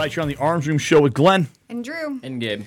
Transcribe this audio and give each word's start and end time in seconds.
right, 0.00 0.16
you're 0.16 0.22
on 0.22 0.28
the 0.28 0.36
Arms 0.36 0.66
Room 0.66 0.78
Show 0.78 1.02
with 1.02 1.12
Glenn. 1.12 1.48
And 1.68 1.84
Drew. 1.84 2.20
And 2.22 2.40
Gabe. 2.40 2.64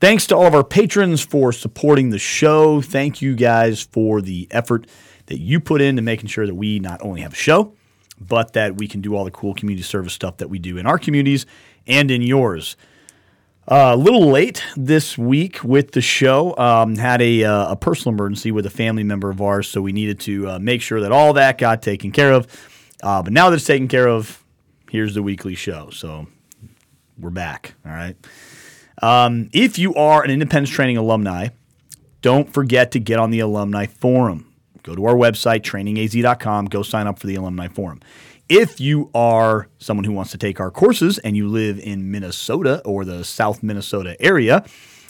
Thanks 0.00 0.26
to 0.26 0.36
all 0.36 0.46
of 0.46 0.54
our 0.54 0.62
patrons 0.62 1.24
for 1.24 1.50
supporting 1.50 2.10
the 2.10 2.18
show. 2.18 2.82
Thank 2.82 3.22
you 3.22 3.34
guys 3.34 3.82
for 3.82 4.20
the 4.20 4.46
effort 4.50 4.86
that 5.26 5.38
you 5.38 5.60
put 5.60 5.80
into 5.80 6.02
making 6.02 6.28
sure 6.28 6.46
that 6.46 6.54
we 6.54 6.78
not 6.78 7.00
only 7.02 7.22
have 7.22 7.32
a 7.32 7.36
show, 7.36 7.72
but 8.20 8.52
that 8.52 8.76
we 8.76 8.86
can 8.86 9.00
do 9.00 9.16
all 9.16 9.24
the 9.24 9.30
cool 9.30 9.54
community 9.54 9.82
service 9.82 10.12
stuff 10.12 10.36
that 10.36 10.48
we 10.48 10.58
do 10.58 10.76
in 10.76 10.86
our 10.86 10.98
communities 10.98 11.46
and 11.86 12.10
in 12.10 12.20
yours. 12.20 12.76
Uh, 13.66 13.92
a 13.94 13.96
little 13.96 14.30
late 14.30 14.62
this 14.76 15.16
week 15.16 15.64
with 15.64 15.92
the 15.92 16.02
show. 16.02 16.54
Um, 16.58 16.96
had 16.96 17.22
a, 17.22 17.44
uh, 17.44 17.72
a 17.72 17.76
personal 17.76 18.14
emergency 18.14 18.52
with 18.52 18.66
a 18.66 18.70
family 18.70 19.04
member 19.04 19.30
of 19.30 19.40
ours, 19.40 19.68
so 19.68 19.80
we 19.80 19.92
needed 19.92 20.20
to 20.20 20.50
uh, 20.50 20.58
make 20.58 20.82
sure 20.82 21.00
that 21.00 21.12
all 21.12 21.32
that 21.32 21.56
got 21.56 21.80
taken 21.80 22.12
care 22.12 22.32
of. 22.32 22.46
Uh, 23.02 23.22
but 23.22 23.32
now 23.32 23.48
that 23.48 23.56
it's 23.56 23.64
taken 23.64 23.88
care 23.88 24.08
of, 24.08 24.44
here's 24.90 25.14
the 25.14 25.22
weekly 25.22 25.54
show. 25.54 25.90
So 25.90 26.28
we're 27.18 27.30
back. 27.30 27.74
All 27.84 27.92
right. 27.92 28.16
Um, 29.02 29.48
if 29.52 29.78
you 29.78 29.94
are 29.94 30.22
an 30.22 30.30
Independence 30.30 30.70
Training 30.70 30.96
alumni, 30.96 31.48
don't 32.20 32.52
forget 32.52 32.92
to 32.92 33.00
get 33.00 33.18
on 33.18 33.30
the 33.30 33.40
alumni 33.40 33.86
forum. 33.86 34.52
Go 34.82 34.94
to 34.94 35.04
our 35.06 35.14
website, 35.14 35.60
trainingaz.com, 35.60 36.66
go 36.66 36.82
sign 36.82 37.06
up 37.06 37.18
for 37.18 37.26
the 37.26 37.34
alumni 37.34 37.68
forum. 37.68 38.00
If 38.48 38.80
you 38.80 39.10
are 39.14 39.68
someone 39.78 40.04
who 40.04 40.12
wants 40.12 40.30
to 40.30 40.38
take 40.38 40.58
our 40.58 40.70
courses 40.70 41.18
and 41.18 41.36
you 41.36 41.48
live 41.48 41.78
in 41.78 42.10
Minnesota 42.10 42.80
or 42.84 43.04
the 43.04 43.22
South 43.24 43.62
Minnesota 43.62 44.16
area, 44.20 44.64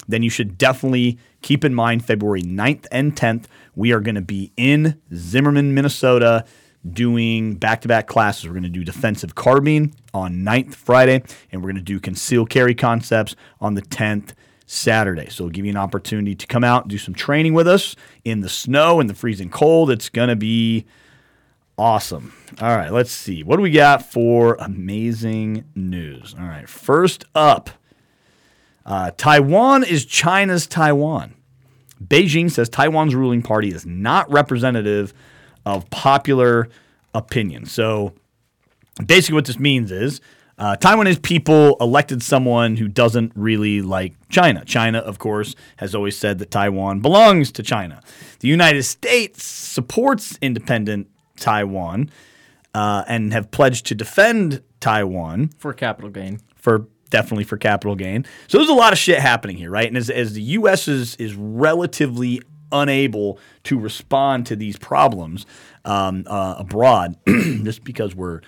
then 0.09 0.23
you 0.23 0.31
should 0.31 0.59
definitely 0.59 1.19
keep 1.43 1.65
in 1.65 1.75
mind 1.75 2.05
February 2.05 2.43
9th 2.43 2.87
and 2.91 3.15
10th. 3.15 3.45
We 3.77 3.93
are 3.93 4.01
going 4.01 4.17
to 4.17 4.21
be 4.21 4.53
in 4.57 5.01
Zimmerman, 5.15 5.75
Minnesota 5.75 6.45
doing 6.91 7.55
back 7.55 7.81
to 7.83 7.89
back 7.89 8.07
classes. 8.07 8.47
We're 8.47 8.53
going 8.53 8.63
to 8.65 8.69
do 8.69 8.85
defensive 8.85 9.35
carbine 9.35 9.95
on 10.15 10.37
9th 10.37 10.75
Friday, 10.75 11.23
and 11.51 11.63
we're 11.63 11.69
going 11.69 11.77
to 11.77 11.83
do 11.83 12.01
concealed 12.01 12.51
carry 12.51 12.75
concepts 12.75 13.35
on 13.61 13.75
the 13.75 13.83
10th 13.83 14.33
Saturday. 14.67 15.29
So 15.31 15.45
we'll 15.45 15.53
give 15.53 15.65
you 15.65 15.71
an 15.71 15.77
opportunity 15.77 16.35
to 16.35 16.47
come 16.47 16.65
out 16.65 16.83
and 16.83 16.91
do 16.91 16.99
some 16.99 17.15
training 17.15 17.55
with 17.55 17.67
us 17.67 17.97
in 18.25 18.41
the 18.41 18.49
snow 18.49 19.01
and 19.01 19.09
the 19.09 19.15
freezing 19.15 19.51
cold. 19.51 19.91
It's 19.91 20.09
going 20.09 20.29
to 20.29 20.37
be 20.37 20.87
awesome. 21.77 22.35
All 22.61 22.77
right, 22.77 22.93
let's 22.93 23.13
see. 23.13 23.43
What 23.43 23.57
do 23.57 23.63
we 23.63 23.71
got 23.71 24.05
for 24.05 24.57
amazing 24.61 25.65
news? 25.75 26.35
All 26.39 26.47
right, 26.47 26.69
first 26.69 27.25
up 27.35 27.71
uh, 28.89 29.11
Taiwan 29.19 29.85
is 29.85 30.07
China's 30.07 30.67
Taiwan. 30.67 31.35
Beijing 32.03 32.51
says 32.51 32.71
Taiwan's 32.71 33.15
ruling 33.15 33.43
party 33.43 33.69
is 33.69 33.85
not 33.85 34.31
representative 34.31 35.13
of 35.69 35.89
popular 35.91 36.69
opinion. 37.15 37.67
So 37.67 38.15
basically, 39.05 39.35
what 39.35 39.45
this 39.45 39.59
means 39.59 39.93
is 39.93 40.21
uh, 40.59 40.77
Taiwanese 40.77 41.23
people 41.23 41.77
elected 41.81 42.23
someone 42.23 42.77
who 42.77 42.89
doesn't 42.89 43.33
really 43.37 43.81
like 43.83 44.15
China. 44.29 44.65
China, 44.65 44.99
of 44.99 45.19
course, 45.19 45.55
has 45.77 45.95
always 45.95 46.17
said 46.17 46.39
that 46.39 46.51
Taiwan 46.51 47.01
belongs 47.01 47.53
to 47.53 47.63
China. 47.63 48.03
The 48.41 48.49
United 48.49 48.83
States 48.83 49.45
supports 49.45 50.39
independent 50.43 51.09
Taiwan 51.37 52.11
uh, 52.75 53.05
and 53.07 53.33
have 53.33 53.51
pledged 53.51 53.87
to 53.87 53.95
defend 53.95 54.63
Taiwan 54.81 55.51
for 55.59 55.73
capital 55.73 56.11
gain. 56.11 56.41
For 56.57 56.89
definitely 57.11 57.45
for 57.45 57.57
capital 57.57 57.95
gain. 57.95 58.27
So 58.49 58.59
there's 58.59 58.69
a 58.69 58.75
lot 58.75 58.93
of 58.93 58.99
shit 58.99 59.19
happening 59.19 59.57
here, 59.57 59.71
right? 59.71 59.87
And 59.87 59.97
as, 59.97 60.11
as 60.11 60.35
the 60.35 60.43
U.S. 60.43 60.89
is 60.89 61.15
is 61.17 61.35
relatively 61.35 62.43
unable 62.73 63.39
to 63.65 63.79
respond 63.79 64.47
to 64.47 64.57
these 64.57 64.77
problems 64.77 65.47
um, 65.85 66.25
uh, 66.27 66.57
abroad, 66.59 67.17
just 67.27 67.85
because 67.85 68.15
we're 68.15 68.41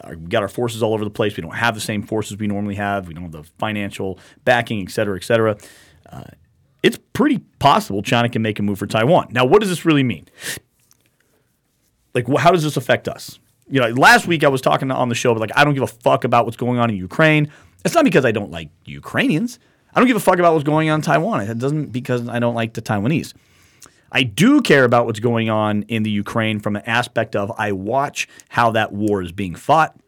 uh, 0.00 0.10
we 0.10 0.26
got 0.28 0.42
our 0.42 0.48
forces 0.48 0.82
all 0.82 0.94
over 0.94 1.04
the 1.04 1.10
place. 1.10 1.36
We 1.36 1.42
don't 1.42 1.54
have 1.54 1.74
the 1.74 1.80
same 1.80 2.02
forces 2.02 2.36
we 2.36 2.46
normally 2.46 2.74
have. 2.74 3.08
We 3.08 3.14
don't 3.14 3.24
have 3.24 3.32
the 3.32 3.44
financial 3.58 4.18
backing, 4.44 4.82
et 4.82 4.90
cetera, 4.90 5.16
et 5.16 5.24
cetera. 5.24 5.56
Uh, 6.10 6.24
it's 6.82 6.98
pretty 7.12 7.38
possible 7.58 8.02
China 8.02 8.28
can 8.28 8.42
make 8.42 8.58
a 8.58 8.62
move 8.62 8.78
for 8.78 8.86
Taiwan. 8.86 9.28
Now, 9.30 9.44
what 9.44 9.60
does 9.60 9.68
this 9.68 9.84
really 9.84 10.02
mean? 10.02 10.26
Like, 12.14 12.26
wh- 12.28 12.40
how 12.40 12.50
does 12.50 12.62
this 12.62 12.76
affect 12.76 13.08
us? 13.08 13.38
You 13.68 13.80
know, 13.80 13.88
last 13.88 14.26
week 14.26 14.44
I 14.44 14.48
was 14.48 14.60
talking 14.60 14.90
on 14.90 15.08
the 15.08 15.14
show, 15.14 15.34
but 15.34 15.40
like, 15.40 15.56
I 15.56 15.64
don't 15.64 15.74
give 15.74 15.82
a 15.82 15.88
fuck 15.88 16.24
about 16.24 16.44
what's 16.44 16.56
going 16.56 16.78
on 16.78 16.90
in 16.90 16.96
Ukraine. 16.96 17.50
It's 17.84 17.94
not 17.94 18.04
because 18.04 18.24
I 18.24 18.32
don't 18.32 18.50
like 18.50 18.70
Ukrainians. 18.84 19.58
I 19.94 20.00
don't 20.00 20.06
give 20.06 20.16
a 20.16 20.20
fuck 20.20 20.38
about 20.38 20.52
what's 20.52 20.64
going 20.64 20.90
on 20.90 20.96
in 21.00 21.02
Taiwan. 21.02 21.40
It 21.40 21.58
doesn't 21.58 21.86
because 21.86 22.28
I 22.28 22.38
don't 22.38 22.54
like 22.54 22.74
the 22.74 22.82
Taiwanese. 22.82 23.32
I 24.12 24.22
do 24.22 24.60
care 24.60 24.84
about 24.84 25.06
what's 25.06 25.20
going 25.20 25.50
on 25.50 25.82
in 25.82 26.02
the 26.02 26.10
Ukraine 26.10 26.60
from 26.60 26.76
an 26.76 26.82
aspect 26.86 27.34
of 27.34 27.52
I 27.58 27.72
watch 27.72 28.28
how 28.48 28.70
that 28.72 28.92
war 28.92 29.22
is 29.22 29.32
being 29.32 29.54
fought. 29.54 29.98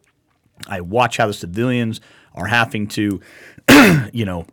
I 0.67 0.81
watch 0.81 1.17
how 1.17 1.27
the 1.27 1.33
civilians 1.33 2.01
are 2.33 2.47
having 2.47 2.87
to, 2.87 3.19
you 4.13 4.25
know, 4.25 4.45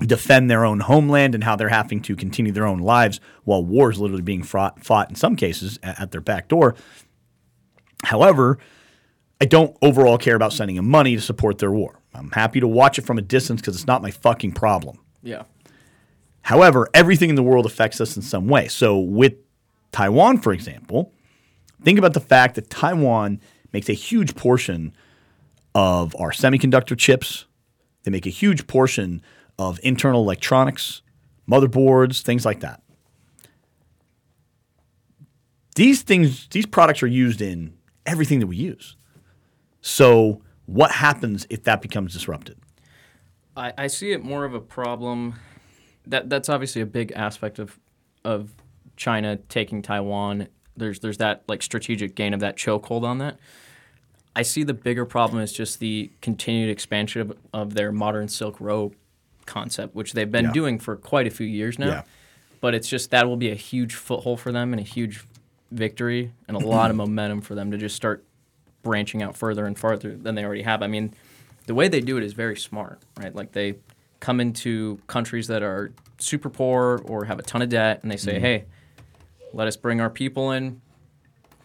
defend 0.00 0.50
their 0.50 0.64
own 0.64 0.80
homeland 0.80 1.34
and 1.34 1.44
how 1.44 1.56
they're 1.56 1.68
having 1.68 2.00
to 2.02 2.16
continue 2.16 2.52
their 2.52 2.66
own 2.66 2.78
lives 2.78 3.20
while 3.44 3.64
war 3.64 3.90
is 3.90 3.98
literally 3.98 4.22
being 4.22 4.42
fought, 4.42 4.82
fought 4.84 5.08
in 5.08 5.14
some 5.14 5.36
cases 5.36 5.78
at, 5.82 6.00
at 6.00 6.10
their 6.10 6.20
back 6.20 6.48
door. 6.48 6.74
However, 8.04 8.58
I 9.40 9.44
don't 9.44 9.76
overall 9.82 10.18
care 10.18 10.34
about 10.34 10.52
sending 10.52 10.76
them 10.76 10.88
money 10.88 11.14
to 11.14 11.20
support 11.20 11.58
their 11.58 11.70
war. 11.70 12.00
I'm 12.14 12.30
happy 12.30 12.60
to 12.60 12.68
watch 12.68 12.98
it 12.98 13.02
from 13.02 13.18
a 13.18 13.22
distance 13.22 13.60
because 13.60 13.74
it's 13.74 13.86
not 13.86 14.02
my 14.02 14.10
fucking 14.10 14.52
problem. 14.52 14.98
Yeah. 15.22 15.44
However, 16.42 16.88
everything 16.92 17.30
in 17.30 17.36
the 17.36 17.42
world 17.42 17.66
affects 17.66 18.00
us 18.00 18.16
in 18.16 18.22
some 18.22 18.48
way. 18.48 18.68
So, 18.68 18.98
with 18.98 19.34
Taiwan, 19.92 20.38
for 20.38 20.52
example, 20.52 21.12
think 21.82 21.98
about 21.98 22.14
the 22.14 22.20
fact 22.20 22.56
that 22.56 22.68
Taiwan 22.68 23.40
makes 23.72 23.88
a 23.88 23.94
huge 23.94 24.34
portion 24.34 24.92
of 25.74 26.14
our 26.18 26.30
semiconductor 26.30 26.98
chips. 26.98 27.46
They 28.02 28.10
make 28.10 28.26
a 28.26 28.30
huge 28.30 28.66
portion 28.66 29.22
of 29.58 29.78
internal 29.82 30.22
electronics, 30.22 31.02
motherboards, 31.48 32.22
things 32.22 32.44
like 32.44 32.60
that. 32.60 32.82
These 35.74 36.02
things, 36.02 36.48
these 36.48 36.66
products 36.66 37.02
are 37.02 37.06
used 37.06 37.40
in 37.40 37.74
everything 38.04 38.40
that 38.40 38.46
we 38.46 38.56
use. 38.56 38.96
So, 39.80 40.42
what 40.66 40.90
happens 40.90 41.46
if 41.50 41.64
that 41.64 41.82
becomes 41.82 42.12
disrupted? 42.12 42.58
I, 43.56 43.72
I 43.76 43.86
see 43.86 44.12
it 44.12 44.24
more 44.24 44.44
of 44.44 44.54
a 44.54 44.60
problem. 44.60 45.34
That 46.06 46.28
that's 46.28 46.48
obviously 46.48 46.82
a 46.82 46.86
big 46.86 47.12
aspect 47.12 47.58
of 47.58 47.78
of 48.24 48.50
China 48.96 49.36
taking 49.36 49.82
Taiwan. 49.82 50.48
There's 50.76 51.00
there's 51.00 51.18
that 51.18 51.42
like 51.48 51.62
strategic 51.62 52.14
gain 52.14 52.34
of 52.34 52.40
that 52.40 52.56
chokehold 52.56 53.04
on 53.04 53.18
that. 53.18 53.38
I 54.34 54.42
see 54.42 54.62
the 54.62 54.74
bigger 54.74 55.04
problem 55.04 55.42
is 55.42 55.52
just 55.52 55.78
the 55.78 56.10
continued 56.22 56.70
expansion 56.70 57.20
of, 57.20 57.36
of 57.52 57.74
their 57.74 57.92
modern 57.92 58.28
Silk 58.28 58.58
Road 58.60 58.94
concept, 59.44 59.94
which 59.94 60.14
they've 60.14 60.30
been 60.30 60.46
Yeah. 60.46 60.52
doing 60.52 60.78
for 60.78 60.96
quite 60.96 61.26
a 61.26 61.30
few 61.30 61.46
years 61.46 61.78
now. 61.78 61.86
Yeah. 61.88 62.02
But 62.62 62.74
it's 62.74 62.88
just 62.88 63.10
that 63.10 63.26
will 63.28 63.36
be 63.36 63.50
a 63.50 63.54
huge 63.54 63.94
foothold 63.94 64.40
for 64.40 64.50
them 64.50 64.72
and 64.72 64.80
a 64.80 64.84
huge 64.84 65.24
victory 65.70 66.32
and 66.48 66.56
a 66.56 66.60
lot 66.66 66.90
of 66.90 66.96
momentum 66.96 67.42
for 67.42 67.54
them 67.54 67.70
to 67.72 67.76
just 67.76 67.94
start 67.94 68.24
branching 68.82 69.22
out 69.22 69.36
further 69.36 69.66
and 69.66 69.78
farther 69.78 70.16
than 70.16 70.34
they 70.34 70.44
already 70.44 70.62
have. 70.62 70.82
I 70.82 70.86
mean, 70.86 71.12
the 71.66 71.74
way 71.74 71.88
they 71.88 72.00
do 72.00 72.16
it 72.16 72.22
is 72.24 72.32
very 72.32 72.56
smart, 72.56 73.00
right? 73.18 73.34
Like 73.34 73.52
they 73.52 73.74
come 74.22 74.40
into 74.40 75.00
countries 75.08 75.48
that 75.48 75.64
are 75.64 75.92
super 76.18 76.48
poor 76.48 77.02
or 77.06 77.24
have 77.24 77.40
a 77.40 77.42
ton 77.42 77.60
of 77.60 77.68
debt 77.68 77.98
and 78.02 78.10
they 78.10 78.16
say, 78.16 78.34
mm-hmm. 78.34 78.44
hey, 78.44 78.64
let 79.52 79.66
us 79.66 79.76
bring 79.76 80.00
our 80.00 80.08
people 80.08 80.52
in. 80.52 80.80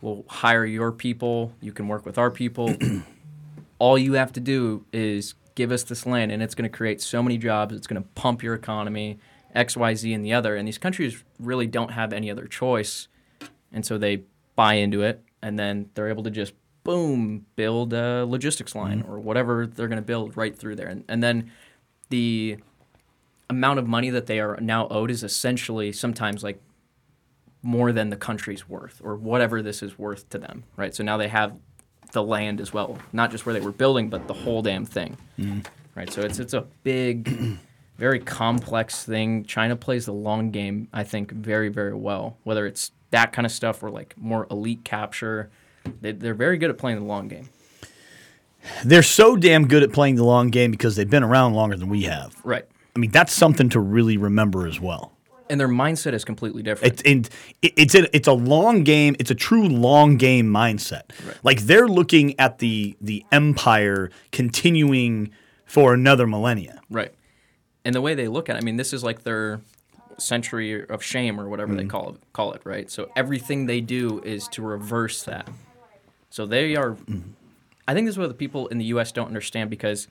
We'll 0.01 0.25
hire 0.28 0.66
your 0.66 0.91
people. 0.91 1.53
You 1.62 1.72
can 1.72 1.88
work 1.88 2.03
with 2.03 2.18
our 2.18 2.31
people. 2.31 2.75
All 3.79 3.95
you 3.97 4.13
have 4.13 4.34
to 4.34 4.40
do 4.40 4.85
is 4.91 5.35
give 5.53 5.72
us 5.72 5.84
this 5.84 6.06
land, 6.06 6.31
and 6.31 6.41
it's 6.41 6.56
going 6.56 6.69
to 6.69 6.75
create 6.75 7.00
so 7.00 7.22
many 7.22 7.38
jobs. 7.38 7.75
It's 7.75 7.88
going 7.88 8.01
to 8.01 8.09
pump 8.09 8.41
your 8.41 8.56
economy, 8.56 9.19
X, 9.53 9.78
Y, 9.78 9.94
Z, 9.94 10.13
and 10.13 10.25
the 10.25 10.34
other. 10.34 10.56
And 10.56 10.68
these 10.68 10.78
countries 10.79 11.24
really 11.39 11.68
don't 11.68 11.91
have 11.91 12.12
any 12.12 12.29
other 12.29 12.47
choice, 12.47 13.07
and 13.72 13.85
so 13.85 13.97
they 14.00 14.24
buy 14.56 14.75
into 14.75 15.04
it, 15.04 15.24
and 15.44 15.57
then 15.57 15.89
they're 15.94 16.09
able 16.09 16.24
to 16.24 16.31
just 16.31 16.54
boom 16.83 17.45
build 17.56 17.94
a 17.94 18.25
logistics 18.25 18.74
line 18.74 19.01
mm-hmm. 19.01 19.12
or 19.12 19.19
whatever 19.19 19.68
they're 19.68 19.88
going 19.88 19.98
to 19.98 20.06
build 20.06 20.38
right 20.38 20.57
through 20.57 20.75
there, 20.75 20.88
and, 20.88 21.04
and 21.07 21.21
then 21.21 21.51
the 22.09 22.57
amount 23.50 23.80
of 23.80 23.88
money 23.88 24.09
that 24.09 24.25
they 24.25 24.39
are 24.39 24.57
now 24.59 24.88
owed 24.89 25.09
is 25.12 25.24
essentially 25.24 25.92
sometimes 25.92 26.44
like 26.44 26.62
more 27.63 27.92
than 27.92 28.09
the 28.09 28.15
country's 28.15 28.68
worth 28.68 29.01
or 29.04 29.15
whatever 29.15 29.62
this 29.62 29.81
is 29.81 29.98
worth 29.98 30.30
to 30.30 30.38
them, 30.38 30.63
right? 30.75 30.94
So 30.94 31.04
now 31.04 31.18
they 31.18 31.27
have 31.27 31.59
the 32.12 32.24
land 32.24 32.62
as 32.62 32.74
well, 32.74 32.98
not 33.13 33.31
just 33.31 33.45
where 33.45 33.54
they 33.54 33.59
were 33.59 33.71
building, 33.71 34.09
but 34.09 34.27
the 34.27 34.33
whole 34.33 34.62
damn 34.62 34.86
thing, 34.86 35.18
mm-hmm. 35.38 35.59
right? 35.95 36.12
So 36.12 36.21
it's 36.21 36.39
it's 36.39 36.54
a 36.54 36.65
big, 36.83 37.57
very 37.98 38.19
complex 38.19 39.04
thing. 39.04 39.44
China 39.44 39.75
plays 39.75 40.06
the 40.06 40.13
long 40.13 40.51
game, 40.51 40.88
I 40.94 41.04
think, 41.04 41.31
very 41.31 41.69
very 41.69 41.94
well. 41.94 42.38
Whether 42.44 42.65
it's 42.65 42.92
that 43.12 43.33
kind 43.33 43.45
of 43.45 43.51
stuff 43.51 43.83
or 43.83 43.89
like 43.89 44.15
more 44.18 44.48
elite 44.51 44.83
capture, 44.83 45.50
they, 46.01 46.12
they're 46.12 46.33
very 46.33 46.57
good 46.57 46.69
at 46.69 46.77
playing 46.77 47.00
the 47.00 47.06
long 47.06 47.27
game. 47.27 47.50
They're 48.84 49.04
so 49.04 49.36
damn 49.36 49.68
good 49.68 49.84
at 49.84 49.92
playing 49.92 50.16
the 50.16 50.24
long 50.24 50.50
game 50.50 50.72
because 50.72 50.96
they've 50.96 51.10
been 51.10 51.24
around 51.24 51.54
longer 51.54 51.78
than 51.78 51.90
we 51.90 52.04
have. 52.04 52.36
Right. 52.44 52.66
I 52.96 53.00
mean, 53.00 53.12
that's 53.12 53.34
something 53.34 53.69
to 53.69 53.80
really 53.80 54.18
remember 54.18 54.68
as 54.68 54.80
well. 54.80 55.14
And 55.50 55.60
their 55.60 55.69
mindset 55.69 56.14
is 56.14 56.25
completely 56.25 56.62
different. 56.62 56.94
It's 56.94 57.04
and 57.04 57.30
it's 57.62 57.96
a 57.96 58.16
it's 58.16 58.28
a 58.28 58.34
long 58.34 58.84
game. 58.84 59.16
It's 59.18 59.31
a 59.31 59.36
true 59.36 59.69
long 59.69 60.18
game 60.18 60.48
mindset. 60.48 61.04
Right. 61.25 61.38
Like 61.42 61.62
they're 61.62 61.88
looking 61.88 62.38
at 62.40 62.60
the 62.60 62.98
the 63.00 63.24
empire 63.31 64.10
continuing 64.31 65.31
for 65.66 65.94
another 65.94 66.28
millennia. 66.28 66.81
Right. 66.90 67.14
And 67.86 67.96
the 67.96 68.02
way 68.02 68.16
they 68.16 68.28
look 68.28 68.50
at 68.50 68.58
it, 68.58 68.64
I 68.64 68.66
mean, 68.66 68.75
this 68.75 68.92
is 68.92 69.04
like 69.04 69.24
their 69.24 69.62
century 70.18 70.86
of 70.88 71.04
shame 71.04 71.40
or 71.40 71.48
whatever 71.48 71.74
they 71.75 71.81
mm-hmm. 71.84 71.90
call 71.90 72.10
it, 72.10 72.34
call 72.34 72.54
it, 72.54 72.62
right? 72.64 72.90
So 72.90 73.10
everything 73.16 73.66
they 73.66 73.81
do 73.81 74.19
is 74.25 74.48
to 74.50 74.62
reverse 74.62 75.24
that. 75.24 75.48
So 76.30 76.46
they 76.46 76.75
are 76.75 76.92
mm-hmm. 76.92 77.31
I 77.88 77.94
think 77.94 78.06
this 78.06 78.13
is 78.16 78.19
what 78.19 78.28
the 78.28 78.34
people 78.36 78.68
in 78.68 78.78
the 78.78 78.86
US 78.86 79.12
don't 79.12 79.28
understand 79.28 79.69
because 79.69 80.07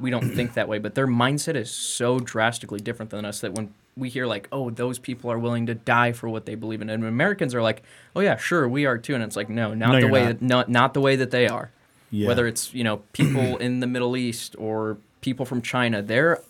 we 0.00 0.10
don't 0.10 0.24
think 0.34 0.54
that 0.54 0.68
way, 0.68 0.78
but 0.78 0.94
their 0.94 1.06
mindset 1.06 1.54
is 1.54 1.70
so 1.70 2.18
drastically 2.18 2.80
different 2.80 3.10
than 3.10 3.24
us 3.24 3.40
that 3.40 3.52
when 3.52 3.72
we 3.96 4.08
hear 4.08 4.26
like, 4.26 4.48
"Oh, 4.50 4.70
those 4.70 4.98
people 4.98 5.30
are 5.30 5.38
willing 5.38 5.66
to 5.66 5.74
die 5.74 6.12
for 6.12 6.28
what 6.28 6.46
they 6.46 6.54
believe 6.54 6.80
in," 6.80 6.88
and 6.90 7.04
Americans 7.04 7.54
are 7.54 7.62
like, 7.62 7.82
"Oh 8.16 8.20
yeah, 8.20 8.36
sure, 8.36 8.68
we 8.68 8.86
are 8.86 8.96
too," 8.98 9.14
and 9.14 9.22
it's 9.22 9.36
like, 9.36 9.48
no, 9.50 9.74
not 9.74 9.92
No, 9.92 10.00
the 10.00 10.08
way 10.08 10.22
not. 10.24 10.28
that 10.38 10.42
not 10.42 10.68
not 10.70 10.94
the 10.94 11.00
way 11.00 11.14
that 11.16 11.30
they 11.30 11.46
are 11.46 11.70
Yeah. 12.10 12.26
whether 12.26 12.46
it's 12.46 12.72
you 12.74 12.82
know 12.84 13.02
people 13.12 13.56
in 13.66 13.80
the 13.80 13.86
Middle 13.86 14.16
East 14.16 14.56
or 14.58 14.96
people 15.20 15.44
from 15.44 15.60
China, 15.62 16.00
their 16.02 16.40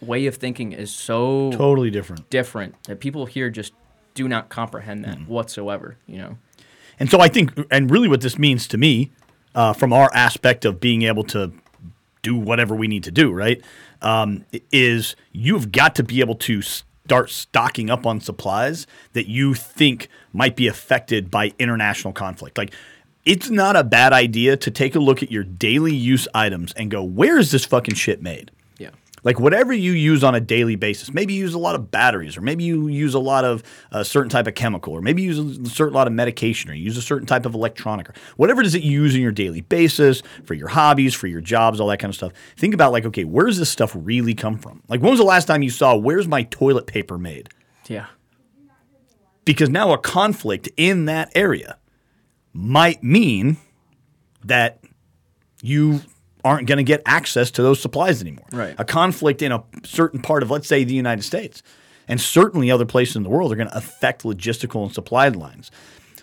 way 0.00 0.26
of 0.26 0.36
thinking 0.36 0.72
is 0.72 0.90
so 0.90 1.50
Totally 1.52 1.90
different. 1.90 2.28
different 2.30 2.82
that 2.84 2.98
people 2.98 3.26
here 3.26 3.50
just 3.50 3.72
do 4.14 4.26
not 4.26 4.48
comprehend 4.48 5.04
that 5.04 5.18
Mm. 5.18 5.28
whatsoever. 5.28 5.96
You 6.06 6.18
know, 6.18 6.38
And 6.98 7.10
so 7.10 7.20
I 7.20 7.28
think, 7.28 7.52
and 7.70 7.90
really 7.90 8.08
what 8.08 8.20
this 8.20 8.38
means 8.38 8.66
to 8.68 8.78
me, 8.78 9.12
uh, 9.54 9.72
from 9.72 9.92
our 9.92 10.10
aspect 10.14 10.64
of 10.64 10.80
being 10.80 11.02
able 11.02 11.24
to 11.24 11.52
do 12.22 12.36
whatever 12.36 12.74
we 12.74 12.88
need 12.88 13.04
to 13.04 13.10
do, 13.10 13.32
right, 13.32 13.62
um, 14.02 14.44
is 14.72 15.16
you've 15.32 15.72
got 15.72 15.94
to 15.96 16.02
be 16.02 16.20
able 16.20 16.34
to 16.34 16.62
start 16.62 17.30
stocking 17.30 17.88
up 17.88 18.04
on 18.04 18.20
supplies 18.20 18.86
that 19.12 19.28
you 19.28 19.54
think 19.54 20.08
might 20.32 20.56
be 20.56 20.66
affected 20.66 21.30
by 21.30 21.52
international 21.58 22.12
conflict. 22.12 22.58
Like, 22.58 22.74
it's 23.24 23.50
not 23.50 23.76
a 23.76 23.84
bad 23.84 24.12
idea 24.12 24.56
to 24.56 24.70
take 24.70 24.94
a 24.94 25.00
look 25.00 25.22
at 25.22 25.30
your 25.30 25.44
daily 25.44 25.94
use 25.94 26.28
items 26.34 26.72
and 26.74 26.90
go, 26.90 27.02
where 27.02 27.38
is 27.38 27.50
this 27.50 27.64
fucking 27.64 27.94
shit 27.94 28.22
made? 28.22 28.50
Like 29.26 29.40
whatever 29.40 29.72
you 29.72 29.90
use 29.90 30.22
on 30.22 30.36
a 30.36 30.40
daily 30.40 30.76
basis, 30.76 31.12
maybe 31.12 31.34
you 31.34 31.40
use 31.40 31.52
a 31.52 31.58
lot 31.58 31.74
of 31.74 31.90
batteries, 31.90 32.36
or 32.36 32.42
maybe 32.42 32.62
you 32.62 32.86
use 32.86 33.12
a 33.12 33.18
lot 33.18 33.44
of 33.44 33.64
a 33.90 34.04
certain 34.04 34.30
type 34.30 34.46
of 34.46 34.54
chemical, 34.54 34.92
or 34.92 35.02
maybe 35.02 35.20
you 35.22 35.32
use 35.32 35.58
a 35.58 35.68
certain 35.68 35.94
lot 35.94 36.06
of 36.06 36.12
medication, 36.12 36.70
or 36.70 36.74
you 36.74 36.84
use 36.84 36.96
a 36.96 37.02
certain 37.02 37.26
type 37.26 37.44
of 37.44 37.52
electronic, 37.52 38.08
or 38.08 38.14
whatever 38.36 38.60
it 38.60 38.68
is 38.68 38.72
that 38.72 38.84
you 38.84 39.02
use 39.02 39.16
on 39.16 39.20
your 39.20 39.32
daily 39.32 39.62
basis 39.62 40.22
for 40.44 40.54
your 40.54 40.68
hobbies, 40.68 41.12
for 41.12 41.26
your 41.26 41.40
jobs, 41.40 41.80
all 41.80 41.88
that 41.88 41.98
kind 41.98 42.10
of 42.10 42.14
stuff. 42.14 42.30
Think 42.56 42.72
about 42.72 42.92
like, 42.92 43.04
okay, 43.04 43.24
where 43.24 43.46
does 43.46 43.58
this 43.58 43.68
stuff 43.68 43.96
really 43.96 44.32
come 44.32 44.58
from? 44.58 44.80
Like, 44.86 45.00
when 45.00 45.10
was 45.10 45.18
the 45.18 45.26
last 45.26 45.46
time 45.46 45.60
you 45.60 45.70
saw 45.70 45.96
where's 45.96 46.28
my 46.28 46.44
toilet 46.44 46.86
paper 46.86 47.18
made? 47.18 47.48
yeah, 47.88 48.06
Because 49.44 49.68
now 49.68 49.92
a 49.92 49.98
conflict 49.98 50.68
in 50.76 51.06
that 51.06 51.32
area 51.34 51.78
might 52.52 53.02
mean 53.02 53.56
that 54.44 54.78
you 55.62 56.02
aren't 56.46 56.66
going 56.66 56.78
to 56.78 56.84
get 56.84 57.02
access 57.04 57.50
to 57.52 57.62
those 57.62 57.80
supplies 57.80 58.22
anymore. 58.22 58.46
Right. 58.52 58.74
A 58.78 58.84
conflict 58.84 59.42
in 59.42 59.52
a 59.52 59.62
certain 59.84 60.22
part 60.22 60.42
of, 60.42 60.50
let's 60.50 60.68
say, 60.68 60.84
the 60.84 60.94
United 60.94 61.22
States, 61.22 61.62
and 62.08 62.20
certainly 62.20 62.70
other 62.70 62.86
places 62.86 63.16
in 63.16 63.24
the 63.24 63.28
world 63.28 63.52
are 63.52 63.56
going 63.56 63.68
to 63.68 63.76
affect 63.76 64.22
logistical 64.22 64.84
and 64.84 64.94
supply 64.94 65.28
lines. 65.28 65.70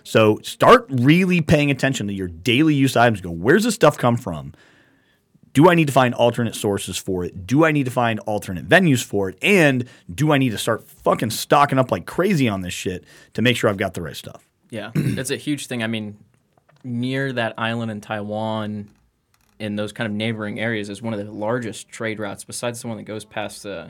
So 0.04 0.40
start 0.44 0.86
really 0.90 1.42
paying 1.42 1.72
attention 1.72 2.08
to 2.08 2.14
your 2.14 2.28
daily 2.30 2.74
use 2.74 2.96
items. 2.96 3.22
Go, 3.22 3.32
where's 3.32 3.66
this 3.66 3.76
stuff 3.76 3.98
come 3.98 4.18
from? 4.18 4.54
Do 5.54 5.70
I 5.70 5.76
need 5.76 5.86
to 5.88 5.94
find 5.94 6.16
alternate 6.16 6.56
sources 6.56 6.98
for 6.98 7.24
it? 7.24 7.46
Do 7.46 7.64
I 7.64 7.72
need 7.72 7.84
to 7.84 7.92
find 7.92 8.20
alternate 8.22 8.68
venues 8.68 9.04
for 9.04 9.30
it? 9.30 9.38
And 9.42 9.88
do 10.14 10.32
I 10.32 10.38
need 10.40 10.50
to 10.50 10.58
start 10.58 10.88
fucking 10.88 11.30
stocking 11.30 11.78
up 11.78 11.92
like 11.92 12.06
crazy 12.06 12.50
on 12.50 12.62
this 12.62 12.74
shit 12.74 13.04
to 13.34 13.42
make 13.42 13.56
sure 13.56 13.70
I've 13.70 13.78
got 13.78 13.94
the 13.94 14.02
right 14.02 14.16
stuff? 14.16 14.48
yeah. 14.72 14.92
It's 14.96 15.30
a 15.30 15.38
huge 15.38 15.68
thing. 15.68 15.84
I 15.84 15.88
mean, 15.88 16.18
near 16.84 17.32
that 17.34 17.54
island 17.58 17.92
in 17.92 18.02
Taiwan, 18.02 18.90
in 19.60 19.76
those 19.76 19.92
kind 19.94 20.06
of 20.08 20.14
neighboring 20.14 20.60
areas, 20.60 20.90
is 20.90 21.02
one 21.02 21.14
of 21.14 21.26
the 21.26 21.32
largest 21.32 21.90
trade 21.90 22.20
routes 22.20 22.44
besides 22.44 22.82
the 22.82 22.88
one 22.88 22.98
that 22.98 23.04
goes 23.04 23.26
past 23.26 23.66
uh, 23.66 23.88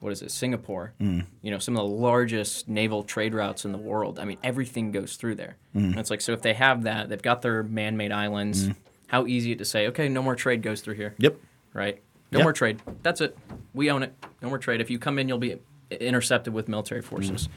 what 0.00 0.12
is 0.12 0.20
it, 0.20 0.32
Singapore? 0.32 0.92
Mm. 1.00 1.26
You 1.42 1.52
know, 1.52 1.58
some 1.58 1.76
of 1.76 1.82
the 1.88 1.94
largest 1.94 2.68
naval 2.68 3.04
trade 3.04 3.34
routes 3.34 3.64
in 3.64 3.70
the 3.70 3.78
world. 3.78 4.18
I 4.18 4.24
mean, 4.24 4.38
everything 4.42 4.90
goes 4.90 5.14
through 5.14 5.36
there. 5.36 5.56
Mm. 5.76 5.90
And 5.90 5.98
it's 5.98 6.10
like, 6.10 6.20
so 6.20 6.32
if 6.32 6.42
they 6.42 6.54
have 6.54 6.82
that, 6.82 7.08
they've 7.08 7.22
got 7.22 7.40
their 7.40 7.62
man-made 7.62 8.10
islands. 8.10 8.68
How 9.06 9.26
easy 9.26 9.52
it 9.52 9.58
to 9.58 9.64
say, 9.64 9.86
okay, 9.88 10.08
no 10.08 10.20
more 10.20 10.34
trade 10.34 10.60
goes 10.62 10.80
through 10.80 10.94
here, 10.94 11.14
Yep. 11.18 11.36
right? 11.72 12.02
No 12.32 12.38
Yep. 12.40 12.44
more 12.44 12.52
trade. 12.52 12.82
That's 13.04 13.20
it. 13.20 13.38
We 13.74 13.90
own 13.92 14.02
it. 14.02 14.12
No 14.40 14.48
more 14.48 14.58
trade. 14.58 14.80
If 14.80 14.90
you 14.90 14.98
come 14.98 15.18
in, 15.20 15.28
you'll 15.28 15.38
be 15.38 15.56
intercepted 15.90 16.52
with 16.52 16.66
military 16.66 17.02
forces, 17.02 17.48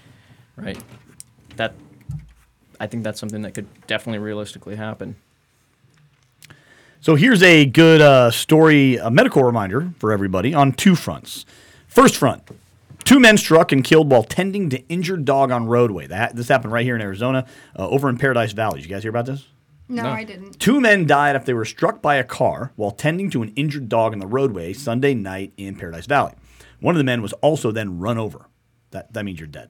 right? 0.56 0.78
That, 1.56 1.74
I 2.80 2.86
think 2.86 3.04
that's 3.04 3.20
something 3.20 3.42
that 3.42 3.54
could 3.56 3.68
definitely 3.88 4.20
realistically 4.20 4.76
happen. 4.76 5.16
So 7.02 7.16
here's 7.16 7.44
a 7.44 7.66
good 7.66 8.02
uh, 8.02 8.32
story, 8.32 8.98
a 8.98 9.12
medical 9.12 9.44
reminder 9.44 9.92
for 10.00 10.12
everybody 10.12 10.54
on 10.54 10.72
two 10.74 10.96
fronts. 10.96 11.46
First 11.88 12.16
front, 12.16 12.44
two 13.04 13.20
men 13.20 13.38
struck 13.38 13.72
and 13.72 13.84
killed 13.84 14.12
while 14.12 14.24
tending 14.24 14.70
to 14.72 14.88
injured 14.88 15.24
dog 15.26 15.52
on 15.52 15.68
roadway. 15.68 16.08
That 16.08 16.36
this 16.36 16.48
happened 16.48 16.74
right 16.74 16.84
here 16.86 16.96
in 16.96 17.02
Arizona, 17.02 17.46
uh, 17.78 17.88
over 17.88 18.10
in 18.10 18.18
Paradise 18.18 18.54
Valley. 18.54 18.80
Did 18.82 18.90
you 18.90 18.96
guys 18.96 19.04
hear 19.04 19.12
about 19.12 19.28
this? 19.28 19.46
No, 19.88 20.04
No. 20.04 20.10
I 20.10 20.24
didn't. 20.24 20.60
Two 20.60 20.82
men 20.82 21.06
died 21.06 21.36
after 21.36 21.46
they 21.48 21.54
were 21.54 21.66
struck 21.66 22.02
by 22.02 22.16
a 22.16 22.24
car 22.24 22.72
while 22.76 22.92
tending 22.92 23.30
to 23.32 23.44
an 23.44 23.54
injured 23.56 23.88
dog 23.88 24.14
on 24.14 24.20
the 24.20 24.26
roadway 24.28 24.74
Sunday 24.74 25.14
night 25.14 25.54
in 25.58 25.76
Paradise 25.76 26.08
Valley. 26.08 26.34
One 26.80 26.96
of 26.96 26.98
the 26.98 27.04
men 27.04 27.22
was 27.22 27.34
also 27.34 27.72
then 27.72 28.00
run 28.00 28.18
over. 28.18 28.48
That, 28.92 29.14
that 29.14 29.24
means 29.26 29.40
you're 29.40 29.48
dead. 29.48 29.70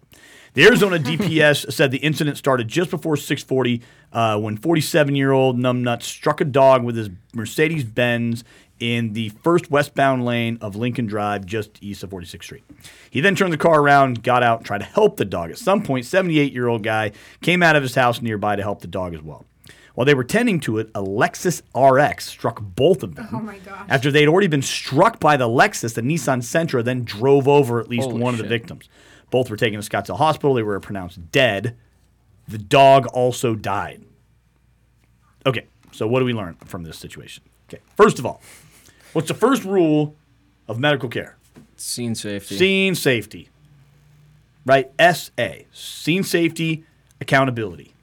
The 0.55 0.65
Arizona 0.65 0.97
DPS 0.97 1.71
said 1.73 1.91
the 1.91 1.97
incident 1.97 2.37
started 2.37 2.69
just 2.69 2.89
before 2.89 3.15
6:40 3.15 3.81
uh, 4.13 4.39
when 4.39 4.57
47-year-old 4.57 5.57
numbnut 5.57 6.01
struck 6.01 6.39
a 6.39 6.45
dog 6.45 6.83
with 6.83 6.95
his 6.95 7.09
Mercedes 7.33 7.83
Benz 7.83 8.45
in 8.79 9.13
the 9.13 9.29
first 9.43 9.69
westbound 9.69 10.25
lane 10.25 10.57
of 10.61 10.75
Lincoln 10.75 11.05
Drive, 11.05 11.45
just 11.45 11.81
east 11.81 12.03
of 12.03 12.09
46th 12.09 12.43
Street. 12.43 12.63
He 13.09 13.21
then 13.21 13.35
turned 13.35 13.53
the 13.53 13.57
car 13.57 13.81
around, 13.81 14.23
got 14.23 14.43
out, 14.43 14.59
and 14.59 14.65
tried 14.65 14.79
to 14.79 14.85
help 14.85 15.17
the 15.17 15.25
dog. 15.25 15.51
At 15.51 15.57
some 15.57 15.83
point, 15.83 16.05
78-year-old 16.05 16.83
guy 16.83 17.11
came 17.41 17.61
out 17.61 17.75
of 17.75 17.83
his 17.83 17.95
house 17.95 18.21
nearby 18.21 18.55
to 18.55 18.61
help 18.61 18.81
the 18.81 18.87
dog 18.87 19.13
as 19.13 19.21
well. 19.21 19.45
While 19.93 20.05
they 20.05 20.13
were 20.13 20.25
tending 20.25 20.59
to 20.61 20.77
it, 20.77 20.89
a 20.93 21.01
Lexus 21.01 21.61
RX 21.73 22.25
struck 22.25 22.61
both 22.61 23.01
of 23.01 23.15
them. 23.15 23.27
Oh 23.31 23.39
my 23.39 23.57
gosh. 23.59 23.85
After 23.89 24.11
they'd 24.11 24.27
already 24.27 24.47
been 24.47 24.61
struck 24.61 25.21
by 25.21 25.37
the 25.37 25.47
Lexus, 25.47 25.95
the 25.95 26.01
Nissan 26.01 26.39
Sentra 26.39 26.83
then 26.83 27.05
drove 27.05 27.47
over 27.47 27.79
at 27.79 27.87
least 27.87 28.09
Holy 28.09 28.21
one 28.21 28.33
of 28.33 28.39
the 28.39 28.47
victims. 28.47 28.89
Both 29.29 29.49
were 29.49 29.57
taken 29.57 29.81
to 29.81 29.89
Scottsdale 29.89 30.17
Hospital. 30.17 30.53
They 30.53 30.63
were 30.63 30.79
pronounced 30.79 31.31
dead. 31.31 31.75
The 32.47 32.57
dog 32.57 33.07
also 33.07 33.55
died. 33.55 34.03
Okay, 35.45 35.65
so 35.91 36.07
what 36.07 36.19
do 36.19 36.25
we 36.25 36.33
learn 36.33 36.55
from 36.65 36.83
this 36.83 36.97
situation? 36.97 37.43
Okay, 37.69 37.81
first 37.95 38.19
of 38.19 38.25
all, 38.25 38.41
what's 39.13 39.27
the 39.27 39.33
first 39.33 39.63
rule 39.63 40.15
of 40.67 40.79
medical 40.79 41.09
care? 41.09 41.37
Scene 41.77 42.15
safety. 42.15 42.57
Scene 42.57 42.95
safety. 42.95 43.49
Right? 44.65 44.91
SA. 44.99 45.49
Scene 45.71 46.23
safety, 46.23 46.83
accountability. 47.21 47.93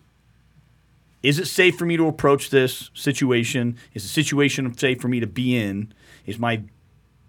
Is 1.23 1.39
it 1.39 1.47
safe 1.47 1.77
for 1.77 1.87
me 1.87 1.97
to 1.97 2.09
approach 2.09 2.51
this 2.51 2.91
situation? 2.95 3.77
Is 3.95 4.03
the 4.03 4.09
situation 4.09 4.77
safe 4.77 5.01
for 5.01 5.09
me 5.09 5.21
to 5.21 5.27
be 5.27 5.57
in? 5.57 5.93
Is 6.27 6.39
my 6.39 6.63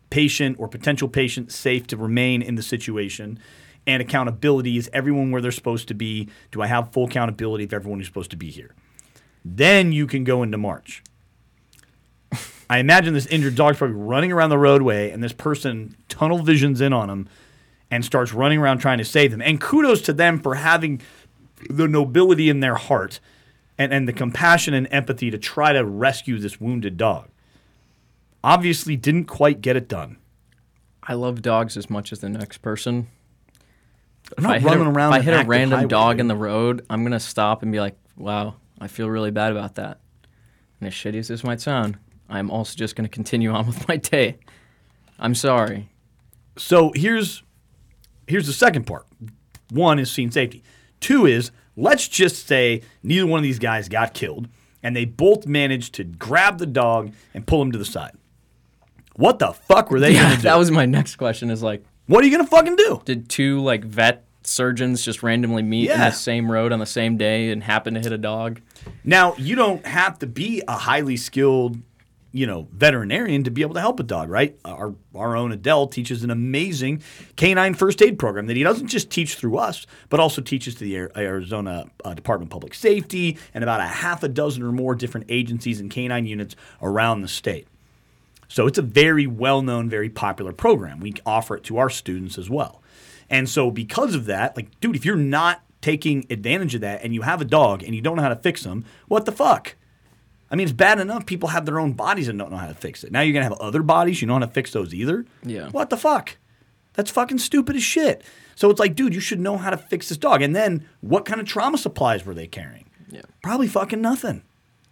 patient 0.09 0.59
or 0.59 0.67
potential 0.67 1.07
patient 1.07 1.51
safe 1.51 1.85
to 1.87 1.97
remain 1.97 2.41
in 2.41 2.55
the 2.55 2.63
situation? 2.63 3.39
And 3.85 4.01
accountability 4.01 4.77
is 4.77 4.89
everyone 4.93 5.31
where 5.31 5.41
they're 5.41 5.51
supposed 5.51 5.87
to 5.89 5.93
be? 5.93 6.29
Do 6.51 6.61
I 6.61 6.67
have 6.67 6.93
full 6.93 7.05
accountability 7.05 7.65
of 7.65 7.73
everyone 7.73 7.99
who's 7.99 8.07
supposed 8.07 8.31
to 8.31 8.37
be 8.37 8.49
here? 8.49 8.73
Then 9.43 9.91
you 9.91 10.07
can 10.07 10.23
go 10.23 10.41
into 10.41 10.57
March. 10.57 11.03
I 12.69 12.77
imagine 12.79 13.13
this 13.13 13.25
injured 13.27 13.55
dog's 13.55 13.77
probably 13.77 13.97
running 13.97 14.31
around 14.31 14.49
the 14.49 14.57
roadway, 14.57 15.11
and 15.11 15.23
this 15.23 15.33
person 15.33 15.95
tunnel 16.07 16.39
visions 16.39 16.81
in 16.81 16.93
on 16.93 17.09
him 17.09 17.27
and 17.91 18.03
starts 18.03 18.33
running 18.33 18.57
around 18.57 18.79
trying 18.79 18.97
to 18.97 19.05
save 19.05 19.31
them. 19.31 19.41
And 19.41 19.61
kudos 19.61 20.01
to 20.03 20.13
them 20.13 20.39
for 20.39 20.55
having 20.55 21.01
the 21.69 21.87
nobility 21.87 22.49
in 22.49 22.61
their 22.61 22.75
heart 22.75 23.19
and, 23.77 23.93
and 23.93 24.07
the 24.07 24.13
compassion 24.13 24.73
and 24.73 24.87
empathy 24.91 25.29
to 25.29 25.37
try 25.37 25.73
to 25.73 25.85
rescue 25.85 26.39
this 26.39 26.59
wounded 26.59 26.97
dog. 26.97 27.27
Obviously, 28.43 28.95
didn't 28.95 29.25
quite 29.25 29.61
get 29.61 29.75
it 29.75 29.87
done. 29.87 30.17
I 31.03 31.13
love 31.13 31.41
dogs 31.41 31.77
as 31.77 31.89
much 31.89 32.11
as 32.11 32.19
the 32.19 32.29
next 32.29 32.59
person. 32.59 33.07
I'm 34.37 34.43
not 34.43 34.57
if 34.57 34.63
I 34.63 34.65
running 34.67 34.79
hit 34.85 34.87
a, 34.87 34.91
around. 34.91 35.13
If 35.13 35.19
I 35.19 35.21
hit 35.21 35.33
a 35.33 35.47
random 35.47 35.87
dog 35.87 36.19
in 36.19 36.27
the 36.27 36.35
road, 36.35 36.85
I'm 36.89 37.03
gonna 37.03 37.19
stop 37.19 37.63
and 37.63 37.71
be 37.71 37.79
like, 37.79 37.95
"Wow, 38.17 38.55
I 38.79 38.87
feel 38.87 39.09
really 39.09 39.31
bad 39.31 39.51
about 39.51 39.75
that." 39.75 39.99
And 40.79 40.87
as 40.87 40.93
shitty 40.93 41.15
as 41.19 41.27
this 41.27 41.43
might 41.43 41.61
sound, 41.61 41.97
I'm 42.29 42.49
also 42.51 42.75
just 42.75 42.95
gonna 42.95 43.09
continue 43.09 43.51
on 43.51 43.67
with 43.67 43.87
my 43.87 43.97
day. 43.97 44.37
I'm 45.19 45.35
sorry. 45.35 45.89
So 46.57 46.91
here's 46.95 47.43
here's 48.27 48.47
the 48.47 48.53
second 48.53 48.85
part. 48.85 49.05
One 49.69 49.99
is 49.99 50.11
scene 50.11 50.31
safety. 50.31 50.63
Two 50.99 51.25
is 51.25 51.51
let's 51.75 52.07
just 52.07 52.47
say 52.47 52.81
neither 53.01 53.25
one 53.25 53.39
of 53.39 53.43
these 53.43 53.59
guys 53.59 53.89
got 53.89 54.13
killed, 54.13 54.47
and 54.81 54.95
they 54.95 55.05
both 55.05 55.45
managed 55.47 55.93
to 55.95 56.03
grab 56.03 56.57
the 56.57 56.65
dog 56.65 57.11
and 57.33 57.45
pull 57.47 57.61
him 57.61 57.71
to 57.71 57.77
the 57.77 57.85
side. 57.85 58.13
What 59.15 59.39
the 59.39 59.53
fuck 59.53 59.91
were 59.91 59.99
they 59.99 60.11
Yeah, 60.13 60.23
gonna 60.23 60.35
do? 60.37 60.41
that 60.43 60.57
was 60.57 60.71
my 60.71 60.85
next 60.85 61.15
question. 61.17 61.49
Is 61.49 61.61
like, 61.63 61.83
what 62.07 62.23
are 62.23 62.27
you 62.27 62.35
gonna 62.35 62.47
fucking 62.47 62.75
do? 62.75 63.01
did 63.05 63.29
two 63.29 63.61
like 63.61 63.83
vet 63.83 64.25
surgeons 64.43 65.03
just 65.03 65.23
randomly 65.23 65.63
meet 65.63 65.89
in 65.89 65.99
the 65.99 66.11
same 66.11 66.51
road 66.51 66.73
on 66.73 66.79
the 66.79 66.85
same 66.85 67.15
day 67.17 67.51
and 67.51 67.63
happen 67.63 67.93
to 67.93 67.99
hit 67.99 68.11
a 68.11 68.17
dog? 68.17 68.61
Now 69.03 69.35
you 69.37 69.55
don't 69.55 69.85
have 69.85 70.19
to 70.19 70.27
be 70.27 70.61
a 70.67 70.73
highly 70.73 71.17
skilled 71.17 71.77
you 72.35 72.47
know, 72.47 72.67
veterinarian 72.71 73.43
to 73.43 73.51
be 73.51 73.61
able 73.61 73.75
to 73.75 73.79
help 73.79 73.99
a 73.99 74.03
dog, 74.03 74.27
right? 74.27 74.57
Our 74.65 74.95
our 75.13 75.37
own 75.37 75.51
Adele 75.51 75.87
teaches 75.87 76.23
an 76.23 76.31
amazing 76.31 77.03
canine 77.35 77.75
first 77.75 78.01
aid 78.01 78.17
program 78.17 78.47
that 78.47 78.57
he 78.57 78.63
doesn't 78.63 78.87
just 78.87 79.11
teach 79.11 79.35
through 79.35 79.57
us, 79.57 79.85
but 80.09 80.19
also 80.19 80.41
teaches 80.41 80.73
to 80.75 80.83
the 80.83 80.97
Arizona 81.15 81.85
uh, 82.03 82.15
Department 82.15 82.49
of 82.49 82.51
Public 82.51 82.73
Safety 82.73 83.37
and 83.53 83.63
about 83.63 83.81
a 83.81 83.85
half 83.85 84.23
a 84.23 84.27
dozen 84.27 84.63
or 84.63 84.71
more 84.71 84.95
different 84.95 85.27
agencies 85.29 85.79
and 85.79 85.91
canine 85.91 86.25
units 86.25 86.55
around 86.81 87.21
the 87.21 87.27
state. 87.27 87.67
So 88.53 88.67
it's 88.67 88.77
a 88.77 88.83
very 88.83 89.25
well 89.25 89.63
known, 89.63 89.89
very 89.89 90.11
popular 90.11 90.53
program. 90.53 90.99
We 90.99 91.15
offer 91.25 91.55
it 91.55 91.63
to 91.63 91.79
our 91.79 91.89
students 91.89 92.37
as 92.37 92.51
well. 92.51 92.83
And 93.27 93.49
so, 93.49 93.71
because 93.71 94.13
of 94.13 94.25
that, 94.25 94.55
like, 94.55 94.79
dude, 94.79 94.95
if 94.95 95.05
you're 95.05 95.15
not 95.15 95.63
taking 95.81 96.27
advantage 96.29 96.75
of 96.75 96.81
that 96.81 97.03
and 97.03 97.15
you 97.15 97.23
have 97.23 97.41
a 97.41 97.45
dog 97.45 97.81
and 97.81 97.95
you 97.95 98.01
don't 98.01 98.15
know 98.15 98.21
how 98.21 98.29
to 98.29 98.35
fix 98.35 98.61
them, 98.61 98.85
what 99.07 99.25
the 99.25 99.31
fuck? 99.31 99.75
I 100.51 100.55
mean, 100.55 100.65
it's 100.65 100.71
bad 100.71 100.99
enough 100.99 101.25
people 101.25 101.49
have 101.49 101.65
their 101.65 101.79
own 101.79 101.93
bodies 101.93 102.27
and 102.27 102.37
don't 102.37 102.51
know 102.51 102.57
how 102.57 102.67
to 102.67 102.75
fix 102.75 103.03
it. 103.03 103.11
Now 103.11 103.21
you're 103.21 103.33
going 103.33 103.43
to 103.43 103.49
have 103.49 103.59
other 103.59 103.81
bodies, 103.81 104.21
you 104.21 104.27
don't 104.27 104.39
know 104.39 104.45
how 104.45 104.49
to 104.49 104.53
fix 104.53 104.71
those 104.71 104.93
either? 104.93 105.25
Yeah. 105.41 105.69
What 105.69 105.89
the 105.89 105.97
fuck? 105.97 106.37
That's 106.93 107.09
fucking 107.09 107.39
stupid 107.39 107.75
as 107.75 107.81
shit. 107.81 108.23
So 108.53 108.69
it's 108.69 108.79
like, 108.79 108.93
dude, 108.93 109.15
you 109.15 109.19
should 109.19 109.39
know 109.39 109.57
how 109.57 109.71
to 109.71 109.77
fix 109.77 110.09
this 110.09 110.17
dog. 110.19 110.43
And 110.43 110.55
then 110.55 110.87
what 111.01 111.25
kind 111.25 111.41
of 111.41 111.47
trauma 111.47 111.79
supplies 111.79 112.23
were 112.23 112.35
they 112.35 112.45
carrying? 112.45 112.85
Yeah. 113.09 113.23
Probably 113.41 113.67
fucking 113.67 113.99
nothing. 113.99 114.43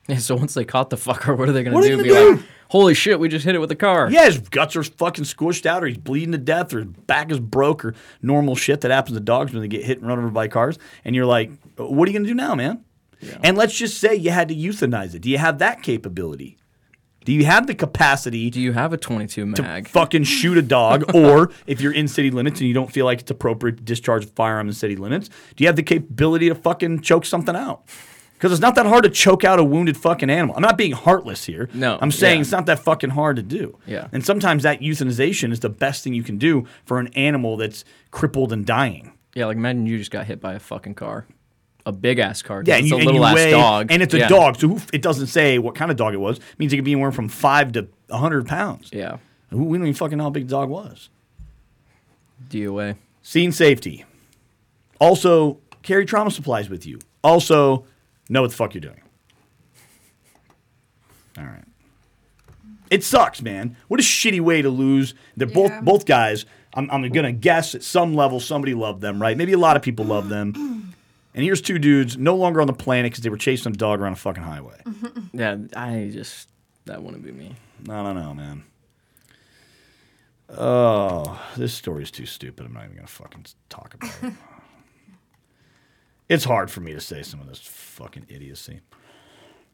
Yeah, 0.08 0.18
so 0.20 0.36
once 0.36 0.54
they 0.54 0.66
caught 0.66 0.90
the 0.90 0.98
fucker, 0.98 1.38
what 1.38 1.50
are 1.50 1.52
they 1.52 1.64
gonna 1.64 1.82
do? 1.82 2.02
Be 2.02 2.10
gonna 2.10 2.32
like, 2.32 2.40
do? 2.40 2.46
holy 2.70 2.94
shit, 2.94 3.20
we 3.20 3.28
just 3.28 3.46
hit 3.46 3.54
it 3.56 3.60
with 3.60 3.72
a 3.72 3.76
car. 3.76 4.10
Yeah, 4.10 4.26
his 4.26 4.40
guts 4.40 4.76
are 4.76 4.84
fucking 4.84 5.26
squished 5.26 5.66
out, 5.66 5.84
or 5.84 5.88
he's 5.88 5.98
bleeding 5.98 6.32
to 6.32 6.38
death, 6.38 6.74
or 6.74 6.80
his 6.80 6.88
back 6.88 7.32
is 7.32 7.40
broke, 7.40 7.84
or 7.84 7.94
normal 8.22 8.56
shit 8.56 8.82
that 8.82 8.92
happens 8.92 9.18
to 9.18 9.22
dogs 9.24 9.54
when 9.54 9.62
they 9.62 9.68
get 9.68 9.84
hit 9.84 10.00
and 10.00 10.08
run 10.08 10.20
over 10.20 10.30
by 10.30 10.48
cars. 10.48 10.80
And 11.04 11.16
you're 11.16 11.26
like, 11.26 11.52
what 11.76 12.08
are 12.08 12.12
you 12.12 12.18
going 12.18 12.24
to 12.24 12.30
do 12.30 12.36
now, 12.36 12.56
man? 12.56 12.84
And 13.44 13.58
let's 13.58 13.76
just 13.76 14.00
say 14.00 14.16
you 14.16 14.32
had 14.32 14.48
to 14.48 14.56
euthanize 14.56 15.14
it. 15.14 15.20
Do 15.20 15.30
you 15.30 15.38
have 15.38 15.60
that 15.60 15.84
capability? 15.84 16.58
Do 17.24 17.34
you 17.34 17.46
have 17.46 17.68
the 17.68 17.76
capacity 17.76 18.50
Do 18.50 18.60
you 18.60 18.74
have 18.74 18.94
a 18.94 18.98
22 18.98 19.54
to 19.54 19.62
mag? 19.62 19.88
fucking 19.88 20.24
shoot 20.24 20.58
a 20.58 20.62
dog? 20.64 21.14
or 21.16 21.52
if 21.68 21.80
you're 21.82 21.94
in 21.94 22.08
city 22.08 22.32
limits 22.32 22.60
and 22.60 22.68
you 22.68 22.74
don't 22.74 22.92
feel 22.92 23.06
like 23.06 23.20
it's 23.20 23.30
appropriate 23.30 23.78
to 23.78 23.84
discharge 23.84 24.26
a 24.26 24.28
firearm 24.28 24.68
in 24.68 24.74
city 24.74 24.96
limits, 24.96 25.30
do 25.56 25.64
you 25.64 25.68
have 25.68 25.76
the 25.76 25.84
capability 25.84 26.50
to 26.50 26.56
fucking 26.56 27.02
choke 27.02 27.26
something 27.26 27.56
out? 27.56 27.84
Because 28.42 28.54
it's 28.54 28.62
not 28.62 28.74
that 28.74 28.88
hard 28.88 29.04
to 29.04 29.10
choke 29.12 29.44
out 29.44 29.60
a 29.60 29.64
wounded 29.64 29.96
fucking 29.96 30.28
animal. 30.32 30.56
I'm 30.56 30.64
not 30.64 30.76
being 30.76 30.94
heartless 30.94 31.46
here. 31.46 31.70
No, 31.76 32.00
I'm 32.02 32.10
saying 32.10 32.38
yeah. 32.38 32.42
it's 32.42 32.52
not 32.52 32.66
that 32.66 32.80
fucking 32.80 33.12
hard 33.12 33.36
to 33.36 33.44
do. 33.44 33.78
Yeah. 33.86 34.08
And 34.12 34.26
sometimes 34.26 34.64
that 34.64 34.80
euthanization 34.80 35.52
is 35.52 35.60
the 35.60 35.70
best 35.70 36.04
thing 36.04 36.16
you 36.16 36.24
can 36.24 36.40
do 36.40 36.66
for 36.84 36.98
an 36.98 37.10
animal 37.10 37.56
that's 37.56 37.86
crippled 38.10 38.52
and 38.52 38.66
dying. 38.66 39.14
yeah, 39.36 39.46
like 39.46 39.58
imagine 39.58 39.86
you 39.86 40.00
just 40.00 40.10
got 40.10 40.26
hit 40.26 40.42
by 40.42 40.56
a 40.56 40.60
fucking 40.60 40.96
car, 40.96 41.28
a 41.86 41.92
big 41.92 42.18
ass 42.18 42.42
car. 42.42 42.64
Yeah, 42.66 42.78
and 42.78 42.86
it's 42.86 42.90
you, 42.90 42.96
a 42.96 43.00
and 43.02 43.06
little 43.06 43.24
ass 43.24 43.36
weigh, 43.36 43.52
dog, 43.52 43.92
and 43.92 44.02
it's 44.02 44.16
a 44.16 44.18
Yeah. 44.18 44.28
dog. 44.28 44.56
So 44.60 44.70
who, 44.70 44.80
it 44.92 45.04
doesn't 45.04 45.28
say 45.28 45.60
what 45.60 45.76
kind 45.76 45.92
of 45.92 45.98
dog 45.98 46.16
it 46.16 46.20
was. 46.20 46.38
It 46.40 46.44
means 46.58 46.74
it 46.74 46.78
could 46.78 46.84
be 46.86 46.94
anywhere 46.94 47.12
from 47.12 47.30
five 47.30 47.72
to 47.74 47.90
hundred 48.10 48.48
pounds. 48.48 48.90
Yeah, 48.92 49.18
We 49.52 49.78
don't 49.78 49.86
even 49.88 49.94
fucking 49.94 50.18
know 50.18 50.24
how 50.24 50.30
big 50.32 50.48
the 50.48 50.52
dog 50.56 50.70
was. 50.70 51.10
DOA. 52.50 52.96
Scene 53.22 53.52
safety. 53.52 54.04
Also, 55.00 55.60
carry 55.84 56.06
trauma 56.06 56.32
supplies 56.32 56.72
with 56.72 56.88
you. 56.88 56.98
Also, 57.24 57.86
know 58.32 58.42
what 58.42 58.50
the 58.52 58.56
fuck 58.58 58.74
you're 58.74 58.82
doing. 58.82 59.02
All 61.38 61.44
right. 61.46 61.64
It 62.90 63.04
sucks, 63.04 63.42
man. 63.42 63.78
What 63.88 64.00
a 64.00 64.04
shitty 64.04 64.42
way 64.42 64.62
to 64.62 64.70
lose. 64.70 65.14
They're 65.38 65.48
Yeah. 65.48 65.54
both 65.54 65.82
both 65.86 66.06
guys. 66.06 66.46
I'm, 66.74 66.90
I'm 66.92 67.08
gonna 67.10 67.32
guess 67.32 67.76
at 67.76 67.84
some 67.84 68.16
level 68.16 68.40
somebody 68.40 68.74
loved 68.74 69.02
them, 69.02 69.22
right? 69.22 69.38
Maybe 69.38 69.54
a 69.54 69.58
lot 69.58 69.76
of 69.78 69.82
people 69.82 70.06
love 70.06 70.30
them. 70.30 70.78
And 71.34 71.46
here's 71.46 71.62
two 71.62 71.80
dudes 71.80 72.18
no 72.18 72.36
longer 72.36 72.60
on 72.60 72.68
the 72.68 72.74
planet 72.74 73.10
because 73.14 73.24
they 73.24 73.30
were 73.30 73.38
chasing 73.38 73.72
a 73.72 73.76
dog 73.78 74.02
around 74.02 74.12
a 74.12 74.16
fucking 74.18 74.44
highway. 74.44 74.82
Yeah, 75.34 75.56
I 75.78 76.10
just 76.12 76.50
that 76.84 77.02
wouldn't 77.02 77.24
be 77.24 77.32
me. 77.32 77.56
I 77.90 78.04
don't 78.04 78.16
know, 78.16 78.34
man. 78.34 78.64
Oh, 80.50 81.42
this 81.56 81.74
story's 81.74 82.12
too 82.12 82.26
stupid. 82.26 82.66
I'm 82.66 82.74
not 82.74 82.84
even 82.84 82.98
gonna 82.98 83.08
fucking 83.08 83.46
talk 83.70 83.94
about 83.94 84.12
it. 84.24 84.34
it's 86.32 86.46
hard 86.46 86.72
for 86.72 86.80
me 86.80 86.94
to 86.94 87.02
say 87.02 87.24
some 87.24 87.42
of 87.42 87.48
this 87.50 87.60
fucking 87.60 88.26
idiocy. 88.30 88.80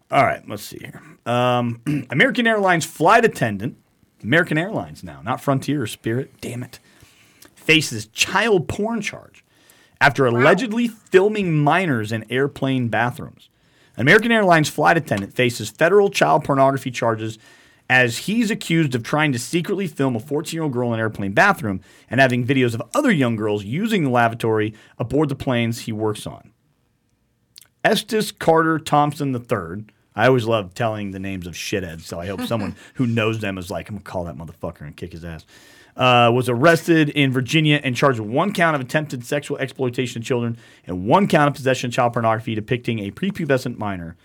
All 0.09 0.23
right, 0.23 0.41
let's 0.49 0.63
see 0.63 0.79
here. 0.79 1.03
Um, 1.23 1.81
American 2.09 2.47
Airlines 2.47 2.83
flight 2.83 3.23
attendant, 3.23 3.77
American 4.23 4.57
Airlines 4.57 5.03
now, 5.03 5.21
not 5.21 5.39
Frontier 5.39 5.83
or 5.83 5.87
Spirit. 5.87 6.41
Damn 6.41 6.63
it, 6.63 6.79
faces 7.53 8.07
child 8.07 8.67
porn 8.67 9.01
charge 9.01 9.45
after 10.01 10.25
allegedly 10.25 10.87
filming 10.87 11.53
minors 11.53 12.11
in 12.11 12.25
airplane 12.31 12.87
bathrooms. 12.87 13.49
An 13.95 14.01
American 14.01 14.31
Airlines 14.31 14.67
flight 14.67 14.97
attendant 14.97 15.33
faces 15.33 15.69
federal 15.69 16.09
child 16.09 16.43
pornography 16.43 16.89
charges 16.89 17.37
as 17.89 18.19
he's 18.19 18.51
accused 18.51 18.95
of 18.95 19.03
trying 19.03 19.31
to 19.31 19.39
secretly 19.39 19.87
film 19.87 20.15
a 20.15 20.19
14 20.19 20.55
year 20.55 20.63
old 20.63 20.73
girl 20.73 20.89
in 20.89 20.95
an 20.95 20.99
airplane 20.99 21.33
bathroom 21.33 21.81
and 22.09 22.19
having 22.19 22.45
videos 22.45 22.73
of 22.73 22.81
other 22.93 23.11
young 23.11 23.35
girls 23.35 23.63
using 23.63 24.03
the 24.03 24.09
lavatory 24.09 24.73
aboard 24.97 25.29
the 25.29 25.35
planes 25.35 25.81
he 25.81 25.91
works 25.91 26.27
on. 26.27 26.51
Estes 27.83 28.31
Carter 28.31 28.79
Thompson 28.79 29.33
III. 29.33 29.85
I 30.15 30.27
always 30.27 30.45
love 30.45 30.73
telling 30.73 31.11
the 31.11 31.19
names 31.19 31.45
of 31.45 31.53
shitheads, 31.53 32.01
so 32.01 32.19
I 32.19 32.25
hope 32.25 32.41
someone 32.41 32.75
who 32.95 33.05
knows 33.05 33.39
them 33.39 33.57
is 33.57 33.69
like, 33.69 33.87
I'm 33.87 33.95
gonna 33.95 34.03
call 34.03 34.25
that 34.25 34.35
motherfucker 34.35 34.81
and 34.81 34.97
kick 34.97 35.13
his 35.13 35.23
ass. 35.23 35.45
Uh, 35.95 36.31
was 36.33 36.49
arrested 36.49 37.09
in 37.09 37.31
Virginia 37.31 37.79
and 37.83 37.95
charged 37.95 38.19
with 38.19 38.29
one 38.29 38.53
count 38.53 38.75
of 38.75 38.81
attempted 38.81 39.25
sexual 39.25 39.57
exploitation 39.57 40.21
of 40.21 40.25
children 40.25 40.57
and 40.85 41.07
one 41.07 41.27
count 41.27 41.47
of 41.47 41.55
possession 41.55 41.87
of 41.87 41.93
child 41.93 42.13
pornography 42.13 42.53
depicting 42.53 42.99
a 42.99 43.09
prepubescent 43.09 43.77
minor. 43.77 44.15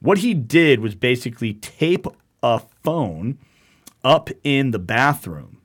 What 0.00 0.18
he 0.18 0.34
did 0.34 0.80
was 0.80 0.96
basically 0.96 1.54
tape 1.54 2.06
a 2.42 2.60
phone 2.82 3.38
up 4.04 4.30
in 4.44 4.70
the 4.70 4.78
bathroom 4.78 5.60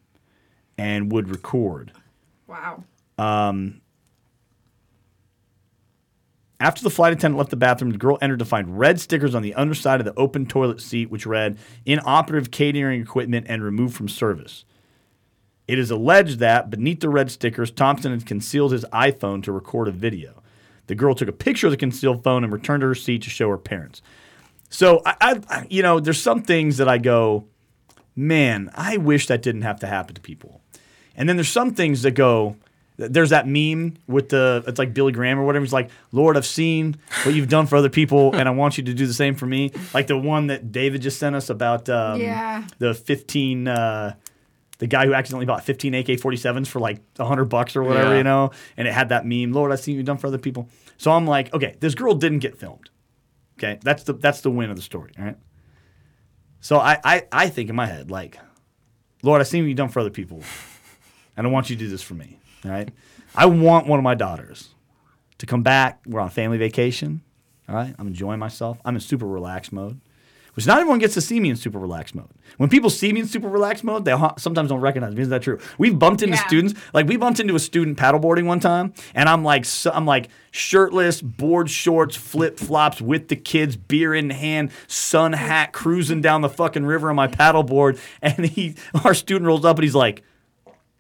and 0.78 1.12
would 1.12 1.30
record. 1.30 1.92
Wow. 2.48 2.84
Um, 3.18 3.82
After 6.60 6.82
the 6.82 6.90
flight 6.90 7.14
attendant 7.14 7.38
left 7.38 7.52
the 7.52 7.56
bathroom, 7.56 7.92
the 7.92 7.98
girl 7.98 8.18
entered 8.22 8.40
to 8.40 8.46
find 8.46 8.80
red 8.80 9.00
stickers 9.00 9.36
on 9.36 9.44
the 9.44 9.54
underside 9.54 10.00
of 10.00 10.06
the 10.06 10.20
open 10.20 10.46
toilet 10.48 10.82
seat, 10.82 11.12
which 11.12 11.26
read 11.26 11.58
inoperative 11.86 12.50
catering 12.50 13.02
equipment 13.02 13.46
and 13.48 13.64
removed 13.64 13.96
from 13.96 14.08
service. 14.08 14.66
It 15.68 15.78
is 15.78 15.92
alleged 15.92 16.40
that 16.40 16.70
beneath 16.70 17.02
the 17.02 17.10
red 17.10 17.30
stickers, 17.30 17.70
Thompson 17.70 18.12
had 18.12 18.26
concealed 18.26 18.72
his 18.72 18.86
iPhone 18.86 19.44
to 19.44 19.52
record 19.52 19.88
a 19.88 19.92
video. 19.92 20.42
The 20.88 20.96
girl 20.96 21.14
took 21.14 21.28
a 21.28 21.34
picture 21.34 21.68
of 21.68 21.72
the 21.72 21.78
concealed 21.78 22.24
phone 22.24 22.44
and 22.44 22.54
returned 22.54 22.82
to 22.82 22.88
her 22.88 22.96
seat 22.96 23.24
to 23.24 23.30
show 23.30 23.50
her 23.50 23.58
parents. 23.58 24.02
So, 24.70 25.02
I, 25.06 25.40
I, 25.50 25.68
you 25.70 25.82
know, 25.82 26.00
there's 26.00 26.22
some 26.22 26.42
things 26.44 26.78
that 26.78 26.90
I 26.90 26.98
go, 26.98 27.46
man, 28.16 28.70
I 28.76 28.98
wish 28.98 29.28
that 29.28 29.42
didn't 29.42 29.62
have 29.62 29.80
to 29.80 29.88
happen 29.88 30.16
to 30.16 30.22
people. 30.22 30.62
And 31.16 31.28
then 31.28 31.36
there's 31.38 31.50
some 31.50 31.74
things 31.74 32.02
that 32.04 32.12
go, 32.12 32.58
there's 32.98 33.30
that 33.30 33.48
meme 33.48 33.96
with 34.08 34.30
the, 34.30 34.64
it's 34.68 34.80
like 34.80 34.94
Billy 34.94 35.12
Graham 35.12 35.40
or 35.40 35.46
whatever. 35.46 35.64
He's 35.64 35.74
like, 35.74 35.90
Lord, 36.12 36.36
I've 36.36 36.46
seen 36.46 36.98
what 37.24 37.34
you've 37.36 37.48
done 37.50 37.66
for 37.68 37.76
other 37.78 37.90
people, 37.90 38.34
and 38.36 38.48
I 38.48 38.52
want 38.52 38.78
you 38.78 38.84
to 38.86 38.94
do 38.94 39.06
the 39.08 39.14
same 39.14 39.36
for 39.36 39.46
me. 39.46 39.72
Like 39.94 40.08
the 40.08 40.18
one 40.18 40.48
that 40.48 40.72
David 40.72 41.02
just 41.02 41.20
sent 41.20 41.36
us 41.36 41.50
about 41.50 41.90
um, 41.90 42.20
Yeah. 42.20 42.66
the 42.80 42.94
15, 42.94 43.68
uh, 43.68 44.16
the 44.80 44.88
guy 44.88 45.06
who 45.06 45.14
accidentally 45.14 45.46
bought 45.46 45.64
15 45.64 45.94
AK 45.96 46.06
47s 46.08 46.68
for 46.68 46.80
like 46.80 47.00
100 47.16 47.46
bucks 47.46 47.76
or 47.76 47.84
whatever, 47.84 48.12
Yeah. 48.12 48.18
you 48.18 48.24
know? 48.24 48.52
And 48.76 48.88
it 48.88 48.94
had 48.94 49.10
that 49.10 49.26
meme, 49.26 49.54
Lord, 49.54 49.72
I've 49.72 49.80
seen 49.80 49.94
what 49.96 49.98
you've 49.98 50.06
done 50.06 50.18
for 50.18 50.28
other 50.28 50.38
people. 50.38 50.68
So 50.98 51.12
I'm 51.12 51.26
like, 51.28 51.54
okay, 51.54 51.76
this 51.80 51.96
girl 51.96 52.14
didn't 52.16 52.40
get 52.40 52.58
filmed. 52.60 52.90
Okay, 53.58 53.80
that's 53.82 54.04
the 54.04 54.14
that's 54.14 54.42
the 54.42 54.52
win 54.52 54.70
of 54.70 54.76
the 54.76 54.84
story, 54.84 55.12
all 55.18 55.26
right? 55.26 55.38
So 56.60 56.78
I, 56.78 57.00
I, 57.04 57.24
I 57.32 57.50
think 57.50 57.70
in 57.70 57.76
my 57.76 57.86
head, 57.86 58.12
like, 58.12 58.38
Lord, 59.24 59.42
I've 59.42 59.48
seen 59.48 59.64
what 59.64 59.68
you've 59.68 59.78
done 59.78 59.90
for 59.90 60.00
other 60.00 60.10
people, 60.10 60.42
and 61.36 61.48
I 61.48 61.50
want 61.50 61.70
you 61.70 61.76
to 61.76 61.80
do 61.80 61.90
this 61.90 62.02
for 62.02 62.14
me, 62.14 62.40
all 62.66 62.72
right? 62.72 62.90
I 63.36 63.46
want 63.48 63.88
one 63.88 64.00
of 64.00 64.04
my 64.04 64.16
daughters 64.16 64.70
to 65.40 65.46
come 65.46 65.64
back. 65.64 66.00
We're 66.06 66.20
on 66.20 66.30
family 66.30 66.58
vacation, 66.58 67.22
all 67.68 67.76
right? 67.76 67.96
I'm 67.98 68.08
enjoying 68.08 68.40
myself. 68.40 68.80
I'm 68.86 68.96
in 68.96 69.02
super 69.02 69.28
relaxed 69.28 69.72
mode, 69.72 70.00
which 70.58 70.66
not 70.66 70.80
everyone 70.80 70.98
gets 70.98 71.14
to 71.14 71.22
see 71.22 71.40
me 71.40 71.52
in 71.52 71.56
super 71.56 71.78
relaxed 71.78 72.16
mode. 72.16 72.28
When 72.58 72.68
people 72.68 72.90
see 72.90 73.14
me 73.14 73.20
in 73.20 73.28
super 73.28 73.48
relaxed 73.48 73.84
mode, 73.84 74.06
they 74.06 74.16
sometimes 74.38 74.70
don't 74.70 74.82
recognize 74.82 75.14
me. 75.14 75.22
Is 75.22 75.30
that 75.30 75.44
true? 75.44 75.60
We've 75.78 75.98
bumped 75.98 76.24
into 76.24 76.36
Yeah. 76.36 76.48
students. 76.48 76.74
Like 76.96 77.08
we 77.08 77.16
bumped 77.16 77.40
into 77.40 77.54
a 77.56 77.60
student 77.60 77.96
paddleboarding 77.98 78.46
one 78.46 78.60
time, 78.60 78.94
and 79.14 79.30
I'm 79.30 79.44
like, 79.44 79.66
so, 79.66 79.92
I'm 79.94 80.08
like 80.08 80.30
shirtless, 80.50 81.22
board 81.22 81.70
shorts, 81.70 82.16
flip 82.16 82.58
flops 82.58 83.00
with 83.00 83.28
the 83.28 83.36
kids, 83.36 83.78
beer 83.78 84.16
in 84.16 84.32
hand, 84.32 84.72
sun 84.88 85.34
hat, 85.34 85.74
cruising 85.74 86.22
down 86.22 86.42
the 86.42 86.50
fucking 86.50 86.86
river 86.88 87.12
on 87.12 87.16
my 87.16 87.28
paddleboard, 87.28 88.00
and 88.24 88.48
he, 88.48 88.76
our 89.06 89.14
student 89.14 89.46
rolls 89.46 89.64
up 89.64 89.78
and 89.78 89.84
he's 89.84 89.96
like. 89.96 90.24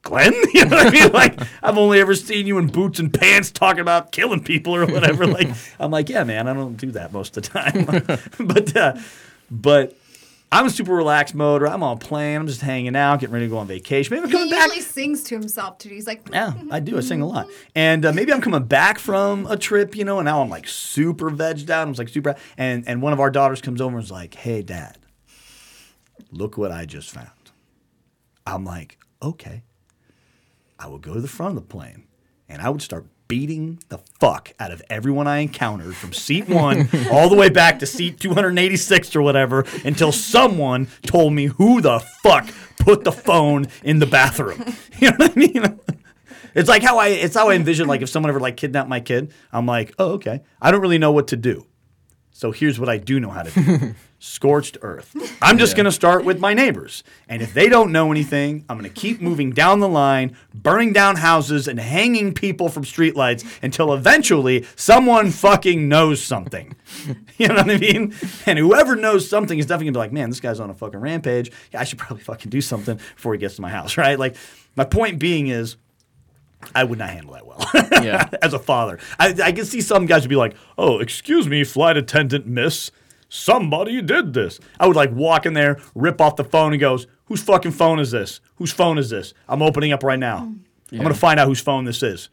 Glenn, 0.03 0.31
you 0.53 0.63
know 0.63 0.77
what 0.77 0.87
I 0.87 0.89
mean? 0.91 1.11
Like, 1.11 1.41
I've 1.61 1.77
only 1.77 1.99
ever 1.99 2.15
seen 2.15 2.47
you 2.47 2.59
in 2.59 2.67
boots 2.67 2.97
and 2.99 3.13
pants 3.13 3.51
talking 3.51 3.81
about 3.81 4.13
killing 4.13 4.41
people 4.41 4.73
or 4.73 4.85
whatever. 4.85 5.25
Like, 5.27 5.49
I'm 5.81 5.91
like, 5.91 6.07
yeah, 6.07 6.23
man, 6.23 6.47
I 6.47 6.53
don't 6.53 6.77
do 6.77 6.91
that 6.91 7.11
most 7.11 7.35
of 7.35 7.43
the 7.43 7.49
time. 7.49 7.85
but, 8.47 8.77
uh, 8.77 8.95
but 9.51 9.95
I'm 10.51 10.63
in 10.65 10.71
super 10.71 10.93
relaxed 10.93 11.35
mode, 11.35 11.61
or 11.61 11.67
I'm 11.67 11.83
on 11.83 11.97
a 11.97 11.99
plane, 11.99 12.37
I'm 12.39 12.47
just 12.47 12.61
hanging 12.61 12.95
out, 12.95 13.19
getting 13.19 13.33
ready 13.33 13.45
to 13.47 13.49
go 13.49 13.57
on 13.57 13.67
vacation. 13.67 14.15
Maybe 14.15 14.23
I'm 14.23 14.29
He 14.29 14.33
coming 14.37 14.49
back. 14.49 14.67
usually 14.67 14.81
sings 14.81 15.23
to 15.25 15.35
himself 15.35 15.77
too. 15.77 15.89
He's 15.89 16.07
like, 16.07 16.27
Yeah, 16.31 16.53
I 16.71 16.79
do. 16.79 16.97
I 16.97 17.01
sing 17.01 17.21
a 17.21 17.27
lot. 17.27 17.47
And 17.75 18.05
uh, 18.05 18.13
maybe 18.13 18.31
I'm 18.31 18.39
coming 18.41 18.63
back 18.63 18.97
from 18.97 19.45
a 19.47 19.57
trip, 19.57 19.95
you 19.95 20.05
know, 20.05 20.19
and 20.19 20.25
now 20.25 20.41
I'm 20.41 20.49
like 20.49 20.67
super 20.67 21.29
vegged 21.29 21.69
out. 21.69 21.87
I'm 21.87 21.93
like 21.93 22.07
super. 22.09 22.35
And, 22.57 22.87
and 22.87 23.01
one 23.01 23.11
of 23.13 23.19
our 23.19 23.29
daughters 23.29 23.61
comes 23.61 23.81
over 23.81 23.95
and 23.97 24.03
is 24.03 24.09
like, 24.11 24.35
hey, 24.35 24.61
dad, 24.61 24.97
look 26.31 26.57
what 26.57 26.71
I 26.71 26.85
just 26.85 27.11
found. 27.11 27.27
I'm 28.45 28.63
like, 28.63 28.97
okay. 29.21 29.63
I 30.79 30.87
would 30.87 31.01
go 31.01 31.13
to 31.13 31.21
the 31.21 31.27
front 31.27 31.57
of 31.57 31.63
the 31.63 31.67
plane 31.67 32.05
and 32.47 32.61
I 32.61 32.69
would 32.69 32.81
start 32.81 33.05
beating 33.27 33.79
the 33.89 33.97
fuck 34.19 34.53
out 34.59 34.71
of 34.71 34.81
everyone 34.89 35.27
I 35.27 35.39
encountered 35.39 35.95
from 35.95 36.13
seat 36.13 36.47
one 36.47 36.89
all 37.11 37.29
the 37.29 37.35
way 37.35 37.49
back 37.49 37.79
to 37.79 37.85
seat 37.85 38.19
286 38.19 39.15
or 39.15 39.21
whatever 39.21 39.65
until 39.83 40.11
someone 40.11 40.87
told 41.03 41.33
me 41.33 41.45
who 41.45 41.81
the 41.81 41.99
fuck 41.99 42.49
put 42.79 43.03
the 43.03 43.11
phone 43.11 43.67
in 43.83 43.99
the 43.99 44.05
bathroom. 44.05 44.75
You 44.99 45.11
know 45.11 45.17
what 45.17 45.31
I 45.31 45.35
mean? 45.35 45.79
It's 46.55 46.67
like 46.67 46.81
how 46.81 46.97
I 46.97 47.09
it's 47.09 47.35
how 47.35 47.49
I 47.49 47.53
envision 47.53 47.87
like 47.87 48.01
if 48.01 48.09
someone 48.09 48.31
ever 48.31 48.39
like 48.39 48.57
kidnapped 48.57 48.89
my 48.89 48.99
kid, 48.99 49.31
I'm 49.53 49.67
like, 49.67 49.93
oh 49.99 50.13
okay. 50.13 50.41
I 50.59 50.71
don't 50.71 50.81
really 50.81 50.97
know 50.97 51.11
what 51.11 51.27
to 51.27 51.35
do. 51.37 51.66
So 52.37 52.51
here's 52.51 52.79
what 52.79 52.87
I 52.87 52.99
do 52.99 53.19
know 53.19 53.31
how 53.31 53.41
to 53.41 53.49
do. 53.49 53.95
Scorched 54.19 54.77
earth. 54.83 55.15
I'm 55.41 55.57
just 55.57 55.75
going 55.75 55.85
to 55.85 55.91
start 55.91 56.23
with 56.23 56.39
my 56.39 56.53
neighbors. 56.53 57.03
And 57.27 57.41
if 57.41 57.51
they 57.55 57.67
don't 57.67 57.91
know 57.91 58.11
anything, 58.11 58.63
I'm 58.69 58.77
going 58.77 58.87
to 58.87 58.95
keep 58.95 59.21
moving 59.21 59.49
down 59.49 59.79
the 59.79 59.89
line, 59.89 60.37
burning 60.53 60.93
down 60.93 61.15
houses 61.15 61.67
and 61.67 61.79
hanging 61.79 62.35
people 62.35 62.69
from 62.69 62.83
streetlights 62.83 63.43
until 63.63 63.91
eventually 63.91 64.67
someone 64.75 65.31
fucking 65.31 65.89
knows 65.89 66.21
something. 66.21 66.75
You 67.39 67.49
know 67.49 67.55
what 67.55 67.69
I 67.69 67.77
mean? 67.77 68.15
And 68.47 68.57
whoever 68.57 68.95
knows 68.95 69.29
something 69.29 69.59
is 69.59 69.67
definitely 69.67 69.85
going 69.85 69.93
to 69.93 69.97
be 69.97 70.01
like, 70.01 70.11
man, 70.11 70.31
this 70.31 70.39
guy's 70.39 70.59
on 70.59 70.71
a 70.71 70.73
fucking 70.73 70.99
rampage. 70.99 71.51
Yeah, 71.71 71.81
I 71.81 71.83
should 71.83 71.99
probably 71.99 72.23
fucking 72.23 72.49
do 72.49 72.61
something 72.61 72.97
before 72.97 73.33
he 73.33 73.39
gets 73.39 73.57
to 73.57 73.61
my 73.61 73.69
house, 73.69 73.95
right? 73.97 74.17
Like, 74.17 74.35
my 74.75 74.85
point 74.85 75.19
being 75.19 75.47
is, 75.47 75.77
I 76.75 76.83
would 76.83 76.99
not 76.99 77.09
handle 77.09 77.33
that 77.33 77.45
well. 77.45 77.59
Yeah. 78.03 78.29
As 78.41 78.53
a 78.53 78.59
father, 78.59 78.99
I, 79.19 79.33
I 79.43 79.51
can 79.51 79.65
see 79.65 79.81
some 79.81 80.05
guys 80.05 80.21
would 80.23 80.29
be 80.29 80.35
like, 80.35 80.55
"Oh, 80.77 80.99
excuse 80.99 81.47
me, 81.47 81.63
flight 81.63 81.97
attendant, 81.97 82.45
miss, 82.47 82.91
somebody 83.29 84.01
did 84.01 84.33
this." 84.33 84.59
I 84.79 84.87
would 84.87 84.95
like 84.95 85.11
walk 85.11 85.45
in 85.45 85.53
there, 85.53 85.79
rip 85.95 86.21
off 86.21 86.35
the 86.35 86.43
phone, 86.43 86.73
and 86.73 86.79
goes, 86.79 87.07
"Whose 87.25 87.41
fucking 87.43 87.71
phone 87.71 87.99
is 87.99 88.11
this? 88.11 88.39
Whose 88.55 88.71
phone 88.71 88.97
is 88.97 89.09
this? 89.09 89.33
I'm 89.49 89.61
opening 89.61 89.91
up 89.91 90.03
right 90.03 90.19
now. 90.19 90.37
I'm 90.91 90.97
gonna 90.97 91.13
find 91.13 91.39
out 91.39 91.47
whose 91.47 91.61
phone 91.61 91.85
this 91.85 92.01
is." 92.03 92.29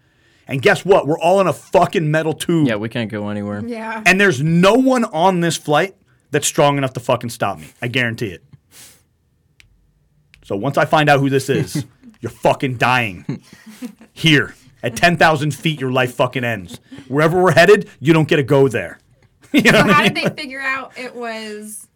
And 0.47 0.61
guess 0.61 0.85
what? 0.85 1.07
We're 1.07 1.19
all 1.19 1.41
in 1.41 1.47
a 1.47 1.55
fucking 1.55 2.11
metal 2.11 2.35
tube, 2.35 2.69
Yeah, 2.69 2.76
we 2.76 2.91
can't 2.91 3.11
go 3.11 3.31
anywhere. 3.31 3.62
Yeah. 3.67 4.03
and 4.05 4.21
there's 4.21 4.43
no 4.43 4.75
one 4.75 5.05
on 5.07 5.41
this 5.41 5.57
flight 5.57 5.97
that's 6.33 6.47
strong 6.47 6.76
enough 6.76 6.93
to 6.93 7.00
fucking 7.00 7.31
stop 7.31 7.59
me. 7.59 7.69
I 7.81 7.88
guarantee 7.88 8.26
it. 8.29 8.45
So 10.45 10.55
once 10.57 10.76
I 10.76 10.85
find 10.85 11.09
out 11.09 11.21
who 11.21 11.31
this 11.31 11.49
is, 11.49 11.87
you're 12.25 12.31
fucking 12.31 12.78
dying. 12.78 13.43
Here. 14.14 14.54
At 14.83 14.97
10,000 14.97 15.50
feet, 15.54 15.78
your 15.78 15.93
life 15.93 16.14
fucking 16.14 16.43
ends. 16.43 16.81
Wherever 17.07 17.43
we're 17.43 17.52
headed, 17.52 17.90
you 18.00 18.14
don't 18.14 18.26
get 18.26 18.37
to 18.37 18.43
go 18.43 18.66
there. 18.66 18.99
you 19.52 19.61
know 19.61 19.73
So 19.73 19.87
what 19.87 19.90
I 19.90 19.93
how 19.93 20.02
mean? 20.04 20.14
did 20.14 20.25
they 20.37 20.43
figure 20.43 20.61
out 20.61 20.99
it 20.99 21.14
was? 21.14 21.87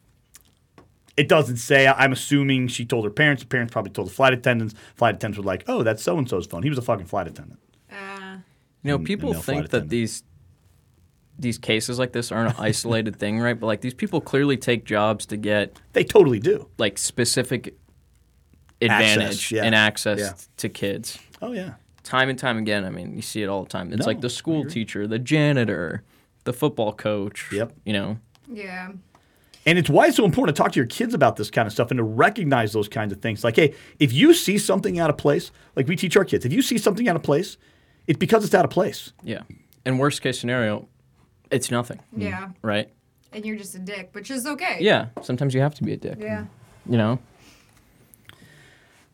It 1.17 1.29
doesn't 1.29 1.57
say. 1.57 1.87
I- 1.87 2.05
I'm 2.05 2.13
assuming 2.13 2.69
she 2.69 2.85
told 2.85 3.05
her 3.07 3.11
parents. 3.11 3.43
The 3.43 3.49
parents 3.49 3.73
probably 3.73 3.91
told 3.93 4.09
the 4.09 4.13
flight 4.13 4.33
attendants. 4.35 4.75
Flight 4.97 5.15
attendants 5.17 5.39
were 5.39 5.45
like, 5.45 5.65
oh, 5.67 5.83
that's 5.83 6.03
so 6.03 6.17
and 6.19 6.29
so's 6.29 6.47
phone. 6.47 6.63
He 6.63 6.69
was 6.69 6.79
a 6.79 6.83
fucking 6.83 7.07
flight 7.07 7.27
attendant. 7.27 7.59
Uh, 7.91 8.37
You 8.83 8.91
know, 8.93 8.99
people 8.99 9.33
male 9.33 9.41
think 9.41 9.63
that 9.63 9.69
attendant. 9.69 9.91
these 9.91 10.23
these 11.41 11.57
cases 11.59 11.99
like 11.99 12.13
this 12.13 12.33
aren't 12.33 12.51
an 12.51 12.57
isolated 12.59 13.17
thing, 13.17 13.39
right? 13.41 13.59
But 13.59 13.67
like 13.67 13.81
these 13.81 13.95
people 13.95 14.21
clearly 14.21 14.57
take 14.57 14.85
jobs 14.85 15.25
to 15.27 15.37
get 15.37 15.79
They 15.93 16.03
totally 16.05 16.41
do. 16.41 16.69
like 16.79 16.99
specific 16.99 17.77
advantage 18.81 19.53
yeah. 19.53 19.65
and 19.65 19.75
access 19.75 20.19
Yeah. 20.19 20.33
to 20.59 20.69
kids. 20.69 21.19
Oh, 21.43 21.53
yeah. 21.53 21.75
Time 22.05 22.29
and 22.29 22.39
time 22.39 22.57
again, 22.59 22.85
I 22.85 22.91
mean, 22.91 23.15
you 23.15 23.23
see 23.23 23.43
it 23.43 23.49
all 23.49 23.63
the 23.65 23.69
time. 23.69 23.93
It's 23.93 24.01
No, 24.01 24.07
like 24.07 24.21
the 24.21 24.31
school 24.31 24.65
teacher, 24.65 25.07
the 25.07 25.19
janitor, 25.19 26.03
the 26.45 26.53
football 26.53 26.93
coach. 26.93 27.47
Yep. 27.53 27.73
You 27.85 27.93
know, 27.93 28.19
yeah. 28.51 28.93
And 29.67 29.79
it's 29.79 29.91
why 29.91 30.07
it's 30.07 30.17
so 30.17 30.25
important 30.25 30.57
to 30.57 30.63
talk 30.63 30.73
to 30.73 30.77
your 30.81 30.87
kids 30.87 31.13
about 31.13 31.37
this 31.37 31.51
kind 31.51 31.67
of 31.67 31.73
stuff 31.73 31.91
and 31.91 31.99
to 31.99 32.05
recognize 32.05 32.73
those 32.73 32.89
kinds 32.89 33.13
of 33.13 33.21
things. 33.21 33.45
Like, 33.45 33.57
hey, 33.57 33.75
if 33.99 34.13
you 34.15 34.33
see 34.33 34.57
something 34.57 34.99
out 34.99 35.11
of 35.11 35.19
place, 35.19 35.51
like 35.77 35.87
we 35.87 35.97
teach 35.97 36.17
our 36.17 36.25
kids, 36.25 36.47
if 36.47 36.53
you 36.55 36.63
see 36.63 36.79
something 36.79 37.07
out 37.09 37.17
of 37.17 37.23
place, 37.23 37.59
it's 38.07 38.19
because 38.19 38.45
it's 38.47 38.55
out 38.55 38.65
of 38.65 38.71
place. 38.71 39.13
yeah. 39.23 39.43
And 39.85 39.99
worst 39.99 40.23
case 40.23 40.39
scenario, 40.41 40.89
it's 41.51 41.71
nothing, 41.71 42.01
Yeah. 42.17 42.51
right? 42.63 42.89
And 43.33 43.45
you're 43.45 43.57
just 43.57 43.75
a 43.75 43.79
dick, 43.79 44.11
which 44.13 44.31
is 44.31 44.47
okay. 44.47 44.79
Yeah. 44.81 45.07
Sometimes 45.23 45.53
you 45.55 45.61
have 45.61 45.75
to 45.75 45.85
be 45.85 45.93
a 45.93 45.97
dick. 45.99 46.17
Yeah. 46.21 46.47
You 46.89 46.97
know. 46.97 47.19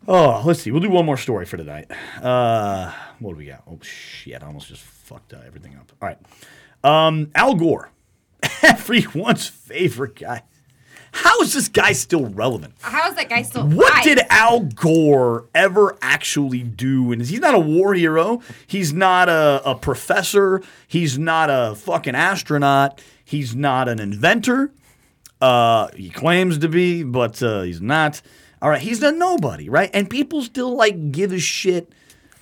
Oh, 0.07 0.43
let's 0.45 0.61
see. 0.61 0.71
We'll 0.71 0.83
do 0.83 0.91
one 0.91 1.07
more 1.07 1.17
story 1.17 1.47
for 1.47 1.57
tonight. 1.57 1.91
Uh, 2.21 2.93
what 3.21 3.33
do 3.33 3.37
we 3.37 3.47
got? 3.47 3.63
Oh 3.67 3.79
shit! 3.83 4.43
I 4.43 4.47
almost 4.47 4.69
just 4.69 4.83
fucked 4.83 5.33
uh, 5.33 5.39
everything 5.47 5.77
up. 5.77 5.93
All 6.03 6.09
right. 6.09 6.19
Um, 6.83 7.31
Al 7.35 7.55
Gore, 7.55 7.91
everyone's 8.63 9.47
favorite 9.47 10.17
guy. 10.17 10.43
How 11.13 11.41
is 11.43 11.55
this 11.55 11.69
guy 11.69 11.93
still 11.93 12.27
relevant? 12.27 12.75
How 12.81 13.09
is 13.09 13.15
that 13.15 13.29
guy 13.29 13.43
still? 13.43 13.67
What 13.69 13.93
alive? 13.93 14.05
did 14.05 14.19
Al 14.31 14.61
Gore 14.61 15.47
ever 15.55 15.97
actually 16.03 16.65
do? 16.65 17.13
And 17.13 17.23
he's 17.23 17.39
not 17.39 17.55
a 17.55 17.61
war 17.61 17.95
hero. 17.95 18.43
He's 18.67 18.93
not 18.93 19.29
a, 19.29 19.63
a 19.65 19.75
professor. 19.77 20.61
He's 20.89 21.17
not 21.17 21.51
a 21.51 21.77
fucking 21.77 22.17
astronaut. 22.17 23.01
He's 23.25 23.55
not 23.55 23.89
an 23.89 24.01
inventor. 24.01 24.73
Uh, 25.41 25.89
he 25.95 26.11
claims 26.11 26.59
to 26.59 26.69
be, 26.69 27.05
but 27.05 27.41
uh, 27.43 27.63
he's 27.63 27.81
not. 27.81 28.21
All 28.65 28.71
right, 28.71 28.81
he's 28.81 29.03
a 29.03 29.13
nobody, 29.13 29.69
right? 29.69 29.91
And 29.93 30.09
people 30.09 30.41
still 30.41 30.75
like 30.75 31.13
give 31.13 31.33
a 31.33 31.39
shit 31.39 31.93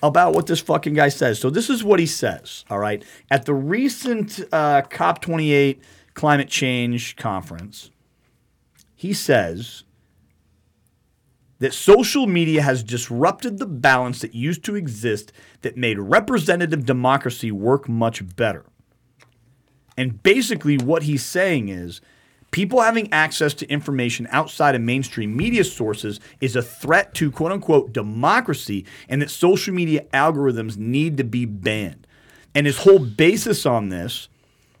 about 0.01 0.33
what 0.33 0.47
this 0.47 0.61
fucking 0.61 0.93
guy 0.93 1.09
says. 1.09 1.37
So 1.37 1.49
this 1.49 1.69
is 1.69 1.83
what 1.83 1.99
he 1.99 2.05
says. 2.05 2.63
All 2.69 2.79
right, 2.79 3.03
at 3.29 3.43
the 3.43 3.53
recent 3.53 4.39
uh, 4.53 4.83
COP28 4.83 5.81
climate 6.13 6.47
change 6.47 7.17
conference, 7.17 7.91
he 8.95 9.11
says 9.11 9.83
that 11.59 11.73
social 11.73 12.25
media 12.25 12.61
has 12.61 12.83
disrupted 12.83 13.59
the 13.59 13.65
balance 13.65 14.21
that 14.21 14.33
used 14.33 14.63
to 14.63 14.77
exist 14.77 15.33
that 15.61 15.75
made 15.75 15.99
representative 15.99 16.85
democracy 16.85 17.51
work 17.51 17.89
much 17.89 18.35
better. 18.37 18.65
And 19.97 20.23
basically, 20.23 20.77
what 20.77 21.03
he's 21.03 21.25
saying 21.25 21.67
is 21.67 21.99
people 22.53 22.79
having 22.81 23.11
access 23.11 23.53
to 23.55 23.67
information 23.67 24.27
outside 24.29 24.75
of 24.75 24.81
mainstream 24.81 25.35
media 25.35 25.63
sources 25.63 26.19
is 26.39 26.55
a 26.55 26.61
threat 26.61 27.13
to 27.15 27.29
quote 27.29 27.51
unquote 27.51 27.91
democracy, 27.91 28.85
and 29.09 29.21
that 29.21 29.29
social 29.29 29.73
media 29.73 30.05
algorithms 30.13 30.77
need 30.77 31.17
to 31.17 31.25
be 31.25 31.43
banned. 31.45 32.07
And 32.55 32.65
his 32.65 32.77
whole 32.77 32.99
basis 32.99 33.65
on 33.65 33.89
this 33.89 34.29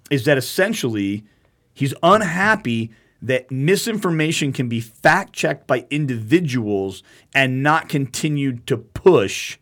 is 0.09 0.23
that 0.25 0.37
essentially 0.37 1.25
he's 1.73 1.93
unhappy 2.03 2.91
that 3.21 3.49
misinformation 3.49 4.53
can 4.53 4.69
be 4.69 4.79
fact 4.79 5.33
checked 5.33 5.65
by 5.65 5.85
individuals 5.89 7.01
and 7.33 7.63
not 7.63 7.89
continued 7.89 8.67
to 8.67 8.77
push 8.77 9.57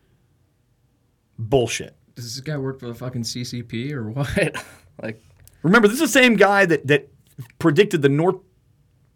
bullshit. 1.40 1.96
Does 2.16 2.36
this 2.36 2.42
guy 2.42 2.58
work 2.58 2.80
for 2.80 2.88
the 2.88 2.96
fucking 2.96 3.24
CCP 3.24 3.94
or 3.94 4.10
what? 4.10 4.66
like, 5.02 5.22
Remember, 5.64 5.88
this 5.88 6.02
is 6.02 6.12
the 6.12 6.20
same 6.20 6.36
guy 6.36 6.66
that, 6.66 6.88
that 6.88 7.11
predicted 7.60 8.02
the 8.02 8.10
North 8.10 8.38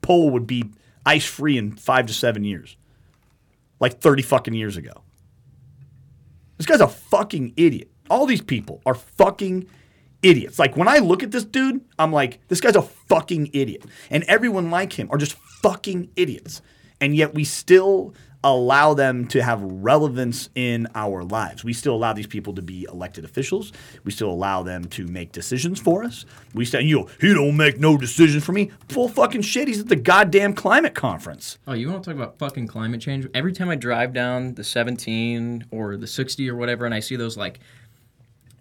Pole 0.01 0.29
would 0.31 0.47
be 0.47 0.71
ice 1.05 1.25
free 1.25 1.57
in 1.57 1.75
five 1.75 2.05
to 2.07 2.13
seven 2.13 2.43
years, 2.43 2.77
like 3.79 3.99
30 3.99 4.23
fucking 4.23 4.53
years 4.53 4.77
ago. 4.77 5.03
This 6.57 6.65
guy's 6.65 6.81
a 6.81 6.87
fucking 6.87 7.53
idiot. 7.57 7.91
All 8.09 8.25
these 8.25 8.41
people 8.41 8.81
are 8.85 8.93
fucking 8.93 9.67
idiots. 10.21 10.59
Like 10.59 10.77
when 10.77 10.87
I 10.87 10.99
look 10.99 11.23
at 11.23 11.31
this 11.31 11.43
dude, 11.43 11.81
I'm 11.99 12.11
like, 12.11 12.39
this 12.47 12.61
guy's 12.61 12.75
a 12.75 12.81
fucking 12.81 13.51
idiot. 13.53 13.83
And 14.09 14.23
everyone 14.25 14.71
like 14.71 14.93
him 14.93 15.09
are 15.11 15.17
just 15.17 15.33
fucking 15.33 16.09
idiots. 16.15 16.61
And 17.01 17.15
yet 17.15 17.33
we 17.33 17.43
still 17.43 18.13
allow 18.45 18.93
them 18.93 19.27
to 19.27 19.41
have 19.41 19.59
relevance 19.61 20.49
in 20.53 20.87
our 20.93 21.23
lives. 21.23 21.63
We 21.63 21.73
still 21.73 21.95
allow 21.95 22.13
these 22.13 22.27
people 22.27 22.53
to 22.53 22.61
be 22.61 22.85
elected 22.89 23.25
officials. 23.25 23.73
We 24.03 24.11
still 24.11 24.29
allow 24.29 24.61
them 24.61 24.85
to 24.85 25.07
make 25.07 25.31
decisions 25.31 25.79
for 25.79 26.03
us. 26.03 26.25
We 26.53 26.63
say, 26.63 26.81
you 26.83 26.99
know, 26.99 27.09
he 27.19 27.33
don't 27.33 27.57
make 27.57 27.79
no 27.79 27.97
decisions 27.97 28.45
for 28.45 28.51
me. 28.51 28.71
Full 28.89 29.09
fucking 29.09 29.41
shit. 29.41 29.67
He's 29.67 29.79
at 29.79 29.89
the 29.89 29.95
goddamn 29.95 30.53
climate 30.53 30.93
conference. 30.93 31.57
oh, 31.67 31.73
you 31.73 31.89
want 31.89 32.03
to 32.03 32.11
talk 32.11 32.15
about 32.15 32.37
fucking 32.37 32.67
climate 32.67 33.01
change? 33.01 33.27
Every 33.33 33.51
time 33.51 33.67
I 33.69 33.75
drive 33.75 34.13
down 34.13 34.53
the 34.53 34.63
17 34.63 35.65
or 35.71 35.97
the 35.97 36.07
60 36.07 36.47
or 36.47 36.55
whatever, 36.55 36.85
and 36.85 36.93
I 36.93 36.99
see 36.99 37.15
those 37.15 37.35
like, 37.35 37.59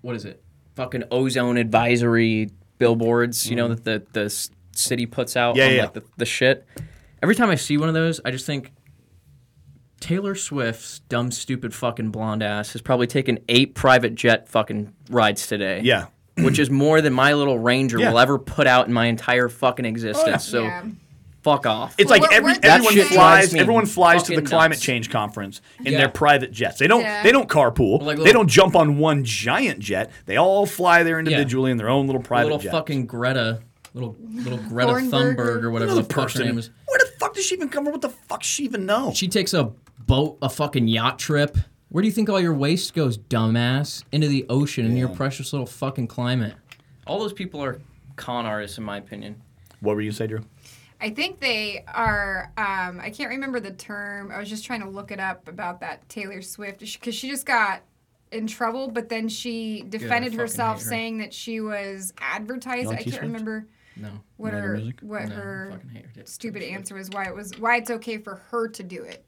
what 0.00 0.16
is 0.16 0.24
it? 0.24 0.42
Fucking 0.76 1.04
ozone 1.10 1.58
advisory 1.58 2.50
billboards, 2.78 3.48
you 3.50 3.54
know, 3.56 3.68
that 3.68 3.84
the, 3.84 4.02
the 4.14 4.48
city 4.72 5.04
puts 5.04 5.36
out 5.36 5.56
Mm-hmm. 5.56 5.58
Yeah, 5.58 5.66
on 5.66 5.74
yeah. 5.74 5.82
like 5.82 5.92
the, 5.92 6.02
the 6.16 6.24
shit. 6.24 6.66
Every 7.22 7.34
time 7.34 7.50
I 7.50 7.54
see 7.54 7.76
one 7.76 7.88
of 7.88 7.94
those, 7.94 8.20
I 8.24 8.30
just 8.30 8.46
think 8.46 8.72
Taylor 10.04 10.34
Swift's 10.34 10.98
dumb, 11.08 11.30
stupid 11.30 11.72
fucking 11.74 12.10
blonde 12.10 12.42
ass 12.42 12.74
has 12.74 12.82
probably 12.82 13.06
taken 13.06 13.38
eight 13.48 13.74
private 13.74 14.14
jet 14.14 14.46
fucking 14.50 14.92
rides 15.08 15.46
today. 15.46 15.80
Yeah. 15.82 16.06
which 16.36 16.58
is 16.58 16.68
more 16.68 17.00
than 17.00 17.12
my 17.14 17.32
little 17.32 17.58
Ranger 17.60 17.98
Yeah. 17.98 18.10
will 18.10 18.18
ever 18.18 18.38
put 18.40 18.66
out 18.66 18.88
in 18.88 18.92
my 18.92 19.06
entire 19.06 19.48
fucking 19.48 19.84
existence. 19.86 20.48
Oh, 20.48 20.50
so 20.58 20.62
Yeah. 20.64 20.82
fuck 21.42 21.64
off. 21.64 21.94
It's 21.96 22.10
Well, 22.10 22.20
like 22.20 22.32
every, 22.32 22.52
we're 22.54 22.58
everyone 22.64 23.06
flies. 23.06 23.54
Everyone 23.54 23.86
flies 23.86 24.24
to 24.24 24.34
the 24.36 24.42
climate 24.42 24.76
nuts. 24.76 24.82
change 24.82 25.10
conference 25.10 25.60
in 25.84 25.92
Yeah. 25.92 25.98
their 26.00 26.08
private 26.08 26.50
jets. 26.52 26.78
They 26.80 26.88
don't. 26.88 27.02
Yeah. 27.02 27.22
They 27.22 27.30
don't 27.32 27.48
carpool. 27.48 28.02
Like 28.02 28.18
they 28.18 28.32
don't 28.32 28.48
jump 28.48 28.74
on 28.76 28.98
one 28.98 29.24
giant 29.24 29.78
jet. 29.78 30.10
They 30.26 30.36
all 30.36 30.66
fly 30.66 31.02
there 31.04 31.18
individually 31.20 31.70
in 31.70 31.76
their 31.78 31.88
own 31.88 32.06
little 32.06 32.20
private 32.20 32.46
little 32.46 32.58
jet. 32.58 32.72
fucking 32.72 33.06
Greta, 33.06 33.60
little 33.94 34.16
little 34.34 34.58
Greta 34.58 34.92
Thornburg 34.92 35.36
Thunberg 35.38 35.62
or 35.62 35.70
whatever 35.70 35.94
the 35.94 36.02
fuck 36.02 36.24
person. 36.24 36.46
name 36.46 36.58
is. 36.58 36.68
Where 36.88 36.98
the 36.98 37.06
fuck 37.12 37.14
fuck 37.20 37.34
does 37.34 37.46
she 37.46 37.54
even 37.54 37.68
come 37.68 37.84
from? 37.84 37.92
What 37.92 38.02
the 38.02 38.08
fuck 38.10 38.40
does 38.40 38.50
she 38.50 38.64
even 38.64 38.86
know? 38.86 39.12
She 39.14 39.28
takes 39.28 39.54
a 39.54 39.70
boat, 40.06 40.38
a 40.42 40.48
fucking 40.48 40.88
yacht 40.88 41.18
trip. 41.18 41.56
Where 41.88 42.02
do 42.02 42.08
you 42.08 42.12
think 42.12 42.28
all 42.28 42.40
your 42.40 42.54
waste 42.54 42.94
goes, 42.94 43.16
dumbass? 43.18 44.02
Into 44.12 44.26
the 44.28 44.46
ocean 44.48 44.84
in 44.84 44.96
your 44.96 45.08
precious 45.08 45.52
little 45.52 45.66
fucking 45.66 46.08
climate. 46.08 46.54
All 47.06 47.18
those 47.20 47.32
people 47.32 47.62
are 47.62 47.80
con 48.16 48.46
artists, 48.46 48.78
in 48.78 48.84
my 48.84 48.96
opinion. 48.98 49.40
what 49.80 49.94
were 49.94 50.00
you 50.00 50.10
gonna 50.10 50.16
say, 50.16 50.26
Drew? 50.26 50.44
I 51.00 51.10
think 51.10 51.38
they 51.40 51.84
are. 51.86 52.50
Um, 52.56 52.98
I 53.00 53.10
can't 53.10 53.30
remember 53.30 53.60
the 53.60 53.72
term. 53.72 54.30
I 54.32 54.38
was 54.38 54.48
just 54.48 54.64
trying 54.64 54.80
to 54.80 54.88
look 54.88 55.10
it 55.10 55.20
up 55.20 55.46
about 55.48 55.80
that 55.80 56.08
Taylor 56.08 56.40
Swift 56.40 56.80
because 56.80 57.14
she 57.14 57.28
just 57.28 57.44
got 57.46 57.82
in 58.32 58.46
trouble, 58.46 58.88
but 58.88 59.08
then 59.08 59.28
she 59.28 59.84
defended 59.88 60.32
fucking 60.32 60.38
herself, 60.38 60.78
hate 60.78 60.84
her. 60.84 60.88
saying 60.88 61.18
that 61.18 61.34
she 61.34 61.60
was 61.60 62.12
advertised. 62.18 62.86
like 62.88 63.00
I 63.00 63.02
T 63.02 63.10
can't 63.10 63.14
Swift? 63.20 63.22
remember 63.26 63.66
No. 63.96 64.08
what 64.38 64.52
Like 64.54 64.62
her 64.62 64.68
her 64.68 64.76
music? 64.76 65.00
what 65.02 65.28
No, 65.28 65.34
her 65.34 65.68
fucking 65.72 65.90
hate 65.90 66.06
her. 66.16 66.22
Stupid 66.24 66.62
answer 66.62 66.94
was. 66.94 67.10
Why 67.10 67.26
it 67.26 67.34
was 67.34 67.52
why 67.58 67.76
it's 67.76 67.90
okay 67.90 68.16
for 68.18 68.36
her 68.50 68.68
to 68.68 68.82
do 68.82 69.02
it 69.02 69.24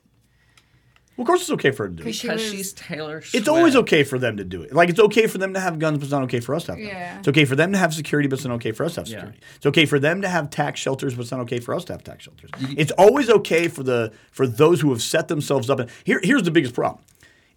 Well, 1.16 1.22
of 1.22 1.26
course, 1.28 1.40
it's 1.40 1.50
okay 1.50 1.70
for 1.70 1.84
her 1.84 1.88
to 1.88 1.94
do 2.02 2.06
it. 2.08 2.12
she 2.12 2.26
Because 2.28 2.42
was. 2.42 2.50
she's 2.52 2.72
Taylor 2.74 3.20
Swift. 3.22 3.34
It's 3.34 3.48
always 3.48 3.74
okay 3.76 4.04
for 4.04 4.18
them 4.18 4.36
to 4.36 4.44
do 4.44 4.60
it. 4.62 4.74
Like 4.74 4.90
it's 4.90 5.00
okay 5.00 5.26
for 5.26 5.38
them 5.38 5.54
to 5.54 5.60
have 5.60 5.78
guns, 5.78 5.98
but 5.98 6.04
it's 6.04 6.12
not 6.12 6.22
okay 6.24 6.40
for 6.40 6.54
us 6.54 6.64
to 6.64 6.72
have 6.72 6.78
guns. 6.78 6.88
Yeah. 6.90 7.18
It's 7.18 7.28
okay 7.28 7.44
for 7.46 7.56
them 7.56 7.72
to 7.72 7.78
have 7.78 7.94
security, 7.94 8.28
but 8.28 8.38
it's 8.38 8.44
not 8.46 8.54
okay 8.56 8.72
for 8.72 8.84
us 8.84 8.94
to 8.94 9.00
have 9.00 9.08
Yeah. 9.08 9.16
security. 9.20 9.38
It's 9.56 9.66
okay 9.66 9.86
for 9.86 9.98
them 9.98 10.20
to 10.22 10.28
have 10.28 10.50
tax 10.50 10.78
shelters, 10.78 11.14
but 11.14 11.22
it's 11.22 11.30
not 11.30 11.40
okay 11.40 11.58
for 11.58 11.74
us 11.74 11.84
to 11.86 11.94
have 11.94 12.04
tax 12.04 12.24
shelters. 12.24 12.50
It's 12.76 12.92
always 12.92 13.30
okay 13.30 13.68
for 13.68 13.82
the 13.82 14.12
for 14.30 14.46
those 14.46 14.82
who 14.82 14.90
have 14.90 15.00
set 15.02 15.28
themselves 15.28 15.70
up. 15.70 15.78
And 15.80 15.90
here, 16.04 16.20
here's 16.22 16.42
the 16.42 16.50
biggest 16.50 16.74
problem. 16.74 17.02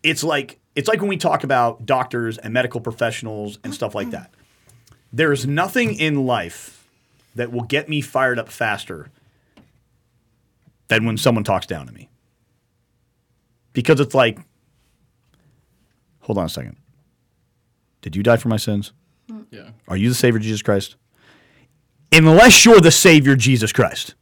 It's 0.03 0.23
like 0.23 0.59
it's 0.75 0.87
like 0.87 1.01
when 1.01 1.09
we 1.09 1.17
talk 1.17 1.43
about 1.43 1.85
doctors 1.85 2.37
and 2.37 2.53
medical 2.53 2.79
professionals 2.79 3.59
and 3.65 3.73
stuff 3.73 3.93
like 3.93 4.11
that. 4.11 4.31
There 5.11 5.31
is 5.33 5.45
nothing 5.45 5.95
in 5.99 6.25
life 6.25 6.87
that 7.35 7.51
will 7.51 7.63
get 7.63 7.89
me 7.89 7.99
fired 7.99 8.39
up 8.39 8.49
faster 8.49 9.09
than 10.87 11.05
when 11.05 11.17
someone 11.17 11.43
talks 11.43 11.65
down 11.65 11.87
to 11.87 11.93
me. 11.93 12.08
Because 13.79 14.01
it's 14.01 14.13
like, 14.13 14.37
hold 16.19 16.37
on 16.37 16.43
a 16.43 16.49
second. 16.49 16.75
Did 18.01 18.13
you 18.13 18.23
die 18.23 18.35
for 18.35 18.49
my 18.49 18.57
sins? 18.57 18.91
Yeah. 19.51 19.69
Are 19.87 19.95
you 19.95 20.09
the 20.09 20.15
Savior 20.15 20.37
Jesus 20.37 20.61
Christ? 20.61 20.97
Unless 22.11 22.65
you're 22.65 22.81
the 22.81 22.91
Savior 22.91 23.37
Jesus 23.37 23.71
Christ, 23.71 24.15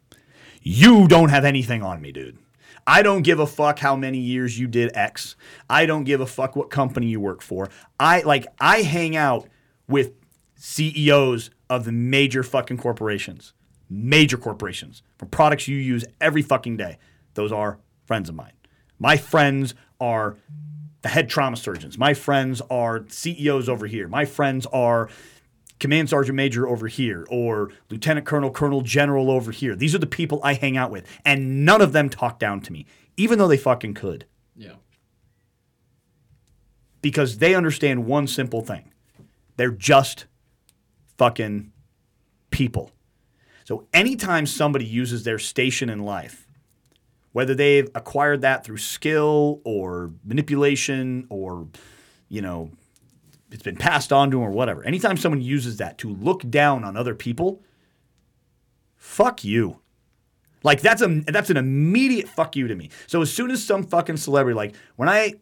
you 0.62 1.08
don't 1.08 1.30
have 1.30 1.44
anything 1.44 1.82
on 1.82 2.04
me, 2.04 2.12
dude. 2.12 2.38
I 2.86 3.02
don't 3.02 3.24
give 3.24 3.40
a 3.40 3.48
fuck 3.48 3.80
how 3.80 3.96
many 3.96 4.20
years 4.20 4.60
you 4.60 4.68
did 4.68 4.96
X. 4.96 5.36
I 5.68 5.88
don't 5.88 6.04
give 6.04 6.22
a 6.22 6.28
fuck 6.28 6.56
what 6.56 6.70
company 6.70 7.08
you 7.08 7.20
work 7.20 7.42
for. 7.42 7.68
I 8.00 8.22
like 8.22 8.46
I 8.60 8.84
hang 8.84 9.16
out 9.16 9.50
with 9.88 10.14
CEOs 10.54 11.50
of 11.68 11.84
the 11.86 11.92
major 11.92 12.44
fucking 12.44 12.78
corporations. 12.78 13.54
Major 13.90 14.38
corporations 14.38 15.02
for 15.18 15.26
products 15.26 15.68
you 15.68 15.78
use 15.78 16.06
every 16.22 16.44
fucking 16.44 16.78
day. 16.78 17.00
Those 17.34 17.52
are 17.52 17.80
friends 18.06 18.30
of 18.30 18.36
mine. 18.36 18.52
My 19.00 19.18
friends 19.18 19.74
are 20.00 20.38
the 21.02 21.10
head 21.10 21.30
trauma 21.30 21.58
surgeons. 21.58 21.98
My 21.98 22.14
friends 22.14 22.62
are 22.70 23.06
CEOs 23.08 23.70
over 23.70 23.88
here. 23.88 24.08
My 24.08 24.26
friends 24.26 24.66
are 24.68 25.10
command 25.80 26.10
sergeant 26.10 26.36
major 26.36 26.68
over 26.68 26.88
here 26.88 27.26
or 27.30 27.70
lieutenant 27.90 28.26
colonel, 28.26 28.50
colonel 28.50 28.82
general 28.82 29.30
over 29.30 29.52
here. 29.52 29.76
These 29.76 29.94
are 29.94 30.00
the 30.00 30.08
people 30.08 30.40
I 30.44 30.54
hang 30.54 30.76
out 30.76 30.90
with. 30.90 31.06
And 31.24 31.66
none 31.66 31.82
of 31.82 31.94
them 31.94 32.10
talk 32.10 32.40
down 32.40 32.62
to 32.62 32.74
me, 32.74 32.86
even 33.16 33.38
though 33.38 33.48
they 33.48 33.58
fucking 33.58 33.94
could, 33.94 34.26
Yeah. 34.56 34.74
because 37.02 37.38
they 37.38 37.54
understand 37.56 38.06
one 38.06 38.28
simple 38.28 38.62
thing 38.62 38.92
they're 39.56 39.72
just 39.72 40.26
fucking 41.18 41.72
people. 42.52 42.92
So 43.66 43.88
anytime 43.94 44.46
somebody 44.46 44.86
uses 44.86 45.24
their 45.24 45.40
station 45.40 45.90
in 45.90 46.00
life, 46.04 46.47
whether 47.38 47.54
they've 47.54 47.88
acquired 47.94 48.42
that 48.42 48.64
through 48.64 48.78
skill 48.78 49.62
or 49.64 50.12
manipulation 50.26 51.28
or, 51.30 51.68
you 52.30 52.42
know, 52.42 52.72
it's 53.52 53.62
been 53.62 53.76
passed 53.76 54.12
on 54.12 54.32
to 54.32 54.38
them 54.38 54.44
or 54.44 54.50
whatever. 54.50 54.84
Anytime 54.84 55.18
someone 55.18 55.40
uses 55.40 55.78
that 55.78 56.00
to 56.00 56.10
look 56.10 56.50
down 56.50 56.84
on 56.84 56.98
other 56.98 57.14
people, 57.14 57.62
fuck 58.96 59.44
you. 59.44 59.82
Like 60.64 60.82
that's 60.82 61.04
a 61.04 61.22
that's 61.28 61.52
an 61.52 61.58
immediate 61.58 62.28
fuck 62.28 62.56
you 62.56 62.68
to 62.68 62.74
me. 62.74 62.90
So 63.06 63.22
as 63.22 63.32
soon 63.32 63.52
as 63.52 63.64
some 63.64 63.84
fucking 63.84 64.18
celebrity, 64.18 64.56
like 64.56 64.74
when 64.96 65.08
I 65.08 65.36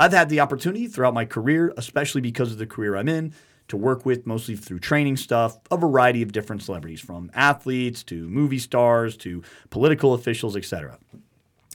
I've 0.00 0.12
had 0.12 0.28
the 0.28 0.40
opportunity 0.40 0.88
throughout 0.88 1.14
my 1.14 1.24
career, 1.24 1.72
especially 1.76 2.20
because 2.20 2.50
of 2.50 2.58
the 2.58 2.66
career 2.66 2.96
I'm 2.96 3.08
in, 3.08 3.32
to 3.72 3.76
work 3.78 4.04
with 4.04 4.26
mostly 4.26 4.54
through 4.54 4.78
training 4.78 5.16
stuff, 5.16 5.58
a 5.70 5.78
variety 5.78 6.20
of 6.20 6.30
different 6.30 6.62
celebrities, 6.62 7.00
from 7.00 7.30
athletes 7.32 8.02
to 8.04 8.28
movie 8.28 8.58
stars 8.58 9.16
to 9.16 9.42
political 9.70 10.12
officials, 10.12 10.54
etc. 10.56 10.98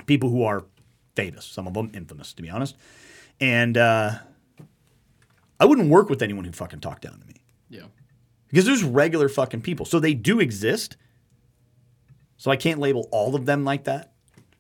People 0.06 0.30
who 0.30 0.44
are 0.44 0.64
famous, 1.16 1.44
some 1.44 1.66
of 1.66 1.74
them 1.74 1.90
infamous, 1.96 2.34
to 2.34 2.44
be 2.44 2.52
honest. 2.52 2.76
And 3.42 3.78
uh, 3.78 4.12
I 5.60 5.66
wouldn't 5.66 5.90
work 5.90 6.08
with 6.08 6.22
anyone 6.22 6.46
who 6.46 6.52
fucking 6.52 6.82
talked 6.82 7.02
down 7.02 7.20
to 7.20 7.26
me 7.26 7.34
Yeah. 7.68 7.86
because 8.48 8.66
there's 8.66 8.84
regular 8.84 9.28
fucking 9.28 9.62
people. 9.62 9.84
So 9.88 10.00
they 10.00 10.14
do 10.14 10.40
exist. 10.40 10.98
So 12.38 12.52
I 12.52 12.58
can't 12.58 12.80
label 12.80 13.08
all 13.12 13.34
of 13.36 13.48
them 13.48 13.64
like 13.64 13.86
that. 13.86 14.12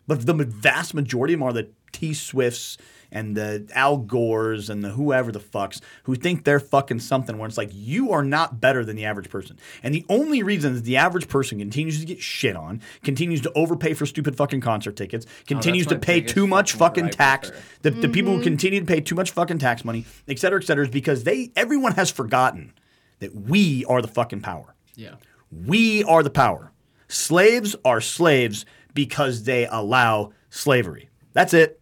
But 0.08 0.26
the 0.26 0.34
vast 0.34 0.96
majority 0.96 1.36
of 1.36 1.40
them 1.42 1.48
are 1.50 1.54
the 1.54 1.70
T 1.92 2.16
Swifts 2.16 2.80
and 3.12 3.36
the 3.36 3.68
Al 3.74 3.98
Gores 3.98 4.70
and 4.70 4.84
the 4.84 4.90
whoever 4.90 5.32
the 5.32 5.40
fucks 5.40 5.82
who 6.04 6.16
think 6.16 6.44
they're 6.44 6.60
fucking 6.60 7.00
something 7.00 7.38
where 7.38 7.48
it's 7.48 7.58
like 7.58 7.70
you 7.74 8.12
are 8.12 8.24
not 8.24 8.60
better 8.60 8.84
than 8.84 8.96
the 8.96 9.06
average 9.06 9.30
person. 9.30 9.58
And 9.84 9.94
the 9.94 10.06
only 10.10 10.44
reason 10.44 10.74
that 10.74 10.84
the 10.84 10.98
average 10.98 11.28
person 11.28 11.60
continues 11.60 12.00
to 12.00 12.06
get 12.06 12.22
shit 12.22 12.56
on, 12.56 12.82
continues 13.04 13.42
to 13.42 13.52
overpay 13.54 13.94
for 13.94 14.06
stupid 14.06 14.36
fucking 14.36 14.62
concert 14.62 14.96
tickets, 14.96 15.26
oh, 15.28 15.44
continues 15.46 15.86
my 15.88 15.94
to 15.94 16.00
pay 16.00 16.22
too 16.22 16.48
much 16.48 16.74
fucking 16.74 16.88
fucking 16.88 17.04
gripe 17.04 17.12
with 17.12 17.18
tax, 17.18 17.50
her. 17.50 17.56
the, 17.84 17.92
the 17.92 18.10
people 18.10 18.32
who 18.32 18.38
mm-hmm. 18.38 18.44
continue 18.44 18.80
to 18.80 18.86
pay 18.86 19.02
too 19.02 19.16
much 19.16 19.32
fucking 19.32 19.58
tax 19.58 19.86
money, 19.86 20.06
et 20.28 20.40
cetera, 20.40 20.60
et 20.60 20.66
cetera, 20.66 20.86
is 20.86 20.92
because 20.92 21.24
they 21.24 21.52
everyone 21.56 21.94
has 21.94 22.12
forgotten 22.12 22.74
that 23.20 23.34
we 23.36 23.86
are 23.86 24.02
the 24.02 24.08
fucking 24.08 24.42
power. 24.42 24.76
Yeah. 24.96 25.16
We 25.52 26.04
are 26.04 26.24
the 26.24 26.30
power. 26.30 26.72
Slaves 27.08 27.76
are 27.86 28.02
slaves 28.02 28.66
because 28.94 29.44
they 29.44 29.66
allow 29.68 30.34
slavery. 30.50 31.10
That's 31.34 31.54
it. 31.54 31.80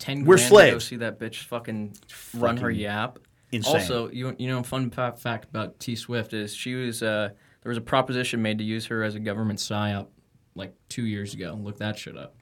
Ten 0.00 0.24
We're 0.24 0.36
grand 0.36 0.50
to 0.50 0.70
go 0.72 0.78
see 0.80 0.96
that 0.96 1.20
bitch 1.20 1.44
fucking 1.44 1.94
run 2.34 2.56
her 2.56 2.70
yap. 2.70 3.20
insane. 3.52 3.74
Also, 3.74 4.10
you 4.10 4.34
you 4.38 4.48
know, 4.48 4.62
fun 4.62 4.90
fact 4.90 5.44
about 5.44 5.78
T 5.78 5.94
Swift 5.94 6.32
is 6.32 6.54
she 6.54 6.74
was 6.74 7.02
uh, 7.02 7.30
there 7.62 7.70
was 7.70 7.78
a 7.78 7.82
proposition 7.82 8.42
made 8.42 8.58
to 8.58 8.64
use 8.64 8.86
her 8.86 9.02
as 9.04 9.14
a 9.14 9.20
government 9.20 9.58
psyop 9.58 10.08
like 10.54 10.74
two 10.88 11.04
years 11.04 11.34
ago. 11.34 11.56
Look 11.62 11.78
that 11.78 11.98
shit 11.98 12.16
up, 12.16 12.34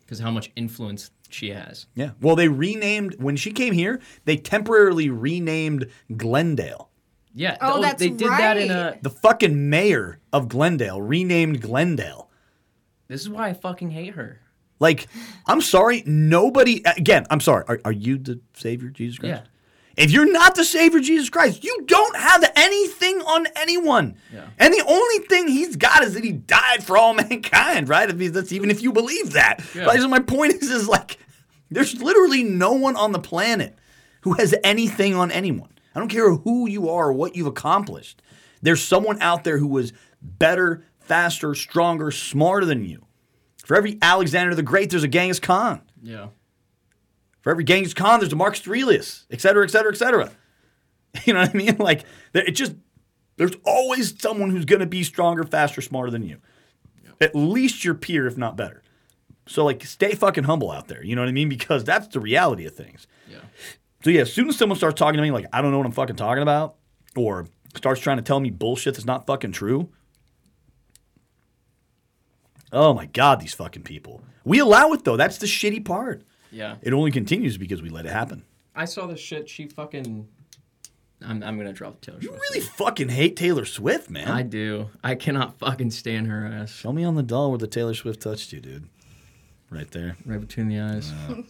because 0.00 0.20
how 0.20 0.30
much 0.30 0.52
influence 0.56 1.10
she 1.30 1.50
has. 1.50 1.86
Yeah. 1.94 2.10
Well, 2.20 2.36
they 2.36 2.48
renamed 2.48 3.20
when 3.20 3.36
she 3.36 3.50
came 3.50 3.72
here. 3.72 4.00
They 4.24 4.36
temporarily 4.36 5.08
renamed 5.08 5.86
Glendale. 6.16 6.90
Yeah. 7.34 7.56
Oh, 7.60 7.80
that's 7.80 8.00
they 8.00 8.10
did 8.10 8.28
that 8.28 8.58
in 8.58 8.70
a. 8.70 8.98
The 9.00 9.10
fucking 9.10 9.70
mayor 9.70 10.20
of 10.32 10.48
Glendale 10.48 11.00
renamed 11.00 11.62
Glendale. 11.62 12.28
This 13.08 13.22
is 13.22 13.28
why 13.28 13.48
I 13.48 13.54
fucking 13.54 13.90
hate 13.90 14.14
her. 14.14 14.40
Like, 14.80 15.06
I'm 15.46 15.60
sorry, 15.60 16.02
nobody. 16.06 16.82
Again, 16.84 17.26
I'm 17.30 17.40
sorry. 17.40 17.64
Are, 17.68 17.80
are 17.84 17.92
you 17.92 18.18
the 18.18 18.40
Savior, 18.54 18.88
Jesus 18.88 19.18
Christ? 19.18 19.42
Yeah. 19.42 19.46
If 19.96 20.10
you're 20.10 20.30
not 20.30 20.54
the 20.54 20.64
Savior, 20.64 21.00
Jesus 21.00 21.28
Christ, 21.28 21.62
you 21.62 21.84
don't 21.86 22.16
have 22.16 22.50
anything 22.56 23.20
on 23.20 23.46
anyone. 23.56 24.16
Yeah. 24.32 24.46
And 24.58 24.72
the 24.72 24.84
only 24.86 25.18
thing 25.26 25.48
he's 25.48 25.76
got 25.76 26.02
is 26.02 26.14
that 26.14 26.24
he 26.24 26.32
died 26.32 26.82
for 26.82 26.96
all 26.96 27.12
mankind, 27.28 27.88
right? 27.88 28.08
I 28.08 28.12
mean, 28.12 28.32
that's 28.32 28.52
even 28.52 28.70
if 28.70 28.82
you 28.82 28.92
believe 28.92 29.32
that. 29.34 29.62
Yeah. 29.74 29.84
Right? 29.84 30.00
So 30.00 30.08
my 30.08 30.20
point 30.20 30.54
is, 30.54 30.70
is 30.70 30.88
like, 30.88 31.18
there's 31.70 32.00
literally 32.00 32.42
no 32.42 32.72
one 32.72 32.96
on 32.96 33.12
the 33.12 33.18
planet 33.18 33.76
who 34.22 34.34
has 34.34 34.54
anything 34.64 35.14
on 35.14 35.30
anyone. 35.30 35.70
I 35.94 35.98
don't 35.98 36.08
care 36.08 36.32
who 36.34 36.68
you 36.68 36.88
are 36.88 37.08
or 37.08 37.12
what 37.12 37.36
you've 37.36 37.46
accomplished. 37.46 38.22
There's 38.62 38.82
someone 38.82 39.20
out 39.20 39.44
there 39.44 39.58
who 39.58 39.66
was 39.66 39.92
better, 40.22 40.84
faster, 41.00 41.54
stronger, 41.54 42.10
smarter 42.10 42.64
than 42.64 42.84
you. 42.84 43.04
For 43.64 43.76
every 43.76 43.98
Alexander 44.02 44.54
the 44.54 44.62
Great, 44.62 44.90
there's 44.90 45.04
a 45.04 45.08
Genghis 45.08 45.40
Khan. 45.40 45.82
Yeah. 46.02 46.28
For 47.40 47.50
every 47.50 47.64
Genghis 47.64 47.94
Khan, 47.94 48.20
there's 48.20 48.32
a 48.32 48.36
Marcus 48.36 48.66
Aurelius, 48.66 49.26
et 49.30 49.40
cetera, 49.40 49.64
et 49.64 49.70
cetera, 49.70 49.92
et 49.92 49.96
cetera. 49.96 50.30
You 51.24 51.34
know 51.34 51.40
what 51.40 51.50
I 51.50 51.58
mean? 51.58 51.76
Like, 51.78 52.04
it 52.34 52.52
just, 52.52 52.76
there's 53.36 53.56
always 53.64 54.14
someone 54.22 54.50
who's 54.50 54.64
going 54.64 54.78
to 54.78 54.86
be 54.86 55.02
stronger, 55.02 55.42
faster, 55.42 55.80
smarter 55.80 56.08
than 56.12 56.22
you. 56.22 56.36
At 57.20 57.34
least 57.34 57.84
your 57.84 57.94
peer, 57.94 58.28
if 58.28 58.38
not 58.38 58.56
better. 58.56 58.82
So, 59.48 59.64
like, 59.64 59.84
stay 59.84 60.12
fucking 60.14 60.44
humble 60.44 60.70
out 60.70 60.86
there. 60.86 61.04
You 61.04 61.16
know 61.16 61.22
what 61.22 61.28
I 61.28 61.32
mean? 61.32 61.48
Because 61.48 61.82
that's 61.82 62.06
the 62.06 62.20
reality 62.20 62.64
of 62.64 62.76
things. 62.76 63.08
Yeah. 63.28 63.38
So, 64.04 64.10
yeah, 64.10 64.20
as 64.20 64.32
soon 64.32 64.48
as 64.48 64.56
someone 64.56 64.78
starts 64.78 65.00
talking 65.00 65.16
to 65.16 65.22
me 65.22 65.32
like, 65.32 65.46
I 65.52 65.60
don't 65.60 65.72
know 65.72 65.78
what 65.78 65.86
I'm 65.86 65.92
fucking 65.92 66.14
talking 66.14 66.42
about, 66.42 66.76
or 67.16 67.48
starts 67.74 68.00
trying 68.00 68.18
to 68.18 68.22
tell 68.22 68.38
me 68.38 68.50
bullshit 68.50 68.94
that's 68.94 69.04
not 69.04 69.26
fucking 69.26 69.50
true, 69.50 69.88
oh 72.72 72.94
my 72.94 73.06
God, 73.06 73.40
these 73.40 73.54
fucking 73.54 73.82
people. 73.82 74.22
We 74.44 74.58
allow 74.58 74.92
it, 74.92 75.04
though. 75.04 75.16
That's 75.16 75.38
the 75.38 75.46
shitty 75.46 75.84
part. 75.84 76.22
Yeah. 76.50 76.76
It 76.82 76.92
only 76.92 77.10
continues 77.10 77.56
because 77.58 77.82
we 77.82 77.88
let 77.90 78.06
it 78.06 78.12
happen. 78.12 78.44
I 78.74 78.84
saw 78.84 79.06
this 79.06 79.20
shit. 79.20 79.48
She 79.48 79.66
fucking 79.66 80.26
I'm, 81.22 81.42
I'm 81.42 81.58
gonna 81.58 81.72
drop 81.72 82.00
Taylor 82.00 82.20
Swift. 82.20 82.32
You 82.32 82.38
Swift. 82.38 82.50
really 82.50 82.60
fucking 82.60 83.08
hate 83.10 83.36
Taylor 83.36 83.64
Swift, 83.64 84.10
man. 84.10 84.28
I 84.28 84.42
do. 84.42 84.88
I 85.04 85.14
cannot 85.14 85.58
fucking 85.58 85.90
stand 85.90 86.28
her 86.28 86.46
ass. 86.46 86.70
Show 86.70 86.92
me 86.92 87.04
on 87.04 87.14
the 87.14 87.22
doll 87.22 87.50
where 87.50 87.58
the 87.58 87.66
Taylor 87.66 87.94
Swift 87.94 88.20
touched 88.20 88.52
you, 88.52 88.60
dude. 88.60 88.88
Right 89.68 89.90
there. 89.90 90.16
Right 90.24 90.40
between 90.40 90.68
the 90.68 90.80
eyes. 90.80 91.12
Uh, 91.28 91.42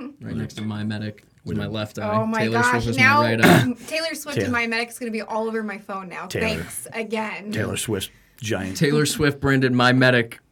right 0.20 0.34
next 0.34 0.54
to 0.54 0.62
my 0.62 0.82
medic 0.84 1.24
with 1.44 1.56
my 1.58 1.66
left 1.66 1.98
oh 1.98 2.02
eye. 2.02 2.20
Oh 2.22 2.26
my 2.26 2.38
Taylor 2.40 2.62
gosh! 2.62 2.70
Swift 2.70 2.86
is 2.88 2.96
Now 2.96 3.22
my 3.22 3.34
right 3.34 3.44
eye. 3.44 3.74
Taylor 3.86 4.14
Swift 4.14 4.36
Taylor. 4.36 4.44
and 4.44 4.52
my 4.52 4.66
medic's 4.66 4.98
gonna 4.98 5.10
be 5.12 5.22
all 5.22 5.46
over 5.46 5.62
my 5.62 5.78
phone 5.78 6.08
now. 6.08 6.26
Taylor. 6.26 6.48
Thanks 6.62 6.86
again. 6.92 7.52
Taylor 7.52 7.76
Swift 7.76 8.10
giant. 8.38 8.76
Taylor 8.76 9.06
Swift 9.06 9.38
branded 9.40 9.72
my 9.72 9.92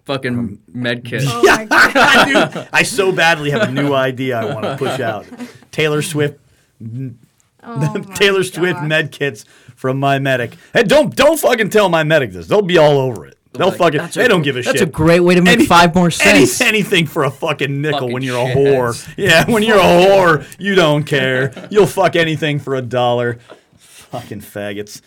medic 0.06 0.22
fucking 0.24 0.58
med 0.72 1.04
kit. 1.04 1.22
Oh 1.26 1.42
my 1.44 1.64
god! 1.66 2.52
Dude, 2.54 2.68
I 2.72 2.82
so 2.82 3.12
badly 3.12 3.50
have 3.50 3.62
a 3.68 3.70
new 3.72 3.92
idea 3.94 4.38
I 4.38 4.52
want 4.54 4.64
to 4.64 4.76
push 4.76 5.00
out. 5.00 5.26
Taylor 5.70 6.02
Swift 6.02 6.38
Oh 7.64 7.98
Taylor 8.16 8.42
Swift 8.42 8.80
God. 8.80 8.88
med 8.88 9.12
kits 9.12 9.44
from 9.76 9.98
my 10.00 10.18
medic. 10.18 10.56
Hey, 10.72 10.82
don't 10.82 11.14
don't 11.14 11.38
fucking 11.38 11.70
tell 11.70 11.88
my 11.88 12.02
medic 12.04 12.32
this. 12.32 12.46
They'll 12.48 12.62
be 12.62 12.78
all 12.78 12.98
over 12.98 13.26
it. 13.26 13.38
They'll 13.52 13.68
like, 13.68 13.76
fucking 13.78 14.08
they 14.14 14.24
a- 14.24 14.28
don't 14.28 14.42
give 14.42 14.56
a 14.56 14.62
That's 14.62 14.66
shit. 14.78 14.78
That's 14.80 14.88
a 14.88 14.92
great 14.92 15.20
way 15.20 15.34
to 15.34 15.42
make 15.42 15.52
Any- 15.58 15.66
five 15.66 15.94
more 15.94 16.06
Any, 16.22 16.46
cents. 16.46 16.60
anything 16.62 17.06
for 17.06 17.24
a 17.24 17.30
fucking 17.30 17.80
nickel 17.82 18.00
Fucking 18.00 18.12
when 18.14 18.22
you're 18.22 18.38
a 18.38 18.46
shitheads. 18.54 19.04
whore. 19.04 19.14
Yeah, 19.18 19.48
when 19.50 19.62
you're 19.62 19.76
a 19.78 19.80
whore, 19.82 20.46
you 20.58 20.74
don't 20.74 21.04
care. 21.04 21.52
You'll 21.70 21.86
fuck 21.86 22.16
anything 22.16 22.58
for 22.58 22.74
a 22.76 22.82
dollar. 22.82 23.38
Fucking 23.76 24.40
faggots. 24.40 25.02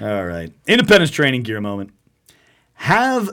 All 0.00 0.24
right. 0.26 0.50
Independence 0.66 1.10
training 1.10 1.42
gear 1.42 1.60
moment. 1.60 1.90
Have 2.74 3.30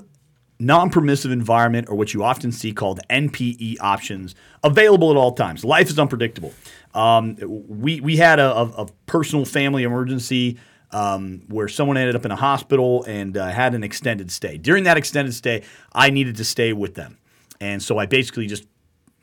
non-permissive 0.60 1.32
environment 1.32 1.88
or 1.90 1.96
what 1.96 2.14
you 2.14 2.24
often 2.24 2.52
see 2.52 2.74
called 2.74 3.00
NPE 3.10 3.78
options 3.80 4.36
available 4.64 5.10
at 5.10 5.18
all 5.18 5.32
times. 5.32 5.64
Life 5.64 5.90
is 5.90 5.98
unpredictable. 5.98 6.54
Um, 6.94 7.38
we 7.68 8.02
we 8.02 8.18
had 8.18 8.40
a, 8.40 8.56
a, 8.56 8.66
a 8.84 8.86
personal 9.06 9.46
family 9.46 9.84
emergency 9.84 10.58
um, 10.92 11.44
where 11.48 11.68
someone 11.68 11.98
ended 11.98 12.16
up 12.16 12.26
in 12.26 12.32
a 12.32 12.36
hospital 12.36 13.04
and 13.04 13.38
uh, 13.38 13.48
had 13.48 13.76
an 13.76 13.84
extended 13.84 14.32
stay. 14.32 14.58
During 14.58 14.84
that 14.86 14.98
extended 14.98 15.34
stay, 15.34 15.64
I 15.94 16.10
needed 16.10 16.38
to 16.38 16.44
stay 16.44 16.74
with 16.74 16.96
them, 16.96 17.18
and 17.62 17.82
so 17.82 17.98
I 17.98 18.06
basically 18.06 18.48
just 18.48 18.66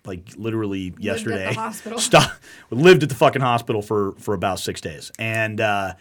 like 0.05 0.23
literally 0.37 0.95
yesterday 0.99 1.53
hospital. 1.53 1.99
stop, 1.99 2.31
lived 2.71 3.03
at 3.03 3.09
the 3.09 3.15
fucking 3.15 3.43
hospital 3.43 3.83
for 3.83 4.13
for 4.13 4.35
about 4.35 4.59
six 4.59 4.81
days, 4.81 5.13
and. 5.19 5.61
Uh, 5.61 5.95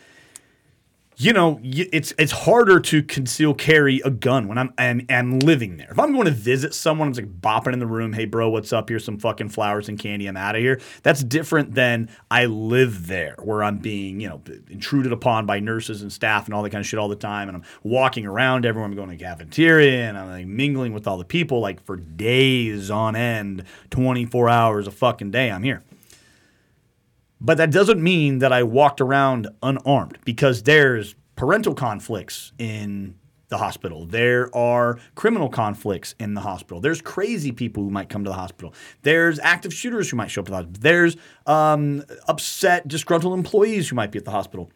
you 1.18 1.32
know, 1.32 1.60
it's 1.64 2.14
it's 2.18 2.32
harder 2.32 2.80
to 2.80 3.02
conceal 3.02 3.54
carry 3.54 4.02
a 4.04 4.10
gun 4.10 4.48
when 4.48 4.58
I'm 4.58 4.74
I'm, 4.78 5.06
I'm 5.10 5.40
living 5.40 5.78
there. 5.78 5.90
If 5.92 6.00
I'm 6.00 6.14
going 6.14 6.26
to 6.26 6.32
visit 6.32 6.74
someone, 6.74 7.10
it's 7.10 7.18
like 7.18 7.42
bopping 7.42 7.74
in 7.74 7.80
the 7.80 7.88
room. 7.88 8.14
Hey, 8.14 8.26
bro, 8.26 8.50
what's 8.50 8.74
up? 8.74 8.90
Here's 8.90 9.06
some 9.06 9.18
fucking 9.18 9.50
flowers 9.50 9.88
and 9.88 9.98
candy. 9.98 10.28
I'm 10.28 10.36
out 10.36 10.56
of 10.56 10.62
here. 10.62 10.80
That's 11.04 11.24
different 11.24 11.74
than 11.74 12.10
I 12.30 12.46
live 12.46 13.08
there, 13.08 13.36
where 13.42 13.64
I'm 13.64 13.78
being 13.78 14.20
you 14.20 14.28
know 14.28 14.42
intruded 14.70 15.12
upon 15.12 15.46
by 15.46 15.60
nurses 15.60 16.02
and 16.02 16.12
staff 16.12 16.46
and 16.46 16.54
all 16.54 16.64
that 16.64 16.72
kind 16.72 16.82
of 16.82 16.88
shit 16.88 17.00
all 17.00 17.08
the 17.08 17.16
time, 17.16 17.48
and 17.48 17.58
I'm 17.58 17.64
walking 17.84 18.26
around 18.26 18.66
everyone. 18.66 18.92
I'm 18.92 18.96
going 18.96 19.10
to 19.10 19.24
cafeteria 19.24 20.10
and 20.10 20.18
I'm 20.18 20.30
like 20.30 20.48
mingling 20.48 20.94
with 20.94 21.08
all 21.08 21.18
the 21.18 21.26
people 21.26 21.60
like 21.60 21.84
for 21.84 21.96
days 21.96 22.92
on 22.92 23.16
end, 23.16 23.64
24 23.90 24.50
hours 24.50 24.88
a 24.88 24.92
fucking 24.92 25.32
day. 25.32 25.52
I'm 25.52 25.64
here. 25.64 25.84
But 27.46 27.58
that 27.58 27.70
doesn't 27.70 28.02
mean 28.02 28.40
that 28.40 28.52
I 28.52 28.64
walked 28.64 29.00
around 29.00 29.48
unarmed 29.62 30.18
because 30.26 30.64
there's 30.64 31.14
parental 31.36 31.76
conflicts 31.76 32.54
in 32.58 33.14
the 33.50 33.58
hospital. 33.58 34.08
There 34.08 34.50
are 34.56 34.98
criminal 35.14 35.48
conflicts 35.50 36.16
in 36.20 36.34
the 36.34 36.42
hospital. 36.42 36.82
There's 36.82 37.04
crazy 37.04 37.52
people 37.52 37.84
who 37.84 37.92
might 37.92 38.10
come 38.10 38.24
to 38.24 38.32
the 38.32 38.36
hospital. 38.36 38.74
There's 39.04 39.38
active 39.38 39.72
shooters 39.72 40.10
who 40.10 40.18
might 40.18 40.32
show 40.32 40.42
up 40.42 40.48
at 40.48 40.50
the 40.50 40.56
hospital. 40.56 40.82
There's 40.82 41.18
um, 41.46 42.04
upset, 42.28 42.88
disgruntled 42.88 43.38
employees 43.38 43.90
who 43.90 43.96
might 43.96 44.12
be 44.12 44.18
at 44.18 44.26
the 44.26 44.32
hospital. 44.32 44.72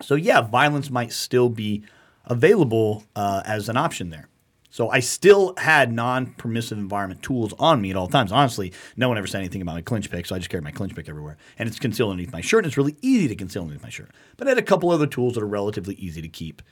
So, 0.00 0.14
yeah, 0.14 0.42
violence 0.42 0.90
might 0.90 1.12
still 1.12 1.48
be 1.48 1.82
available 2.26 3.02
uh, 3.16 3.42
as 3.44 3.68
an 3.68 3.76
option 3.76 4.10
there. 4.10 4.28
So 4.70 4.90
I 4.90 5.00
still 5.00 5.54
had 5.56 5.92
non-permissive 5.92 6.76
environment 6.78 7.22
tools 7.22 7.54
on 7.58 7.80
me 7.80 7.90
at 7.90 7.96
all 7.96 8.08
times. 8.08 8.32
Honestly, 8.32 8.72
no 8.96 9.08
one 9.08 9.16
ever 9.16 9.26
said 9.26 9.38
anything 9.38 9.62
about 9.62 9.74
my 9.74 9.82
clinch 9.82 10.10
pick, 10.10 10.26
so 10.26 10.34
I 10.34 10.38
just 10.38 10.50
carried 10.50 10.64
my 10.64 10.70
clinch 10.70 10.94
pick 10.94 11.08
everywhere. 11.08 11.38
And 11.58 11.68
it's 11.68 11.78
concealed 11.78 12.10
underneath 12.10 12.32
my 12.32 12.42
shirt, 12.42 12.64
and 12.64 12.66
it's 12.66 12.76
really 12.76 12.96
easy 13.00 13.28
to 13.28 13.34
conceal 13.34 13.62
underneath 13.62 13.82
my 13.82 13.88
shirt. 13.88 14.10
But 14.36 14.46
I 14.46 14.50
had 14.50 14.58
a 14.58 14.62
couple 14.62 14.90
other 14.90 15.06
tools 15.06 15.34
that 15.34 15.42
are 15.42 15.48
relatively 15.48 15.94
easy 15.94 16.20
to 16.20 16.28
keep 16.28 16.62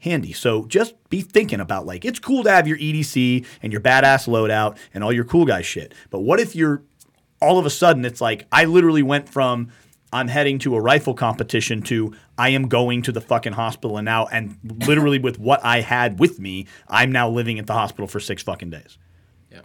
handy. 0.00 0.32
So 0.32 0.66
just 0.66 0.94
be 1.08 1.20
thinking 1.20 1.60
about 1.60 1.86
like 1.86 2.04
it's 2.04 2.18
cool 2.18 2.44
to 2.44 2.50
have 2.50 2.68
your 2.68 2.78
EDC 2.78 3.46
and 3.62 3.72
your 3.72 3.80
badass 3.80 4.28
loadout 4.28 4.76
and 4.92 5.02
all 5.02 5.12
your 5.12 5.24
cool 5.24 5.44
guy 5.44 5.62
shit. 5.62 5.94
But 6.10 6.20
what 6.20 6.40
if 6.40 6.54
you're 6.54 6.82
all 7.40 7.58
of 7.58 7.66
a 7.66 7.70
sudden 7.70 8.04
it's 8.04 8.20
like 8.20 8.46
I 8.52 8.64
literally 8.64 9.02
went 9.02 9.28
from 9.28 9.70
I'm 10.12 10.28
heading 10.28 10.58
to 10.60 10.74
a 10.76 10.80
rifle 10.80 11.14
competition 11.14 11.82
to 11.82 12.14
I 12.38 12.50
am 12.50 12.68
going 12.68 13.02
to 13.02 13.12
the 13.12 13.20
fucking 13.20 13.54
hospital 13.54 13.96
and 13.98 14.04
now 14.04 14.26
and 14.26 14.56
literally 14.86 15.18
with 15.18 15.38
what 15.38 15.64
I 15.64 15.80
had 15.80 16.18
with 16.20 16.38
me, 16.38 16.66
I'm 16.88 17.10
now 17.10 17.28
living 17.28 17.58
at 17.58 17.66
the 17.66 17.72
hospital 17.72 18.06
for 18.06 18.20
six 18.20 18.42
fucking 18.42 18.70
days. 18.70 18.98
Yeah. 19.50 19.62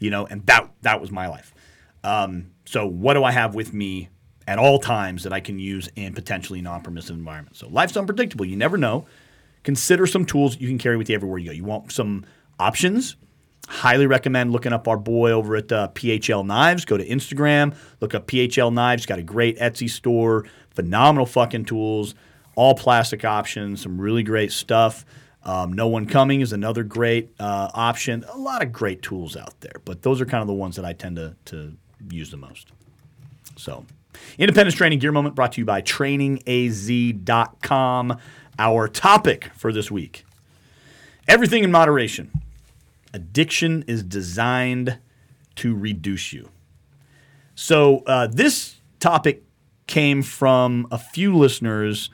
You 0.00 0.10
know, 0.10 0.26
and 0.26 0.44
that 0.46 0.68
that 0.82 1.00
was 1.00 1.10
my 1.10 1.28
life. 1.28 1.54
Um, 2.02 2.50
so 2.64 2.86
what 2.86 3.14
do 3.14 3.24
I 3.24 3.30
have 3.30 3.54
with 3.54 3.72
me 3.72 4.08
at 4.46 4.58
all 4.58 4.78
times 4.78 5.22
that 5.22 5.32
I 5.32 5.40
can 5.40 5.58
use 5.58 5.88
in 5.96 6.12
potentially 6.12 6.60
non-permissive 6.60 7.16
environments? 7.16 7.58
So 7.60 7.68
life's 7.68 7.96
unpredictable. 7.96 8.44
You 8.44 8.56
never 8.56 8.76
know. 8.76 9.06
Consider 9.62 10.06
some 10.06 10.26
tools 10.26 10.60
you 10.60 10.68
can 10.68 10.76
carry 10.76 10.96
with 10.96 11.08
you 11.08 11.14
everywhere 11.14 11.38
you 11.38 11.46
go. 11.46 11.52
You 11.52 11.64
want 11.64 11.92
some 11.92 12.26
options? 12.58 13.16
Highly 13.68 14.06
recommend 14.06 14.52
looking 14.52 14.72
up 14.72 14.88
our 14.88 14.96
boy 14.96 15.32
over 15.32 15.56
at 15.56 15.72
uh, 15.72 15.88
PHL 15.94 16.46
Knives. 16.46 16.84
Go 16.84 16.96
to 16.96 17.06
Instagram, 17.06 17.74
look 18.00 18.14
up 18.14 18.26
PHL 18.26 18.72
Knives. 18.72 19.06
Got 19.06 19.18
a 19.18 19.22
great 19.22 19.58
Etsy 19.58 19.88
store, 19.88 20.46
phenomenal 20.70 21.26
fucking 21.26 21.64
tools, 21.64 22.14
all 22.56 22.74
plastic 22.74 23.24
options, 23.24 23.82
some 23.82 24.00
really 24.00 24.22
great 24.22 24.52
stuff. 24.52 25.04
Um, 25.44 25.72
no 25.72 25.88
One 25.88 26.06
Coming 26.06 26.40
is 26.40 26.52
another 26.52 26.82
great 26.82 27.30
uh, 27.38 27.70
option. 27.74 28.24
A 28.32 28.38
lot 28.38 28.62
of 28.62 28.72
great 28.72 29.02
tools 29.02 29.36
out 29.36 29.60
there, 29.60 29.80
but 29.84 30.02
those 30.02 30.20
are 30.20 30.26
kind 30.26 30.40
of 30.40 30.46
the 30.46 30.54
ones 30.54 30.76
that 30.76 30.84
I 30.84 30.92
tend 30.92 31.16
to, 31.16 31.34
to 31.46 31.76
use 32.10 32.30
the 32.30 32.36
most. 32.36 32.68
So, 33.56 33.84
Independence 34.38 34.74
Training 34.74 35.00
Gear 35.00 35.12
Moment 35.12 35.34
brought 35.34 35.52
to 35.52 35.60
you 35.60 35.64
by 35.64 35.82
trainingaz.com. 35.82 38.18
Our 38.56 38.88
topic 38.88 39.50
for 39.56 39.72
this 39.72 39.90
week 39.90 40.24
everything 41.26 41.64
in 41.64 41.70
moderation. 41.70 42.30
Addiction 43.14 43.84
is 43.86 44.02
designed 44.02 44.98
to 45.54 45.74
reduce 45.74 46.32
you. 46.32 46.48
So, 47.54 48.02
uh, 48.06 48.26
this 48.26 48.80
topic 48.98 49.44
came 49.86 50.20
from 50.22 50.88
a 50.90 50.98
few 50.98 51.36
listeners 51.36 52.10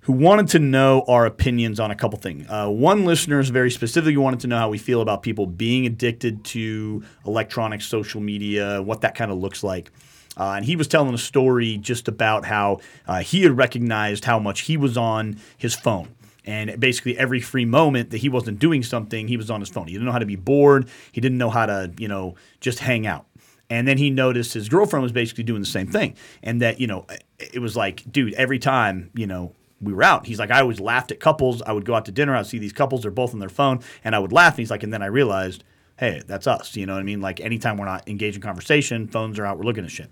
who 0.00 0.12
wanted 0.12 0.48
to 0.48 0.58
know 0.58 1.04
our 1.06 1.24
opinions 1.24 1.78
on 1.78 1.92
a 1.92 1.94
couple 1.94 2.18
things. 2.18 2.44
Uh, 2.48 2.68
one 2.68 3.04
listener 3.04 3.38
is 3.38 3.50
very 3.50 3.70
specifically 3.70 4.16
wanted 4.16 4.40
to 4.40 4.48
know 4.48 4.58
how 4.58 4.68
we 4.68 4.78
feel 4.78 5.00
about 5.00 5.22
people 5.22 5.46
being 5.46 5.86
addicted 5.86 6.44
to 6.44 7.04
electronic 7.24 7.80
social 7.80 8.20
media, 8.20 8.82
what 8.82 9.00
that 9.00 9.14
kind 9.14 9.30
of 9.30 9.38
looks 9.38 9.62
like. 9.62 9.92
Uh, 10.36 10.54
and 10.56 10.64
he 10.64 10.74
was 10.74 10.88
telling 10.88 11.14
a 11.14 11.18
story 11.18 11.78
just 11.78 12.08
about 12.08 12.44
how 12.44 12.80
uh, 13.06 13.20
he 13.20 13.44
had 13.44 13.56
recognized 13.56 14.24
how 14.24 14.40
much 14.40 14.62
he 14.62 14.76
was 14.76 14.96
on 14.96 15.38
his 15.56 15.74
phone. 15.74 16.08
And 16.44 16.78
basically, 16.78 17.16
every 17.16 17.40
free 17.40 17.64
moment 17.64 18.10
that 18.10 18.18
he 18.18 18.28
wasn't 18.28 18.58
doing 18.58 18.82
something, 18.82 19.28
he 19.28 19.36
was 19.36 19.50
on 19.50 19.60
his 19.60 19.70
phone. 19.70 19.86
He 19.86 19.94
didn't 19.94 20.06
know 20.06 20.12
how 20.12 20.18
to 20.18 20.26
be 20.26 20.36
bored. 20.36 20.88
He 21.10 21.20
didn't 21.20 21.38
know 21.38 21.50
how 21.50 21.66
to, 21.66 21.92
you 21.98 22.08
know, 22.08 22.34
just 22.60 22.80
hang 22.80 23.06
out. 23.06 23.26
And 23.70 23.88
then 23.88 23.96
he 23.96 24.10
noticed 24.10 24.52
his 24.52 24.68
girlfriend 24.68 25.02
was 25.02 25.12
basically 25.12 25.44
doing 25.44 25.60
the 25.60 25.66
same 25.66 25.86
thing. 25.86 26.16
And 26.42 26.60
that, 26.60 26.80
you 26.80 26.86
know, 26.86 27.06
it 27.38 27.60
was 27.60 27.76
like, 27.76 28.10
dude, 28.10 28.34
every 28.34 28.58
time, 28.58 29.10
you 29.14 29.26
know, 29.26 29.54
we 29.80 29.92
were 29.92 30.02
out, 30.02 30.26
he's 30.26 30.38
like, 30.38 30.50
I 30.50 30.60
always 30.60 30.80
laughed 30.80 31.12
at 31.12 31.20
couples. 31.20 31.62
I 31.62 31.72
would 31.72 31.84
go 31.84 31.94
out 31.94 32.04
to 32.06 32.12
dinner, 32.12 32.36
I'd 32.36 32.46
see 32.46 32.58
these 32.58 32.72
couples, 32.72 33.02
they're 33.02 33.10
both 33.10 33.32
on 33.34 33.40
their 33.40 33.48
phone, 33.48 33.80
and 34.02 34.14
I 34.14 34.18
would 34.18 34.32
laugh. 34.32 34.52
And 34.54 34.58
he's 34.60 34.70
like, 34.70 34.82
and 34.82 34.92
then 34.92 35.02
I 35.02 35.06
realized, 35.06 35.64
hey, 35.98 36.22
that's 36.26 36.46
us. 36.46 36.76
You 36.76 36.86
know 36.86 36.94
what 36.94 37.00
I 37.00 37.04
mean? 37.04 37.20
Like 37.20 37.40
anytime 37.40 37.76
we're 37.78 37.86
not 37.86 38.08
engaged 38.08 38.36
in 38.36 38.42
conversation, 38.42 39.08
phones 39.08 39.38
are 39.38 39.46
out, 39.46 39.58
we're 39.58 39.64
looking 39.64 39.84
at 39.84 39.90
shit. 39.90 40.10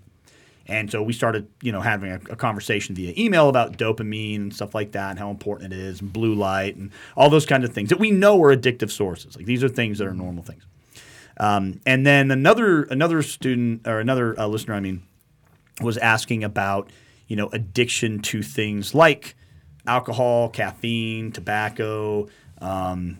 And 0.65 0.89
so 0.89 1.03
we 1.03 1.11
started, 1.11 1.47
you 1.61 1.71
know, 1.71 1.81
having 1.81 2.11
a, 2.11 2.15
a 2.29 2.35
conversation 2.35 2.95
via 2.95 3.13
email 3.17 3.49
about 3.49 3.77
dopamine 3.77 4.37
and 4.37 4.55
stuff 4.55 4.73
like 4.73 4.93
that, 4.93 5.11
and 5.11 5.19
how 5.19 5.29
important 5.29 5.73
it 5.73 5.79
is, 5.79 5.99
and 5.99 6.11
blue 6.11 6.33
light, 6.33 6.75
and 6.75 6.91
all 7.17 7.29
those 7.29 7.45
kinds 7.45 7.65
of 7.65 7.73
things 7.73 7.89
that 7.89 7.99
we 7.99 8.11
know 8.11 8.41
are 8.41 8.55
addictive 8.55 8.89
sources. 8.89 9.35
Like 9.35 9.45
these 9.45 9.63
are 9.63 9.69
things 9.69 9.97
that 9.97 10.07
are 10.07 10.13
normal 10.13 10.43
things. 10.43 10.63
Um, 11.37 11.81
and 11.85 12.05
then 12.05 12.31
another 12.31 12.83
another 12.83 13.21
student 13.23 13.87
or 13.87 13.99
another 13.99 14.39
uh, 14.39 14.47
listener, 14.47 14.75
I 14.75 14.79
mean, 14.79 15.03
was 15.81 15.97
asking 15.97 16.43
about 16.43 16.91
you 17.27 17.35
know 17.35 17.49
addiction 17.51 18.19
to 18.19 18.41
things 18.41 18.93
like 18.93 19.35
alcohol, 19.85 20.49
caffeine, 20.49 21.31
tobacco. 21.31 22.27
Um, 22.61 23.19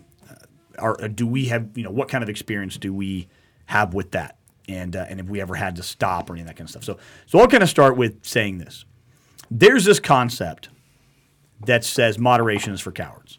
are, 0.78 0.96
do 1.08 1.26
we 1.26 1.46
have 1.46 1.76
you 1.76 1.84
know 1.84 1.90
what 1.90 2.08
kind 2.08 2.22
of 2.22 2.30
experience 2.30 2.76
do 2.76 2.92
we 2.92 3.28
have 3.66 3.94
with 3.94 4.12
that, 4.12 4.36
and 4.68 4.96
uh, 4.96 5.06
and 5.08 5.20
if 5.20 5.26
we 5.26 5.40
ever 5.40 5.54
had 5.54 5.76
to 5.76 5.82
stop 5.82 6.30
or 6.30 6.34
any 6.34 6.42
of 6.42 6.46
that 6.46 6.56
kind 6.56 6.66
of 6.66 6.70
stuff. 6.70 6.84
So 6.84 6.98
so 7.26 7.38
I'll 7.38 7.48
kind 7.48 7.62
of 7.62 7.68
start 7.68 7.96
with 7.96 8.24
saying 8.24 8.58
this. 8.58 8.84
There's 9.50 9.84
this 9.84 10.00
concept 10.00 10.68
that 11.66 11.84
says 11.84 12.18
moderation 12.18 12.72
is 12.72 12.80
for 12.80 12.92
cowards. 12.92 13.38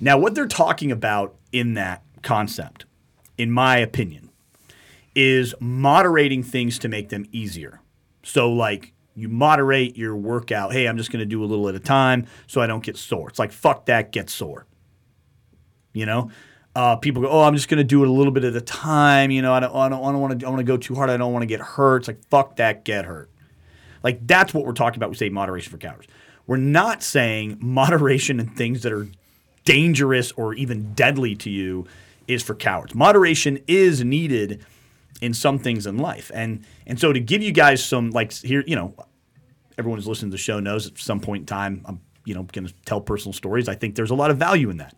Now, 0.00 0.18
what 0.18 0.34
they're 0.34 0.46
talking 0.46 0.90
about 0.90 1.34
in 1.52 1.74
that 1.74 2.02
concept, 2.22 2.86
in 3.36 3.50
my 3.50 3.78
opinion, 3.78 4.30
is 5.14 5.54
moderating 5.60 6.42
things 6.42 6.78
to 6.80 6.88
make 6.88 7.08
them 7.08 7.26
easier. 7.32 7.80
So, 8.22 8.50
like, 8.50 8.92
you 9.14 9.28
moderate 9.28 9.96
your 9.96 10.14
workout. 10.14 10.72
Hey, 10.72 10.86
I'm 10.86 10.98
just 10.98 11.10
going 11.10 11.20
to 11.20 11.26
do 11.26 11.42
a 11.42 11.46
little 11.46 11.68
at 11.68 11.74
a 11.74 11.80
time 11.80 12.26
so 12.46 12.60
I 12.60 12.66
don't 12.66 12.84
get 12.84 12.96
sore. 12.96 13.28
It's 13.28 13.38
like 13.38 13.50
fuck 13.50 13.86
that, 13.86 14.12
get 14.12 14.28
sore. 14.28 14.66
You 15.94 16.04
know, 16.04 16.30
uh, 16.76 16.94
people 16.94 17.22
go, 17.22 17.28
oh, 17.30 17.40
I'm 17.40 17.54
just 17.54 17.68
going 17.68 17.78
to 17.78 17.84
do 17.84 18.02
it 18.04 18.08
a 18.08 18.12
little 18.12 18.30
bit 18.30 18.44
at 18.44 18.54
a 18.54 18.60
time. 18.60 19.30
You 19.30 19.40
know, 19.40 19.54
I 19.54 19.60
don't, 19.60 19.74
I 19.74 19.88
don't, 19.88 20.20
want 20.20 20.38
to, 20.38 20.46
I 20.46 20.50
want 20.50 20.60
to 20.60 20.64
go 20.64 20.76
too 20.76 20.94
hard. 20.94 21.08
I 21.08 21.16
don't 21.16 21.32
want 21.32 21.42
to 21.42 21.46
get 21.46 21.60
hurt. 21.60 22.02
It's 22.02 22.08
like 22.08 22.22
fuck 22.28 22.56
that, 22.56 22.84
get 22.84 23.06
hurt. 23.06 23.30
Like 24.02 24.26
that's 24.26 24.52
what 24.52 24.66
we're 24.66 24.74
talking 24.74 24.98
about. 24.98 25.08
We 25.08 25.16
say 25.16 25.30
moderation 25.30 25.72
for 25.72 25.78
cowards. 25.78 26.06
We're 26.46 26.58
not 26.58 27.02
saying 27.02 27.56
moderation 27.60 28.38
in 28.38 28.48
things 28.50 28.82
that 28.82 28.92
are 28.92 29.08
dangerous 29.64 30.32
or 30.32 30.52
even 30.52 30.92
deadly 30.92 31.34
to 31.36 31.50
you 31.50 31.86
is 32.28 32.42
for 32.42 32.54
cowards. 32.54 32.94
Moderation 32.94 33.58
is 33.66 34.04
needed 34.04 34.62
in 35.22 35.32
some 35.32 35.58
things 35.58 35.86
in 35.86 35.96
life. 35.96 36.30
And 36.34 36.62
and 36.86 37.00
so 37.00 37.10
to 37.10 37.20
give 37.20 37.42
you 37.42 37.52
guys 37.52 37.82
some 37.82 38.10
like 38.10 38.34
here, 38.34 38.62
you 38.66 38.76
know, 38.76 38.94
everyone 39.78 39.96
who's 39.96 40.06
listening 40.06 40.30
to 40.30 40.34
the 40.34 40.42
show 40.42 40.60
knows 40.60 40.86
at 40.86 40.98
some 40.98 41.20
point 41.20 41.40
in 41.40 41.46
time 41.46 41.80
I'm 41.86 42.02
you 42.26 42.34
know 42.34 42.42
going 42.42 42.66
to 42.66 42.74
tell 42.84 43.00
personal 43.00 43.32
stories. 43.32 43.66
I 43.66 43.76
think 43.76 43.94
there's 43.94 44.10
a 44.10 44.14
lot 44.14 44.30
of 44.30 44.36
value 44.36 44.68
in 44.68 44.76
that. 44.76 44.94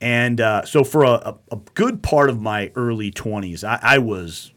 And 0.00 0.40
uh, 0.40 0.64
so 0.64 0.82
for 0.82 1.04
a, 1.04 1.36
a, 1.50 1.58
good 1.74 2.02
part 2.02 2.30
of 2.30 2.40
my 2.40 2.72
early 2.74 3.10
20s, 3.10 3.64
I, 3.64 3.78
I 3.82 3.98
was 3.98 4.50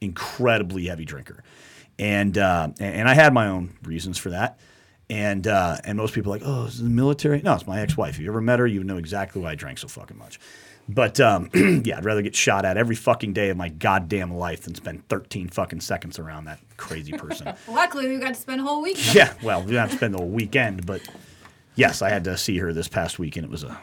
incredibly 0.00 0.86
heavy 0.86 1.04
drinker, 1.04 1.44
and 1.98 2.36
uh, 2.36 2.70
and 2.80 3.08
I 3.08 3.14
had 3.14 3.32
my 3.32 3.46
own 3.46 3.76
reasons 3.82 4.18
for 4.18 4.30
that. 4.30 4.58
And 5.08 5.46
uh, 5.46 5.76
and 5.84 5.96
most 5.96 6.14
people 6.14 6.32
are 6.32 6.38
like, 6.38 6.46
oh, 6.46 6.64
is 6.64 6.82
the 6.82 6.88
military? 6.88 7.40
No, 7.42 7.54
it's 7.54 7.66
my 7.66 7.80
ex-wife. 7.80 8.14
If 8.14 8.20
you 8.20 8.28
ever 8.28 8.40
met 8.40 8.58
her, 8.58 8.66
you 8.66 8.82
know 8.82 8.96
exactly 8.96 9.40
why 9.40 9.52
I 9.52 9.54
drank 9.54 9.78
so 9.78 9.86
fucking 9.86 10.18
much. 10.18 10.40
But 10.88 11.20
um, 11.20 11.48
yeah, 11.84 11.98
I'd 11.98 12.04
rather 12.04 12.22
get 12.22 12.34
shot 12.34 12.64
at 12.64 12.76
every 12.76 12.96
fucking 12.96 13.32
day 13.32 13.50
of 13.50 13.56
my 13.56 13.68
goddamn 13.68 14.34
life 14.34 14.62
than 14.62 14.74
spend 14.74 15.08
13 15.08 15.48
fucking 15.48 15.80
seconds 15.80 16.18
around 16.18 16.44
that 16.44 16.58
crazy 16.76 17.12
person. 17.12 17.54
Luckily, 17.68 18.08
we 18.08 18.18
got 18.18 18.28
to 18.28 18.34
spend 18.34 18.60
a 18.60 18.64
whole 18.64 18.82
week. 18.82 19.14
yeah, 19.14 19.32
well, 19.42 19.60
we 19.60 19.66
didn't 19.66 19.80
have 19.80 19.90
to 19.90 19.96
spend 19.96 20.14
the 20.14 20.18
whole 20.18 20.28
weekend, 20.28 20.86
but 20.86 21.02
yes, 21.76 22.02
I 22.02 22.10
had 22.10 22.24
to 22.24 22.36
see 22.36 22.58
her 22.58 22.72
this 22.72 22.88
past 22.88 23.18
week, 23.18 23.36
and 23.36 23.44
it 23.44 23.50
was 23.50 23.62
a 23.62 23.78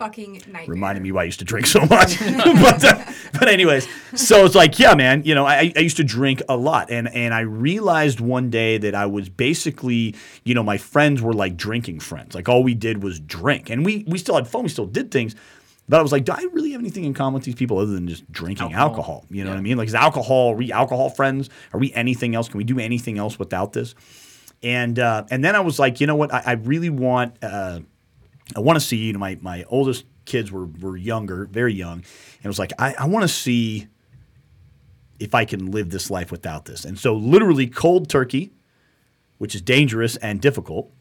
Fucking 0.00 0.32
nightmare. 0.32 0.64
reminding 0.66 1.02
me 1.02 1.12
why 1.12 1.20
I 1.20 1.24
used 1.24 1.40
to 1.40 1.44
drink 1.44 1.66
so 1.66 1.80
much. 1.80 2.18
but, 2.36 2.82
uh, 2.82 3.04
but 3.34 3.48
anyways, 3.48 3.86
so 4.14 4.46
it's 4.46 4.54
like, 4.54 4.78
yeah, 4.78 4.94
man, 4.94 5.24
you 5.24 5.34
know, 5.34 5.44
I, 5.44 5.74
I 5.76 5.80
used 5.80 5.98
to 5.98 6.04
drink 6.04 6.40
a 6.48 6.56
lot, 6.56 6.90
and 6.90 7.06
and 7.14 7.34
I 7.34 7.40
realized 7.40 8.18
one 8.18 8.48
day 8.48 8.78
that 8.78 8.94
I 8.94 9.04
was 9.04 9.28
basically, 9.28 10.14
you 10.42 10.54
know, 10.54 10.62
my 10.62 10.78
friends 10.78 11.20
were 11.20 11.34
like 11.34 11.58
drinking 11.58 12.00
friends. 12.00 12.34
Like 12.34 12.48
all 12.48 12.62
we 12.62 12.72
did 12.72 13.02
was 13.02 13.20
drink, 13.20 13.68
and 13.68 13.84
we 13.84 14.04
we 14.08 14.16
still 14.16 14.36
had 14.36 14.48
fun, 14.48 14.62
we 14.62 14.70
still 14.70 14.86
did 14.86 15.10
things. 15.10 15.36
But 15.86 16.00
I 16.00 16.02
was 16.02 16.12
like, 16.12 16.24
do 16.24 16.32
I 16.32 16.46
really 16.52 16.70
have 16.70 16.80
anything 16.80 17.04
in 17.04 17.12
common 17.12 17.34
with 17.34 17.44
these 17.44 17.56
people 17.56 17.76
other 17.76 17.92
than 17.92 18.08
just 18.08 18.30
drinking 18.32 18.72
alcohol? 18.72 19.16
Alcohol. 19.16 19.24
You 19.28 19.44
know 19.44 19.50
what 19.50 19.58
I 19.58 19.60
mean? 19.62 19.76
Like, 19.76 19.88
is 19.88 19.94
alcohol? 19.94 20.52
Are 20.52 20.56
we 20.56 20.72
alcohol 20.72 21.10
friends? 21.10 21.50
Are 21.74 21.80
we 21.80 21.92
anything 21.92 22.34
else? 22.34 22.48
Can 22.48 22.56
we 22.56 22.64
do 22.64 22.78
anything 22.78 23.18
else 23.18 23.38
without 23.38 23.74
this? 23.74 23.94
And 24.62 24.98
uh, 24.98 25.24
and 25.30 25.44
then 25.44 25.54
I 25.54 25.60
was 25.60 25.78
like, 25.78 26.00
you 26.00 26.06
know 26.06 26.16
what? 26.16 26.32
I, 26.32 26.42
I 26.46 26.52
really 26.52 26.88
want. 26.88 27.36
Uh, 27.42 27.80
I 28.56 28.60
want 28.60 28.78
to 28.78 28.84
see, 28.84 28.96
you 28.96 29.18
my, 29.18 29.38
my 29.40 29.64
oldest 29.68 30.04
kids 30.24 30.50
were, 30.52 30.66
were 30.66 30.96
younger, 30.96 31.46
very 31.46 31.74
young. 31.74 31.98
And 31.98 32.44
it 32.44 32.48
was 32.48 32.58
like, 32.58 32.72
I, 32.78 32.94
I 32.98 33.06
want 33.06 33.22
to 33.22 33.28
see 33.28 33.88
if 35.18 35.34
I 35.34 35.44
can 35.44 35.70
live 35.70 35.90
this 35.90 36.10
life 36.10 36.30
without 36.30 36.64
this. 36.64 36.84
And 36.84 36.98
so, 36.98 37.14
literally, 37.14 37.66
cold 37.66 38.08
turkey, 38.08 38.52
which 39.38 39.54
is 39.54 39.62
dangerous 39.62 40.16
and 40.16 40.40
difficult, 40.40 40.92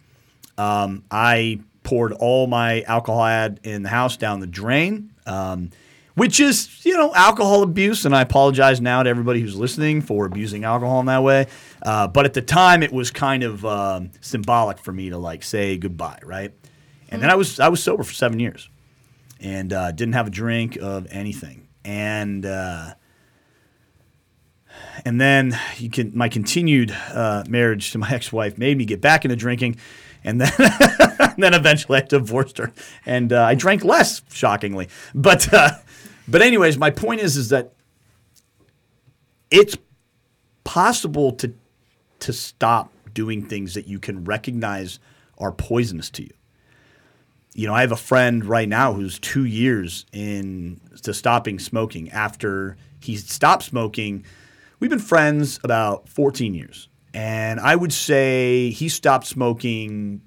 um, 0.57 1.03
I 1.09 1.61
poured 1.83 2.11
all 2.13 2.47
my 2.47 2.81
alcohol 2.81 3.21
I 3.21 3.31
had 3.31 3.59
in 3.63 3.83
the 3.83 3.89
house 3.89 4.17
down 4.17 4.41
the 4.41 4.47
drain, 4.47 5.13
um, 5.25 5.69
which 6.15 6.41
is, 6.41 6.85
you 6.85 6.97
know, 6.97 7.13
alcohol 7.15 7.63
abuse. 7.63 8.05
And 8.05 8.13
I 8.13 8.21
apologize 8.21 8.81
now 8.81 9.01
to 9.01 9.09
everybody 9.09 9.39
who's 9.39 9.55
listening 9.55 10.01
for 10.01 10.25
abusing 10.25 10.65
alcohol 10.65 10.99
in 10.99 11.05
that 11.05 11.23
way. 11.23 11.47
Uh, 11.81 12.07
but 12.07 12.25
at 12.25 12.33
the 12.33 12.41
time, 12.41 12.83
it 12.83 12.91
was 12.91 13.09
kind 13.09 13.43
of 13.43 13.65
um, 13.65 14.11
symbolic 14.19 14.79
for 14.79 14.91
me 14.91 15.11
to 15.11 15.17
like 15.17 15.43
say 15.43 15.77
goodbye, 15.77 16.19
right? 16.23 16.53
And 17.09 17.21
then 17.21 17.29
I 17.29 17.35
was 17.35 17.59
I 17.59 17.67
was 17.67 17.83
sober 17.83 18.03
for 18.03 18.13
seven 18.13 18.39
years, 18.39 18.69
and 19.39 19.73
uh, 19.73 19.91
didn't 19.91 20.13
have 20.13 20.27
a 20.27 20.31
drink 20.31 20.77
of 20.77 21.07
anything. 21.09 21.67
And 21.83 22.45
uh, 22.45 22.93
and 25.03 25.19
then 25.19 25.59
you 25.77 25.89
can 25.89 26.11
my 26.15 26.29
continued 26.29 26.95
uh, 27.11 27.43
marriage 27.49 27.91
to 27.91 27.97
my 27.97 28.09
ex-wife 28.11 28.57
made 28.57 28.77
me 28.77 28.85
get 28.85 29.01
back 29.01 29.25
into 29.25 29.35
drinking, 29.35 29.77
and 30.23 30.39
then 30.39 30.51
and 30.59 31.35
then 31.37 31.53
eventually 31.55 31.97
I 31.97 32.01
divorced 32.01 32.59
her, 32.59 32.71
and 33.07 33.33
uh, 33.33 33.43
I 33.43 33.55
drank 33.55 33.83
less, 33.83 34.21
shockingly. 34.31 34.87
But 35.15 35.51
uh, 35.51 35.71
but 36.27 36.43
anyways, 36.43 36.77
my 36.77 36.91
point 36.91 37.21
is 37.21 37.37
is 37.37 37.49
that 37.49 37.73
it's 39.49 39.75
possible 40.63 41.31
to 41.33 41.53
to 42.19 42.33
stop 42.33 42.93
doing 43.15 43.43
things 43.43 43.73
that 43.73 43.87
you 43.87 43.97
can 43.97 44.23
recognize 44.23 44.99
are 45.39 45.51
poisonous 45.51 46.11
to 46.11 46.23
you 46.23 46.29
you 47.53 47.67
know, 47.67 47.73
I 47.73 47.81
have 47.81 47.91
a 47.91 47.97
friend 47.97 48.45
right 48.45 48.69
now 48.69 48.93
who's 48.93 49.19
two 49.19 49.45
years 49.45 50.05
in 50.11 50.79
to 51.03 51.13
stopping 51.13 51.59
smoking 51.59 52.09
after 52.11 52.77
he 52.99 53.15
stopped 53.15 53.63
smoking. 53.63 54.25
We've 54.79 54.89
been 54.89 54.99
friends 54.99 55.59
about 55.63 56.07
14 56.09 56.53
years. 56.53 56.89
And 57.13 57.59
I 57.59 57.75
would 57.75 57.91
say 57.91 58.69
he 58.69 58.87
stopped 58.87 59.25
smoking 59.25 60.21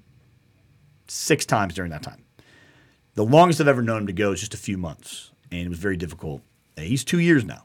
six 1.07 1.45
times 1.45 1.73
during 1.73 1.91
that 1.91 2.03
time. 2.03 2.23
The 3.15 3.23
longest 3.23 3.61
I've 3.61 3.67
ever 3.67 3.81
known 3.81 4.01
him 4.01 4.07
to 4.07 4.13
go 4.13 4.31
is 4.31 4.41
just 4.41 4.53
a 4.53 4.57
few 4.57 4.77
months. 4.77 5.31
And 5.51 5.61
it 5.61 5.69
was 5.69 5.79
very 5.79 5.97
difficult. 5.97 6.41
He's 6.77 7.03
two 7.03 7.19
years 7.19 7.45
now 7.45 7.63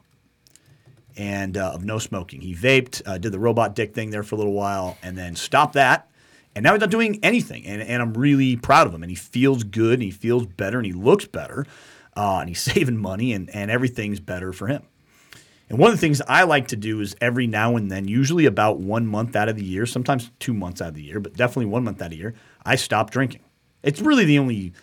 and 1.17 1.57
uh, 1.57 1.71
of 1.71 1.83
no 1.83 1.99
smoking. 1.99 2.41
He 2.41 2.55
vaped, 2.55 3.01
uh, 3.05 3.17
did 3.17 3.33
the 3.33 3.39
robot 3.39 3.75
dick 3.75 3.93
thing 3.93 4.09
there 4.09 4.23
for 4.23 4.35
a 4.35 4.37
little 4.37 4.53
while, 4.53 4.97
and 5.03 5.17
then 5.17 5.35
stopped 5.35 5.73
that. 5.73 6.08
And 6.59 6.65
now 6.65 6.73
he's 6.73 6.81
not 6.81 6.89
doing 6.89 7.21
anything. 7.23 7.65
And, 7.65 7.81
and 7.81 8.01
I'm 8.01 8.13
really 8.15 8.57
proud 8.57 8.85
of 8.85 8.93
him. 8.93 9.01
And 9.01 9.09
he 9.09 9.15
feels 9.15 9.63
good 9.63 9.93
and 9.93 10.03
he 10.03 10.11
feels 10.11 10.45
better 10.45 10.77
and 10.77 10.85
he 10.85 10.91
looks 10.91 11.23
better. 11.25 11.65
Uh, 12.17 12.39
and 12.39 12.49
he's 12.49 12.59
saving 12.73 12.97
money 12.97 13.31
and, 13.31 13.49
and 13.51 13.71
everything's 13.71 14.19
better 14.19 14.51
for 14.51 14.67
him. 14.67 14.83
And 15.69 15.79
one 15.79 15.89
of 15.89 15.95
the 15.95 16.01
things 16.01 16.21
I 16.27 16.43
like 16.43 16.67
to 16.67 16.75
do 16.75 16.99
is 16.99 17.15
every 17.21 17.47
now 17.47 17.77
and 17.77 17.89
then, 17.89 18.09
usually 18.09 18.45
about 18.45 18.77
one 18.77 19.07
month 19.07 19.37
out 19.37 19.47
of 19.47 19.55
the 19.55 19.63
year, 19.63 19.85
sometimes 19.85 20.31
two 20.39 20.53
months 20.53 20.81
out 20.81 20.89
of 20.89 20.95
the 20.95 21.01
year, 21.01 21.21
but 21.21 21.33
definitely 21.33 21.67
one 21.67 21.85
month 21.85 22.01
out 22.01 22.07
of 22.07 22.11
the 22.11 22.17
year, 22.17 22.35
I 22.65 22.75
stop 22.75 23.09
drinking. 23.09 23.43
It's 23.81 24.01
really 24.01 24.25
the 24.25 24.37
only, 24.37 24.73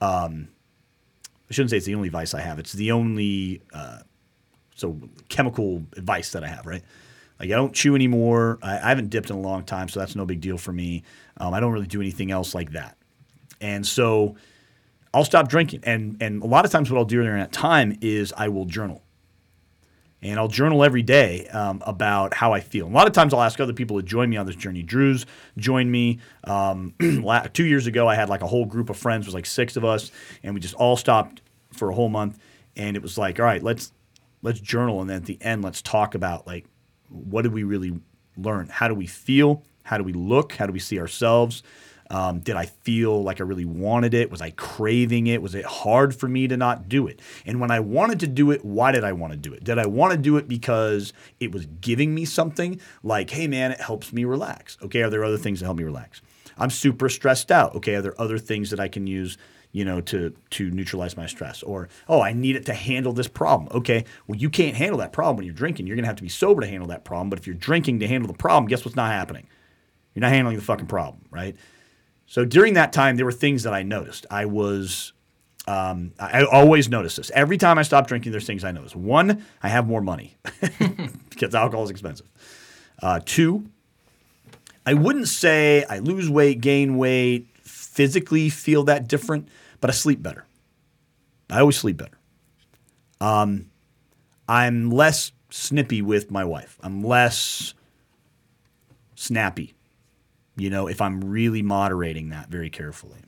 um, 0.00 0.48
I 1.48 1.52
shouldn't 1.52 1.70
say 1.70 1.76
it's 1.76 1.86
the 1.86 1.94
only 1.94 2.08
vice 2.08 2.34
I 2.34 2.40
have. 2.40 2.58
It's 2.58 2.72
the 2.72 2.90
only, 2.90 3.62
uh, 3.72 3.98
so 4.74 4.98
chemical 5.28 5.84
advice 5.96 6.32
that 6.32 6.42
I 6.42 6.48
have, 6.48 6.66
right? 6.66 6.82
Like 7.40 7.48
I 7.50 7.54
don't 7.54 7.72
chew 7.72 7.94
anymore. 7.94 8.58
I, 8.62 8.76
I 8.76 8.88
haven't 8.90 9.08
dipped 9.08 9.30
in 9.30 9.36
a 9.36 9.40
long 9.40 9.64
time, 9.64 9.88
so 9.88 9.98
that's 9.98 10.14
no 10.14 10.26
big 10.26 10.42
deal 10.42 10.58
for 10.58 10.72
me. 10.72 11.02
Um, 11.38 11.54
I 11.54 11.60
don't 11.60 11.72
really 11.72 11.86
do 11.86 12.00
anything 12.00 12.30
else 12.30 12.54
like 12.54 12.72
that, 12.72 12.98
and 13.62 13.84
so 13.86 14.36
I'll 15.14 15.24
stop 15.24 15.48
drinking. 15.48 15.80
And 15.84 16.18
and 16.20 16.42
a 16.42 16.46
lot 16.46 16.66
of 16.66 16.70
times, 16.70 16.90
what 16.90 16.98
I'll 16.98 17.06
do 17.06 17.22
during 17.22 17.40
that 17.40 17.50
time 17.50 17.96
is 18.02 18.34
I 18.36 18.48
will 18.48 18.66
journal, 18.66 19.02
and 20.20 20.38
I'll 20.38 20.48
journal 20.48 20.84
every 20.84 21.00
day 21.00 21.46
um, 21.48 21.82
about 21.86 22.34
how 22.34 22.52
I 22.52 22.60
feel. 22.60 22.84
And 22.84 22.94
A 22.94 22.98
lot 22.98 23.06
of 23.06 23.14
times, 23.14 23.32
I'll 23.32 23.40
ask 23.40 23.58
other 23.58 23.72
people 23.72 23.96
to 23.96 24.02
join 24.02 24.28
me 24.28 24.36
on 24.36 24.44
this 24.44 24.56
journey. 24.56 24.82
Drew's 24.82 25.24
joined 25.56 25.90
me 25.90 26.18
um, 26.44 26.94
two 27.54 27.64
years 27.64 27.86
ago. 27.86 28.06
I 28.06 28.16
had 28.16 28.28
like 28.28 28.42
a 28.42 28.46
whole 28.46 28.66
group 28.66 28.90
of 28.90 28.98
friends, 28.98 29.24
it 29.24 29.28
was 29.28 29.34
like 29.34 29.46
six 29.46 29.78
of 29.78 29.84
us, 29.84 30.12
and 30.42 30.52
we 30.52 30.60
just 30.60 30.74
all 30.74 30.96
stopped 30.96 31.40
for 31.72 31.88
a 31.88 31.94
whole 31.94 32.10
month. 32.10 32.38
And 32.76 32.96
it 32.96 33.02
was 33.02 33.16
like, 33.16 33.40
all 33.40 33.46
right, 33.46 33.62
let's 33.62 33.92
let's 34.42 34.60
journal, 34.60 35.00
and 35.00 35.08
then 35.08 35.16
at 35.16 35.24
the 35.24 35.38
end, 35.40 35.64
let's 35.64 35.80
talk 35.80 36.14
about 36.14 36.46
like 36.46 36.66
what 37.10 37.42
did 37.42 37.52
we 37.52 37.64
really 37.64 37.92
learn? 38.36 38.68
How 38.68 38.88
do 38.88 38.94
we 38.94 39.06
feel? 39.06 39.62
How 39.82 39.98
do 39.98 40.04
we 40.04 40.12
look? 40.12 40.54
How 40.54 40.66
do 40.66 40.72
we 40.72 40.78
see 40.78 40.98
ourselves? 40.98 41.62
Um, 42.10 42.40
did 42.40 42.56
I 42.56 42.66
feel 42.66 43.22
like 43.22 43.40
I 43.40 43.44
really 43.44 43.64
wanted 43.64 44.14
it? 44.14 44.30
Was 44.30 44.40
I 44.40 44.50
craving 44.50 45.28
it? 45.28 45.40
Was 45.40 45.54
it 45.54 45.64
hard 45.64 46.14
for 46.14 46.28
me 46.28 46.48
to 46.48 46.56
not 46.56 46.88
do 46.88 47.06
it? 47.06 47.20
And 47.46 47.60
when 47.60 47.70
I 47.70 47.78
wanted 47.78 48.18
to 48.20 48.26
do 48.26 48.50
it, 48.50 48.64
why 48.64 48.90
did 48.90 49.04
I 49.04 49.12
want 49.12 49.32
to 49.32 49.36
do 49.36 49.52
it? 49.54 49.62
Did 49.62 49.78
I 49.78 49.86
want 49.86 50.12
to 50.12 50.18
do 50.18 50.36
it 50.36 50.48
because 50.48 51.12
it 51.38 51.52
was 51.52 51.66
giving 51.80 52.12
me 52.12 52.24
something 52.24 52.80
like, 53.04 53.30
hey 53.30 53.46
man, 53.46 53.70
it 53.70 53.80
helps 53.80 54.12
me 54.12 54.24
relax? 54.24 54.76
Okay, 54.82 55.02
are 55.02 55.10
there 55.10 55.24
other 55.24 55.38
things 55.38 55.60
that 55.60 55.66
help 55.66 55.78
me 55.78 55.84
relax? 55.84 56.20
I'm 56.58 56.70
super 56.70 57.08
stressed 57.08 57.52
out. 57.52 57.76
Okay, 57.76 57.94
are 57.94 58.02
there 58.02 58.20
other 58.20 58.38
things 58.38 58.70
that 58.70 58.80
I 58.80 58.88
can 58.88 59.06
use 59.06 59.38
you 59.72 59.84
know, 59.84 60.00
to 60.00 60.34
to 60.50 60.70
neutralize 60.70 61.16
my 61.16 61.26
stress. 61.26 61.62
Or, 61.62 61.88
oh, 62.08 62.20
I 62.20 62.32
need 62.32 62.56
it 62.56 62.66
to 62.66 62.74
handle 62.74 63.12
this 63.12 63.28
problem. 63.28 63.68
Okay, 63.76 64.04
well, 64.26 64.38
you 64.38 64.50
can't 64.50 64.76
handle 64.76 64.98
that 64.98 65.12
problem 65.12 65.36
when 65.36 65.46
you're 65.46 65.54
drinking. 65.54 65.86
You're 65.86 65.96
gonna 65.96 66.08
have 66.08 66.16
to 66.16 66.22
be 66.22 66.28
sober 66.28 66.60
to 66.60 66.66
handle 66.66 66.88
that 66.88 67.04
problem. 67.04 67.30
But 67.30 67.38
if 67.38 67.46
you're 67.46 67.54
drinking 67.54 68.00
to 68.00 68.08
handle 68.08 68.28
the 68.28 68.38
problem, 68.38 68.68
guess 68.68 68.84
what's 68.84 68.96
not 68.96 69.12
happening? 69.12 69.46
You're 70.14 70.22
not 70.22 70.32
handling 70.32 70.56
the 70.56 70.62
fucking 70.62 70.86
problem, 70.86 71.24
right? 71.30 71.56
So 72.26 72.44
during 72.44 72.74
that 72.74 72.92
time, 72.92 73.16
there 73.16 73.24
were 73.24 73.32
things 73.32 73.64
that 73.64 73.74
I 73.74 73.82
noticed. 73.82 74.26
I 74.30 74.44
was 74.44 75.12
um, 75.66 76.12
I 76.18 76.44
always 76.44 76.88
notice 76.88 77.16
this. 77.16 77.30
Every 77.32 77.58
time 77.58 77.78
I 77.78 77.82
stop 77.82 78.08
drinking, 78.08 78.32
there's 78.32 78.46
things 78.46 78.64
I 78.64 78.72
notice. 78.72 78.96
One, 78.96 79.44
I 79.62 79.68
have 79.68 79.86
more 79.86 80.00
money 80.00 80.36
because 81.30 81.54
alcohol 81.54 81.84
is 81.84 81.90
expensive. 81.90 82.26
Uh, 83.00 83.20
two, 83.24 83.70
I 84.84 84.94
wouldn't 84.94 85.28
say 85.28 85.84
I 85.84 85.98
lose 85.98 86.28
weight, 86.28 86.60
gain 86.60 86.96
weight, 86.96 87.46
physically 87.62 88.48
feel 88.48 88.84
that 88.84 89.06
different, 89.08 89.48
but 89.80 89.90
I 89.90 89.92
sleep 89.92 90.22
better. 90.22 90.46
I 91.50 91.60
always 91.60 91.76
sleep 91.76 91.96
better. 91.96 92.18
Um, 93.20 93.70
I'm 94.48 94.90
less 94.90 95.32
snippy 95.50 96.02
with 96.02 96.30
my 96.30 96.44
wife. 96.44 96.78
I'm 96.82 97.02
less 97.02 97.74
snappy. 99.14 99.74
You 100.56 100.70
know, 100.70 100.86
if 100.86 101.00
I'm 101.00 101.20
really 101.22 101.62
moderating 101.62 102.30
that 102.30 102.48
very 102.48 102.70
carefully. 102.70 103.18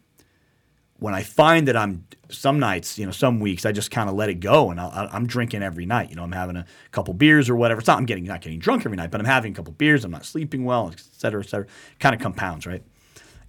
When 0.99 1.15
I 1.15 1.23
find 1.25 1.67
that 1.67 1.77
I'm 1.77 2.07
some 2.29 2.61
nights, 2.61 2.97
you 2.97 3.05
know, 3.05 3.11
some 3.11 3.41
weeks, 3.41 3.67
I 3.67 3.73
just 3.73 3.91
kind 3.91 4.09
of 4.09 4.15
let 4.15 4.29
it 4.29 4.39
go, 4.39 4.71
and 4.71 4.81
I'll, 4.81 5.09
I'm 5.11 5.27
drinking 5.27 5.63
every 5.63 5.85
night. 5.85 6.11
You 6.11 6.17
know, 6.17 6.23
I'm 6.23 6.33
having 6.33 6.57
a 6.57 6.65
couple 6.93 7.13
beers 7.13 7.51
or 7.51 7.57
whatever. 7.57 7.81
It's 7.81 7.89
not 7.89 7.99
I'm 7.99 8.07
getting 8.07 8.25
not 8.25 8.41
getting 8.41 8.61
drunk 8.61 8.87
every 8.87 8.97
night, 8.97 9.11
but 9.11 9.21
I'm 9.21 9.27
having 9.27 9.53
a 9.53 9.55
couple 9.55 9.73
beers. 9.73 10.05
I'm 10.05 10.13
not 10.13 10.25
sleeping 10.25 10.65
well, 10.65 10.91
et 10.93 11.03
cetera, 11.13 11.43
et 11.43 11.49
cetera. 11.49 11.67
Kind 11.99 12.15
of 12.15 12.21
compounds, 12.21 12.67
right? 12.67 12.85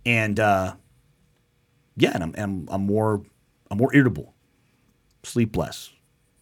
And 0.04 0.40
uh, 0.40 0.74
yeah, 1.96 2.12
and 2.14 2.24
I'm, 2.24 2.34
I'm 2.38 2.68
I'm 2.70 2.86
more 2.86 3.22
I'm 3.70 3.78
more 3.78 3.94
irritable, 3.96 4.34
sleep 5.24 5.56
less, 5.56 5.92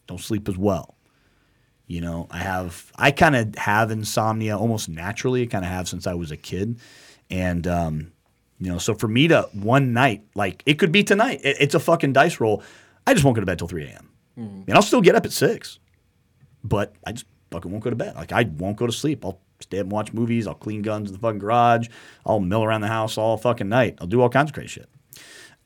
don't 0.06 0.20
sleep 0.20 0.48
as 0.48 0.56
well. 0.56 0.96
You 1.86 2.00
know, 2.00 2.26
I 2.30 2.38
have 2.38 2.90
I 2.96 3.10
kind 3.10 3.36
of 3.36 3.54
have 3.56 3.90
insomnia 3.90 4.56
almost 4.56 4.88
naturally. 4.88 5.42
I 5.42 5.46
kind 5.46 5.64
of 5.64 5.70
have 5.70 5.88
since 5.88 6.06
I 6.06 6.14
was 6.14 6.30
a 6.30 6.36
kid, 6.36 6.78
and 7.30 7.66
um, 7.66 8.12
you 8.58 8.70
know, 8.70 8.78
so 8.78 8.94
for 8.94 9.08
me 9.08 9.28
to 9.28 9.48
one 9.52 9.92
night, 9.92 10.22
like 10.34 10.62
it 10.64 10.74
could 10.74 10.92
be 10.92 11.02
tonight, 11.04 11.40
it, 11.42 11.56
it's 11.60 11.74
a 11.74 11.80
fucking 11.80 12.12
dice 12.12 12.40
roll. 12.40 12.62
I 13.06 13.12
just 13.12 13.24
won't 13.24 13.34
go 13.34 13.40
to 13.40 13.46
bed 13.46 13.58
till 13.58 13.68
three 13.68 13.84
a.m. 13.84 14.08
and 14.66 14.72
I'll 14.74 14.82
still 14.82 15.00
get 15.02 15.14
up 15.16 15.26
at 15.26 15.32
six, 15.32 15.78
but 16.64 16.94
I 17.06 17.12
just 17.12 17.26
fucking 17.50 17.70
won't 17.70 17.84
go 17.84 17.90
to 17.90 17.96
bed. 17.96 18.14
Like 18.14 18.32
I 18.32 18.44
won't 18.44 18.76
go 18.76 18.86
to 18.86 18.92
sleep. 18.92 19.24
I'll 19.24 19.40
stay 19.60 19.78
up 19.78 19.82
and 19.84 19.92
watch 19.92 20.12
movies. 20.12 20.46
I'll 20.46 20.54
clean 20.54 20.80
guns 20.82 21.10
in 21.10 21.14
the 21.14 21.18
fucking 21.20 21.40
garage. 21.40 21.88
I'll 22.24 22.40
mill 22.40 22.64
around 22.64 22.80
the 22.80 22.88
house 22.88 23.18
all 23.18 23.36
fucking 23.36 23.68
night. 23.68 23.98
I'll 24.00 24.06
do 24.06 24.22
all 24.22 24.28
kinds 24.30 24.50
of 24.50 24.54
crazy 24.54 24.68
shit. 24.68 24.88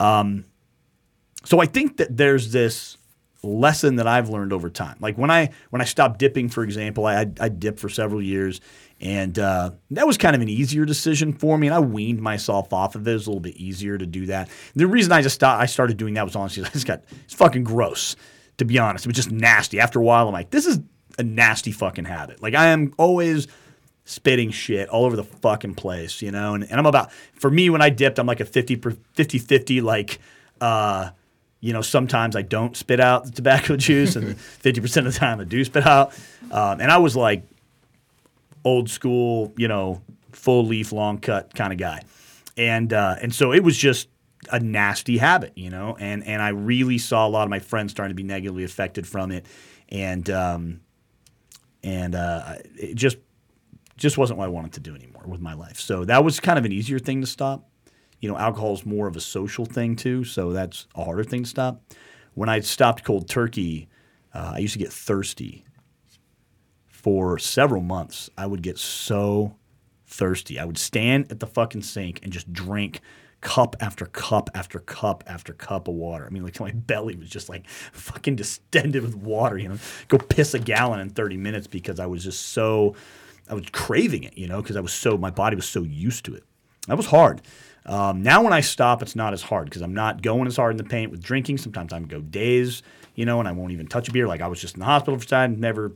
So 0.01 1.61
I 1.61 1.67
think 1.67 1.99
that 1.99 2.17
there's 2.17 2.53
this 2.53 2.97
lesson 3.43 3.97
that 3.97 4.07
I've 4.07 4.29
learned 4.29 4.53
over 4.53 4.69
time. 4.69 4.97
Like 5.01 5.17
when 5.17 5.31
I 5.31 5.51
when 5.71 5.81
I 5.81 5.85
stopped 5.85 6.19
dipping, 6.19 6.49
for 6.49 6.65
example, 6.65 7.07
I 7.07 7.27
I 7.41 7.49
dipped 7.49 7.79
for 7.79 7.89
several 7.89 8.21
years, 8.21 8.61
and 9.01 9.39
uh, 9.39 9.71
that 9.93 10.07
was 10.07 10.19
kind 10.19 10.35
of 10.35 10.43
an 10.43 10.49
easier 10.49 10.85
decision 10.85 11.33
for 11.33 11.57
me. 11.57 11.69
And 11.69 11.75
I 11.75 11.81
weaned 11.81 12.21
myself 12.21 12.73
off 12.73 12.95
of 12.95 13.07
it. 13.07 13.11
It 13.11 13.15
was 13.15 13.27
a 13.27 13.31
little 13.31 13.41
bit 13.41 13.57
easier 13.57 13.97
to 13.97 14.07
do 14.07 14.27
that. 14.27 14.49
The 14.75 14.87
reason 14.87 15.13
I 15.13 15.23
just 15.23 15.37
stopped, 15.37 15.63
I 15.63 15.67
started 15.67 15.97
doing 15.97 16.15
that 16.15 16.25
was 16.25 16.37
honestly 16.37 16.65
I 16.67 16.71
just 16.71 16.87
got 16.87 17.05
it's 17.25 17.35
fucking 17.35 17.65
gross. 17.65 18.17
To 18.59 18.65
be 18.65 18.79
honest, 18.79 19.05
it 19.05 19.09
was 19.09 19.17
just 19.17 19.31
nasty. 19.31 19.81
After 19.81 20.01
a 20.01 20.03
while, 20.03 20.27
I'm 20.27 20.33
like, 20.33 20.51
this 20.51 20.67
is 20.67 20.81
a 21.19 21.23
nasty 21.23 21.73
fucking 21.73 22.07
habit. 22.07 22.43
Like 22.43 22.55
I 22.55 22.69
am 22.69 22.95
always 22.97 23.49
spitting 24.07 24.53
shit 24.53 24.89
all 24.89 25.05
over 25.05 25.17
the 25.17 25.25
fucking 25.25 25.75
place, 25.75 26.23
you 26.23 26.31
know? 26.31 26.55
And, 26.55 26.65
and 26.71 26.79
I'm 26.79 26.87
about, 26.87 27.13
for 27.35 27.51
me, 27.51 27.69
when 27.69 27.83
I 27.83 27.91
dipped, 27.91 28.19
I'm 28.19 28.27
like 28.27 28.41
a 28.41 28.45
50 28.45 28.77
50, 28.77 29.39
50, 29.39 29.81
like, 29.83 30.21
uh, 30.61 31.11
you 31.61 31.73
know, 31.73 31.83
sometimes 31.83 32.37
I 32.37 32.43
don't 32.43 32.77
spit 32.77 33.01
out 33.01 33.25
the 33.25 33.33
tobacco 33.33 33.77
juice, 33.77 34.17
and 34.17 34.37
50% 34.37 34.99
of 34.99 35.13
the 35.13 35.19
time 35.19 35.41
I 35.41 35.45
do 35.45 35.63
spit 35.65 35.87
out. 35.87 36.15
Um, 36.53 36.81
and 36.81 36.91
I 36.91 36.99
was 36.99 37.17
like 37.17 37.43
old 38.65 38.89
school, 38.89 39.53
you 39.57 39.67
know, 39.67 40.01
full 40.33 40.65
leaf, 40.65 40.93
long 40.93 41.19
cut 41.19 41.53
kind 41.55 41.73
of 41.73 41.79
guy. 41.79 42.03
And, 42.57 42.93
uh, 42.93 43.17
and 43.21 43.35
so 43.35 43.53
it 43.53 43.65
was 43.65 43.77
just 43.77 44.09
a 44.53 44.61
nasty 44.61 45.19
habit, 45.19 45.53
you 45.57 45.71
know? 45.71 45.97
And, 45.99 46.25
and 46.25 46.41
I 46.41 46.51
really 46.51 46.99
saw 46.99 47.27
a 47.27 47.29
lot 47.29 47.43
of 47.43 47.51
my 47.51 47.59
friends 47.59 47.91
starting 47.91 48.13
to 48.13 48.23
be 48.23 48.23
negatively 48.23 48.63
affected 48.63 49.05
from 49.05 49.33
it. 49.33 49.47
And, 49.89 50.31
um, 50.31 50.81
and 51.83 52.15
uh, 52.15 52.55
it 52.77 52.95
just 52.95 53.17
just 53.97 54.19
wasn't 54.19 54.39
what 54.39 54.47
I 54.47 54.49
wanted 54.49 54.73
to 54.75 54.81
do 54.81 54.95
anymore 54.95 55.25
with 55.27 55.41
my 55.41 55.55
life. 55.55 55.81
So 55.81 56.05
that 56.05 56.25
was 56.25 56.41
kind 56.41 56.59
of 56.59 56.65
an 56.65 56.73
easier 56.73 56.99
thing 56.99 57.21
to 57.21 57.27
stop. 57.27 57.69
You 58.21 58.31
know, 58.31 58.39
alcohol 58.39 58.75
is 58.75 58.87
more 58.87 59.07
of 59.07 59.17
a 59.17 59.21
social 59.21 59.67
thing 59.67 59.97
too, 59.97 60.25
so 60.25 60.53
that's 60.53 60.87
a 60.95 61.05
harder 61.05 61.25
thing 61.25 61.45
to 61.45 61.49
stop. 61.49 61.83
When 62.35 62.49
I 62.49 62.61
stopped 62.61 63.05
cold 63.05 63.29
turkey, 63.29 63.89
uh, 64.35 64.53
I 64.55 64.59
used 64.59 64.75
to 64.75 64.79
get 64.79 64.93
thirsty 64.93 65.65
for 66.87 67.39
several 67.39 67.83
months. 67.83 68.29
I 68.37 68.47
would 68.47 68.63
get 68.63 68.79
so 68.79 69.57
thirsty. 70.07 70.59
I 70.59 70.65
would 70.65 70.79
stand 70.79 71.31
at 71.31 71.41
the 71.41 71.47
fucking 71.47 71.83
sink 71.83 72.21
and 72.23 72.33
just 72.33 72.53
drink 72.53 73.01
cup 73.41 73.77
after 73.81 74.07
cup 74.07 74.51
after 74.55 74.81
cup 74.81 75.23
after 75.27 75.53
cup 75.53 75.89
of 75.89 75.95
water. 75.95 76.27
I 76.27 76.31
mean, 76.31 76.43
like 76.43 76.59
my 76.61 76.73
belly 76.73 77.17
was 77.17 77.29
just 77.29 77.49
like 77.49 77.69
fucking 77.69 78.37
distended 78.37 79.03
with 79.03 79.15
water. 79.15 79.57
You 79.57 79.69
know, 79.69 79.79
go 80.09 80.19
piss 80.19 80.55
a 80.55 80.59
gallon 80.59 81.01
in 81.01 81.11
30 81.11 81.37
minutes 81.37 81.67
because 81.67 82.01
I 82.01 82.07
was 82.07 82.25
just 82.25 82.51
so, 82.51 82.95
I 83.49 83.55
was 83.55 83.65
craving 83.73 84.25
it. 84.25 84.37
You 84.37 84.49
know, 84.49 84.61
because 84.63 84.77
I 84.77 84.81
was 84.81 84.93
so, 84.93 85.17
my 85.17 85.31
body 85.31 85.57
was 85.57 85.69
so 85.69 85.83
used 85.83 86.25
to 86.27 86.35
it. 86.35 86.45
That 86.89 86.97
was 86.97 87.07
hard. 87.07 87.43
Um, 87.85 88.23
now 88.23 88.43
when 88.43 88.53
I 88.53 88.61
stop, 88.61 89.01
it's 89.01 89.15
not 89.15 89.33
as 89.33 89.43
hard 89.43 89.67
because 89.67 89.83
I'm 89.83 89.95
not 89.95 90.21
going 90.21 90.47
as 90.49 90.57
hard 90.57 90.73
in 90.73 90.77
the 90.77 90.85
paint 90.85 91.11
with 91.11 91.23
drinking. 91.23 91.59
Sometimes 91.59 91.93
I 91.93 92.01
go 92.01 92.21
days, 92.21 92.83
you 93.15 93.25
know, 93.25 93.39
and 93.39 93.49
I 93.49 93.53
won't 93.53 93.73
even 93.73 93.87
touch 93.87 94.09
a 94.09 94.13
beer. 94.13 94.27
Like 94.27 94.41
I 94.41 94.49
was 94.49 94.61
just 94.61 94.75
in 94.75 94.81
the 94.81 94.87
hospital 94.87 95.19
for 95.19 95.27
time, 95.27 95.61
never 95.61 95.93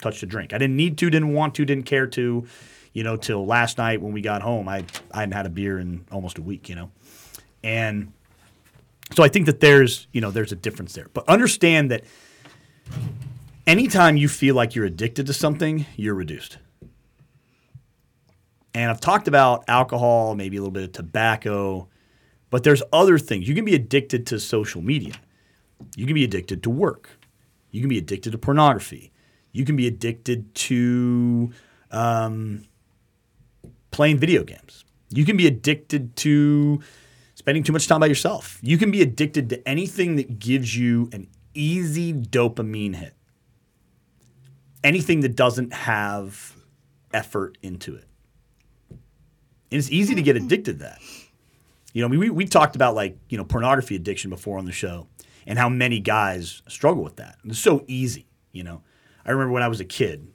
touched 0.00 0.22
a 0.22 0.26
drink. 0.26 0.52
I 0.54 0.58
didn't 0.58 0.76
need 0.76 0.96
to, 0.98 1.10
didn't 1.10 1.34
want 1.34 1.54
to, 1.56 1.64
didn't 1.64 1.84
care 1.84 2.06
to, 2.06 2.46
you 2.94 3.02
know, 3.04 3.16
till 3.16 3.44
last 3.44 3.76
night 3.76 4.00
when 4.00 4.12
we 4.12 4.22
got 4.22 4.40
home. 4.40 4.68
I 4.68 4.84
I 5.12 5.20
hadn't 5.20 5.32
had 5.32 5.46
a 5.46 5.50
beer 5.50 5.78
in 5.78 6.06
almost 6.10 6.38
a 6.38 6.42
week, 6.42 6.70
you 6.70 6.76
know, 6.76 6.90
and 7.62 8.12
so 9.12 9.22
I 9.22 9.28
think 9.28 9.46
that 9.46 9.60
there's 9.60 10.06
you 10.12 10.20
know 10.20 10.30
there's 10.30 10.52
a 10.52 10.56
difference 10.56 10.94
there. 10.94 11.08
But 11.12 11.28
understand 11.28 11.90
that 11.90 12.04
anytime 13.66 14.16
you 14.16 14.28
feel 14.28 14.54
like 14.54 14.74
you're 14.74 14.86
addicted 14.86 15.26
to 15.26 15.32
something, 15.32 15.86
you're 15.96 16.14
reduced. 16.14 16.58
And 18.74 18.90
I've 18.90 19.00
talked 19.00 19.28
about 19.28 19.64
alcohol, 19.68 20.34
maybe 20.34 20.56
a 20.56 20.60
little 20.60 20.72
bit 20.72 20.82
of 20.82 20.92
tobacco, 20.92 21.88
but 22.50 22.64
there's 22.64 22.82
other 22.92 23.18
things. 23.18 23.48
You 23.48 23.54
can 23.54 23.64
be 23.64 23.74
addicted 23.74 24.26
to 24.28 24.40
social 24.40 24.82
media. 24.82 25.14
You 25.96 26.06
can 26.06 26.14
be 26.14 26.24
addicted 26.24 26.62
to 26.64 26.70
work. 26.70 27.10
You 27.70 27.80
can 27.80 27.88
be 27.88 27.98
addicted 27.98 28.32
to 28.32 28.38
pornography. 28.38 29.12
You 29.52 29.64
can 29.64 29.76
be 29.76 29.86
addicted 29.86 30.54
to 30.54 31.52
um, 31.92 32.64
playing 33.92 34.18
video 34.18 34.42
games. 34.42 34.84
You 35.10 35.24
can 35.24 35.36
be 35.36 35.46
addicted 35.46 36.16
to 36.16 36.80
spending 37.34 37.62
too 37.62 37.72
much 37.72 37.86
time 37.86 38.00
by 38.00 38.06
yourself. 38.06 38.58
You 38.62 38.78
can 38.78 38.90
be 38.90 39.02
addicted 39.02 39.48
to 39.50 39.68
anything 39.68 40.16
that 40.16 40.38
gives 40.40 40.76
you 40.76 41.08
an 41.12 41.28
easy 41.54 42.12
dopamine 42.12 42.96
hit. 42.96 43.14
Anything 44.82 45.20
that 45.20 45.36
doesn't 45.36 45.72
have 45.72 46.56
effort 47.12 47.56
into 47.62 47.94
it. 47.94 48.06
And 49.70 49.78
it's 49.78 49.90
easy 49.90 50.14
to 50.14 50.22
get 50.22 50.36
addicted 50.36 50.78
to 50.78 50.84
that. 50.84 51.00
You 51.92 52.02
know, 52.02 52.08
I 52.08 52.10
mean, 52.10 52.20
we, 52.20 52.30
we 52.30 52.44
talked 52.44 52.76
about 52.76 52.94
like, 52.94 53.16
you 53.28 53.38
know, 53.38 53.44
pornography 53.44 53.96
addiction 53.96 54.30
before 54.30 54.58
on 54.58 54.64
the 54.64 54.72
show 54.72 55.06
and 55.46 55.58
how 55.58 55.68
many 55.68 56.00
guys 56.00 56.62
struggle 56.68 57.04
with 57.04 57.16
that. 57.16 57.36
It's 57.44 57.58
so 57.58 57.84
easy, 57.86 58.26
you 58.52 58.64
know. 58.64 58.82
I 59.24 59.30
remember 59.30 59.52
when 59.52 59.62
I 59.62 59.68
was 59.68 59.80
a 59.80 59.84
kid, 59.84 60.26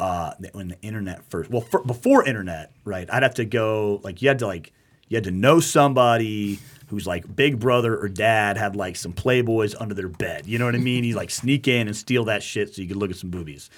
uh, 0.00 0.32
when 0.52 0.68
the 0.68 0.80
internet 0.80 1.24
first, 1.30 1.50
well, 1.50 1.60
for, 1.60 1.82
before 1.84 2.24
internet, 2.24 2.72
right? 2.84 3.08
I'd 3.12 3.22
have 3.22 3.34
to 3.34 3.44
go, 3.44 4.00
like, 4.02 4.22
you 4.22 4.28
had 4.28 4.38
to, 4.40 4.46
like, 4.46 4.72
you 5.08 5.16
had 5.16 5.24
to 5.24 5.30
know 5.30 5.60
somebody 5.60 6.58
who's 6.88 7.06
like 7.06 7.34
big 7.34 7.58
brother 7.58 7.96
or 7.96 8.08
dad 8.08 8.56
had 8.56 8.76
like 8.76 8.96
some 8.96 9.12
Playboys 9.12 9.74
under 9.78 9.94
their 9.94 10.08
bed. 10.08 10.46
You 10.46 10.58
know 10.58 10.64
what 10.64 10.74
I 10.74 10.78
mean? 10.78 11.04
You 11.04 11.14
like 11.14 11.30
sneak 11.30 11.68
in 11.68 11.86
and 11.86 11.96
steal 11.96 12.24
that 12.24 12.42
shit 12.42 12.74
so 12.74 12.82
you 12.82 12.88
could 12.88 12.96
look 12.96 13.10
at 13.10 13.16
some 13.16 13.30
boobies. 13.30 13.70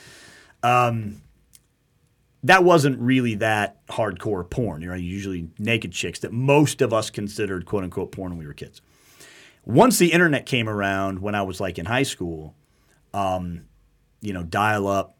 Um, 0.62 1.22
that 2.44 2.64
wasn't 2.64 2.98
really 3.00 3.34
that 3.36 3.86
hardcore 3.88 4.48
porn. 4.48 4.82
You 4.82 4.88
know, 4.88 4.94
usually 4.94 5.48
naked 5.58 5.92
chicks 5.92 6.20
that 6.20 6.32
most 6.32 6.80
of 6.80 6.92
us 6.92 7.10
considered 7.10 7.66
quote 7.66 7.84
unquote 7.84 8.12
porn 8.12 8.32
when 8.32 8.38
we 8.38 8.46
were 8.46 8.54
kids. 8.54 8.80
Once 9.66 9.98
the 9.98 10.12
internet 10.12 10.46
came 10.46 10.68
around, 10.68 11.20
when 11.20 11.34
I 11.34 11.42
was 11.42 11.60
like 11.60 11.78
in 11.78 11.86
high 11.86 12.02
school, 12.02 12.54
um, 13.12 13.66
you 14.20 14.32
know, 14.32 14.42
dial 14.42 14.88
up, 14.88 15.18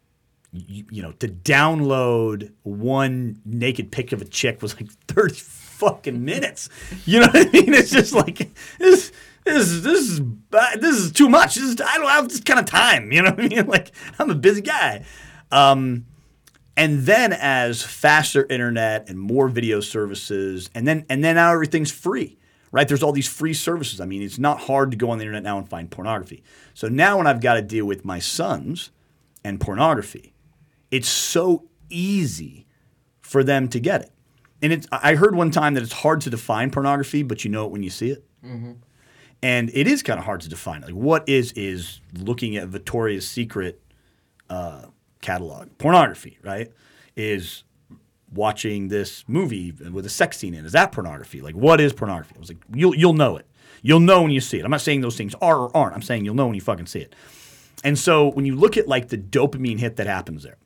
you, 0.53 0.85
you 0.91 1.03
know, 1.03 1.12
to 1.12 1.29
download 1.29 2.53
one 2.62 3.41
naked 3.45 3.93
pic 3.93 4.12
of 4.12 4.23
a 4.23 4.25
chick 4.25 4.62
was 4.62 4.75
like 4.77 4.91
thirty 5.09 5.35
fucking 5.35 6.25
minutes. 6.25 6.68
You 7.05 7.21
know 7.21 7.27
what 7.27 7.49
I 7.49 7.51
mean? 7.51 7.75
It's 7.75 7.91
just 7.91 8.12
like 8.14 8.51
this. 8.79 9.12
This, 9.43 9.81
this 9.81 10.01
is 10.01 10.21
this 10.81 10.97
is 10.97 11.12
too 11.12 11.31
much. 11.31 11.55
This 11.55 11.64
is, 11.64 11.81
I 11.81 11.97
don't 11.97 12.11
have 12.11 12.29
this 12.29 12.41
kind 12.41 12.61
of 12.61 12.66
time. 12.66 13.11
You 13.11 13.23
know 13.23 13.31
what 13.31 13.41
I 13.41 13.49
mean? 13.49 13.66
Like 13.66 13.91
I'm 14.18 14.29
a 14.31 14.35
busy 14.35 14.61
guy. 14.61 15.07
Um, 15.51 16.05
and 16.81 17.01
then 17.01 17.35
as 17.35 17.83
faster 17.83 18.47
internet 18.49 19.11
and 19.11 19.20
more 19.20 19.51
video 19.51 19.81
services, 19.81 20.70
and 20.74 20.89
then 20.89 21.05
and 21.11 21.22
then 21.22 21.35
now 21.35 21.53
everything's 21.53 21.93
free, 21.93 22.39
right? 22.72 22.89
There's 22.89 23.03
all 23.03 23.12
these 23.12 23.28
free 23.28 23.53
services. 23.53 24.01
I 24.01 24.07
mean, 24.07 24.22
it's 24.22 24.39
not 24.39 24.61
hard 24.61 24.91
to 24.93 24.97
go 24.97 25.11
on 25.11 25.18
the 25.18 25.24
internet 25.24 25.43
now 25.43 25.59
and 25.59 25.68
find 25.68 25.91
pornography. 25.91 26.43
So 26.72 26.89
now 26.89 27.18
when 27.18 27.26
I've 27.26 27.43
got 27.43 27.55
to 27.55 27.62
deal 27.62 27.85
with 27.85 28.07
my 28.07 28.18
sons 28.18 28.93
and 29.45 29.61
pornography, 29.61 30.33
it's 30.91 31.09
so 31.09 31.68
easy 31.91 32.66
for 33.20 33.45
them 33.45 33.68
to 33.68 33.78
get 33.78 34.01
it. 34.01 34.12
And 34.62 34.72
it's 34.72 34.87
I 34.91 35.16
heard 35.16 35.35
one 35.35 35.51
time 35.51 35.74
that 35.74 35.83
it's 35.83 35.93
hard 35.93 36.22
to 36.22 36.31
define 36.31 36.70
pornography, 36.70 37.22
but 37.22 37.45
you 37.45 37.51
know 37.51 37.66
it 37.66 37.72
when 37.72 37.83
you 37.83 37.91
see 37.91 38.09
it. 38.11 38.24
And 39.43 39.70
it 39.74 39.87
is 39.87 40.03
kind 40.03 40.18
of 40.18 40.24
hard 40.24 40.41
to 40.43 40.49
define. 40.49 40.81
Like, 40.81 40.95
what 40.95 41.28
is 41.28 41.53
is 41.53 42.01
looking 42.14 42.57
at 42.57 42.68
Victoria's 42.68 43.28
Secret 43.28 43.83
uh, 44.49 44.87
catalog 45.21 45.68
pornography? 45.79 46.39
Right? 46.43 46.73
Is 47.16 47.64
watching 48.33 48.89
this 48.89 49.25
movie 49.27 49.73
with 49.73 50.07
a 50.07 50.11
sex 50.11 50.39
scene 50.39 50.55
in 50.55 50.64
is 50.64 50.73
that 50.73 50.93
pornography? 50.93 51.41
Like, 51.41 51.55
what 51.55 51.81
is 51.81 51.93
pornography? 51.93 52.35
I 52.37 52.39
was 52.39 52.49
like, 52.49 52.62
you'll 52.73 52.95
you'll 52.95 53.14
know 53.14 53.37
it. 53.37 53.47
You'll 53.83 54.01
know 54.01 54.23
when 54.23 54.31
you 54.31 54.41
see 54.41 54.59
it. 54.59 54.64
I'm 54.64 54.71
not 54.71 54.83
saying 54.83 55.01
those 55.01 55.16
things 55.16 55.35
are 55.41 55.57
or 55.57 55.77
aren't. 55.77 55.95
I'm 55.95 56.03
saying 56.03 56.25
you'll 56.25 56.35
know 56.35 56.47
when 56.47 56.55
you 56.55 56.61
fucking 56.61 56.87
see 56.87 57.01
it. 57.01 57.14
And 57.83 57.99
so 57.99 58.29
when 58.29 58.45
you 58.45 58.57
look 58.57 58.77
at 58.77 58.87
like 58.87 59.09
the 59.09 59.16
dopamine 59.16 59.79
hit 59.79 59.97
that 59.97 60.07
happens 60.07 60.43
there, 60.43 60.57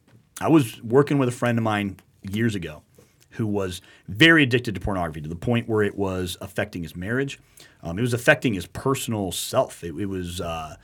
I 0.40 0.48
was 0.48 0.82
working 0.82 1.18
with 1.18 1.28
a 1.28 1.32
friend 1.32 1.58
of 1.58 1.64
mine 1.64 1.98
years 2.22 2.54
ago 2.54 2.82
who 3.30 3.46
was 3.46 3.80
very 4.08 4.42
addicted 4.42 4.74
to 4.74 4.80
pornography 4.80 5.20
to 5.20 5.28
the 5.28 5.36
point 5.36 5.68
where 5.68 5.82
it 5.82 5.96
was 5.96 6.36
affecting 6.40 6.82
his 6.82 6.94
marriage. 6.94 7.38
Um, 7.82 7.98
it 7.98 8.02
was 8.02 8.14
affecting 8.14 8.54
his 8.54 8.66
personal 8.66 9.32
self. 9.32 9.82
It, 9.82 9.94
it 9.94 10.06
was 10.06 10.40
uh, 10.40 10.76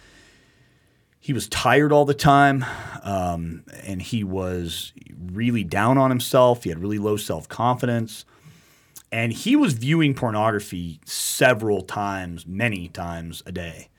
he 1.31 1.33
was 1.33 1.49
tired 1.49 1.93
all 1.93 2.05
the 2.05 2.13
time, 2.13 2.67
um, 3.05 3.63
and 3.85 4.03
he 4.03 4.25
was 4.25 4.93
really 5.17 5.63
down 5.63 5.97
on 5.97 6.11
himself. 6.11 6.65
He 6.65 6.71
had 6.71 6.81
really 6.81 6.99
low 6.99 7.17
self 7.17 7.49
confidence, 7.49 8.25
and 9.13 9.33
he 9.33 9.55
was 9.55 9.75
viewing 9.75 10.13
pornography 10.13 10.99
several 11.05 11.83
times, 11.83 12.49
many 12.49 12.89
times 12.89 13.45
a 13.47 13.53
day. 13.53 13.91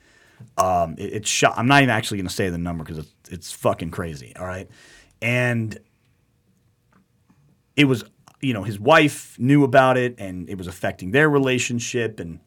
Um, 0.58 0.96
it, 0.98 1.04
it's 1.04 1.30
shot. 1.30 1.54
I'm 1.56 1.66
not 1.66 1.80
even 1.80 1.88
actually 1.88 2.18
going 2.18 2.28
to 2.28 2.34
say 2.34 2.50
the 2.50 2.58
number 2.58 2.84
because 2.84 2.98
it's, 2.98 3.30
it's 3.30 3.50
fucking 3.50 3.92
crazy. 3.92 4.34
All 4.38 4.44
right, 4.44 4.68
and 5.22 5.78
it 7.76 7.86
was 7.86 8.04
you 8.42 8.52
know 8.52 8.64
his 8.64 8.78
wife 8.78 9.38
knew 9.38 9.64
about 9.64 9.96
it, 9.96 10.16
and 10.18 10.50
it 10.50 10.58
was 10.58 10.66
affecting 10.66 11.12
their 11.12 11.30
relationship, 11.30 12.20
and 12.20 12.40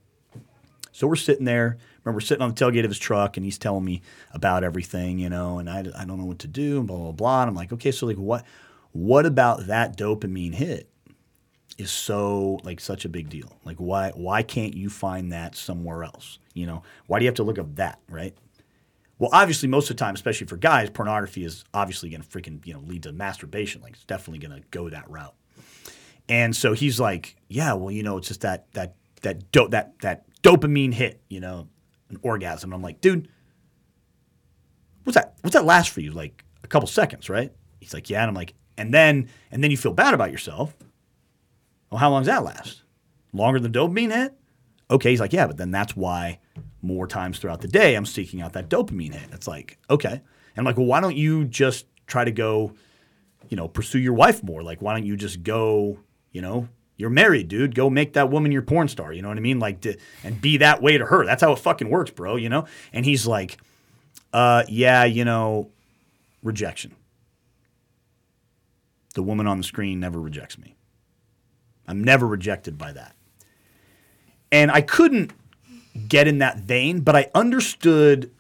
so 0.91 1.07
we're 1.07 1.15
sitting 1.15 1.45
there. 1.45 1.79
Remember, 2.05 2.21
sitting 2.21 2.43
on 2.43 2.53
the 2.53 2.55
tailgate 2.55 2.83
of 2.85 2.91
his 2.91 2.99
truck, 2.99 3.35
and 3.35 3.45
he's 3.45 3.57
telling 3.57 3.83
me 3.83 4.01
about 4.31 4.63
everything, 4.63 5.19
you 5.19 5.29
know, 5.29 5.59
and 5.59 5.69
I, 5.69 5.79
I 5.79 6.05
don't 6.05 6.17
know 6.17 6.25
what 6.25 6.39
to 6.39 6.47
do, 6.47 6.77
and 6.77 6.87
blah 6.87 6.97
blah 6.97 7.11
blah. 7.11 7.41
And 7.41 7.49
I'm 7.49 7.55
like, 7.55 7.73
okay, 7.73 7.91
so 7.91 8.05
like 8.05 8.17
what 8.17 8.45
what 8.91 9.25
about 9.25 9.67
that 9.67 9.97
dopamine 9.97 10.53
hit 10.53 10.89
is 11.77 11.91
so 11.91 12.59
like 12.63 12.79
such 12.79 13.03
a 13.03 13.09
big 13.09 13.29
deal? 13.29 13.51
Like 13.65 13.77
why 13.77 14.11
why 14.11 14.43
can't 14.43 14.75
you 14.75 14.89
find 14.89 15.31
that 15.33 15.55
somewhere 15.55 16.03
else? 16.03 16.39
You 16.53 16.67
know, 16.67 16.83
why 17.07 17.19
do 17.19 17.25
you 17.25 17.27
have 17.27 17.35
to 17.35 17.43
look 17.43 17.59
up 17.59 17.75
that, 17.75 17.99
right? 18.07 18.35
Well, 19.17 19.29
obviously, 19.33 19.69
most 19.69 19.89
of 19.89 19.97
the 19.97 20.03
time, 20.03 20.13
especially 20.13 20.47
for 20.47 20.57
guys, 20.57 20.89
pornography 20.89 21.43
is 21.43 21.63
obviously 21.73 22.09
going 22.09 22.21
to 22.21 22.27
freaking 22.27 22.65
you 22.65 22.73
know 22.73 22.81
lead 22.81 23.03
to 23.03 23.13
masturbation. 23.13 23.81
Like 23.81 23.93
it's 23.93 24.05
definitely 24.05 24.45
going 24.45 24.61
to 24.61 24.67
go 24.71 24.89
that 24.89 25.09
route. 25.09 25.33
And 26.27 26.55
so 26.55 26.73
he's 26.73 26.99
like, 26.99 27.35
yeah, 27.47 27.73
well, 27.73 27.91
you 27.91 28.03
know, 28.03 28.17
it's 28.17 28.27
just 28.27 28.41
that 28.41 28.71
that 28.73 28.95
that 29.21 29.51
do- 29.51 29.69
that 29.69 29.99
that 29.99 30.25
dopamine 30.41 30.93
hit, 30.93 31.21
you 31.29 31.39
know, 31.39 31.67
an 32.09 32.17
orgasm. 32.21 32.69
And 32.71 32.75
I'm 32.75 32.81
like, 32.81 33.01
dude, 33.01 33.27
what's 35.03 35.15
that? 35.15 35.35
What's 35.41 35.55
that 35.55 35.65
last 35.65 35.89
for 35.89 36.01
you? 36.01 36.11
Like 36.11 36.43
a 36.63 36.67
couple 36.67 36.87
seconds, 36.87 37.29
right? 37.29 37.51
He's 37.79 37.93
like, 37.93 38.09
yeah. 38.09 38.21
And 38.21 38.29
I'm 38.29 38.35
like, 38.35 38.53
and 38.77 38.93
then 38.93 39.29
and 39.51 39.63
then 39.63 39.71
you 39.71 39.77
feel 39.77 39.93
bad 39.93 40.13
about 40.13 40.31
yourself. 40.31 40.75
Well, 41.89 41.99
how 41.99 42.09
long 42.09 42.21
does 42.21 42.27
that 42.27 42.43
last? 42.43 42.81
Longer 43.33 43.59
than 43.59 43.71
dopamine 43.71 44.11
hit? 44.11 44.33
Okay. 44.89 45.11
He's 45.11 45.19
like, 45.19 45.33
yeah, 45.33 45.47
but 45.47 45.57
then 45.57 45.71
that's 45.71 45.95
why 45.95 46.39
more 46.81 47.07
times 47.07 47.39
throughout 47.39 47.61
the 47.61 47.67
day 47.67 47.95
I'm 47.95 48.05
seeking 48.05 48.41
out 48.41 48.53
that 48.53 48.69
dopamine 48.69 49.13
hit. 49.13 49.29
It's 49.31 49.47
like, 49.47 49.77
okay. 49.89 50.11
And 50.11 50.21
I'm 50.57 50.65
like, 50.65 50.77
well, 50.77 50.85
why 50.85 51.01
don't 51.01 51.15
you 51.15 51.45
just 51.45 51.85
try 52.07 52.23
to 52.23 52.31
go, 52.31 52.73
you 53.49 53.57
know, 53.57 53.67
pursue 53.67 53.99
your 53.99 54.13
wife 54.13 54.43
more? 54.43 54.61
Like, 54.63 54.81
why 54.81 54.93
don't 54.93 55.05
you 55.05 55.17
just 55.17 55.43
go, 55.43 55.99
you 56.31 56.41
know, 56.41 56.69
you're 56.97 57.09
married, 57.09 57.47
dude. 57.47 57.75
Go 57.75 57.89
make 57.89 58.13
that 58.13 58.29
woman 58.29 58.51
your 58.51 58.61
porn 58.61 58.87
star. 58.87 59.11
You 59.11 59.21
know 59.21 59.27
what 59.27 59.37
I 59.37 59.41
mean? 59.41 59.59
Like, 59.59 59.81
to, 59.81 59.97
and 60.23 60.39
be 60.39 60.57
that 60.57 60.81
way 60.81 60.97
to 60.97 61.05
her. 61.05 61.25
That's 61.25 61.41
how 61.41 61.51
it 61.51 61.59
fucking 61.59 61.89
works, 61.89 62.11
bro. 62.11 62.35
You 62.37 62.49
know? 62.49 62.65
And 62.93 63.05
he's 63.05 63.27
like, 63.27 63.57
uh, 64.33 64.63
yeah, 64.67 65.03
you 65.03 65.25
know, 65.25 65.69
rejection. 66.43 66.95
The 69.13 69.23
woman 69.23 69.47
on 69.47 69.57
the 69.57 69.63
screen 69.63 69.99
never 69.99 70.19
rejects 70.19 70.57
me. 70.57 70.75
I'm 71.87 72.03
never 72.03 72.25
rejected 72.25 72.77
by 72.77 72.91
that. 72.93 73.15
And 74.51 74.71
I 74.71 74.81
couldn't 74.81 75.31
get 76.07 76.27
in 76.27 76.39
that 76.39 76.59
vein, 76.59 77.01
but 77.01 77.15
I 77.15 77.29
understood. 77.33 78.31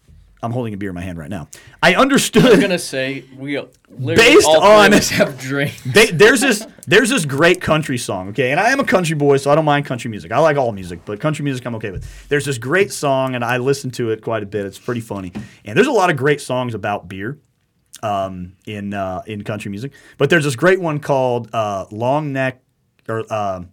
I'm 0.45 0.51
holding 0.51 0.73
a 0.73 0.77
beer 0.77 0.89
in 0.89 0.95
my 0.95 1.01
hand 1.01 1.17
right 1.17 1.29
now. 1.29 1.49
I 1.83 1.95
understood. 1.95 2.45
I'm 2.45 2.59
gonna 2.61 2.79
say 2.79 3.25
we 3.37 3.59
literally 3.89 4.15
Based 4.15 4.47
all 4.47 4.61
on- 4.61 4.93
us 4.93 5.09
have 5.09 5.39
drank. 5.39 5.75
they, 5.85 6.05
there's 6.07 6.41
this 6.41 6.65
there's 6.87 7.09
this 7.09 7.25
great 7.25 7.59
country 7.61 7.97
song, 7.97 8.29
okay, 8.29 8.51
and 8.51 8.59
I 8.59 8.69
am 8.69 8.79
a 8.79 8.85
country 8.85 9.15
boy, 9.15 9.37
so 9.37 9.51
I 9.51 9.55
don't 9.55 9.65
mind 9.65 9.85
country 9.85 10.09
music. 10.09 10.31
I 10.31 10.39
like 10.39 10.55
all 10.55 10.71
music, 10.71 10.99
but 11.05 11.19
country 11.19 11.43
music 11.43 11.65
I'm 11.65 11.75
okay 11.75 11.91
with. 11.91 12.29
There's 12.29 12.45
this 12.45 12.57
great 12.57 12.93
song, 12.93 13.35
and 13.35 13.43
I 13.43 13.57
listen 13.57 13.91
to 13.91 14.11
it 14.11 14.21
quite 14.21 14.43
a 14.43 14.45
bit. 14.45 14.65
It's 14.65 14.79
pretty 14.79 15.01
funny, 15.01 15.33
and 15.65 15.75
there's 15.75 15.87
a 15.87 15.91
lot 15.91 16.09
of 16.09 16.15
great 16.15 16.39
songs 16.41 16.73
about 16.75 17.07
beer 17.09 17.39
um, 18.03 18.53
in 18.65 18.93
uh, 18.93 19.23
in 19.25 19.43
country 19.43 19.71
music. 19.71 19.93
But 20.17 20.29
there's 20.29 20.43
this 20.43 20.55
great 20.55 20.79
one 20.79 20.99
called 20.99 21.49
uh, 21.53 21.85
"Long 21.91 22.31
Neck" 22.33 22.61
or 23.09 23.31
um 23.33 23.69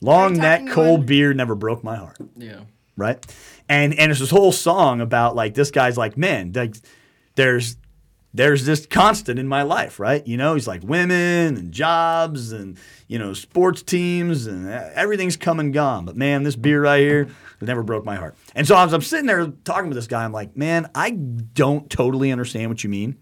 "Long 0.00 0.34
Neck 0.34 0.68
Cold 0.68 1.00
one? 1.00 1.06
Beer 1.06 1.32
Never 1.32 1.54
Broke 1.54 1.82
My 1.82 1.96
Heart." 1.96 2.18
Yeah. 2.36 2.60
right? 2.96 3.24
And 3.72 3.98
and 3.98 4.10
it's 4.10 4.20
this 4.20 4.28
whole 4.28 4.52
song 4.52 5.00
about 5.00 5.34
like 5.34 5.54
this 5.54 5.70
guy's 5.70 5.96
like, 5.96 6.18
man, 6.18 6.52
like 6.54 6.76
there's 7.36 7.78
there's 8.34 8.66
this 8.66 8.84
constant 8.84 9.38
in 9.38 9.48
my 9.48 9.62
life, 9.62 9.98
right? 9.98 10.26
You 10.26 10.36
know, 10.36 10.52
he's 10.52 10.68
like 10.68 10.82
women 10.82 11.56
and 11.56 11.72
jobs 11.72 12.52
and 12.52 12.76
you 13.08 13.18
know 13.18 13.32
sports 13.32 13.82
teams 13.82 14.46
and 14.46 14.68
uh, 14.68 14.90
everything's 14.94 15.38
come 15.38 15.58
and 15.58 15.72
gone. 15.72 16.04
But 16.04 16.16
man, 16.16 16.42
this 16.42 16.54
beer 16.54 16.82
right 16.82 17.00
here 17.00 17.22
it 17.62 17.64
never 17.64 17.82
broke 17.82 18.04
my 18.04 18.16
heart. 18.16 18.36
And 18.54 18.68
so 18.68 18.76
as 18.76 18.92
I'm 18.92 19.00
sitting 19.00 19.24
there 19.24 19.46
talking 19.64 19.88
with 19.88 19.96
this 19.96 20.06
guy, 20.06 20.22
I'm 20.22 20.32
like, 20.32 20.54
man, 20.54 20.90
I 20.94 21.12
don't 21.12 21.88
totally 21.88 22.30
understand 22.30 22.68
what 22.68 22.84
you 22.84 22.90
mean. 22.90 23.16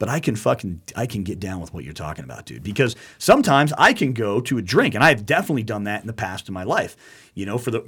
But 0.00 0.08
I 0.08 0.18
can 0.18 0.34
fucking 0.34 0.82
I 0.96 1.06
can 1.06 1.22
get 1.22 1.38
down 1.38 1.60
with 1.60 1.72
what 1.72 1.84
you're 1.84 1.92
talking 1.92 2.24
about, 2.24 2.46
dude. 2.46 2.64
Because 2.64 2.96
sometimes 3.18 3.72
I 3.78 3.92
can 3.92 4.14
go 4.14 4.40
to 4.40 4.58
a 4.58 4.62
drink, 4.62 4.96
and 4.96 5.04
I've 5.04 5.24
definitely 5.24 5.62
done 5.62 5.84
that 5.84 6.00
in 6.00 6.08
the 6.08 6.12
past 6.12 6.48
in 6.48 6.54
my 6.54 6.64
life. 6.64 6.96
You 7.34 7.46
know, 7.46 7.58
for 7.58 7.70
the 7.70 7.80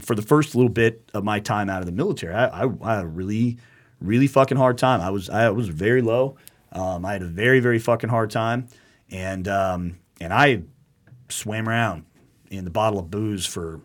for 0.00 0.14
the 0.14 0.22
first 0.22 0.54
little 0.54 0.70
bit 0.70 1.10
of 1.12 1.24
my 1.24 1.40
time 1.40 1.68
out 1.68 1.80
of 1.80 1.86
the 1.86 1.92
military, 1.92 2.34
I, 2.34 2.64
I, 2.64 2.70
I 2.82 2.94
had 2.96 3.04
a 3.04 3.08
really 3.08 3.58
really 4.00 4.26
fucking 4.26 4.56
hard 4.56 4.78
time. 4.78 5.00
I 5.00 5.10
was 5.10 5.30
I 5.30 5.48
was 5.50 5.68
very 5.68 6.02
low. 6.02 6.36
Um, 6.72 7.04
I 7.04 7.12
had 7.12 7.22
a 7.22 7.26
very 7.26 7.60
very 7.60 7.78
fucking 7.78 8.10
hard 8.10 8.30
time, 8.30 8.68
and 9.10 9.48
um, 9.48 9.98
and 10.20 10.32
I 10.32 10.62
swam 11.28 11.68
around 11.68 12.04
in 12.50 12.64
the 12.64 12.70
bottle 12.70 12.98
of 12.98 13.10
booze 13.10 13.46
for 13.46 13.80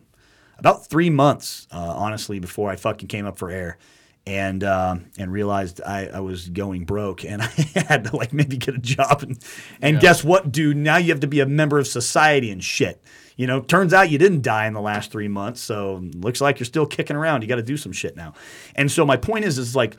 about 0.59 0.87
three 0.87 1.09
months, 1.09 1.67
uh, 1.71 1.93
honestly, 1.95 2.39
before 2.39 2.69
I 2.69 2.75
fucking 2.75 3.07
came 3.07 3.25
up 3.25 3.37
for 3.37 3.49
air. 3.49 3.77
And 4.25 4.61
um, 4.65 5.05
and 5.17 5.31
realized 5.31 5.79
I, 5.81 6.07
I 6.07 6.19
was 6.19 6.49
going 6.49 6.83
broke 6.83 7.23
and 7.23 7.41
I 7.75 7.85
had 7.87 8.03
to 8.05 8.17
like 8.17 8.33
maybe 8.33 8.57
get 8.57 8.75
a 8.75 8.77
job 8.77 9.23
and 9.23 9.39
and 9.81 10.01
guess 10.01 10.21
what, 10.21 10.51
dude? 10.51 10.75
Now 10.75 10.97
you 10.97 11.13
have 11.13 11.21
to 11.21 11.27
be 11.27 11.39
a 11.39 11.45
member 11.45 11.79
of 11.79 11.87
society 11.87 12.51
and 12.51 12.61
shit. 12.61 13.01
You 13.37 13.45
know, 13.47 13.61
turns 13.61 13.93
out 13.93 14.09
you 14.09 14.17
didn't 14.17 14.41
die 14.41 14.65
in 14.65 14.73
the 14.73 14.81
last 14.81 15.11
three 15.11 15.27
months, 15.27 15.61
so 15.61 16.01
looks 16.15 16.41
like 16.41 16.59
you're 16.59 16.65
still 16.65 16.87
kicking 16.87 17.15
around. 17.15 17.43
You 17.43 17.47
got 17.47 17.55
to 17.57 17.61
do 17.63 17.77
some 17.77 17.91
shit 17.91 18.15
now. 18.17 18.33
And 18.75 18.91
so 18.91 19.05
my 19.05 19.15
point 19.15 19.45
is, 19.45 19.57
is 19.59 19.75
like 19.75 19.95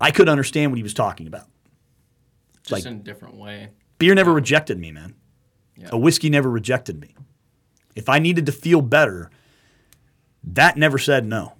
I 0.00 0.10
could 0.10 0.28
understand 0.28 0.70
what 0.70 0.76
he 0.76 0.82
was 0.82 0.94
talking 0.94 1.26
about. 1.26 1.46
Just 2.62 2.72
Like- 2.72 2.86
in 2.86 3.00
a 3.00 3.02
different 3.02 3.36
way. 3.36 3.70
Beer 3.98 4.14
never 4.14 4.32
rejected 4.32 4.78
me, 4.78 4.92
man. 4.92 5.14
Yeah. 5.76 5.88
A 5.92 5.98
whiskey 5.98 6.28
never 6.28 6.50
rejected 6.50 7.00
me. 7.00 7.14
If 7.96 8.08
I 8.08 8.18
needed 8.18 8.44
to 8.46 8.52
feel 8.52 8.82
better, 8.82 9.30
that 10.42 10.76
never 10.76 10.98
said 10.98 11.24
no. 11.24 11.54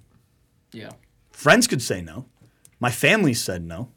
Yeah. 0.72 0.90
Friends 1.32 1.66
could 1.66 1.80
say 1.80 2.02
no. 2.02 2.26
My 2.80 2.90
family 2.90 3.32
said 3.34 3.64
no. 3.64 3.90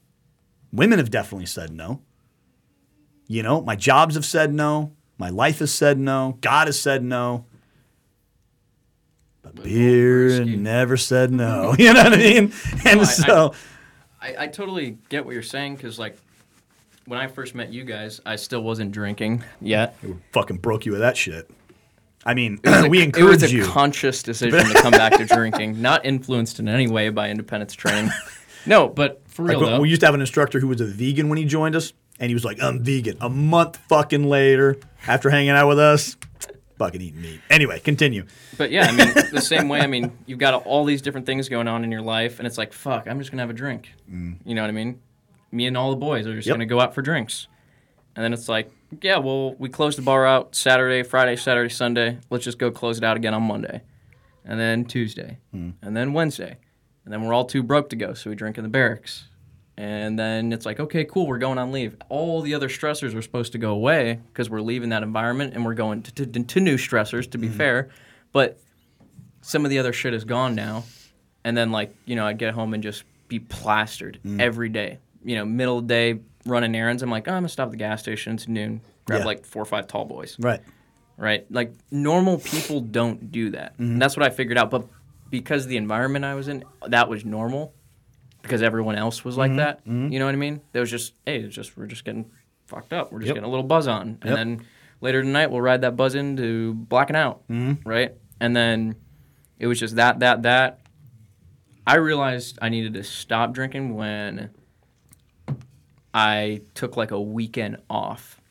Women 0.72 1.00
have 1.00 1.10
definitely 1.12 1.48
said 1.48 1.72
no. 1.74 2.02
You 3.28 3.44
know, 3.44 3.62
my 3.62 3.76
jobs 3.76 4.16
have 4.16 4.26
said 4.26 4.54
no. 4.54 4.94
My 5.18 5.30
life 5.30 5.60
has 5.60 5.74
said 5.74 5.98
no. 5.98 6.38
God 6.42 6.68
has 6.68 6.80
said 6.80 7.04
no. 7.04 7.46
But 9.42 9.56
But 9.56 9.64
beer 9.66 10.44
never 10.46 10.98
said 10.98 11.32
no. 11.32 11.76
You 11.80 11.94
know 11.94 12.04
what 12.04 12.14
I 12.14 12.18
mean? 12.18 12.54
And 12.86 13.02
I- 13.02 13.04
so, 13.04 13.54
I, 14.22 14.36
I 14.40 14.48
totally 14.48 14.98
get 15.10 15.26
what 15.26 15.34
you're 15.34 15.44
saying 15.44 15.76
because 15.76 15.98
like 16.00 16.18
when 17.06 17.20
I 17.20 17.28
first 17.28 17.56
met 17.56 17.72
you 17.72 17.84
guys, 17.86 18.20
I 18.26 18.36
still 18.36 18.62
wasn't 18.62 18.92
drinking 18.92 19.44
yet. 19.62 19.96
fucking 20.34 20.58
broke 20.58 20.86
you 20.86 20.92
with 20.92 21.02
that 21.02 21.16
shit. 21.16 21.50
I 22.26 22.34
mean, 22.34 22.60
It 22.64 22.70
was 22.70 22.84
a- 22.86 22.90
we 22.90 23.02
It 23.04 23.16
was 23.18 23.44
a 23.44 23.50
you. 23.50 23.64
conscious 23.66 24.22
decision 24.22 24.60
to 24.66 24.74
come 24.82 24.92
back 24.92 25.18
to 25.18 25.26
drinking, 25.26 25.82
not 25.82 26.06
influenced 26.06 26.60
in 26.60 26.68
any 26.68 26.88
way 26.88 27.10
by 27.10 27.30
independence 27.30 27.74
training. 27.74 28.12
No, 28.66 28.90
but 28.90 29.22
for 29.30 29.44
real 29.44 29.62
we- 29.62 29.66
though. 29.66 29.80
we 29.80 29.88
used 29.88 30.02
to 30.02 30.08
have 30.08 30.14
an 30.16 30.20
instructor 30.20 30.60
who 30.60 30.68
was 30.68 30.82
a 30.82 30.86
vegan 30.86 31.30
when 31.30 31.38
he 31.38 31.46
joined 31.46 31.74
us, 31.74 31.94
and 32.20 32.30
he 32.30 32.34
was 32.34 32.46
like, 32.46 32.62
"I'm 32.62 32.84
vegan." 32.84 33.18
A 33.22 33.30
month 33.30 33.78
fucking 33.90 34.28
later, 34.28 34.78
after 35.08 35.30
hanging 35.30 35.52
out 35.52 35.68
with 35.68 35.80
us, 35.80 36.18
fucking 36.78 37.02
eating 37.02 37.22
meat. 37.22 37.40
Anyway, 37.50 37.80
continue. 37.80 38.26
But 38.58 38.72
yeah, 38.72 38.86
I 38.88 38.92
mean, 38.92 39.14
the 39.32 39.42
same 39.42 39.68
way. 39.70 39.82
I 39.82 39.88
mean, 39.88 40.18
you've 40.26 40.40
got 40.40 40.66
all 40.66 40.86
these 40.86 41.02
different 41.02 41.26
things 41.26 41.50
going 41.50 41.68
on 41.68 41.84
in 41.84 41.92
your 41.92 42.02
life, 42.02 42.40
and 42.40 42.48
it's 42.48 42.58
like, 42.58 42.74
fuck, 42.74 43.08
I'm 43.08 43.20
just 43.20 43.32
gonna 43.32 43.44
have 43.44 43.50
a 43.50 43.54
drink. 43.54 43.92
Mm. 44.12 44.38
You 44.46 44.56
know 44.56 44.62
what 44.62 44.70
I 44.70 44.74
mean? 44.74 45.00
Me 45.52 45.66
and 45.66 45.78
all 45.78 45.90
the 45.92 45.98
boys 45.98 46.28
are 46.28 46.36
just 46.36 46.48
Yep. 46.48 46.56
gonna 46.56 46.66
go 46.66 46.80
out 46.80 46.94
for 46.94 47.02
drinks, 47.02 47.48
and 48.16 48.24
then 48.24 48.34
it's 48.34 48.50
like, 48.50 48.72
yeah, 49.02 49.18
well, 49.18 49.54
we 49.56 49.70
closed 49.70 49.98
the 49.98 50.02
bar 50.02 50.26
out 50.26 50.56
Saturday, 50.56 51.04
Friday, 51.04 51.36
Saturday, 51.36 51.70
Sunday. 51.70 52.20
Let's 52.30 52.44
just 52.44 52.58
go 52.58 52.72
close 52.72 52.98
it 52.98 53.04
out 53.04 53.18
again 53.18 53.34
on 53.34 53.44
Monday, 53.44 53.82
and 54.46 54.60
then 54.60 54.86
Tuesday, 54.86 55.38
mm. 55.54 55.74
and 55.82 55.96
then 55.96 56.14
Wednesday, 56.14 56.58
and 57.06 57.14
then 57.14 57.24
we're 57.24 57.34
all 57.34 57.46
too 57.46 57.64
broke 57.64 57.90
to 57.90 57.96
go, 57.96 58.14
so 58.14 58.30
we 58.30 58.36
drink 58.36 58.58
in 58.58 58.64
the 58.64 58.70
barracks. 58.70 59.27
And 59.80 60.18
then 60.18 60.54
it's 60.54 60.66
like, 60.66 60.80
okay, 60.80 61.06
cool, 61.06 61.28
we're 61.28 61.38
going 61.38 61.60
on 61.60 61.72
leave. 61.72 61.96
All 62.10 62.42
the 62.42 62.56
other 62.56 62.68
stressors 62.68 63.14
are 63.16 63.22
supposed 63.22 63.52
to 63.52 63.60
go 63.60 63.72
away 63.72 64.20
because 64.30 64.50
we're 64.50 64.62
leaving 64.62 64.90
that 64.90 65.04
environment 65.04 65.54
and 65.54 65.64
we're 65.64 65.76
going 65.76 66.02
to, 66.04 66.26
to, 66.26 66.44
to 66.44 66.60
new 66.60 66.78
stressors, 66.78 67.30
to 67.32 67.38
be 67.38 67.48
fair. 67.48 67.90
But 68.32 68.60
some 69.42 69.66
of 69.66 69.70
the 69.70 69.78
other 69.78 69.94
shit 69.94 70.14
is 70.16 70.24
gone 70.24 70.56
now. 70.56 70.84
And 71.44 71.56
then, 71.56 71.72
like, 71.72 71.96
you 72.06 72.16
know, 72.16 72.26
I'd 72.26 72.40
get 72.40 72.54
home 72.56 72.74
and 72.74 72.82
just 72.82 73.04
be 73.28 73.40
plastered 73.40 74.20
every 74.40 74.70
day. 74.70 74.98
You 75.24 75.36
know, 75.36 75.46
middle 75.46 75.78
of 75.78 75.88
the 75.88 75.94
day, 75.94 76.20
running 76.46 76.76
errands. 76.76 77.04
I'm 77.04 77.12
like, 77.12 77.28
oh, 77.28 77.34
I'm 77.34 77.44
to 77.44 77.50
stop 77.50 77.68
at 77.68 77.72
the 77.72 77.78
gas 77.78 78.02
station. 78.02 78.34
It's 78.34 78.48
noon. 78.48 78.82
grab 79.06 79.20
Yeah. 79.20 79.26
like 79.26 79.46
four 79.46 79.62
or 79.62 79.66
five 79.66 79.88
tall 79.88 80.06
boys, 80.06 80.36
Right. 80.40 80.60
right? 81.18 81.46
Like 81.52 81.74
normal 81.92 82.40
people 82.40 82.82
don't 82.82 83.32
do 83.32 83.52
that. 83.52 83.74
Mm-hmm. 83.74 83.84
And 83.94 84.02
that's 84.02 84.18
what 84.18 84.26
I 84.26 84.30
figured 84.32 84.58
out. 84.58 84.72
But 84.72 84.88
because 85.30 85.68
the 85.68 85.78
environment 85.78 86.26
I 86.26 86.34
was 86.34 86.48
in, 86.48 86.64
that 86.88 87.08
was 87.10 87.24
normal. 87.24 87.74
Because 88.48 88.62
everyone 88.64 88.96
else 88.96 89.26
was 89.26 89.36
Mm-hmm. 89.36 89.40
like 89.40 89.56
that. 89.58 89.82
You 89.86 90.20
know 90.20 90.26
what 90.26 90.34
I 90.34 90.38
mean? 90.38 90.62
It 90.74 90.80
was 90.80 90.90
just, 90.90 91.14
hey, 91.26 91.40
it's 91.42 91.56
just 91.56 91.76
we're 91.78 91.86
just 91.88 92.06
getting 92.06 92.30
fucked 92.66 92.94
up. 92.94 93.12
We're 93.12 93.20
just 93.20 93.28
Yep. 93.28 93.36
getting 93.36 93.48
a 93.48 93.52
little 93.52 93.66
buzz 93.66 93.88
on, 93.88 94.18
and 94.22 94.26
Yep. 94.26 94.36
then 94.36 94.66
later 95.02 95.22
tonight 95.22 95.48
we'll 95.52 95.62
ride 95.62 95.82
that 95.82 95.96
buzz 95.96 96.16
into 96.16 96.74
blacking 96.74 97.16
out, 97.16 97.48
Mm-hmm. 97.50 97.88
right? 97.88 98.14
And 98.40 98.56
then 98.56 98.96
it 99.60 99.68
was 99.68 99.80
just 99.80 99.96
that, 99.98 100.20
that, 100.20 100.44
that. 100.44 100.80
I 101.86 101.96
realized 101.96 102.60
I 102.62 102.70
needed 102.70 102.94
to 102.96 103.04
stop 103.04 103.54
drinking 103.54 103.96
when 103.96 104.50
I 106.14 106.62
took 106.74 106.98
like 106.98 107.12
a 107.12 107.20
weekend 107.22 107.78
off 107.90 108.42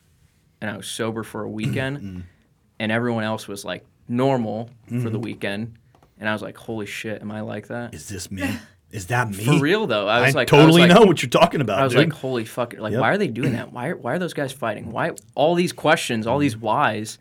and 0.61 0.69
I 0.71 0.77
was 0.77 0.87
sober 0.87 1.23
for 1.23 1.43
a 1.43 1.49
weekend 1.49 2.23
and 2.79 2.91
everyone 2.91 3.23
else 3.23 3.47
was 3.47 3.65
like 3.65 3.85
normal 4.07 4.69
for 5.01 5.09
the 5.09 5.19
weekend 5.19 5.75
and 6.19 6.29
I 6.29 6.33
was 6.33 6.41
like 6.41 6.55
holy 6.57 6.85
shit 6.85 7.21
am 7.21 7.31
I 7.31 7.41
like 7.41 7.67
that? 7.67 7.93
Is 7.93 8.07
this 8.09 8.31
me? 8.31 8.43
Is 8.91 9.07
that 9.07 9.29
me? 9.29 9.43
For 9.43 9.59
real 9.59 9.85
though. 9.87 10.07
I 10.07 10.21
was 10.21 10.35
I 10.35 10.39
like 10.39 10.47
totally 10.47 10.81
was 10.81 10.89
like, 10.89 10.99
know 10.99 11.05
what 11.05 11.21
you're 11.21 11.29
talking 11.29 11.59
about. 11.61 11.79
I 11.79 11.83
was 11.83 11.93
dude. 11.93 12.09
like 12.09 12.13
holy 12.19 12.45
fuck 12.45 12.73
like 12.77 12.93
Yep. 12.93 13.01
why 13.01 13.09
are 13.11 13.17
they 13.17 13.27
doing 13.27 13.53
that? 13.53 13.73
Why 13.73 13.89
are, 13.89 13.97
why 13.97 14.13
are 14.13 14.19
those 14.19 14.33
guys 14.33 14.53
fighting? 14.53 14.91
Why 14.91 15.11
all 15.35 15.55
these 15.55 15.73
questions, 15.73 16.25
all 16.25 16.39
these 16.39 16.55
whys? 16.55 17.19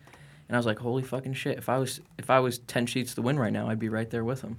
And 0.48 0.54
I 0.54 0.58
was 0.58 0.66
like 0.66 0.78
holy 0.78 1.02
fucking 1.02 1.34
shit. 1.34 1.58
If 1.58 1.68
I 1.68 1.78
was 1.78 2.00
if 2.18 2.30
I 2.30 2.38
was 2.38 2.58
10 2.60 2.86
sheets 2.86 3.14
to 3.16 3.22
win 3.22 3.38
right 3.38 3.52
now, 3.52 3.68
I'd 3.68 3.80
be 3.80 3.88
right 3.88 4.08
there 4.08 4.24
with 4.24 4.42
them. 4.42 4.58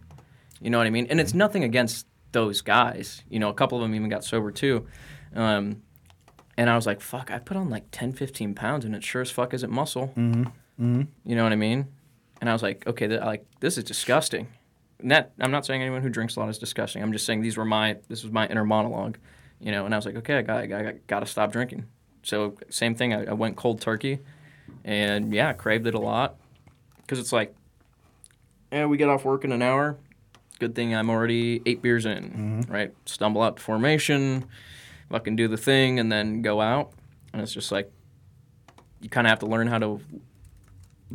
You 0.60 0.70
know 0.70 0.78
what 0.80 0.88
I 0.88 0.90
mean? 0.90 1.08
And 1.10 1.20
it's 1.20 1.34
nothing 1.34 1.64
against 1.64 2.08
those 2.34 2.60
guys. 2.62 3.24
You 3.30 3.40
know, 3.40 3.50
a 3.50 3.54
couple 3.54 3.78
of 3.78 3.84
them 3.84 3.96
even 3.96 4.10
got 4.10 4.24
sober 4.26 4.52
too. 4.52 4.86
Um, 5.34 5.82
and 6.58 6.70
I 6.70 6.76
was 6.76 6.86
like, 6.86 7.00
fuck, 7.00 7.32
I 7.32 7.38
put 7.40 7.56
on 7.56 7.70
like 7.70 7.86
10, 7.92 8.14
15 8.14 8.54
pounds 8.56 8.84
and 8.84 8.96
it 8.96 9.04
sure 9.04 9.22
as 9.22 9.32
fuck 9.32 9.54
isn't 9.54 9.72
muscle. 9.72 10.12
Mm-hmm. 10.18 11.02
You 11.26 11.36
know 11.36 11.44
what 11.44 11.52
I 11.54 11.56
mean? 11.58 11.88
And 12.42 12.50
I 12.50 12.54
was 12.54 12.62
like, 12.64 12.86
okay, 12.86 13.08
th- 13.08 13.22
like 13.22 13.46
this 13.62 13.78
is 13.78 13.84
disgusting. 13.86 14.48
That, 15.02 15.34
I'm 15.40 15.52
not 15.52 15.66
saying 15.66 15.82
anyone 15.82 16.02
who 16.02 16.10
drinks 16.10 16.36
a 16.36 16.40
lot 16.40 16.50
is 16.50 16.58
disgusting. 16.58 17.04
I'm 17.04 17.12
just 17.12 17.26
saying 17.26 17.42
these 17.42 17.58
were 17.58 17.66
my, 17.66 17.98
this 18.08 18.24
was 18.24 18.32
my 18.32 18.48
inner 18.48 18.66
monologue, 18.66 19.18
you 19.60 19.72
know. 19.72 19.86
And 19.86 19.94
I 19.94 19.98
was 19.98 20.06
like, 20.06 20.16
okay, 20.16 20.38
I 20.38 20.42
got, 20.42 20.58
I 20.58 20.66
got, 20.66 20.86
I 20.86 20.96
got 21.06 21.20
to 21.20 21.26
stop 21.26 21.52
drinking. 21.52 21.86
So 22.24 22.58
same 22.70 22.96
thing. 22.96 23.14
I, 23.14 23.26
I 23.26 23.34
went 23.34 23.56
cold 23.56 23.80
turkey, 23.80 24.20
and 24.84 25.34
yeah, 25.34 25.54
craved 25.54 25.88
it 25.88 25.94
a 25.94 26.00
lot 26.00 26.38
because 26.98 27.20
it's 27.20 27.32
like, 27.32 27.56
yeah, 28.72 28.86
we 28.86 28.98
get 28.98 29.08
off 29.08 29.24
work 29.24 29.46
in 29.46 29.52
an 29.52 29.62
hour. 29.62 29.98
Good 30.60 30.74
thing 30.74 30.96
I'm 30.96 31.10
already 31.10 31.62
eight 31.66 31.82
beers 31.84 32.06
in, 32.06 32.24
mm-hmm. 32.66 32.74
right? 32.74 32.94
Stumble 33.06 33.44
out 33.44 33.58
to 33.58 33.62
formation, 33.62 34.46
fucking 35.12 35.36
do 35.36 35.48
the 35.48 35.58
thing, 35.58 36.00
and 36.00 36.12
then 36.12 36.42
go 36.42 36.60
out. 36.60 36.92
And 37.32 37.42
it's 37.42 37.54
just 37.54 37.72
like, 37.72 37.92
you 39.00 39.10
kind 39.10 39.28
of 39.28 39.30
have 39.30 39.40
to 39.40 39.46
learn 39.46 39.68
how 39.68 39.78
to 39.78 40.02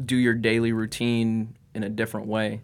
do 0.07 0.17
your 0.17 0.35
daily 0.35 0.73
routine 0.73 1.57
in 1.75 1.83
a 1.83 1.89
different 1.89 2.29
way, 2.29 2.61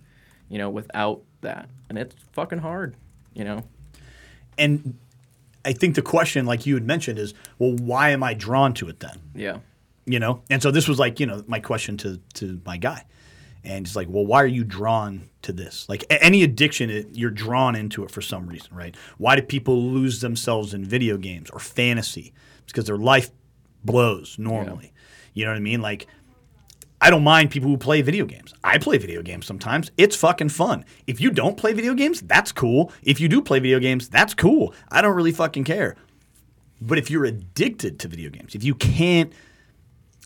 you 0.49 0.59
know, 0.59 0.71
without 0.71 1.23
that. 1.41 1.69
And 1.89 1.99
it's 1.99 2.15
fucking 2.33 2.59
hard, 2.59 2.97
you 3.35 3.45
know? 3.45 3.65
and 4.59 4.99
I 5.65 5.73
think 5.73 5.95
the 5.95 6.03
question, 6.03 6.45
like 6.45 6.67
you 6.67 6.75
had 6.75 6.85
mentioned, 6.85 7.19
is 7.19 7.35
well, 7.59 7.75
why 7.77 8.11
am 8.11 8.23
I 8.23 8.35
drawn 8.35 8.75
to 8.75 8.89
it 8.89 9.01
then? 9.01 9.19
Yeah. 9.35 9.59
You 10.05 10.19
know, 10.19 10.43
and 10.51 10.63
so 10.63 10.71
this 10.71 10.89
was 10.89 10.99
like 10.99 11.21
you 11.21 11.27
know 11.27 11.45
my 11.47 11.61
question 11.61 11.97
to 11.99 12.19
to 12.35 12.61
my 12.65 12.77
guy, 12.77 13.05
and 13.63 13.87
he's 13.87 13.95
like, 13.95 14.09
well, 14.09 14.25
why 14.25 14.43
are 14.43 14.47
you 14.47 14.65
drawn 14.65 15.29
to 15.43 15.53
this? 15.53 15.87
Like 15.89 16.05
any 16.09 16.43
addiction, 16.43 16.91
it, 16.91 17.09
you're 17.13 17.31
drawn 17.31 17.77
into 17.77 18.05
it 18.05 18.11
for 18.11 18.23
some 18.23 18.47
reason, 18.47 18.75
right? 18.75 18.97
Why 19.19 19.37
do 19.37 19.43
people 19.43 19.83
lose 19.83 20.21
themselves 20.21 20.73
in 20.73 20.85
video 20.85 21.19
games 21.19 21.51
or 21.51 21.59
fantasy? 21.59 22.33
It's 22.63 22.73
because 22.73 22.87
their 22.87 22.97
life 22.97 23.31
blows 23.85 24.37
normally. 24.39 24.93
You 25.35 25.45
know 25.45 25.51
what 25.51 25.59
I 25.59 25.61
mean? 25.61 25.83
Like 25.83 26.07
I 27.01 27.11
don't 27.11 27.23
mind 27.23 27.51
people 27.51 27.69
who 27.69 27.77
play 27.77 28.03
video 28.03 28.25
games. 28.25 28.53
I 28.65 28.79
play 28.79 28.99
video 28.99 29.23
games 29.23 29.47
sometimes. 29.47 29.91
It's 29.97 30.17
fucking 30.17 30.49
fun. 30.49 30.85
If 31.07 31.21
you 31.21 31.31
don't 31.31 31.57
play 31.57 31.73
video 31.73 31.95
games, 31.95 32.21
that's 32.23 32.51
cool. 32.51 32.93
If 33.03 33.21
you 33.21 33.29
do 33.29 33.41
play 33.41 33.61
video 33.61 33.79
games, 33.79 34.09
that's 34.09 34.35
cool. 34.35 34.75
I 34.91 35.01
don't 35.01 35.15
really 35.15 35.33
fucking 35.33 35.65
care. 35.65 35.97
But 36.81 36.99
if 36.99 37.11
you're 37.11 37.25
addicted 37.25 37.99
to 38.01 38.09
video 38.09 38.31
games, 38.31 38.55
if 38.55 38.65
you 38.65 38.75
can't 38.75 39.33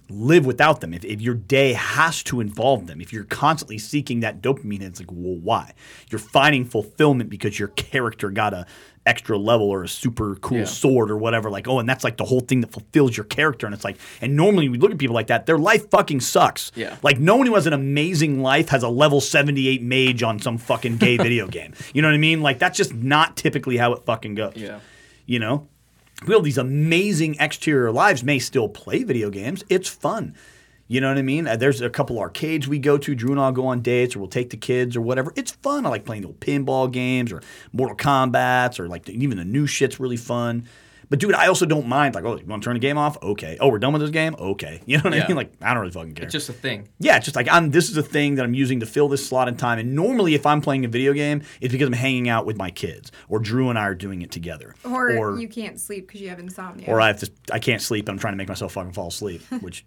live 0.08 0.44
without 0.46 0.80
them, 0.80 0.92
if, 0.92 1.04
if 1.04 1.20
your 1.20 1.34
day 1.34 1.72
has 1.72 2.22
to 2.24 2.40
involve 2.40 2.86
them, 2.86 3.00
if 3.00 3.12
you're 3.12 3.24
constantly 3.24 3.78
seeking 3.78 4.20
that 4.20 4.42
dopamine, 4.42 4.82
it's 4.82 5.00
like, 5.00 5.10
well, 5.10 5.36
why? 5.36 5.72
You're 6.10 6.18
finding 6.18 6.64
fulfillment 6.64 7.30
because 7.30 7.58
your 7.58 7.68
character 7.68 8.30
got 8.30 8.54
a 8.54 8.66
extra 9.04 9.36
level 9.36 9.68
or 9.68 9.82
a 9.82 9.88
super 9.88 10.36
cool 10.36 10.58
Yeah. 10.58 10.64
sword 10.64 11.10
or 11.10 11.16
whatever. 11.16 11.50
Like, 11.50 11.66
oh, 11.66 11.78
and 11.80 11.88
that's 11.88 12.04
like 12.04 12.16
the 12.16 12.24
whole 12.24 12.40
thing 12.40 12.60
that 12.60 12.70
fulfills 12.72 13.16
your 13.16 13.24
character. 13.24 13.66
And 13.66 13.74
it's 13.74 13.84
like, 13.84 13.96
and 14.20 14.36
normally 14.36 14.68
we 14.68 14.78
look 14.78 14.92
at 14.92 14.98
people 14.98 15.14
like 15.14 15.26
that, 15.26 15.46
their 15.46 15.58
life 15.58 15.90
fucking 15.90 16.20
sucks. 16.20 16.70
Yeah. 16.76 16.96
Like, 17.02 17.18
no 17.18 17.36
one 17.36 17.46
who 17.46 17.54
has 17.54 17.66
an 17.66 17.72
amazing 17.72 18.42
life 18.42 18.68
has 18.68 18.82
a 18.84 18.88
level 18.88 19.20
78 19.20 19.82
mage 19.82 20.22
on 20.22 20.38
some 20.38 20.56
fucking 20.56 20.98
gay 20.98 21.16
video 21.28 21.48
game. 21.48 21.74
You 21.92 22.02
know 22.02 22.08
what 22.08 22.14
I 22.14 22.18
mean? 22.18 22.42
Like, 22.42 22.58
that's 22.60 22.76
just 22.78 22.94
not 22.94 23.36
typically 23.36 23.76
how 23.76 23.92
it 23.94 24.04
fucking 24.04 24.36
goes. 24.36 24.54
Yeah. 24.56 24.78
You 25.26 25.38
know? 25.40 25.66
People 26.20 26.34
have 26.34 26.44
these 26.44 26.58
amazing 26.58 27.36
exterior 27.40 27.90
lives 27.90 28.22
may 28.22 28.38
still 28.38 28.68
play 28.68 29.02
video 29.02 29.28
games. 29.30 29.64
It's 29.68 29.88
fun. 29.88 30.36
You 30.92 31.00
know 31.00 31.08
what 31.08 31.16
I 31.16 31.22
mean? 31.22 31.48
Uh, 31.48 31.56
There's 31.56 31.80
a 31.80 31.88
couple 31.88 32.18
arcades 32.18 32.68
we 32.68 32.78
go 32.78 32.98
to. 32.98 33.14
Drew 33.14 33.30
and 33.30 33.40
I'll 33.40 33.50
go 33.50 33.66
on 33.66 33.80
dates, 33.80 34.14
or 34.14 34.18
we'll 34.18 34.28
take 34.28 34.50
the 34.50 34.58
kids, 34.58 34.94
or 34.94 35.00
whatever. 35.00 35.32
It's 35.36 35.52
fun. 35.52 35.86
I 35.86 35.88
like 35.88 36.04
playing 36.04 36.20
the 36.20 36.28
old 36.28 36.40
pinball 36.40 36.92
games, 36.92 37.32
or 37.32 37.40
Mortal 37.72 37.96
Kombat's, 37.96 38.78
or 38.78 38.88
like 38.88 39.06
the, 39.06 39.12
even 39.14 39.38
the 39.38 39.44
new 39.46 39.66
shit's 39.66 39.98
really 39.98 40.18
fun. 40.18 40.68
But 41.08 41.18
dude, 41.18 41.34
I 41.34 41.46
also 41.46 41.64
don't 41.64 41.86
mind. 41.88 42.14
Like, 42.14 42.24
oh, 42.24 42.38
you 42.38 42.44
want 42.44 42.62
to 42.62 42.66
turn 42.66 42.74
the 42.74 42.80
game 42.80 42.98
off? 42.98 43.16
Okay. 43.22 43.56
Oh, 43.58 43.68
we're 43.68 43.78
done 43.78 43.94
with 43.94 44.02
this 44.02 44.10
game? 44.10 44.36
Okay. 44.38 44.82
You 44.86 44.98
know 44.98 45.04
what 45.04 45.14
I 45.14 45.26
mean? 45.26 45.36
Like, 45.36 45.52
I 45.62 45.72
don't 45.72 45.80
really 45.80 45.92
fucking 45.92 46.14
care. 46.14 46.24
It's 46.26 46.32
just 46.32 46.50
a 46.50 46.52
thing. 46.52 46.88
Yeah, 46.98 47.16
it's 47.16 47.24
just 47.24 47.36
like 47.36 47.48
I'm. 47.50 47.70
This 47.70 47.88
is 47.88 47.96
a 47.96 48.02
thing 48.02 48.34
that 48.34 48.44
I'm 48.44 48.52
using 48.52 48.80
to 48.80 48.86
fill 48.86 49.08
this 49.08 49.26
slot 49.26 49.48
in 49.48 49.56
time. 49.56 49.78
And 49.78 49.94
normally, 49.94 50.34
if 50.34 50.44
I'm 50.44 50.60
playing 50.60 50.84
a 50.84 50.88
video 50.88 51.14
game, 51.14 51.40
it's 51.62 51.72
because 51.72 51.86
I'm 51.86 51.94
hanging 51.94 52.28
out 52.28 52.44
with 52.44 52.58
my 52.58 52.70
kids, 52.70 53.10
or 53.30 53.38
Drew 53.38 53.70
and 53.70 53.78
I 53.78 53.84
are 53.84 53.94
doing 53.94 54.20
it 54.20 54.30
together, 54.30 54.74
Or, 54.84 55.38
you 55.38 55.48
can't 55.48 55.80
sleep 55.80 56.06
because 56.08 56.20
you 56.20 56.28
have 56.28 56.38
insomnia. 56.38 56.86
or 56.90 57.00
I 57.00 57.06
have 57.06 57.20
to. 57.20 57.30
I 57.50 57.58
can't 57.60 57.80
sleep. 57.80 58.10
I'm 58.10 58.18
trying 58.18 58.34
to 58.34 58.36
make 58.38 58.48
myself 58.48 58.72
fucking 58.72 58.92
fall 58.92 59.08
asleep. 59.08 59.40
Which, 59.62 59.86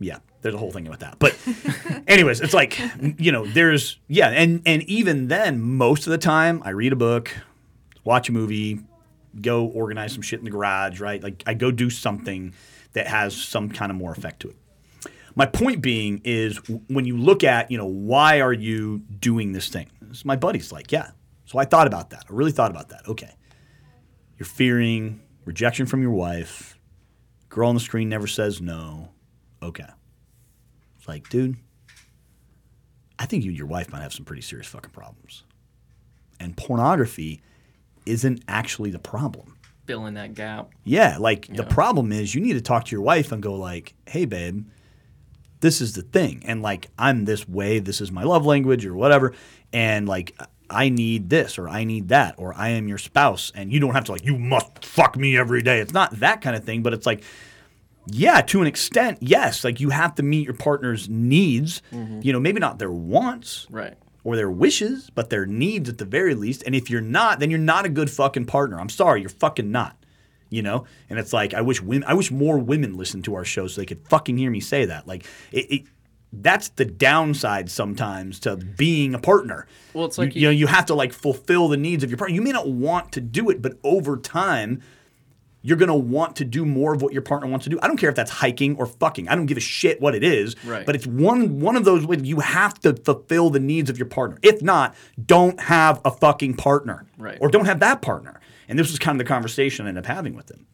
yeah, 0.00 0.18
there's 0.42 0.54
a 0.54 0.58
whole 0.58 0.70
thing 0.70 0.84
with 0.84 1.00
that. 1.00 1.18
But, 1.18 1.36
anyways, 2.06 2.40
it's 2.40 2.54
like 2.54 2.80
you 3.18 3.32
know, 3.32 3.46
there's 3.46 3.98
yeah, 4.08 4.28
and 4.28 4.62
and 4.66 4.82
even 4.84 5.28
then, 5.28 5.60
most 5.60 6.06
of 6.06 6.10
the 6.10 6.18
time, 6.18 6.62
I 6.64 6.70
read 6.70 6.92
a 6.92 6.96
book, 6.96 7.30
watch 8.04 8.28
a 8.28 8.32
movie, 8.32 8.80
go 9.40 9.66
organize 9.66 10.12
some 10.12 10.22
shit 10.22 10.38
in 10.38 10.44
the 10.44 10.50
garage. 10.50 11.00
Right, 11.00 11.22
like 11.22 11.42
I 11.46 11.54
go 11.54 11.70
do 11.70 11.90
something 11.90 12.54
that 12.92 13.06
has 13.06 13.36
some 13.36 13.70
kind 13.70 13.90
of 13.90 13.96
more 13.96 14.12
effect 14.12 14.40
to 14.40 14.48
it. 14.48 14.56
My 15.34 15.46
point 15.46 15.82
being 15.82 16.20
is 16.24 16.56
when 16.88 17.04
you 17.04 17.16
look 17.16 17.44
at, 17.44 17.70
you 17.70 17.78
know, 17.78 17.86
why 17.86 18.40
are 18.40 18.52
you 18.52 18.98
doing 19.20 19.52
this 19.52 19.68
thing? 19.68 19.88
So 20.10 20.22
my 20.24 20.34
buddy's 20.34 20.72
like, 20.72 20.90
yeah. 20.90 21.10
So 21.44 21.58
I 21.58 21.64
thought 21.64 21.86
about 21.86 22.10
that. 22.10 22.24
I 22.28 22.32
really 22.32 22.50
thought 22.50 22.72
about 22.72 22.88
that. 22.88 23.06
Okay. 23.06 23.36
You're 24.36 24.46
fearing 24.46 25.20
rejection 25.44 25.86
from 25.86 26.02
your 26.02 26.10
wife. 26.10 26.76
Girl 27.48 27.68
on 27.68 27.74
the 27.74 27.80
screen 27.80 28.08
never 28.08 28.26
says 28.26 28.60
no. 28.60 29.10
Okay. 29.62 29.86
It's 30.98 31.08
like, 31.08 31.28
dude, 31.28 31.56
I 33.18 33.26
think 33.26 33.44
you 33.44 33.50
and 33.50 33.58
your 33.58 33.66
wife 33.66 33.90
might 33.90 34.02
have 34.02 34.12
some 34.12 34.24
pretty 34.24 34.42
serious 34.42 34.66
fucking 34.68 34.90
problems. 34.90 35.44
And 36.40 36.56
pornography 36.56 37.42
isn't 38.06 38.42
actually 38.48 38.90
the 38.90 38.98
problem. 38.98 39.56
Filling 39.86 40.14
that 40.14 40.34
gap. 40.34 40.70
Yeah, 40.84 41.16
like 41.18 41.48
the 41.48 41.64
problem 41.64 42.12
is 42.12 42.34
you 42.34 42.40
need 42.40 42.52
to 42.52 42.60
talk 42.60 42.84
to 42.86 42.92
your 42.92 43.00
wife 43.00 43.32
and 43.32 43.42
go 43.42 43.54
like, 43.54 43.94
"Hey 44.06 44.26
babe, 44.26 44.66
this 45.60 45.80
is 45.80 45.94
the 45.94 46.02
thing." 46.02 46.42
And 46.44 46.60
like 46.60 46.90
I'm 46.98 47.24
this 47.24 47.48
way, 47.48 47.78
this 47.78 48.02
is 48.02 48.12
my 48.12 48.22
love 48.22 48.44
language 48.44 48.84
or 48.84 48.94
whatever, 48.94 49.34
and 49.72 50.06
like 50.06 50.38
I 50.68 50.90
need 50.90 51.30
this 51.30 51.58
or 51.58 51.68
I 51.68 51.84
need 51.84 52.08
that 52.08 52.34
or 52.36 52.52
I 52.54 52.70
am 52.70 52.86
your 52.86 52.98
spouse 52.98 53.50
and 53.54 53.72
you 53.72 53.80
don't 53.80 53.94
have 53.94 54.04
to 54.04 54.12
like 54.12 54.24
you 54.24 54.38
must 54.38 54.84
fuck 54.84 55.16
me 55.16 55.38
every 55.38 55.62
day. 55.62 55.80
It's 55.80 55.94
not 55.94 56.20
that 56.20 56.42
kind 56.42 56.54
of 56.54 56.64
thing, 56.64 56.82
but 56.82 56.92
it's 56.92 57.06
like 57.06 57.24
yeah, 58.10 58.40
to 58.42 58.60
an 58.60 58.66
extent, 58.66 59.18
yes, 59.20 59.64
like 59.64 59.80
you 59.80 59.90
have 59.90 60.14
to 60.16 60.22
meet 60.22 60.44
your 60.44 60.54
partner's 60.54 61.08
needs, 61.08 61.82
mm-hmm. 61.92 62.20
you 62.22 62.32
know, 62.32 62.40
maybe 62.40 62.60
not 62.60 62.78
their 62.78 62.90
wants, 62.90 63.66
Right. 63.70 63.94
or 64.24 64.36
their 64.36 64.50
wishes, 64.50 65.10
but 65.14 65.30
their 65.30 65.46
needs 65.46 65.88
at 65.88 65.98
the 65.98 66.04
very 66.04 66.34
least. 66.34 66.62
And 66.66 66.74
if 66.74 66.90
you're 66.90 67.00
not, 67.00 67.38
then 67.40 67.50
you're 67.50 67.58
not 67.58 67.84
a 67.86 67.88
good 67.88 68.10
fucking 68.10 68.46
partner. 68.46 68.78
I'm 68.80 68.88
sorry, 68.88 69.20
you're 69.20 69.30
fucking 69.30 69.70
not. 69.70 69.94
You 70.50 70.62
know, 70.62 70.86
and 71.10 71.18
it's 71.18 71.34
like 71.34 71.52
I 71.52 71.60
wish 71.60 71.82
women, 71.82 72.08
I 72.08 72.14
wish 72.14 72.30
more 72.30 72.56
women 72.56 72.96
listened 72.96 73.24
to 73.26 73.34
our 73.34 73.44
show 73.44 73.66
so 73.66 73.82
they 73.82 73.86
could 73.86 74.08
fucking 74.08 74.38
hear 74.38 74.50
me 74.50 74.60
say 74.60 74.86
that. 74.86 75.06
Like, 75.06 75.26
it, 75.52 75.70
it 75.70 75.82
that's 76.32 76.68
the 76.70 76.86
downside 76.86 77.70
sometimes 77.70 78.40
to 78.40 78.56
being 78.56 79.14
a 79.14 79.18
partner. 79.18 79.66
Well, 79.92 80.06
it's 80.06 80.16
like 80.16 80.34
you, 80.34 80.40
you- 80.40 80.40
you 80.40 80.46
know 80.48 80.58
you 80.60 80.66
have 80.68 80.86
to 80.86 80.94
like 80.94 81.12
fulfill 81.12 81.68
the 81.68 81.76
needs 81.76 82.02
of 82.02 82.08
your 82.08 82.16
partner. 82.16 82.34
You 82.34 82.40
may 82.40 82.52
not 82.52 82.66
want 82.66 83.12
to 83.12 83.20
do 83.20 83.50
it, 83.50 83.60
but 83.60 83.74
over 83.84 84.16
time, 84.16 84.80
you're 85.62 85.76
gonna 85.76 85.96
want 85.96 86.36
to 86.36 86.44
do 86.44 86.64
more 86.64 86.94
of 86.94 87.02
what 87.02 87.12
your 87.12 87.22
partner 87.22 87.48
wants 87.48 87.64
to 87.64 87.70
do. 87.70 87.78
I 87.82 87.88
don't 87.88 87.96
care 87.96 88.08
if 88.08 88.14
that's 88.14 88.30
hiking 88.30 88.76
or 88.76 88.86
fucking. 88.86 89.28
I 89.28 89.34
don't 89.34 89.46
give 89.46 89.56
a 89.56 89.60
shit 89.60 90.00
what 90.00 90.14
it 90.14 90.22
is. 90.22 90.54
Right. 90.64 90.86
But 90.86 90.94
it's 90.94 91.06
one 91.06 91.60
one 91.60 91.76
of 91.76 91.84
those 91.84 92.06
ways 92.06 92.22
you 92.22 92.40
have 92.40 92.78
to 92.80 92.94
fulfill 92.94 93.50
the 93.50 93.60
needs 93.60 93.90
of 93.90 93.98
your 93.98 94.06
partner. 94.06 94.38
If 94.42 94.62
not, 94.62 94.94
don't 95.24 95.58
have 95.60 96.00
a 96.04 96.10
fucking 96.10 96.54
partner. 96.54 97.06
Right. 97.18 97.38
Or 97.40 97.48
don't 97.48 97.66
have 97.66 97.80
that 97.80 98.02
partner. 98.02 98.40
And 98.68 98.78
this 98.78 98.90
was 98.90 98.98
kind 98.98 99.20
of 99.20 99.26
the 99.26 99.28
conversation 99.28 99.86
I 99.86 99.88
ended 99.88 100.04
up 100.04 100.14
having 100.14 100.34
with 100.34 100.50
him. 100.50 100.66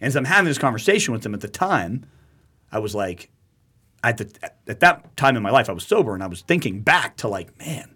And 0.00 0.08
as 0.08 0.16
I'm 0.16 0.26
having 0.26 0.46
this 0.46 0.58
conversation 0.58 1.12
with 1.12 1.24
him 1.24 1.34
at 1.34 1.40
the 1.40 1.48
time, 1.48 2.04
I 2.70 2.78
was 2.78 2.94
like, 2.94 3.30
at, 4.02 4.18
the, 4.18 4.52
at 4.66 4.80
that 4.80 5.16
time 5.16 5.36
in 5.36 5.42
my 5.42 5.50
life, 5.50 5.70
I 5.70 5.72
was 5.72 5.86
sober 5.86 6.12
and 6.12 6.22
I 6.22 6.26
was 6.26 6.42
thinking 6.42 6.80
back 6.82 7.16
to 7.18 7.28
like, 7.28 7.58
man, 7.58 7.93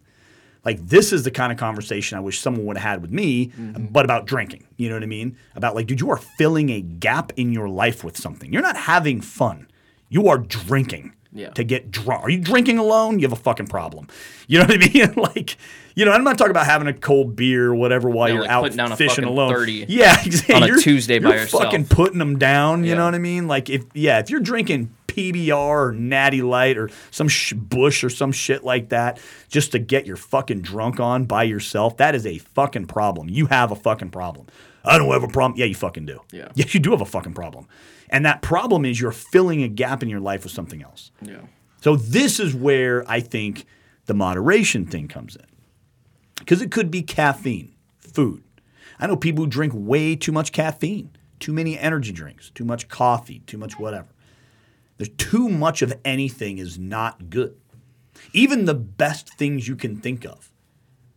like 0.69 0.87
this 0.87 1.13
is 1.15 1.23
the 1.23 1.31
kind 1.31 1.51
of 1.51 1.59
conversation 1.59 2.19
I 2.19 2.21
wish 2.21 2.41
someone 2.41 2.67
would 2.67 2.77
have 2.77 2.91
had 2.91 3.03
with 3.03 3.11
me, 3.11 3.47
mm-hmm. 3.47 3.87
but 3.87 4.05
about 4.05 4.27
drinking. 4.27 4.67
You 4.77 4.89
know 4.91 4.97
what 4.97 5.03
I 5.03 5.07
mean? 5.07 5.37
About 5.55 5.75
like, 5.75 5.87
dude, 5.87 6.01
you 6.01 6.11
are 6.11 6.19
filling 6.39 6.69
a 6.71 6.81
gap 6.83 7.33
in 7.37 7.53
your 7.53 7.69
life 7.71 8.05
with 8.05 8.17
something. 8.19 8.53
You're 8.53 8.61
not 8.63 8.77
having 8.77 9.21
fun. 9.23 9.67
You 10.11 10.29
are 10.29 10.37
drinking 10.39 11.15
Yeah. 11.33 11.51
to 11.51 11.65
get 11.65 11.91
drunk. 11.91 12.23
Are 12.25 12.31
you 12.31 12.41
drinking 12.41 12.79
alone? 12.79 13.19
You 13.19 13.25
have 13.29 13.33
a 13.33 13.43
fucking 13.43 13.67
problem. 13.69 14.09
You 14.51 14.59
know 14.61 14.65
what 14.65 14.83
I 14.83 14.89
mean? 14.95 15.13
like, 15.35 15.57
you 15.95 16.05
know, 16.07 16.13
I'm 16.13 16.25
not 16.25 16.39
talking 16.39 16.53
about 16.53 16.65
having 16.65 16.89
a 16.89 16.95
cold 16.95 17.37
beer 17.37 17.67
or 17.67 17.75
whatever 17.75 18.09
while 18.09 18.29
No, 18.29 18.35
you're 18.35 18.43
like 18.45 18.51
out 18.51 18.73
down 18.77 18.97
fishing 18.97 19.25
alone. 19.25 19.53
30 19.53 19.87
yeah, 19.89 20.17
exactly. 20.25 20.55
on 20.55 20.63
a 20.63 20.67
You're- 20.69 20.83
Tuesday 20.83 21.19
by 21.19 21.29
you're 21.31 21.39
yourself. 21.41 21.65
fucking 21.65 21.85
putting 21.87 22.19
them 22.19 22.39
down. 22.39 22.83
You 22.85 22.91
Yeah. 22.91 22.97
know 22.99 23.05
what 23.05 23.15
I 23.15 23.19
mean? 23.19 23.47
Like 23.47 23.69
if 23.69 23.85
yeah, 23.93 24.19
if 24.21 24.31
you're 24.31 24.41
drinking 24.41 24.89
PBR 25.19 25.53
or 25.57 25.93
Natty 25.93 26.43
Light 26.43 26.79
or 26.79 26.91
some 27.11 27.29
sh- 27.29 27.53
Busch 27.55 28.05
or 28.05 28.11
some 28.11 28.31
shit 28.33 28.63
like 28.65 28.91
that 28.91 29.19
just 29.49 29.73
to 29.73 29.79
get 29.79 30.07
your 30.07 30.17
fucking 30.17 30.63
drunk 30.63 31.01
on 31.01 31.25
by 31.25 31.43
yourself, 31.43 31.97
that 31.97 32.15
is 32.15 32.25
a 32.25 32.39
fucking 32.39 32.87
problem. 32.87 33.29
You 33.29 33.47
have 33.47 33.73
a 33.73 33.77
fucking 33.77 34.11
problem. 34.11 34.47
I 34.85 34.97
don't 34.97 35.11
have 35.13 35.25
a 35.25 35.29
problem. 35.29 35.59
Yeah, 35.59 35.67
you 35.67 35.75
fucking 35.75 36.07
do. 36.07 36.21
Yeah. 36.33 36.49
Yes, 36.55 36.73
you 36.75 36.81
do 36.81 36.93
have 36.93 37.01
a 37.01 37.07
fucking 37.07 37.35
problem. 37.35 37.67
And 38.11 38.25
that 38.25 38.41
problem 38.43 38.85
is 38.85 39.01
you're 39.01 39.13
filling 39.13 39.63
a 39.63 39.69
gap 39.69 40.03
in 40.03 40.09
your 40.09 40.21
life 40.21 40.45
with 40.45 40.53
something 40.53 40.83
else. 40.83 41.11
Yeah. 41.21 41.41
So 41.83 41.97
this 41.97 42.41
is 42.41 42.55
where 42.55 43.05
I 43.11 43.21
think 43.21 43.67
the 44.07 44.15
moderation 44.15 44.87
thing 44.87 45.09
comes 45.09 45.37
in. 45.37 45.45
Because 46.39 46.63
it 46.63 46.71
could 46.71 46.91
be 46.91 47.03
caffeine, 47.03 47.75
food. 47.99 48.43
I 48.99 49.07
know 49.07 49.17
people 49.17 49.45
who 49.45 49.51
drink 49.51 49.73
way 49.75 50.17
too 50.17 50.33
much 50.33 50.53
caffeine, 50.53 51.11
too 51.39 51.53
many 51.53 51.79
energy 51.79 52.13
drinks, 52.13 52.51
too 52.51 52.65
much 52.65 52.89
coffee, 52.89 53.41
too 53.47 53.59
much 53.59 53.79
whatever. 53.79 54.09
There's 54.99 55.11
too 55.11 55.49
much 55.49 55.81
of 55.81 55.95
anything 56.05 56.59
is 56.59 56.79
not 56.79 57.31
good. 57.31 57.57
Even 58.33 58.65
the 58.65 58.75
best 58.75 59.31
things 59.35 59.69
you 59.69 59.77
can 59.77 59.97
think 59.97 60.27
of. 60.27 60.53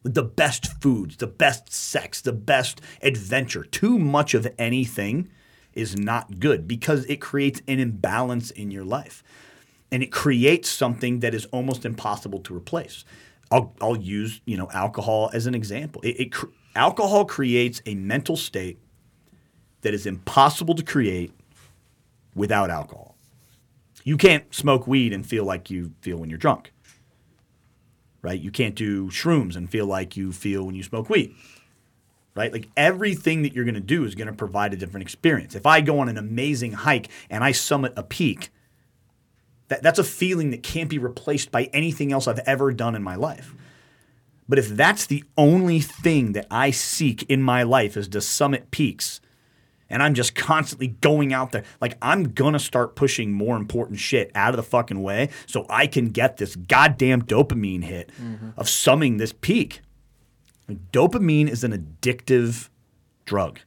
The 0.03 0.23
best 0.23 0.81
foods, 0.81 1.17
the 1.17 1.27
best 1.27 1.73
sex, 1.73 2.21
the 2.21 2.31
best 2.31 2.79
adventure. 3.01 3.63
Too 3.63 3.99
much 3.99 4.33
of 4.33 4.47
anything 4.57 5.29
is 5.73 5.97
not 5.97 6.39
good 6.39 6.67
because 6.67 7.05
it 7.05 7.21
creates 7.21 7.61
an 7.67 7.79
imbalance 7.79 8.51
in 8.51 8.71
your 8.71 8.83
life 8.83 9.23
and 9.91 10.01
it 10.01 10.11
creates 10.11 10.69
something 10.69 11.19
that 11.19 11.33
is 11.33 11.45
almost 11.47 11.85
impossible 11.85 12.39
to 12.39 12.55
replace. 12.55 13.03
I'll, 13.51 13.75
I'll 13.81 13.97
use 13.97 14.41
you 14.45 14.57
know 14.57 14.69
alcohol 14.73 15.29
as 15.33 15.45
an 15.45 15.55
example. 15.55 16.01
It, 16.01 16.19
it 16.19 16.31
cr- 16.31 16.47
alcohol 16.75 17.25
creates 17.25 17.81
a 17.85 17.95
mental 17.95 18.37
state 18.37 18.79
that 19.81 19.93
is 19.93 20.05
impossible 20.05 20.75
to 20.75 20.83
create 20.83 21.33
without 22.33 22.69
alcohol. 22.69 23.10
You 24.03 24.17
can't 24.17 24.53
smoke 24.53 24.87
weed 24.87 25.13
and 25.13 25.25
feel 25.25 25.45
like 25.45 25.69
you 25.69 25.93
feel 26.01 26.17
when 26.17 26.29
you're 26.29 26.39
drunk. 26.39 26.73
Right? 28.21 28.39
You 28.39 28.51
can't 28.51 28.75
do 28.75 29.07
shrooms 29.07 29.55
and 29.55 29.69
feel 29.69 29.87
like 29.87 30.15
you 30.15 30.31
feel 30.31 30.63
when 30.65 30.75
you 30.75 30.83
smoke 30.83 31.09
weed. 31.09 31.33
Right? 32.35 32.53
Like 32.53 32.69
everything 32.77 33.41
that 33.41 33.53
you're 33.53 33.65
going 33.65 33.75
to 33.75 33.81
do 33.81 34.05
is 34.05 34.15
going 34.15 34.27
to 34.27 34.33
provide 34.33 34.73
a 34.73 34.77
different 34.77 35.03
experience. 35.03 35.55
If 35.55 35.65
I 35.65 35.81
go 35.81 35.99
on 35.99 36.07
an 36.07 36.17
amazing 36.17 36.73
hike 36.73 37.09
and 37.29 37.43
I 37.43 37.51
summit 37.51 37.93
a 37.97 38.03
peak, 38.03 38.51
that, 39.67 39.81
that's 39.81 39.99
a 39.99 40.03
feeling 40.03 40.51
that 40.51 40.63
can't 40.63 40.89
be 40.89 40.97
replaced 40.97 41.51
by 41.51 41.63
anything 41.73 42.11
else 42.11 42.27
I've 42.27 42.39
ever 42.39 42.71
done 42.71 42.95
in 42.95 43.03
my 43.03 43.15
life. 43.15 43.55
But 44.47 44.59
if 44.59 44.67
that's 44.67 45.05
the 45.05 45.23
only 45.37 45.79
thing 45.79 46.33
that 46.33 46.45
I 46.51 46.71
seek 46.71 47.23
in 47.23 47.41
my 47.41 47.63
life 47.63 47.95
is 47.95 48.09
to 48.09 48.21
summit 48.21 48.69
peaks, 48.69 49.21
and 49.91 50.01
I'm 50.01 50.13
just 50.13 50.33
constantly 50.33 50.87
going 50.87 51.33
out 51.33 51.51
there, 51.51 51.63
like 51.79 51.97
I'm 52.01 52.31
gonna 52.31 52.59
start 52.59 52.95
pushing 52.95 53.31
more 53.31 53.57
important 53.57 53.99
shit 53.99 54.31
out 54.33 54.49
of 54.49 54.57
the 54.57 54.63
fucking 54.63 55.01
way 55.01 55.29
so 55.45 55.65
I 55.69 55.85
can 55.87 56.09
get 56.09 56.37
this 56.37 56.55
goddamn 56.55 57.23
dopamine 57.23 57.83
hit 57.83 58.11
mm-hmm. 58.19 58.49
of 58.57 58.67
summing 58.67 59.17
this 59.17 59.33
peak. 59.33 59.81
Like, 60.67 60.91
dopamine 60.91 61.49
is 61.49 61.63
an 61.63 61.71
addictive 61.73 62.69
drug. 63.25 63.59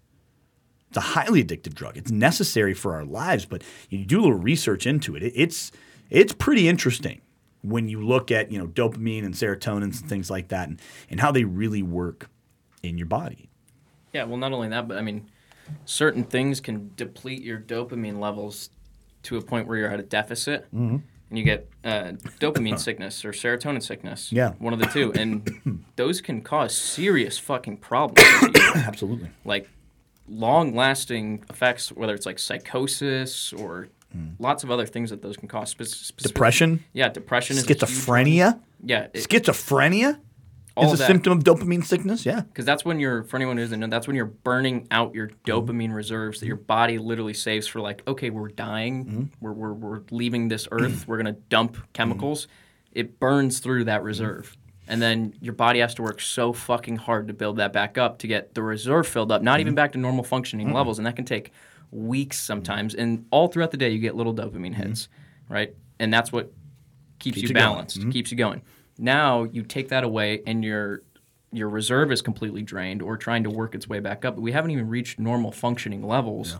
It's 0.88 0.96
a 0.96 1.00
highly 1.00 1.44
addictive 1.44 1.74
drug. 1.74 1.96
It's 1.96 2.10
necessary 2.10 2.72
for 2.72 2.94
our 2.94 3.04
lives, 3.04 3.44
but 3.44 3.62
you 3.90 4.04
do 4.04 4.20
a 4.20 4.22
little 4.22 4.38
research 4.38 4.86
into 4.86 5.16
it. 5.16 5.22
it 5.22 5.32
it's 5.36 5.72
it's 6.10 6.32
pretty 6.32 6.68
interesting 6.68 7.20
when 7.62 7.88
you 7.88 8.00
look 8.00 8.30
at 8.30 8.52
you 8.52 8.58
know 8.58 8.66
dopamine 8.66 9.24
and 9.24 9.34
serotonin 9.34 9.82
and 9.82 9.94
things 9.94 10.30
like 10.30 10.48
that, 10.48 10.68
and, 10.68 10.80
and 11.10 11.20
how 11.20 11.32
they 11.32 11.44
really 11.44 11.82
work 11.82 12.30
in 12.82 12.96
your 12.96 13.06
body. 13.06 13.50
Yeah, 14.12 14.24
well, 14.24 14.36
not 14.36 14.52
only 14.52 14.68
that, 14.68 14.86
but 14.86 14.96
I 14.96 15.02
mean, 15.02 15.28
certain 15.84 16.24
things 16.24 16.60
can 16.60 16.90
deplete 16.96 17.42
your 17.42 17.58
dopamine 17.58 18.18
levels 18.20 18.70
to 19.24 19.36
a 19.36 19.42
point 19.42 19.66
where 19.66 19.78
you're 19.78 19.90
at 19.90 20.00
a 20.00 20.02
deficit, 20.04 20.64
Mm-hmm. 20.74 20.96
and 21.30 21.38
you 21.38 21.44
get 21.44 21.68
uh, 21.84 22.12
dopamine 22.40 22.78
sickness 22.78 23.24
or 23.24 23.32
serotonin 23.32 23.82
sickness. 23.82 24.30
Yeah. 24.32 24.50
one 24.58 24.72
of 24.72 24.78
the 24.78 24.86
two, 24.86 25.12
and 25.14 25.84
those 25.96 26.20
can 26.20 26.42
cause 26.42 26.76
serious 26.76 27.38
fucking 27.38 27.78
problems. 27.78 28.28
Absolutely. 28.74 29.30
like 29.44 29.68
long-lasting 30.28 31.44
effects, 31.50 31.90
whether 31.92 32.14
it's 32.14 32.26
like 32.26 32.38
psychosis 32.38 33.52
or 33.52 33.88
lots 34.38 34.62
of 34.64 34.70
other 34.70 34.86
things 34.86 35.10
that 35.10 35.22
those 35.22 35.36
can 35.36 35.48
cause. 35.48 35.74
Depression, 36.18 36.84
Yeah, 36.92 37.08
depression 37.08 37.56
is 37.56 37.64
a 37.64 37.66
huge 37.68 37.82
one. 37.82 37.88
schizophrenia. 37.90 38.60
Yeah, 38.86 39.06
Schizophrenia 39.08 40.18
all 40.76 40.86
is 40.86 40.94
a 40.94 40.96
that. 40.96 41.06
symptom 41.06 41.32
of 41.32 41.44
dopamine 41.44 41.84
sickness. 41.84 42.26
Yeah. 42.26 42.40
because 42.40 42.64
that's 42.64 42.84
when 42.84 42.98
you're 42.98 43.24
for 43.24 43.36
anyone 43.36 43.56
who 43.56 43.62
doesn't 43.64 43.80
know 43.80 43.86
that's 43.86 44.06
when 44.06 44.16
you're 44.16 44.26
burning 44.26 44.86
out 44.90 45.14
your 45.14 45.28
mm-hmm. 45.28 45.50
dopamine 45.50 45.94
reserves 45.94 46.40
that 46.40 46.46
your 46.46 46.56
mm-hmm. 46.56 46.66
body 46.66 46.98
literally 46.98 47.34
saves 47.34 47.66
for 47.66 47.80
like 47.80 48.06
okay 48.06 48.30
we're 48.30 48.48
dying. 48.48 49.04
Mm-hmm. 49.04 49.22
We're, 49.40 49.52
we're, 49.52 49.72
we're 49.72 50.02
leaving 50.10 50.48
this 50.48 50.68
earth. 50.70 51.06
We're 51.08 51.22
going 51.22 51.34
to 51.34 51.40
dump 51.48 51.76
chemicals. 51.92 52.48
It 52.92 53.18
burns 53.18 53.58
through 53.58 53.84
that 53.84 54.02
reserve. 54.02 54.56
And 54.86 55.00
then 55.00 55.34
your 55.40 55.54
body 55.54 55.80
has 55.80 55.94
to 55.94 56.02
work 56.02 56.20
so 56.20 56.52
fucking 56.52 56.96
hard 56.96 57.28
to 57.28 57.34
build 57.34 57.56
that 57.56 57.72
back 57.72 57.96
up 57.96 58.18
to 58.18 58.26
get 58.26 58.54
the 58.54 58.62
reserve 58.62 59.06
filled 59.06 59.32
up 59.32 59.42
not 59.42 59.60
even 59.60 59.74
back 59.74 59.92
to 59.92 59.98
normal 59.98 60.24
functioning 60.24 60.72
levels. 60.72 60.98
And 60.98 61.06
that 61.06 61.16
can 61.16 61.24
take 61.24 61.52
weeks 61.90 62.38
sometimes. 62.38 62.94
And 62.94 63.26
all 63.30 63.48
throughout 63.48 63.70
the 63.70 63.76
day 63.76 63.90
you 63.90 63.98
get 63.98 64.14
little 64.14 64.34
dopamine 64.34 64.74
hits 64.74 65.08
right? 65.48 65.74
And 65.98 66.12
that's 66.12 66.32
what 66.32 66.52
keeps, 67.18 67.38
you 67.38 67.48
you 67.48 67.54
balanced, 67.54 68.10
keeps 68.10 68.30
you 68.30 68.36
going. 68.36 68.62
Now 68.98 69.44
you 69.44 69.62
take 69.62 69.88
that 69.88 70.04
away, 70.04 70.42
and 70.46 70.64
your 70.64 71.02
your 71.52 71.68
reserve 71.68 72.10
is 72.10 72.20
completely 72.20 72.62
drained 72.62 73.00
or 73.00 73.16
trying 73.16 73.44
to 73.44 73.50
work 73.50 73.74
its 73.74 73.88
way 73.88 74.00
back 74.00 74.24
up. 74.24 74.34
But 74.34 74.42
We 74.42 74.52
haven't 74.52 74.72
even 74.72 74.88
reached 74.88 75.18
normal 75.20 75.52
functioning 75.52 76.02
levels. 76.06 76.56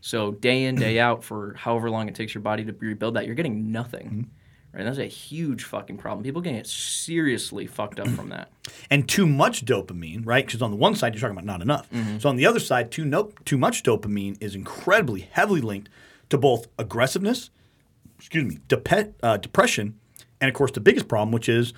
So 0.00 0.32
day 0.32 0.64
in 0.64 0.74
day 0.76 0.98
out 1.00 1.24
for 1.24 1.54
however 1.54 1.88
long 1.90 2.08
it 2.08 2.14
takes 2.14 2.34
your 2.34 2.42
body 2.42 2.62
to 2.64 2.72
rebuild 2.78 3.14
that, 3.14 3.24
you're 3.26 3.34
getting 3.34 3.72
nothing. 3.72 4.30
Right? 4.74 4.82
That's 4.84 4.98
a 4.98 5.06
huge 5.06 5.64
fucking 5.64 5.96
problem. 5.98 6.24
People 6.24 6.42
can 6.42 6.56
get 6.56 6.66
seriously 6.66 7.66
fucked 7.66 8.00
up 8.00 8.08
from 8.08 8.28
that. 8.30 8.50
and 8.90 9.08
too 9.08 9.24
much 9.26 9.64
dopamine, 9.64 10.26
right? 10.26 10.44
Because 10.44 10.60
on 10.60 10.72
the 10.72 10.76
one 10.76 10.94
side 10.96 11.14
you're 11.14 11.20
talking 11.20 11.36
about 11.36 11.44
not 11.46 11.62
enough. 11.62 11.88
So 12.18 12.28
on 12.28 12.36
the 12.36 12.44
other 12.44 12.58
side, 12.60 12.90
too 12.90 13.04
no, 13.04 13.30
too 13.44 13.56
much 13.56 13.82
dopamine 13.82 14.36
is 14.42 14.54
incredibly 14.54 15.22
heavily 15.30 15.60
linked 15.60 15.88
to 16.28 16.36
both 16.36 16.66
aggressiveness, 16.78 17.50
excuse 18.18 18.44
me, 18.44 18.58
dep- 18.68 19.14
uh, 19.22 19.36
depression, 19.36 20.00
and 20.40 20.48
of 20.48 20.54
course 20.54 20.72
the 20.72 20.80
biggest 20.80 21.08
problem, 21.08 21.32
which 21.32 21.48
is 21.48 21.72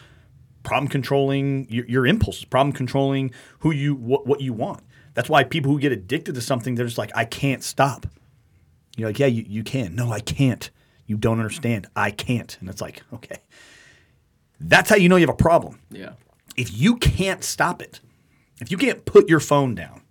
problem 0.62 0.88
controlling 0.88 1.66
your, 1.70 1.86
your 1.86 2.06
impulses, 2.06 2.44
problem 2.44 2.72
controlling 2.72 3.30
who 3.60 3.70
you 3.72 3.94
what, 3.94 4.26
what 4.26 4.40
you 4.40 4.52
want. 4.52 4.82
That's 5.14 5.28
why 5.30 5.44
people 5.44 5.72
who 5.72 5.78
get 5.80 5.92
addicted 5.92 6.34
to 6.34 6.40
something, 6.40 6.74
they're 6.74 6.86
just 6.86 6.98
like, 6.98 7.10
I 7.14 7.24
can't 7.24 7.62
stop. 7.64 8.06
You're 8.96 9.08
like, 9.08 9.18
yeah, 9.18 9.26
you, 9.26 9.44
you 9.48 9.62
can. 9.62 9.94
No, 9.94 10.10
I 10.10 10.20
can't. 10.20 10.70
You 11.06 11.16
don't 11.16 11.38
understand. 11.38 11.86
I 11.94 12.10
can't. 12.10 12.56
And 12.60 12.68
it's 12.68 12.80
like, 12.80 13.02
okay. 13.14 13.38
That's 14.60 14.90
how 14.90 14.96
you 14.96 15.08
know 15.08 15.16
you 15.16 15.26
have 15.26 15.34
a 15.34 15.36
problem 15.36 15.80
Yeah. 15.90 16.12
if 16.56 16.72
you 16.76 16.96
can't 16.96 17.44
stop 17.44 17.80
it, 17.82 18.00
if 18.60 18.70
you 18.70 18.76
can't 18.78 19.04
put 19.04 19.28
your 19.28 19.40
phone 19.40 19.74
down, 19.74 20.02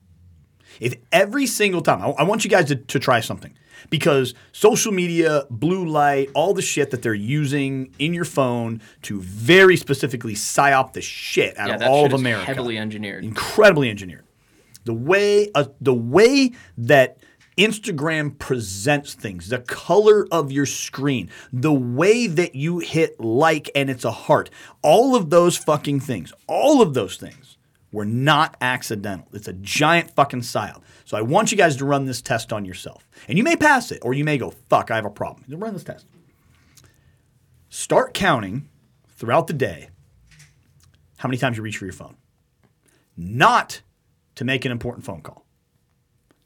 if 0.80 0.96
every 1.12 1.48
single 1.48 1.82
time, 1.82 2.02
I, 2.02 2.10
I 2.12 2.24
want 2.24 2.44
you 2.44 2.50
guys 2.50 2.66
to, 2.66 2.76
to 2.76 3.00
try 3.00 3.20
something 3.22 3.54
because 3.90 4.34
social 4.52 4.92
media, 4.92 5.44
blue 5.50 5.88
light, 5.88 6.30
all 6.34 6.54
the 6.54 6.62
shit 6.62 6.92
that 6.92 7.02
they're 7.02 7.14
using 7.14 7.94
in 8.00 8.14
your 8.14 8.26
phone 8.26 8.82
to 9.04 9.22
very 9.22 9.78
specifically 9.78 10.34
psyop 10.34 10.94
the 10.94 11.02
shit 11.02 11.58
out 11.58 11.70
Yeah, 11.70 11.76
of 11.76 11.82
all 11.84 12.06
of 12.06 12.14
America. 12.14 12.46
heavily 12.46 12.78
engineered. 12.78 13.24
Incredibly 13.24 13.90
engineered. 13.90 14.24
The 14.86 14.94
way, 14.94 15.50
uh, 15.56 15.66
the 15.82 15.94
way 15.94 16.52
that 16.78 17.18
Instagram 17.58 18.38
presents 18.38 19.14
things, 19.14 19.50
the 19.50 19.60
color 19.60 20.28
of 20.32 20.52
your 20.52 20.66
screen, 20.66 21.30
the 21.54 21.74
way 21.74 22.28
that 22.28 22.54
you 22.56 22.80
hit 22.80 23.20
like 23.20 23.70
and 23.74 23.90
it's 23.90 24.04
a 24.04 24.12
heart, 24.12 24.50
all 24.82 25.16
of 25.16 25.30
those 25.30 25.56
fucking 25.58 26.02
things, 26.02 26.34
all 26.48 26.82
of 26.82 26.94
those 26.94 27.18
things 27.18 27.45
were 27.96 28.06
not 28.06 28.58
accidental. 28.60 29.26
It's 29.32 29.48
a 29.48 29.54
giant 29.54 30.12
fucking 30.12 30.42
psyop. 30.42 30.82
So 31.06 31.16
I 31.16 31.22
want 31.22 31.54
you 31.54 31.58
guys 31.58 31.78
to 31.78 31.86
run 31.86 32.04
this 32.04 32.22
test 32.22 32.52
on 32.52 32.66
yourself. 32.66 33.08
And 33.30 33.38
you 33.38 33.44
may 33.44 33.56
pass 33.56 33.90
it 33.90 34.00
or 34.02 34.14
you 34.14 34.26
may 34.26 34.38
go, 34.38 34.52
fuck, 34.70 34.92
I 34.92 34.98
have 34.98 35.06
a 35.06 35.10
problem. 35.10 35.46
Run 35.50 35.74
this 35.74 35.86
test. 35.86 36.06
Start 37.70 38.14
counting 38.14 38.68
throughout 39.16 39.48
the 39.48 39.54
day 39.54 39.92
how 41.20 41.30
many 41.30 41.38
times 41.38 41.56
you 41.56 41.64
reach 41.64 41.78
for 41.78 41.86
your 41.86 41.94
phone. 41.94 42.18
Not 43.16 43.82
to 44.36 44.44
make 44.44 44.66
an 44.66 44.74
important 44.74 45.06
phone 45.06 45.22
call, 45.22 45.46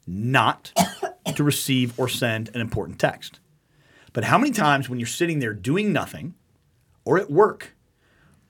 not 0.06 0.72
to 1.34 1.42
receive 1.42 1.98
or 1.98 2.08
send 2.08 2.48
an 2.54 2.60
important 2.60 3.00
text, 3.00 3.40
But 4.12 4.22
how 4.24 4.38
many 4.38 4.52
times 4.52 4.88
when 4.88 5.00
you're 5.00 5.08
sitting 5.08 5.40
there 5.40 5.52
doing 5.52 5.92
nothing, 5.92 6.34
or 7.04 7.18
at 7.18 7.28
work, 7.28 7.74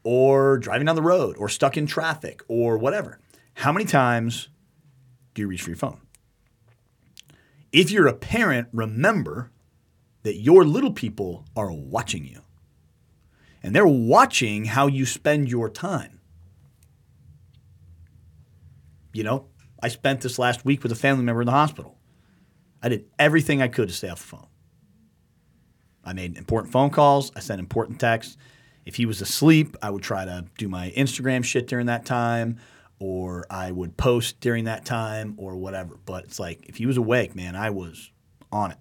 or 0.03 0.59
driving 0.59 0.87
down 0.87 0.97
the 0.97 1.03
road, 1.03 1.37
or 1.39 1.49
stuck 1.49 1.77
in 1.77 1.87
traffic, 1.87 2.43
or 2.49 2.79
whatever, 2.79 3.19
how 3.55 3.73
many 3.73 3.85
times 3.85 4.49
do 5.35 5.43
you 5.43 5.49
reach 5.49 5.63
for 5.63 5.71
your 5.71 5.77
phone? 5.77 6.01
If 7.73 7.91
you're 7.91 8.07
a 8.07 8.15
parent, 8.15 8.69
remember 8.73 9.51
that 10.23 10.37
your 10.37 10.65
little 10.65 10.93
people 10.93 11.45
are 11.57 11.71
watching 11.71 12.25
you. 12.25 12.43
And 13.63 13.75
they're 13.75 13.87
watching 13.87 14.65
how 14.65 14.87
you 14.87 15.05
spend 15.05 15.51
your 15.51 15.69
time. 15.69 16.21
You 19.13 19.25
know, 19.25 19.47
I 19.83 19.89
spent 19.89 20.21
this 20.23 20.39
last 20.39 20.65
week 20.65 20.83
with 20.83 20.93
a 20.93 20.97
family 20.97 21.25
member 21.25 21.43
in 21.43 21.47
the 21.47 21.53
hospital. 21.53 21.99
I 22.83 22.89
did 22.89 23.07
everything 23.19 23.61
I 23.61 23.69
could 23.69 23.89
to 23.89 23.95
stay 23.95 24.09
off 24.09 24.21
the 24.21 24.37
phone. 24.37 24.47
I 26.05 26.15
made 26.15 26.39
important 26.39 26.73
phone 26.73 26.91
calls, 26.91 27.31
I 27.37 27.41
sent 27.41 27.61
important 27.61 28.01
texts. 28.01 28.37
If 28.91 28.97
he 28.97 29.07
was 29.07 29.21
asleep, 29.21 29.77
I 29.81 29.91
would 29.91 30.03
try 30.03 30.25
to 30.25 30.47
do 30.59 30.69
my 30.69 30.91
Instagram 30.97 31.45
shit 31.45 31.69
during 31.69 31.87
that 31.87 32.05
time, 32.05 32.59
or 32.99 33.47
I 33.49 33.71
would 33.71 33.97
post 33.97 34.41
during 34.41 34.65
that 34.65 34.85
time, 34.85 35.35
or 35.39 35.55
whatever. 35.55 35.97
But 36.05 36.25
it's 36.25 36.41
like, 36.41 36.69
if 36.69 36.77
he 36.77 36.87
was 36.87 36.97
awake, 36.97 37.37
man, 37.37 37.55
I 37.55 37.71
was 37.71 38.11
on 38.51 38.73
it 38.73 38.79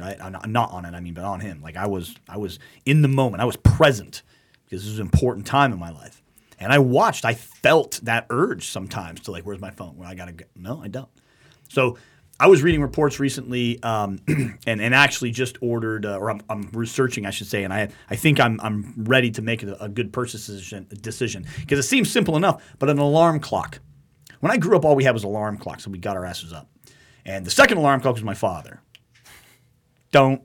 right? 0.00 0.16
I'm 0.20 0.32
not, 0.32 0.48
not 0.48 0.70
on 0.72 0.84
it, 0.84 0.94
I 0.94 1.00
mean, 1.00 1.14
but 1.14 1.24
on 1.24 1.40
him. 1.40 1.60
Like 1.62 1.76
I 1.76 1.86
was, 1.86 2.16
I 2.28 2.38
was 2.38 2.58
in 2.86 3.02
the 3.02 3.08
moment. 3.08 3.42
I 3.42 3.44
was 3.44 3.56
present 3.56 4.22
because 4.64 4.82
this 4.82 4.90
was 4.90 4.98
an 4.98 5.06
important 5.06 5.46
time 5.46 5.72
in 5.72 5.78
my 5.78 5.90
life. 5.90 6.22
And 6.58 6.72
I 6.72 6.78
watched. 6.78 7.24
I 7.24 7.34
felt 7.34 8.00
that 8.04 8.26
urge 8.30 8.68
sometimes 8.68 9.20
to 9.20 9.30
like, 9.30 9.44
where's 9.44 9.60
my 9.60 9.70
phone? 9.70 9.96
Where 9.96 10.08
I 10.08 10.14
gotta 10.14 10.32
go? 10.32 10.44
No, 10.56 10.82
I 10.82 10.88
don't. 10.88 11.08
So 11.68 11.98
I 12.40 12.46
was 12.46 12.62
reading 12.62 12.80
reports 12.80 13.20
recently, 13.20 13.82
um, 13.82 14.18
and 14.66 14.80
and 14.80 14.94
actually 14.94 15.30
just 15.30 15.58
ordered, 15.60 16.06
uh, 16.06 16.16
or 16.16 16.30
I'm, 16.30 16.40
I'm 16.48 16.70
researching, 16.72 17.26
I 17.26 17.30
should 17.30 17.46
say, 17.46 17.64
and 17.64 17.72
I 17.72 17.90
I 18.08 18.16
think 18.16 18.40
I'm 18.40 18.58
I'm 18.62 18.94
ready 18.96 19.30
to 19.32 19.42
make 19.42 19.62
a, 19.62 19.74
a 19.74 19.88
good 19.88 20.12
purchase 20.12 20.46
decision 20.46 21.46
because 21.60 21.78
it 21.78 21.88
seems 21.88 22.10
simple 22.10 22.36
enough, 22.36 22.62
but 22.78 22.88
an 22.88 22.98
alarm 22.98 23.40
clock. 23.40 23.80
When 24.40 24.50
I 24.50 24.56
grew 24.56 24.74
up, 24.74 24.86
all 24.86 24.96
we 24.96 25.04
had 25.04 25.12
was 25.12 25.22
alarm 25.22 25.58
clocks, 25.58 25.84
so 25.84 25.90
we 25.90 25.98
got 25.98 26.16
our 26.16 26.24
asses 26.24 26.52
up. 26.52 26.70
And 27.26 27.44
the 27.44 27.50
second 27.50 27.76
alarm 27.76 28.00
clock 28.00 28.14
was 28.14 28.24
my 28.24 28.34
father 28.34 28.80
don't 30.12 30.42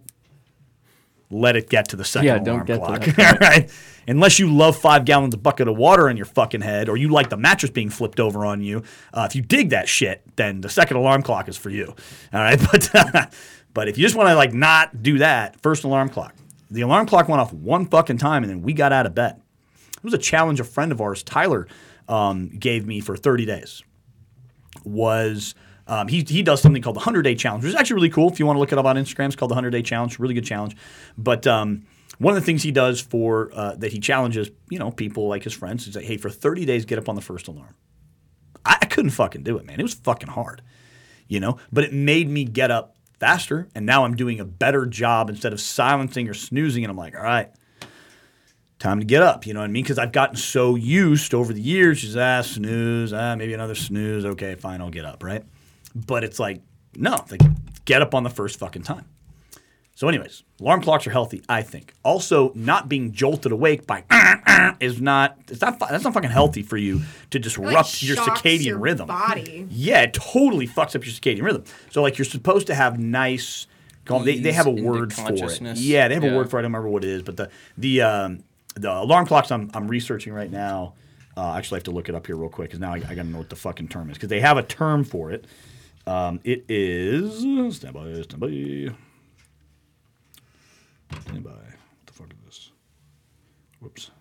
let 1.30 1.56
it 1.56 1.70
get 1.70 1.90
to 1.90 1.96
the 1.96 2.06
second 2.06 2.28
Yeah, 2.28 2.34
alarm 2.40 2.66
don't 2.66 2.66
get 2.66 2.74
to 2.76 3.14
clock. 3.14 3.20
All 3.42 3.48
right. 3.48 3.72
Unless 4.08 4.38
you 4.38 4.54
love 4.54 4.78
five 4.78 5.04
gallons 5.06 5.34
of 5.34 5.42
bucket 5.42 5.68
of 5.68 5.76
water 5.76 6.10
in 6.10 6.18
your 6.18 6.28
fucking 6.28 6.62
head, 6.62 6.90
or 6.90 6.98
you 6.98 7.10
like 7.10 7.30
the 7.30 7.38
mattress 7.38 7.72
being 7.72 7.90
flipped 7.90 8.20
over 8.20 8.46
on 8.46 8.62
you. 8.62 8.84
Uh, 9.14 9.26
if 9.28 9.36
you 9.36 9.42
dig 9.42 9.72
that 9.72 9.90
shit, 9.90 10.22
then 10.36 10.62
the 10.62 10.70
second 10.70 10.98
alarm 10.98 11.24
clock 11.24 11.50
is 11.50 11.58
for 11.58 11.70
you. 11.70 11.96
All 12.34 12.40
right. 12.40 12.60
But 12.72 13.34
but 13.74 13.88
if 13.88 13.98
you 13.98 14.04
just 14.04 14.16
want 14.16 14.30
to 14.30 14.36
like 14.36 14.54
not 14.54 15.02
do 15.02 15.18
that, 15.20 15.60
first 15.62 15.84
alarm 15.84 16.10
clock. 16.10 16.36
The 16.70 16.82
alarm 16.82 17.08
clock 17.08 17.28
went 17.28 17.42
off 17.42 17.54
one 17.54 17.86
fucking 17.88 18.18
time, 18.18 18.44
and 18.44 18.50
then 18.50 18.62
we 18.62 18.74
got 18.74 18.92
out 18.94 19.06
of 19.06 19.14
bed. 19.16 19.42
It 19.98 20.04
was 20.04 20.14
a 20.14 20.18
challenge 20.20 20.60
a 20.60 20.64
friend 20.64 20.92
of 20.92 21.02
ours, 21.02 21.24
Tyler, 21.24 21.68
um, 22.08 22.50
gave 22.50 22.86
me 22.86 23.00
for 23.00 23.16
30 23.16 23.46
days. 23.46 23.84
Was 24.84 25.56
um, 25.88 26.08
he, 26.08 26.24
he 26.28 26.42
does 26.42 26.62
something 26.62 26.82
called 26.82 26.96
the 26.96 27.00
100 27.00 27.22
Day 27.22 27.36
Challenge, 27.36 27.64
which 27.64 27.74
is 27.74 27.80
actually 27.80 27.96
really 27.96 28.10
cool. 28.10 28.30
If 28.32 28.40
you 28.40 28.46
want 28.46 28.56
to 28.56 28.60
look 28.60 28.72
it 28.72 28.78
up 28.78 28.86
on 28.86 28.96
Instagram, 28.96 29.28
it's 29.28 29.36
called 29.36 29.52
the 29.52 29.56
100 29.56 29.70
Day 29.70 29.82
Challenge. 29.82 30.18
Really 30.20 30.34
good 30.34 30.46
challenge. 30.46 30.76
But 31.18 31.46
um, 31.46 31.86
one 32.18 32.36
of 32.36 32.42
the 32.42 32.46
things 32.46 32.64
he 32.64 32.72
does 32.72 33.02
for 33.02 33.52
uh, 33.54 33.76
that 33.76 33.92
he 33.92 34.00
challenges, 34.00 34.50
you 34.70 34.80
know, 34.80 34.92
people 34.92 35.28
like 35.28 35.44
his 35.44 35.54
friends 35.54 35.88
is 35.88 35.96
like, 35.96 36.06
hey, 36.06 36.18
for 36.18 36.30
30 36.30 36.66
days, 36.66 36.86
get 36.86 36.98
up 36.98 37.10
on 37.10 37.16
the 37.16 37.22
first 37.22 37.48
alarm. 37.48 37.76
I, 38.66 38.78
I 38.82 38.86
couldn't 38.86 39.12
fucking 39.12 39.44
do 39.44 39.58
it, 39.58 39.66
man. 39.66 39.80
It 39.80 39.84
was 39.84 39.94
fucking 39.94 40.30
hard, 40.30 40.62
you 41.28 41.40
know. 41.40 41.58
But 41.72 41.84
it 41.84 41.94
made 41.94 42.30
me 42.30 42.46
get 42.46 42.72
up 42.72 42.96
faster, 43.20 43.68
and 43.76 43.86
now 43.86 44.06
I'm 44.06 44.16
doing 44.16 44.40
a 44.40 44.46
better 44.46 44.86
job 44.86 45.30
instead 45.30 45.54
of 45.54 45.62
silencing 45.62 46.28
or 46.30 46.34
snoozing. 46.34 46.84
And 46.84 46.90
I'm 46.92 46.98
like, 46.98 47.16
all 47.16 47.24
right, 47.24 47.52
time 48.80 49.00
to 49.00 49.06
get 49.06 49.22
up. 49.22 49.46
You 49.46 49.54
know 49.54 49.60
what 49.60 49.70
I 49.70 49.72
mean? 49.72 49.84
Because 49.84 50.00
I've 50.00 50.12
gotten 50.12 50.36
so 50.36 50.76
used 50.76 51.34
over 51.34 51.54
the 51.54 51.62
years. 51.62 52.02
Just 52.02 52.18
ah 52.18 52.42
snooze, 52.42 53.14
ah 53.14 53.36
maybe 53.36 53.54
another 53.54 53.76
snooze. 53.76 54.26
Okay, 54.26 54.56
fine, 54.56 54.82
I'll 54.82 54.90
get 54.90 55.06
up. 55.06 55.24
Right. 55.24 55.44
But 55.96 56.24
it's 56.24 56.40
like, 56.40 56.62
no, 56.96 57.24
like, 57.32 57.42
get 57.86 58.02
up 58.02 58.14
on 58.14 58.24
the 58.24 58.30
first 58.30 58.60
fucking 58.60 58.84
time. 58.84 59.06
So, 59.98 60.10
anyways, 60.10 60.44
alarm 60.60 60.82
clocks 60.82 61.08
are 61.08 61.12
healthy, 61.12 61.42
I 61.48 61.62
think. 61.62 61.94
Also, 62.04 62.52
not 62.54 62.90
being 62.90 63.14
jolted 63.14 63.54
awake 63.54 63.88
by 63.88 64.04
is 64.82 65.00
not 65.00 65.38
it's 65.48 65.62
not 65.62 65.80
that's 65.80 66.04
not 66.04 66.14
fucking 66.14 66.30
healthy 66.32 66.64
for 66.64 66.76
you 66.76 67.02
to 67.30 67.40
disrupt 67.40 67.72
like, 67.74 68.04
your 68.04 68.18
circadian 68.18 68.66
your 68.66 68.78
rhythm. 68.78 69.08
Body. 69.08 69.66
Yeah, 69.72 70.02
it 70.02 70.14
totally 70.14 70.68
fucks 70.68 70.98
up 70.98 71.06
your 71.06 71.14
circadian 71.14 71.44
rhythm. 71.44 71.64
So, 71.92 72.02
like, 72.02 72.18
you're 72.18 72.26
supposed 72.26 72.68
to 72.68 72.76
have 72.76 73.00
nice. 73.00 73.68
call- 74.04 74.20
They, 74.20 74.40
they 74.40 74.52
have 74.52 74.68
a 74.68 74.72
word 74.72 75.14
for 75.14 75.22
it. 75.34 75.62
Yeah, 75.78 76.10
they 76.10 76.16
have 76.16 76.24
a 76.26 76.28
word 76.36 76.50
for 76.50 76.58
it. 76.58 76.60
I 76.60 76.64
don't 76.64 76.74
remember 76.74 76.90
what 76.90 77.06
it 77.06 77.10
is, 77.12 77.22
but 77.24 77.38
the 77.38 77.50
the 77.78 78.02
um, 78.02 78.44
the 78.76 78.92
alarm 78.94 79.26
clocks 79.28 79.50
I'm 79.50 79.72
I'm 79.74 79.88
researching 79.88 80.34
right 80.34 80.52
now. 80.52 80.94
Uh, 81.38 81.54
actually, 81.56 81.78
I 81.78 81.80
have 81.80 81.84
to 81.86 81.92
look 81.92 82.10
it 82.10 82.16
up 82.16 82.28
here 82.28 82.36
real 82.36 82.50
quick 82.50 82.70
because 82.70 82.80
now 82.82 82.92
I, 82.92 82.96
I 82.96 83.00
got 83.00 83.16
to 83.16 83.24
know 83.24 83.38
what 83.38 83.50
the 83.50 83.56
fucking 83.56 83.88
term 83.88 84.10
is 84.10 84.18
because 84.18 84.30
they 84.30 84.42
have 84.42 84.58
a 84.58 84.64
term 84.64 85.06
for 85.06 85.32
it. 85.32 85.46
Um, 86.08 86.40
it 86.44 86.66
is 86.70 87.40
stand 87.76 87.94
by, 87.94 88.12
stand 88.22 88.40
by, 88.40 88.48
stand 91.22 91.44
by. 91.44 91.52
What 91.52 92.06
the 92.06 92.14
fuck 92.14 92.28
is 92.32 92.46
this? 92.46 92.72
Whoops. 93.80 94.12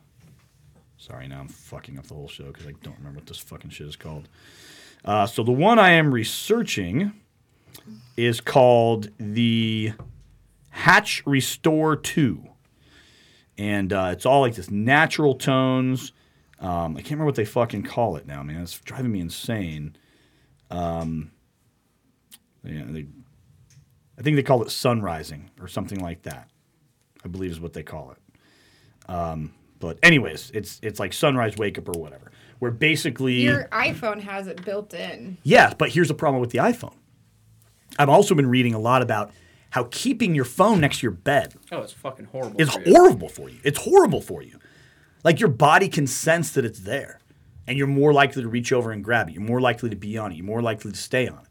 Sorry, 0.96 1.28
now 1.28 1.40
I'm 1.40 1.48
fucking 1.48 1.98
up 1.98 2.06
the 2.06 2.14
whole 2.14 2.28
show 2.28 2.44
because 2.44 2.66
I 2.66 2.72
don't 2.82 2.96
remember 2.96 3.18
what 3.18 3.26
this 3.26 3.38
fucking 3.38 3.70
shit 3.70 3.86
is 3.86 3.96
called. 3.96 4.28
Uh, 5.04 5.26
so 5.26 5.42
the 5.42 5.52
one 5.52 5.78
I 5.78 5.90
am 5.90 6.14
researching 6.14 7.12
is 8.16 8.40
called 8.40 9.10
the 9.18 9.92
Hatch 10.70 11.22
Restore 11.26 11.96
2. 11.96 12.48
And 13.58 13.92
uh, 13.92 14.08
it's 14.12 14.24
all 14.24 14.40
like 14.40 14.54
this 14.54 14.70
natural 14.70 15.34
tones. 15.34 16.12
Um, 16.58 16.96
I 16.96 17.00
can't 17.00 17.10
remember 17.10 17.26
what 17.26 17.34
they 17.34 17.44
fucking 17.44 17.82
call 17.82 18.16
it 18.16 18.26
now, 18.26 18.42
man. 18.42 18.62
It's 18.62 18.80
driving 18.80 19.12
me 19.12 19.20
insane. 19.20 19.96
Um, 20.70 21.32
yeah, 22.64 22.84
they, 22.86 23.06
I 24.18 24.22
think 24.22 24.36
they 24.36 24.42
call 24.42 24.62
it 24.62 24.68
sunrising 24.68 25.48
or 25.60 25.68
something 25.68 26.00
like 26.00 26.22
that. 26.22 26.48
I 27.24 27.28
believe 27.28 27.50
is 27.50 27.60
what 27.60 27.72
they 27.72 27.82
call 27.82 28.12
it. 28.12 29.10
Um, 29.10 29.52
but 29.80 29.98
anyways, 30.02 30.50
it's 30.54 30.78
it's 30.82 30.98
like 31.00 31.12
sunrise 31.12 31.56
wake 31.56 31.78
up 31.78 31.88
or 31.88 31.98
whatever. 32.00 32.30
Where 32.58 32.70
basically 32.70 33.34
Your 33.42 33.64
iPhone 33.72 34.20
has 34.20 34.46
it 34.46 34.64
built 34.64 34.94
in. 34.94 35.36
yeah, 35.42 35.74
but 35.76 35.90
here's 35.90 36.08
the 36.08 36.14
problem 36.14 36.40
with 36.40 36.50
the 36.50 36.58
iPhone. 36.58 36.94
I've 37.98 38.08
also 38.08 38.34
been 38.34 38.48
reading 38.48 38.74
a 38.74 38.78
lot 38.78 39.02
about 39.02 39.32
how 39.70 39.88
keeping 39.90 40.34
your 40.34 40.44
phone 40.44 40.80
next 40.80 40.98
to 41.00 41.02
your 41.02 41.10
bed 41.12 41.54
Oh, 41.72 41.78
it's 41.80 41.92
fucking 41.92 42.26
horrible. 42.26 42.60
It's 42.60 42.72
for 42.74 42.80
you. 42.82 42.94
horrible 42.94 43.28
for 43.28 43.48
you. 43.50 43.58
It's 43.64 43.78
horrible 43.78 44.20
for 44.20 44.42
you. 44.42 44.58
Like 45.24 45.40
your 45.40 45.48
body 45.50 45.88
can 45.88 46.06
sense 46.06 46.52
that 46.52 46.64
it's 46.64 46.80
there, 46.80 47.20
and 47.66 47.76
you're 47.76 47.86
more 47.86 48.12
likely 48.12 48.42
to 48.42 48.48
reach 48.48 48.72
over 48.72 48.92
and 48.92 49.02
grab 49.02 49.28
it. 49.28 49.32
You're 49.34 49.42
more 49.42 49.60
likely 49.60 49.90
to 49.90 49.96
be 49.96 50.16
on 50.16 50.32
it. 50.32 50.36
You're 50.36 50.46
more 50.46 50.62
likely 50.62 50.92
to 50.92 50.96
stay 50.98 51.26
on 51.28 51.38
it. 51.40 51.43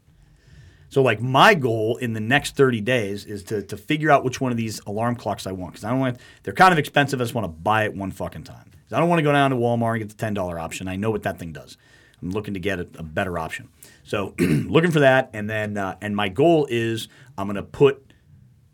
So, 0.88 1.02
like 1.02 1.20
my 1.20 1.54
goal 1.54 1.96
in 1.96 2.12
the 2.12 2.20
next 2.20 2.56
30 2.56 2.80
days 2.80 3.24
is 3.24 3.42
to, 3.44 3.62
to 3.62 3.76
figure 3.76 4.10
out 4.10 4.24
which 4.24 4.40
one 4.40 4.52
of 4.52 4.56
these 4.56 4.80
alarm 4.86 5.16
clocks 5.16 5.46
I 5.46 5.52
want 5.52 5.72
because 5.72 5.84
I 5.84 5.90
don't 5.90 6.00
want 6.00 6.18
they're 6.42 6.54
kind 6.54 6.72
of 6.72 6.78
expensive. 6.78 7.20
I 7.20 7.24
just 7.24 7.34
want 7.34 7.44
to 7.46 7.48
buy 7.48 7.84
it 7.84 7.94
one 7.94 8.10
fucking 8.10 8.44
time. 8.44 8.70
I 8.92 9.00
don't 9.00 9.08
want 9.08 9.18
to 9.18 9.24
go 9.24 9.32
down 9.32 9.50
to 9.50 9.56
Walmart 9.56 9.92
and 9.92 10.00
get 10.00 10.08
the 10.10 10.14
ten 10.14 10.34
dollar 10.34 10.58
option. 10.58 10.86
I 10.86 10.96
know 10.96 11.10
what 11.10 11.24
that 11.24 11.38
thing 11.38 11.52
does. 11.52 11.76
I'm 12.22 12.30
looking 12.30 12.54
to 12.54 12.60
get 12.60 12.78
a, 12.78 12.86
a 12.98 13.02
better 13.02 13.38
option. 13.38 13.68
So, 14.04 14.34
looking 14.38 14.92
for 14.92 15.00
that, 15.00 15.30
and 15.32 15.50
then 15.50 15.76
uh, 15.76 15.96
and 16.00 16.14
my 16.14 16.28
goal 16.28 16.66
is 16.70 17.08
I'm 17.36 17.48
gonna 17.48 17.62
put 17.62 18.12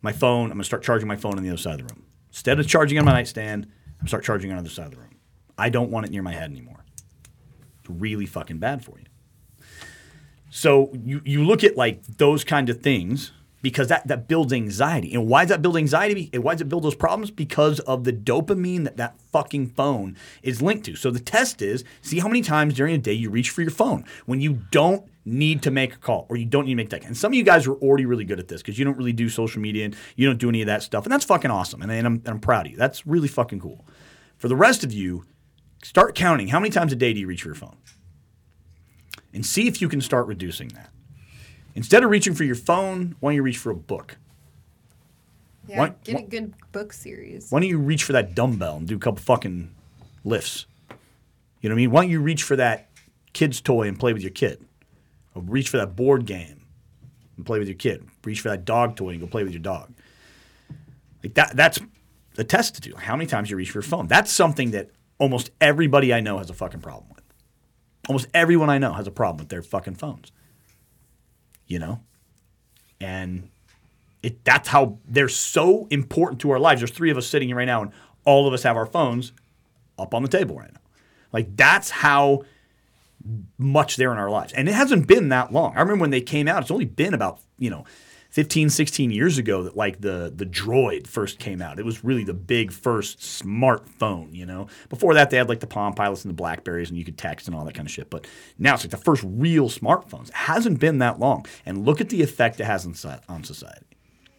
my 0.02 0.12
phone. 0.12 0.46
I'm 0.46 0.52
gonna 0.52 0.64
start 0.64 0.82
charging 0.82 1.08
my 1.08 1.16
phone 1.16 1.36
on 1.36 1.42
the 1.42 1.48
other 1.48 1.58
side 1.58 1.80
of 1.80 1.88
the 1.88 1.94
room 1.94 2.04
instead 2.28 2.60
of 2.60 2.66
charging 2.66 2.98
on 2.98 3.04
my 3.04 3.12
nightstand. 3.12 3.66
I'm 4.00 4.06
start 4.06 4.24
charging 4.24 4.50
on 4.50 4.56
the 4.56 4.60
other 4.60 4.70
side 4.70 4.86
of 4.86 4.92
the 4.92 4.98
room. 4.98 5.16
I 5.56 5.68
don't 5.68 5.90
want 5.90 6.06
it 6.06 6.12
near 6.12 6.22
my 6.22 6.32
head 6.32 6.50
anymore. 6.50 6.84
It's 7.80 7.90
really 7.90 8.26
fucking 8.26 8.58
bad 8.58 8.84
for 8.84 8.98
you. 8.98 9.04
So 10.50 10.92
you, 11.04 11.22
you 11.24 11.44
look 11.44 11.64
at 11.64 11.76
like 11.76 12.04
those 12.04 12.44
kind 12.44 12.68
of 12.68 12.82
things 12.82 13.32
because 13.62 13.88
that, 13.88 14.06
that 14.08 14.26
builds 14.26 14.52
anxiety. 14.52 15.14
And 15.14 15.28
why 15.28 15.42
does 15.44 15.50
that 15.50 15.62
build 15.62 15.76
anxiety? 15.76 16.30
And 16.32 16.42
why 16.42 16.54
does 16.54 16.62
it 16.62 16.68
build 16.68 16.82
those 16.82 16.94
problems? 16.94 17.30
Because 17.30 17.78
of 17.80 18.04
the 18.04 18.12
dopamine 18.12 18.84
that 18.84 18.96
that 18.96 19.20
fucking 19.32 19.68
phone 19.68 20.16
is 20.42 20.62
linked 20.62 20.84
to. 20.86 20.96
So 20.96 21.10
the 21.10 21.20
test 21.20 21.62
is 21.62 21.84
see 22.02 22.18
how 22.18 22.28
many 22.28 22.42
times 22.42 22.74
during 22.74 22.94
a 22.94 22.98
day 22.98 23.12
you 23.12 23.30
reach 23.30 23.50
for 23.50 23.62
your 23.62 23.70
phone 23.70 24.04
when 24.26 24.40
you 24.40 24.60
don't 24.70 25.06
need 25.24 25.62
to 25.62 25.70
make 25.70 25.94
a 25.94 25.98
call 25.98 26.26
or 26.28 26.36
you 26.36 26.46
don't 26.46 26.64
need 26.64 26.72
to 26.72 26.76
make 26.76 26.90
that. 26.90 27.04
And 27.04 27.16
some 27.16 27.32
of 27.32 27.36
you 27.36 27.44
guys 27.44 27.66
are 27.66 27.74
already 27.74 28.06
really 28.06 28.24
good 28.24 28.40
at 28.40 28.48
this 28.48 28.62
because 28.62 28.78
you 28.78 28.84
don't 28.84 28.96
really 28.96 29.12
do 29.12 29.28
social 29.28 29.60
media 29.60 29.84
and 29.84 29.96
you 30.16 30.26
don't 30.26 30.38
do 30.38 30.48
any 30.48 30.62
of 30.62 30.66
that 30.66 30.82
stuff. 30.82 31.04
And 31.04 31.12
that's 31.12 31.24
fucking 31.24 31.50
awesome. 31.50 31.82
And, 31.82 31.92
and 31.92 32.06
I'm, 32.06 32.14
and 32.14 32.28
I'm 32.28 32.40
proud 32.40 32.66
of 32.66 32.72
you. 32.72 32.78
That's 32.78 33.06
really 33.06 33.28
fucking 33.28 33.60
cool. 33.60 33.84
For 34.38 34.48
the 34.48 34.56
rest 34.56 34.82
of 34.84 34.92
you, 34.92 35.24
start 35.84 36.14
counting 36.14 36.48
how 36.48 36.58
many 36.58 36.70
times 36.70 36.92
a 36.92 36.96
day 36.96 37.12
do 37.12 37.20
you 37.20 37.26
reach 37.26 37.42
for 37.42 37.48
your 37.48 37.54
phone? 37.54 37.76
And 39.32 39.44
see 39.44 39.66
if 39.68 39.80
you 39.80 39.88
can 39.88 40.00
start 40.00 40.26
reducing 40.26 40.68
that. 40.68 40.90
Instead 41.74 42.02
of 42.04 42.10
reaching 42.10 42.34
for 42.34 42.44
your 42.44 42.56
phone, 42.56 43.14
why 43.20 43.30
don't 43.30 43.36
you 43.36 43.42
reach 43.42 43.58
for 43.58 43.70
a 43.70 43.74
book? 43.76 44.16
Yeah, 45.68 45.78
What- 45.78 46.04
get 46.04 46.14
what- 46.16 46.24
a 46.24 46.26
good 46.26 46.54
book 46.72 46.92
series. 46.92 47.50
Why 47.50 47.60
don't 47.60 47.68
you 47.68 47.78
reach 47.78 48.02
for 48.04 48.12
that 48.12 48.34
dumbbell 48.34 48.76
and 48.78 48.88
do 48.88 48.96
a 48.96 48.98
couple 48.98 49.20
fucking 49.22 49.70
lifts? 50.24 50.66
You 51.60 51.68
know 51.68 51.74
what 51.74 51.78
I 51.78 51.82
mean? 51.82 51.90
Why 51.90 52.02
don't 52.02 52.10
you 52.10 52.20
reach 52.20 52.42
for 52.42 52.56
that 52.56 52.88
kid's 53.32 53.60
toy 53.60 53.86
and 53.86 53.98
play 53.98 54.12
with 54.12 54.22
your 54.22 54.32
kid? 54.32 54.64
Or 55.34 55.42
reach 55.42 55.68
for 55.68 55.76
that 55.76 55.94
board 55.94 56.26
game 56.26 56.62
and 57.36 57.46
play 57.46 57.58
with 57.58 57.68
your 57.68 57.76
kid. 57.76 58.04
Reach 58.24 58.40
for 58.40 58.48
that 58.48 58.64
dog 58.64 58.96
toy 58.96 59.10
and 59.10 59.20
go 59.20 59.26
play 59.26 59.44
with 59.44 59.52
your 59.52 59.62
dog. 59.62 59.92
Like 61.22 61.34
that 61.34 61.54
that's 61.54 61.78
a 62.38 62.44
test 62.44 62.74
to 62.76 62.80
do. 62.80 62.96
How 62.96 63.14
many 63.14 63.26
times 63.28 63.50
you 63.50 63.56
reach 63.56 63.70
for 63.70 63.78
your 63.78 63.82
phone. 63.82 64.06
That's 64.08 64.32
something 64.32 64.70
that 64.72 64.90
almost 65.18 65.50
everybody 65.60 66.12
I 66.14 66.20
know 66.20 66.38
has 66.38 66.48
a 66.50 66.54
fucking 66.54 66.80
problem 66.80 67.06
with. 67.14 67.19
Almost 68.10 68.26
everyone 68.34 68.68
I 68.68 68.78
know 68.78 68.92
has 68.94 69.06
a 69.06 69.12
problem 69.12 69.38
with 69.38 69.50
their 69.50 69.62
fucking 69.62 69.94
phones. 69.94 70.32
You 71.68 71.78
know? 71.78 72.00
And 73.00 73.50
it 74.20 74.44
that's 74.44 74.66
how 74.68 74.98
they're 75.06 75.28
so 75.28 75.86
important 75.90 76.40
to 76.40 76.50
our 76.50 76.58
lives. 76.58 76.80
There's 76.80 76.90
three 76.90 77.12
of 77.12 77.16
us 77.16 77.28
sitting 77.28 77.46
here 77.46 77.56
right 77.56 77.66
now 77.66 77.82
and 77.82 77.92
all 78.24 78.48
of 78.48 78.52
us 78.52 78.64
have 78.64 78.76
our 78.76 78.84
phones 78.84 79.30
up 79.96 80.12
on 80.12 80.24
the 80.24 80.28
table 80.28 80.56
right 80.56 80.72
now. 80.74 80.80
Like 81.32 81.54
that's 81.54 81.90
how 81.90 82.42
much 83.56 83.94
they're 83.94 84.10
in 84.10 84.18
our 84.18 84.28
lives. 84.28 84.52
And 84.54 84.68
it 84.68 84.72
hasn't 84.72 85.06
been 85.06 85.28
that 85.28 85.52
long. 85.52 85.76
I 85.76 85.80
remember 85.80 86.00
when 86.00 86.10
they 86.10 86.20
came 86.20 86.48
out, 86.48 86.62
it's 86.62 86.72
only 86.72 86.86
been 86.86 87.14
about, 87.14 87.38
you 87.60 87.70
know, 87.70 87.84
15, 88.30 88.70
16 88.70 89.10
years 89.10 89.38
ago 89.38 89.64
that 89.64 89.76
like 89.76 90.00
the 90.00 90.32
the 90.34 90.46
Droid 90.46 91.06
first 91.06 91.38
came 91.38 91.60
out. 91.60 91.78
It 91.78 91.84
was 91.84 92.04
really 92.04 92.24
the 92.24 92.34
big 92.34 92.72
first 92.72 93.18
smartphone, 93.18 94.34
you 94.34 94.46
know. 94.46 94.68
Before 94.88 95.14
that 95.14 95.30
they 95.30 95.36
had 95.36 95.48
like 95.48 95.60
the 95.60 95.66
Palm 95.66 95.94
Pilots 95.94 96.24
and 96.24 96.30
the 96.30 96.36
Blackberries 96.36 96.90
and 96.90 96.98
you 96.98 97.04
could 97.04 97.18
text 97.18 97.46
and 97.46 97.56
all 97.56 97.64
that 97.64 97.74
kind 97.74 97.86
of 97.86 97.92
shit. 97.92 98.08
But 98.08 98.26
now 98.58 98.74
it's 98.74 98.84
like 98.84 98.92
the 98.92 98.96
first 98.96 99.24
real 99.26 99.68
smartphones. 99.68 100.28
It 100.28 100.34
hasn't 100.34 100.78
been 100.78 100.98
that 100.98 101.18
long. 101.18 101.44
And 101.66 101.84
look 101.84 102.00
at 102.00 102.08
the 102.08 102.22
effect 102.22 102.60
it 102.60 102.64
has 102.64 102.86
on, 102.86 103.20
on 103.28 103.44
society. 103.44 103.86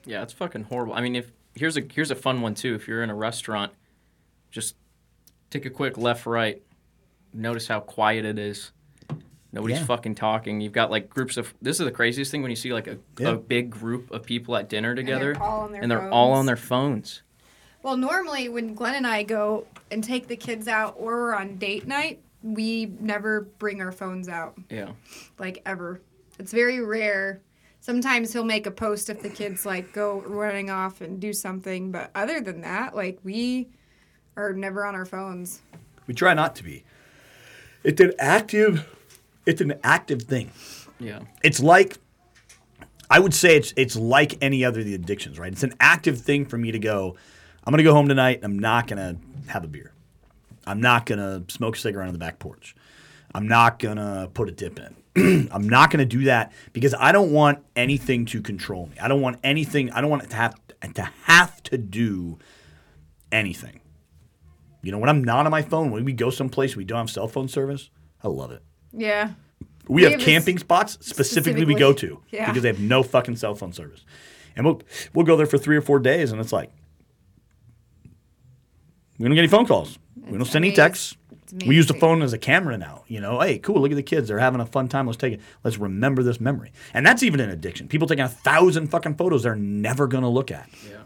Yeah, 0.06 0.24
it's 0.24 0.34
fucking 0.34 0.64
horrible. 0.64 0.94
I 0.94 1.02
mean, 1.02 1.16
if 1.16 1.32
here's 1.54 1.78
a 1.78 1.82
here's 1.94 2.12
a 2.12 2.16
fun 2.16 2.42
one 2.42 2.56
too. 2.56 2.74
If 2.76 2.88
you're 2.88 3.04
in 3.04 3.10
a 3.10 3.16
restaurant, 3.16 3.74
just 4.50 4.76
take 5.50 5.66
a 5.66 5.70
quick 5.70 5.98
left 5.98 6.26
right. 6.26 6.62
Notice 7.34 7.68
how 7.68 7.82
quiet 7.82 8.26
it 8.26 8.40
is. 8.40 8.72
Nobody's 9.54 9.80
Yeah. 9.80 9.86
fucking 9.86 10.16
talking. 10.16 10.62
You've 10.62 10.72
got 10.74 10.92
like 10.92 11.10
groups 11.10 11.36
of. 11.38 11.54
This 11.62 11.80
is 11.80 11.86
the 11.86 11.92
craziest 11.92 12.32
thing 12.32 12.42
when 12.42 12.52
you 12.52 12.56
see 12.56 12.74
like 12.74 12.88
a, 12.88 12.98
Yeah. 13.20 13.30
a 13.32 13.36
big 13.36 13.70
group 13.70 14.10
of 14.12 14.24
people 14.24 14.56
at 14.56 14.70
dinner 14.70 14.96
they're 14.96 15.04
together, 15.04 15.38
all 15.40 15.62
on 15.62 15.72
their 15.74 15.82
and 15.82 15.92
they're 15.92 16.10
all 16.10 16.32
on 16.32 16.46
their 16.46 16.56
phones. 16.56 17.22
Well, 17.84 17.98
normally 17.98 18.48
when 18.48 18.74
Glenn 18.76 18.96
and 18.96 19.08
I 19.08 19.24
go 19.24 19.66
and 19.90 20.04
take 20.04 20.28
the 20.28 20.36
kids 20.38 20.68
out 20.68 20.96
or 20.98 21.16
we're 21.18 21.36
on 21.36 21.58
date 21.58 21.88
night, 21.88 22.22
we 22.44 22.94
never 23.00 23.42
bring 23.60 23.82
our 23.82 23.92
phones 23.92 24.30
out, 24.30 24.56
Yeah. 24.70 24.92
like 25.40 25.62
ever. 25.66 26.00
It's 26.40 26.52
very 26.54 26.80
rare. 26.80 27.42
Sometimes 27.82 28.32
he'll 28.32 28.44
make 28.46 28.68
a 28.68 28.72
post 28.72 29.10
if 29.10 29.22
the 29.22 29.30
kids 29.30 29.66
like 29.66 29.92
go 29.94 30.22
running 30.22 30.70
off 30.70 31.02
and 31.02 31.20
do 31.20 31.34
something, 31.34 31.92
but 31.92 32.12
other 32.16 32.40
than 32.40 32.62
that, 32.62 32.96
like 32.96 33.20
we 33.24 33.68
are 34.38 34.54
never 34.54 34.86
on 34.86 34.96
our 34.96 35.06
phones. 35.06 35.62
We 36.08 36.14
try 36.14 36.34
not 36.36 36.56
to 36.58 36.64
be. 36.64 36.84
It's 37.84 38.00
an 38.00 38.14
active 38.20 38.88
it's 39.46 39.62
an 39.62 39.74
active 39.84 40.24
thing. 40.24 40.52
Yeah. 41.00 41.22
it's 41.44 41.60
like 41.60 41.98
I 43.10 43.20
would 43.20 43.34
say 43.34 43.58
it's 43.58 43.74
it's 43.76 43.96
like 43.96 44.38
any 44.42 44.64
other 44.64 44.80
of 44.80 44.86
the 44.86 44.94
addictions, 44.94 45.38
right? 45.40 45.52
It's 45.52 45.64
an 45.64 45.74
active 45.80 46.22
thing 46.22 46.46
for 46.46 46.58
me 46.58 46.72
to 46.72 46.80
go. 46.80 47.16
I'm 47.64 47.72
gonna 47.72 47.84
go 47.84 47.94
home 47.94 48.08
tonight. 48.08 48.38
and 48.38 48.46
I'm 48.46 48.60
not 48.60 48.88
gonna 48.88 49.18
have 49.48 49.64
a 49.64 49.68
beer. 49.68 49.94
I'm 50.66 50.80
not 50.80 51.06
gonna 51.06 51.44
smoke 51.50 51.76
a 51.76 51.80
cigarette 51.80 52.08
on 52.08 52.14
the 52.14 52.20
back 52.20 52.40
porch. 52.40 52.76
I'm 53.34 53.48
not 53.48 53.80
gonna 53.80 54.30
put 54.34 54.48
a 54.48 54.52
dip 54.52 54.80
in. 54.80 55.50
I'm 55.52 55.68
not 55.68 55.92
gonna 55.92 56.06
do 56.06 56.24
that 56.26 56.54
because 56.72 56.94
I 56.98 57.12
don't 57.12 57.32
want 57.32 57.60
anything 57.76 58.26
to 58.28 58.42
control 58.42 58.88
me. 58.88 58.98
I 59.02 59.08
don't 59.08 59.22
want 59.22 59.40
anything. 59.44 59.92
I 59.92 60.02
don't 60.02 60.10
want 60.10 60.24
it 60.24 60.30
to 60.30 60.36
have 60.38 60.56
to 60.94 61.04
have 61.24 61.62
to 61.64 61.78
do 61.78 62.40
anything. 63.32 63.82
You 64.84 64.92
know, 64.92 64.98
when 64.98 65.10
I'm 65.10 65.24
not 65.24 65.46
on 65.46 65.52
my 65.52 65.62
phone, 65.62 65.92
when 65.92 66.06
we 66.06 66.14
go 66.14 66.30
someplace 66.30 66.76
we 66.76 66.86
don't 66.86 67.00
have 67.00 67.10
cell 67.10 67.28
phone 67.28 67.48
service, 67.48 67.90
I 68.24 68.30
love 68.30 68.52
it. 68.52 68.64
Yeah. 68.94 69.32
We, 69.88 69.96
We 69.96 70.04
have, 70.04 70.12
have 70.12 70.20
this- 70.22 70.26
camping 70.26 70.58
spots 70.60 70.98
specifically, 71.02 71.66
we 71.66 71.76
go 71.76 71.92
to 71.94 72.22
Yeah. 72.32 72.48
because 72.48 72.62
they 72.64 72.70
have 72.70 72.80
no 72.80 73.04
fucking 73.04 73.36
cell 73.36 73.56
phone 73.56 73.74
service, 73.74 74.06
and 74.56 74.66
we'll 74.66 74.82
we'll 75.14 75.26
go 75.26 75.36
there 75.36 75.46
for 75.48 75.58
three 75.58 75.76
or 75.78 75.82
four 75.82 76.00
days, 76.00 76.32
and 76.32 76.40
it's 76.40 76.54
like 76.54 76.72
we 79.18 79.26
don't 79.26 79.36
get 79.36 79.40
any 79.42 79.48
phone 79.48 79.66
calls. 79.66 79.98
we 80.16 80.32
don't 80.32 80.42
It's 80.42 80.52
send 80.52 80.66
any 80.66 80.74
texts. 80.74 81.16
We 81.66 81.76
use 81.76 81.88
the 81.88 81.94
phone 81.96 82.22
as 82.22 82.32
a 82.32 82.38
camera 82.38 82.78
now. 82.78 83.04
You 83.08 83.20
know, 83.20 83.42
hey, 83.42 83.60
cool, 83.60 83.82
look 83.82 83.92
at 83.92 83.96
the 83.96 84.04
kids. 84.04 84.30
They're 84.30 84.40
having 84.40 84.62
a 84.62 84.66
fun 84.66 84.88
time. 84.88 85.06
Let's 85.06 85.18
take 85.18 85.34
it. 85.34 85.42
Let's 85.66 85.78
remember 85.78 86.24
this 86.24 86.40
memory. 86.40 86.72
And 86.94 87.06
that's 87.06 87.24
even 87.24 87.42
an 87.42 87.50
addiction. 87.50 87.90
People 87.90 88.08
taking 88.08 88.24
a 88.24 88.30
thousand 88.30 88.88
fucking 88.88 89.16
photos 89.16 89.44
they're 89.44 89.56
never 89.56 90.08
gonna 90.08 90.30
look 90.30 90.50
at. 90.50 90.70
Yeah. 90.90 91.01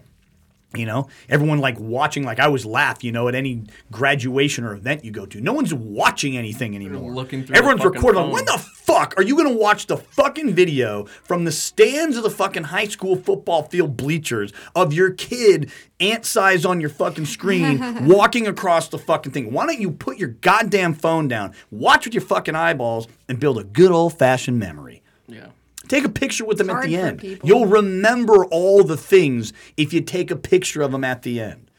You 0.76 0.86
know, 0.86 1.08
everyone 1.30 1.60
like 1.60 1.80
watching. 1.80 2.24
Like 2.24 2.40
I 2.40 2.46
always 2.46 2.66
laugh. 2.66 3.04
You 3.04 3.12
know, 3.12 3.28
at 3.28 3.36
any 3.36 3.64
graduation 3.92 4.64
or 4.64 4.74
event 4.74 5.04
you 5.06 5.12
go 5.12 5.26
to, 5.26 5.42
no 5.42 5.54
one's 5.54 5.74
watching 5.74 6.38
anything 6.38 6.76
anymore. 6.76 7.12
looking 7.12 7.44
through 7.44 7.56
Everyone's 7.56 7.84
recording. 7.84 8.22
Phone. 8.22 8.32
when 8.32 8.46
the 8.46 8.58
fuck 8.58 9.14
are 9.18 9.24
you 9.24 9.36
going 9.36 9.50
to 9.50 9.56
watch 9.60 9.88
the 9.88 9.98
fucking 9.98 10.54
video 10.54 11.06
from 11.24 11.44
the 11.46 11.52
stands 11.52 12.18
of 12.18 12.24
the 12.24 12.30
fucking 12.30 12.66
high 12.66 12.88
school 12.88 13.16
football 13.16 13.64
field 13.64 13.98
bleachers 13.98 14.54
of 14.76 14.94
your 14.94 15.12
kid 15.12 15.72
ant 16.00 16.26
size 16.26 16.66
on 16.66 16.80
your 16.82 16.90
fucking 16.90 17.26
screen 17.26 18.06
walking 18.06 18.46
across 18.48 18.90
the 18.90 18.98
fucking 19.00 19.32
thing? 19.32 19.52
Why 19.52 19.66
don't 19.66 19.80
you 19.80 19.92
put 19.92 20.18
your 20.18 20.30
goddamn 20.30 20.94
phone 20.94 21.28
down, 21.28 21.54
watch 21.72 22.06
with 22.06 22.14
your 22.14 22.22
fucking 22.22 22.56
eyeballs, 22.56 23.08
and 23.28 23.40
build 23.40 23.58
a 23.58 23.64
good 23.64 23.92
old 23.92 24.18
fashioned 24.18 24.60
memory? 24.60 25.02
Yeah. 25.28 25.48
Take 25.88 26.04
a 26.04 26.10
picture 26.10 26.46
with 26.46 26.58
them 26.58 26.70
at 26.70 26.84
the 26.84 26.96
end. 26.96 27.20
people. 27.20 27.48
You'll 27.48 27.68
remember 27.68 28.46
all 28.46 28.84
the 28.84 28.98
things 28.98 29.54
if 29.78 29.94
you 29.94 30.02
take 30.02 30.32
a 30.32 30.36
picture 30.36 30.82
of 30.82 30.92
them 30.92 31.04
at 31.04 31.22
the 31.22 31.40
end. 31.40 31.70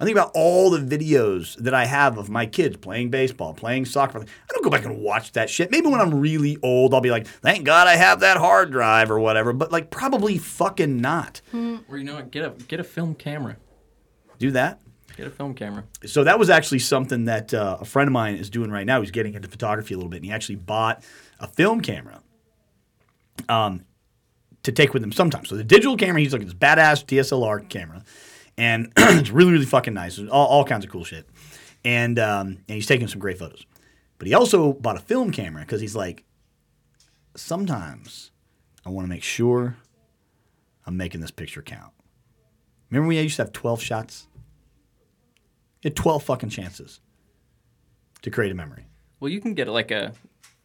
I 0.00 0.04
think 0.04 0.16
about 0.16 0.32
all 0.34 0.70
the 0.70 0.80
videos 0.80 1.54
that 1.58 1.74
I 1.74 1.84
have 1.84 2.18
of 2.18 2.28
my 2.28 2.44
kids 2.44 2.76
playing 2.76 3.10
baseball, 3.10 3.54
playing 3.54 3.84
soccer. 3.84 4.18
I 4.18 4.24
don't 4.52 4.64
go 4.64 4.70
back 4.70 4.84
and 4.84 4.98
watch 4.98 5.32
that 5.32 5.48
shit. 5.48 5.70
Maybe 5.70 5.86
when 5.86 6.00
I'm 6.00 6.18
really 6.20 6.58
old, 6.62 6.92
I'll 6.92 7.00
be 7.00 7.12
like, 7.12 7.26
thank 7.26 7.64
God 7.64 7.86
I 7.86 7.94
have 7.94 8.20
that 8.20 8.36
hard 8.36 8.72
drive 8.72 9.12
or 9.12 9.20
whatever. 9.20 9.52
But 9.52 9.70
like, 9.70 9.90
probably 9.90 10.38
fucking 10.38 11.00
not. 11.00 11.40
Or 11.88 11.98
you 11.98 12.04
know 12.04 12.16
what? 12.16 12.32
Get 12.32 12.44
a 12.44 12.50
get 12.64 12.80
a 12.80 12.84
film 12.84 13.14
camera. 13.14 13.58
Do 14.38 14.50
that. 14.52 14.80
Get 15.16 15.26
a 15.26 15.30
film 15.30 15.54
camera. 15.54 15.84
So 16.06 16.24
that 16.24 16.38
was 16.38 16.50
actually 16.50 16.80
something 16.80 17.26
that 17.26 17.54
uh, 17.54 17.78
a 17.80 17.84
friend 17.84 18.08
of 18.08 18.12
mine 18.12 18.36
is 18.36 18.50
doing 18.50 18.70
right 18.70 18.86
now. 18.86 19.02
He's 19.02 19.10
getting 19.10 19.34
into 19.34 19.46
photography 19.46 19.94
a 19.94 19.98
little 19.98 20.10
bit, 20.10 20.16
and 20.16 20.24
he 20.24 20.32
actually 20.32 20.56
bought 20.56 21.04
a 21.38 21.46
film 21.46 21.80
camera 21.80 22.22
um, 23.48 23.84
to 24.62 24.72
take 24.72 24.94
with 24.94 25.02
him 25.02 25.12
sometimes. 25.12 25.48
So 25.48 25.56
the 25.56 25.64
digital 25.64 25.96
camera, 25.96 26.20
he's 26.20 26.32
like 26.32 26.44
this 26.44 26.54
badass 26.54 27.04
DSLR 27.04 27.68
camera, 27.68 28.04
and 28.56 28.92
it's 28.96 29.30
really, 29.30 29.52
really 29.52 29.66
fucking 29.66 29.94
nice. 29.94 30.18
All, 30.18 30.46
all 30.46 30.64
kinds 30.64 30.84
of 30.84 30.90
cool 30.90 31.04
shit, 31.04 31.28
and 31.84 32.18
um, 32.18 32.48
and 32.68 32.76
he's 32.76 32.86
taking 32.86 33.08
some 33.08 33.20
great 33.20 33.38
photos. 33.38 33.66
But 34.18 34.28
he 34.28 34.34
also 34.34 34.72
bought 34.72 34.96
a 34.96 35.00
film 35.00 35.32
camera 35.32 35.62
because 35.62 35.80
he's 35.80 35.96
like, 35.96 36.24
sometimes 37.34 38.30
I 38.86 38.90
want 38.90 39.04
to 39.04 39.08
make 39.08 39.24
sure 39.24 39.76
I'm 40.86 40.96
making 40.96 41.20
this 41.20 41.30
picture 41.30 41.62
count. 41.62 41.92
Remember 42.90 43.08
when 43.08 43.16
I 43.16 43.22
used 43.22 43.36
to 43.36 43.42
have 43.42 43.52
12 43.52 43.82
shots? 43.82 44.28
You 45.82 45.88
had 45.88 45.96
12 45.96 46.22
fucking 46.22 46.50
chances 46.50 47.00
to 48.22 48.30
create 48.30 48.52
a 48.52 48.54
memory. 48.54 48.86
Well, 49.18 49.30
you 49.30 49.40
can 49.40 49.54
get 49.54 49.68
like 49.68 49.90
a. 49.90 50.12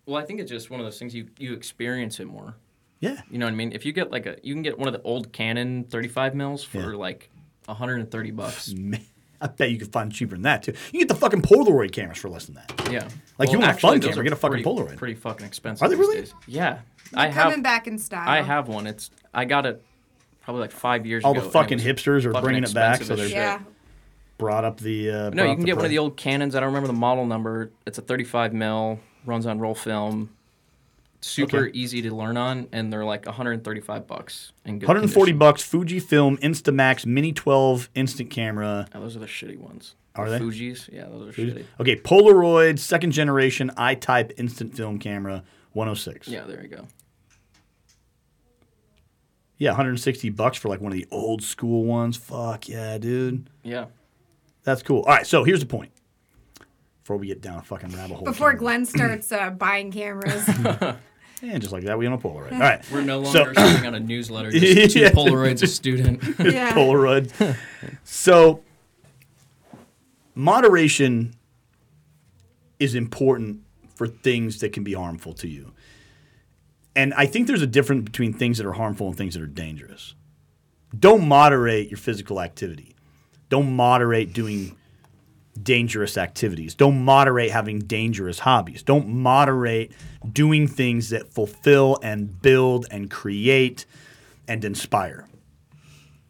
Well, 0.07 0.15
I 0.21 0.25
think 0.25 0.39
it's 0.39 0.49
just 0.49 0.69
one 0.71 0.79
of 0.79 0.85
those 0.85 0.97
things 0.97 1.13
you 1.13 1.27
you 1.37 1.53
experience 1.53 2.19
it 2.19 2.25
more. 2.25 2.55
Yeah. 2.99 3.21
You 3.29 3.37
know 3.37 3.45
what 3.45 3.51
I 3.51 3.55
mean? 3.55 3.73
If 3.73 3.85
you 3.85 3.91
get 3.93 4.09
like 4.09 4.25
a, 4.25 4.37
you 4.41 4.55
can 4.55 4.63
get 4.63 4.79
one 4.79 4.87
of 4.87 4.93
the 4.93 5.01
old 5.03 5.31
Canon 5.31 5.83
35 5.83 6.33
mils 6.33 6.63
for 6.63 6.79
Yeah. 6.79 6.97
like 6.97 7.29
130 7.65 8.31
bucks. 8.31 8.73
Man, 8.73 9.01
I 9.39 9.47
bet 9.47 9.69
you 9.69 9.77
could 9.77 9.91
find 9.91 10.11
cheaper 10.11 10.33
than 10.33 10.41
that 10.43 10.63
too. 10.63 10.73
You 10.91 10.99
get 10.99 11.07
the 11.09 11.15
fucking 11.15 11.43
Polaroid 11.43 11.91
cameras 11.91 12.17
for 12.17 12.29
less 12.29 12.45
than 12.45 12.55
that. 12.55 12.89
Yeah. 12.91 13.07
Like, 13.37 13.51
you 13.51 13.59
want 13.59 13.69
a 13.69 13.73
actually, 13.73 13.89
fun 13.91 13.99
those 13.99 14.09
camera, 14.11 14.23
get 14.23 14.33
a 14.33 14.35
fucking 14.37 14.63
pretty, 14.63 14.67
Polaroid. 14.67 14.97
Pretty 14.97 15.13
fucking 15.13 15.45
expensive. 15.45 15.85
Are 15.85 15.89
they 15.89 15.95
these 15.95 15.99
really? 15.99 16.17
days. 16.21 16.33
Yeah. 16.47 16.79
They're 17.11 17.21
I 17.21 17.27
have. 17.27 17.43
coming 17.43 17.61
back 17.61 17.85
in 17.87 17.99
style. 17.99 18.27
I 18.27 18.41
have 18.41 18.67
one. 18.67 18.87
It's 18.87 19.11
I 19.33 19.45
got 19.45 19.65
it 19.67 19.83
probably 20.41 20.61
like 20.61 20.71
five 20.71 21.05
years 21.05 21.23
All 21.23 21.31
ago. 21.33 21.41
All 21.41 21.45
the 21.45 21.51
fucking 21.51 21.77
hipsters 21.79 22.25
are 22.25 22.31
fucking 22.31 22.43
bringing 22.45 22.63
it 22.63 22.73
back, 22.73 23.03
so 23.03 23.13
as 23.13 23.19
they're. 23.19 23.27
Yeah. 23.27 23.59
brought 24.39 24.65
up 24.65 24.79
the. 24.79 25.11
Uh, 25.11 25.29
No, 25.29 25.43
you 25.43 25.55
can 25.55 25.65
get 25.65 25.75
one 25.75 25.85
of 25.85 25.91
the 25.91 25.99
old 25.99 26.17
Canons. 26.17 26.55
I 26.55 26.61
don't 26.61 26.67
remember 26.67 26.87
the 26.87 26.93
model 26.93 27.25
number. 27.27 27.69
It's 27.85 27.99
a 27.99 28.01
35 28.01 28.53
mil, 28.53 28.99
runs 29.27 29.45
on 29.45 29.59
roll 29.59 29.75
film. 29.75 30.29
Super 31.19 31.65
Okay. 31.65 31.71
easy 31.77 32.01
to 32.03 32.13
learn 32.15 32.37
on, 32.37 32.67
and 32.71 32.93
they're 32.93 33.03
like 33.05 33.25
135 33.25 34.05
bucks. 34.07 34.51
In 34.65 34.77
good 34.79 34.87
140 34.87 35.31
condition. 35.31 35.39
bucks. 35.39 35.63
Fujifilm 35.67 36.39
Instax 36.39 37.05
Mini 37.05 37.33
12 37.33 37.89
instant 37.95 38.29
camera. 38.29 38.87
Yeah, 38.93 38.99
those 39.01 39.15
are 39.15 39.19
the 39.19 39.25
shitty 39.25 39.57
ones. 39.57 39.95
Are 40.15 40.25
The 40.25 40.31
they? 40.33 40.39
Fuji's? 40.39 40.89
Yeah, 40.93 41.05
those 41.05 41.29
are 41.29 41.31
shitty. 41.41 41.65
Okay, 41.79 41.95
Polaroid 41.95 42.77
second 42.79 43.11
generation 43.11 43.71
I-type 43.77 44.31
instant 44.37 44.75
film 44.75 44.99
camera 44.99 45.43
106. 45.73 46.27
Yeah, 46.27 46.43
there 46.45 46.61
you 46.61 46.69
go. 46.69 46.87
Yeah, 49.57 49.71
160 49.71 50.29
bucks 50.29 50.57
for 50.57 50.69
like 50.69 50.81
one 50.81 50.91
of 50.91 50.97
the 50.97 51.07
old 51.09 51.41
school 51.41 51.83
ones. 51.83 52.15
Fuck 52.15 52.69
yeah, 52.69 52.97
dude. 52.99 53.49
Yeah. 53.63 53.85
That's 54.63 54.83
cool. 54.83 54.99
All 55.01 55.13
right, 55.15 55.25
so 55.25 55.43
here's 55.43 55.61
the 55.61 55.65
point. 55.65 55.91
Before 57.07 57.15
we 57.15 57.27
get 57.27 57.39
down 57.39 57.57
a 57.59 57.61
fucking 57.61 57.91
rabbit 57.91 58.15
hole. 58.15 58.25
Before 58.25 58.49
here. 58.51 58.59
Glenn 58.59 58.85
starts 58.85 59.31
uh, 59.31 59.49
buying 59.51 59.91
cameras. 59.93 60.45
And 61.41 61.61
just 61.61 61.71
like 61.71 61.83
that, 61.83 61.97
we 61.99 62.07
own 62.07 62.13
a 62.13 62.17
Polaroid. 62.17 62.51
All 62.53 62.59
right. 62.59 62.83
We're 62.91 63.01
no 63.01 63.23
So- 63.23 63.43
longer 63.43 63.53
sending 63.61 63.85
out 63.85 63.93
a 63.93 63.99
newsletter. 63.99 64.49
Just 64.51 64.93
Two 64.93 64.99
Yeah. 65.01 65.11
Polaroids 65.11 65.61
a 65.63 65.67
student. 65.67 66.21
yeah. 66.39 66.73
Polaroid. 66.73 67.55
so, 68.03 68.61
moderation 70.35 71.35
is 72.79 72.95
important 72.95 73.61
for 73.95 74.07
things 74.07 74.59
that 74.59 74.73
can 74.73 74.83
be 74.83 74.93
harmful 74.93 75.31
to 75.33 75.47
you. 75.47 75.73
And 76.95 77.13
I 77.13 77.25
think 77.27 77.47
there's 77.47 77.61
a 77.61 77.67
difference 77.67 78.03
between 78.03 78.33
things 78.33 78.57
that 78.57 78.65
are 78.67 78.73
harmful 78.73 79.07
and 79.07 79.15
things 79.17 79.35
that 79.35 79.43
are 79.43 79.47
dangerous. 79.47 80.15
don't 80.97 81.27
moderate 81.27 81.89
your 81.89 81.97
physical 81.99 82.41
activity. 82.41 82.95
Don't 83.49 83.73
moderate 83.75 84.33
doing 84.33 84.76
dangerous 85.63 86.17
activities. 86.17 86.75
Don't 86.75 87.03
moderate 87.03 87.51
having 87.51 87.79
dangerous 87.79 88.39
hobbies. 88.39 88.83
Don't 88.83 89.07
moderate 89.07 89.91
doing 90.33 90.67
things 90.67 91.09
that 91.09 91.27
fulfill 91.33 91.97
and 92.03 92.41
build 92.41 92.85
and 92.91 93.09
create 93.09 93.85
and 94.47 94.63
inspire. 94.63 95.27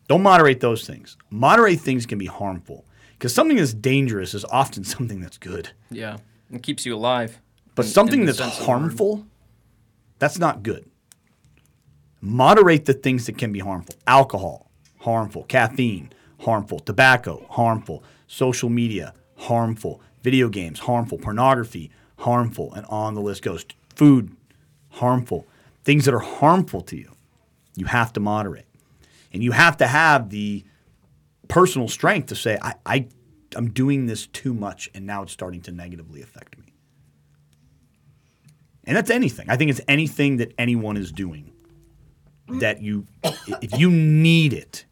Don't 0.08 0.24
moderate 0.24 0.60
those 0.62 0.86
things. 0.88 1.18
Moderate 1.30 1.80
things 1.80 2.06
can 2.06 2.18
be 2.18 2.26
harmful 2.28 2.86
because 3.14 3.34
something 3.34 3.58
that's 3.58 3.74
dangerous 3.74 4.34
is 4.34 4.46
often 4.46 4.84
something 4.96 5.20
that's 5.20 5.38
good. 5.38 5.70
Yeah, 5.92 6.18
it 6.52 6.64
keeps 6.64 6.86
you 6.86 6.96
alive. 6.96 7.40
But 7.76 7.84
in- 7.84 7.88
in 7.90 7.94
something 7.94 8.20
the 8.22 8.26
that's 8.28 8.38
sense 8.38 8.54
of 8.60 8.66
the 8.66 8.72
word. 8.72 8.80
harmful, 8.80 9.26
that's 10.20 10.40
not 10.40 10.64
good. 10.64 10.90
Moderate 12.22 12.86
the 12.86 12.94
things 12.94 13.26
that 13.28 13.38
can 13.38 13.52
be 13.52 13.60
harmful. 13.60 13.96
Alcohol, 14.08 14.70
harmful. 15.02 15.44
Caffeine, 15.44 16.12
harmful. 16.40 16.80
Tobacco, 16.80 17.46
harmful. 17.50 18.04
Social 18.28 18.70
media, 18.70 19.14
harmful. 19.38 20.02
Video 20.24 20.50
games, 20.50 20.80
harmful. 20.80 21.18
Pornography, 21.18 21.92
harmful. 22.20 22.74
And 22.74 22.86
on 22.88 23.14
the 23.14 23.22
list 23.22 23.44
goes. 23.44 23.66
Food, 23.96 24.36
harmful. 24.90 25.48
Things 25.84 26.06
that 26.06 26.14
are 26.14 26.20
harmful 26.20 26.82
to 26.82 26.98
you, 26.98 27.12
you 27.76 27.86
have 27.86 28.14
to 28.14 28.20
moderate. 28.20 28.66
And 29.32 29.44
you 29.44 29.52
have 29.52 29.78
to 29.78 29.88
have 29.88 30.30
the 30.30 30.64
personal 31.48 31.88
strength 31.88 32.28
to 32.28 32.36
say, 32.36 32.58
I, 32.62 32.76
I, 32.86 33.08
I'm 33.56 33.70
doing 33.70 34.06
this 34.06 34.28
too 34.28 34.54
much 34.54 34.90
and 34.94 35.06
now 35.06 35.24
it's 35.24 35.32
starting 35.32 35.62
to 35.62 35.72
negatively 35.72 36.22
affect 36.22 36.58
me. 36.58 36.74
And 38.86 38.96
that's 38.96 39.10
anything. 39.10 39.50
I 39.50 39.58
think 39.58 39.70
it's 39.70 39.82
anything 39.88 40.38
that 40.38 40.54
anyone 40.58 40.96
is 40.98 41.12
doing 41.12 41.52
that 42.48 42.82
you, 42.82 43.06
if 43.62 43.78
you 43.78 43.92
need 43.92 44.54
it, 44.54 44.86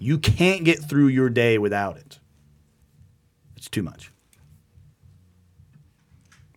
you 0.00 0.18
can't 0.18 0.64
get 0.64 0.80
through 0.80 1.08
your 1.08 1.28
day 1.28 1.58
without 1.58 1.98
it. 1.98 2.18
It's 3.54 3.68
too 3.68 3.82
much. 3.82 4.10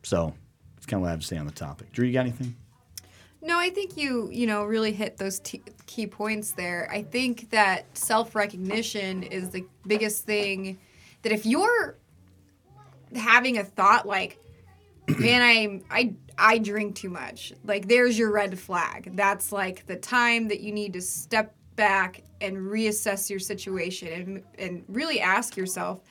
So 0.01 0.33
that's 0.75 0.85
kind 0.85 0.99
of 0.99 1.01
what 1.01 1.09
I 1.09 1.11
have 1.11 1.19
to 1.19 1.27
say 1.27 1.37
on 1.37 1.45
the 1.45 1.51
topic. 1.51 1.91
Drew, 1.91 2.07
you 2.07 2.13
got 2.13 2.21
anything? 2.21 2.55
No, 3.41 3.59
I 3.59 3.69
think 3.69 3.97
you 3.97 4.29
you 4.31 4.47
know 4.47 4.63
really 4.63 4.93
hit 4.93 5.17
those 5.17 5.39
t- 5.39 5.61
key 5.85 6.07
points 6.07 6.51
there. 6.51 6.87
I 6.89 7.03
think 7.03 7.49
that 7.49 7.97
self 7.97 8.33
recognition 8.33 9.23
is 9.23 9.49
the 9.49 9.65
biggest 9.85 10.25
thing. 10.25 10.79
That 11.23 11.33
if 11.33 11.45
you're 11.45 11.97
having 13.13 13.57
a 13.57 13.65
thought 13.65 14.07
like, 14.07 14.39
"Man, 15.09 15.41
I 15.41 15.81
I 15.91 16.13
I 16.37 16.57
drink 16.59 16.95
too 16.95 17.09
much," 17.09 17.51
like 17.65 17.89
there's 17.89 18.17
your 18.17 18.31
red 18.31 18.57
flag. 18.57 19.11
That's 19.17 19.51
like 19.51 19.85
the 19.87 19.97
time 19.97 20.47
that 20.47 20.61
you 20.61 20.71
need 20.71 20.93
to 20.93 21.01
step 21.01 21.53
back 21.75 22.23
and 22.41 22.57
reassess 22.57 23.29
your 23.29 23.39
situation 23.39 24.07
and 24.09 24.43
and 24.57 24.83
really 24.87 25.19
ask 25.19 25.57
yourself. 25.57 26.01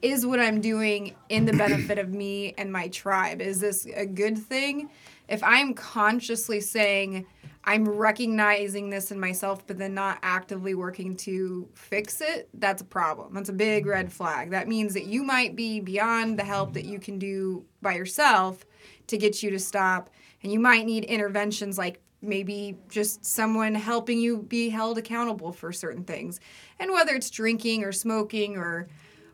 Is 0.00 0.24
what 0.24 0.38
I'm 0.38 0.60
doing 0.60 1.16
in 1.28 1.44
the 1.44 1.52
benefit 1.52 1.98
of 1.98 2.10
me 2.10 2.54
and 2.56 2.72
my 2.72 2.86
tribe? 2.88 3.40
Is 3.40 3.60
this 3.60 3.84
a 3.96 4.06
good 4.06 4.38
thing? 4.38 4.90
if 5.28 5.42
I'm 5.44 5.74
consciously 5.74 6.60
saying 6.60 7.26
I'm 7.64 7.86
recognizing 7.86 8.88
this 8.88 9.10
in 9.10 9.20
myself, 9.20 9.66
but 9.66 9.76
then 9.76 9.92
not 9.92 10.18
actively 10.22 10.74
working 10.74 11.16
to 11.18 11.68
fix 11.74 12.22
it, 12.22 12.48
that's 12.54 12.80
a 12.80 12.84
problem. 12.84 13.34
That's 13.34 13.50
a 13.50 13.54
big 13.54 13.84
red 13.84 14.10
flag. 14.10 14.50
That 14.50 14.68
means 14.68 14.94
that 14.94 15.04
you 15.04 15.22
might 15.22 15.54
be 15.54 15.80
beyond 15.80 16.38
the 16.38 16.44
help 16.44 16.72
that 16.74 16.86
you 16.86 16.98
can 16.98 17.18
do 17.18 17.66
by 17.82 17.94
yourself 17.94 18.64
to 19.08 19.18
get 19.18 19.42
you 19.42 19.50
to 19.50 19.58
stop. 19.58 20.08
And 20.42 20.50
you 20.50 20.60
might 20.60 20.86
need 20.86 21.04
interventions 21.04 21.76
like 21.76 22.00
maybe 22.20 22.76
just 22.88 23.24
someone 23.24 23.74
helping 23.74 24.18
you 24.18 24.38
be 24.38 24.68
held 24.68 24.98
accountable 24.98 25.52
for 25.52 25.72
certain 25.72 26.04
things. 26.04 26.40
And 26.80 26.90
whether 26.92 27.14
it's 27.14 27.30
drinking 27.30 27.84
or 27.84 27.92
smoking 27.92 28.56
or 28.56 28.88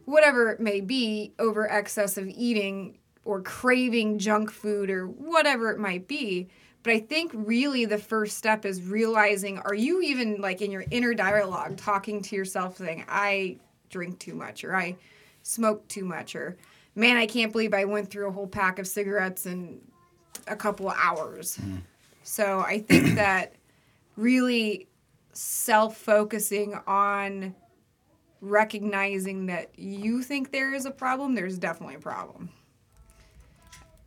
whatever 0.05 0.51
it 0.51 0.61
may 0.61 0.81
be, 0.81 1.33
over 1.39 1.71
excess 1.71 2.17
of 2.17 2.29
eating 2.29 2.99
or 3.25 3.41
craving 3.41 4.19
junk 4.19 4.51
food 4.51 4.91
or 4.91 5.07
whatever 5.07 5.71
it 5.71 5.79
might 5.79 6.07
be. 6.07 6.49
But 6.83 6.93
I 6.93 7.01
think 7.01 7.31
really 7.35 7.87
the 7.87 7.97
first 7.97 8.37
step 8.37 8.67
is 8.67 8.83
realizing 8.83 9.59
are 9.61 9.75
you 9.75 10.03
even 10.03 10.43
like 10.43 10.61
in 10.61 10.71
your 10.71 10.85
inner 10.91 11.15
dialogue 11.15 11.79
talking 11.79 12.21
to 12.21 12.37
yourself 12.37 12.77
saying, 12.77 13.07
I 13.09 13.57
drink 13.89 14.19
too 14.19 14.35
much 14.35 14.65
or 14.65 14.77
I 14.77 14.97
smoke 15.43 15.89
too 15.89 16.05
much 16.05 16.35
or 16.35 16.59
man, 16.95 17.17
I 17.17 17.27
can't 17.27 17.53
believe 17.53 17.73
I 17.73 17.87
went 17.87 18.11
through 18.11 18.29
a 18.29 18.33
whole 18.33 18.47
pack 18.47 18.79
of 18.79 18.87
cigarettes 18.87 19.47
in 19.47 19.81
a 20.47 20.57
couple 20.57 20.91
hours. 20.91 21.57
Hmm. 21.57 21.77
So 22.25 22.61
I 22.61 22.81
think 22.81 23.15
that 23.15 23.55
really 24.17 24.89
self 25.33 25.97
focusing 25.97 26.75
on 26.87 27.55
recognizing 28.41 29.47
that 29.47 29.71
you 29.79 30.23
think 30.23 30.51
there 30.53 30.75
is 30.75 30.85
a 30.85 30.91
problem, 30.91 31.35
there's 31.35 31.59
definitely 31.59 31.95
a 31.95 32.01
problem. 32.01 32.51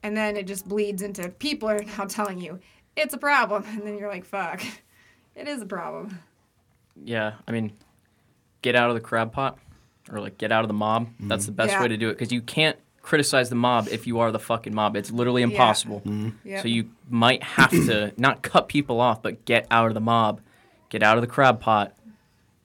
And 0.04 0.16
then 0.16 0.38
it 0.38 0.46
just 0.48 0.68
bleeds 0.68 1.02
into 1.02 1.30
people 1.30 1.70
are 1.70 1.80
now 1.98 2.06
telling 2.06 2.42
you 2.42 2.60
it's 2.96 3.14
a 3.14 3.18
problem. 3.18 3.64
And 3.68 3.82
then 3.86 3.98
you're 3.98 4.10
like, 4.10 4.26
fuck, 4.26 4.62
it 5.36 5.48
is 5.48 5.62
a 5.62 5.66
problem. 5.66 6.20
Yeah, 7.04 7.34
I 7.48 7.52
mean, 7.52 7.74
get 8.64 8.76
out 8.76 8.90
of 8.90 8.96
the 8.96 9.02
crab 9.02 9.32
pot, 9.32 9.60
or 10.12 10.20
like 10.20 10.38
get 10.40 10.52
out 10.52 10.64
of 10.64 10.68
the 10.68 10.74
mob. 10.74 11.10
That's 11.20 11.46
the 11.46 11.52
best 11.52 11.74
Yeah. 11.74 11.82
way 11.82 11.88
to 11.90 11.98
do 11.98 12.10
it 12.10 12.14
because 12.14 12.32
you 12.32 12.42
can't 12.42 12.78
criticize 13.08 13.50
the 13.50 13.56
mob 13.56 13.88
if 13.90 14.06
you 14.06 14.20
are 14.20 14.34
the 14.34 14.40
fucking 14.40 14.76
mob. 14.76 14.98
It's 14.98 15.12
literally 15.12 15.42
impossible. 15.42 16.02
Yep. 16.44 16.62
So 16.62 16.68
you 16.68 16.90
might 17.10 17.42
have 17.42 17.70
to 17.72 18.12
not 18.18 18.42
cut 18.42 18.68
people 18.68 19.00
off, 19.00 19.22
but 19.22 19.46
get 19.46 19.66
out 19.72 19.88
of 19.88 19.94
the 19.94 20.02
mob, 20.02 20.42
get 20.90 21.02
out 21.04 21.16
of 21.18 21.22
the 21.22 21.28
crab 21.28 21.62
pot, 21.62 21.96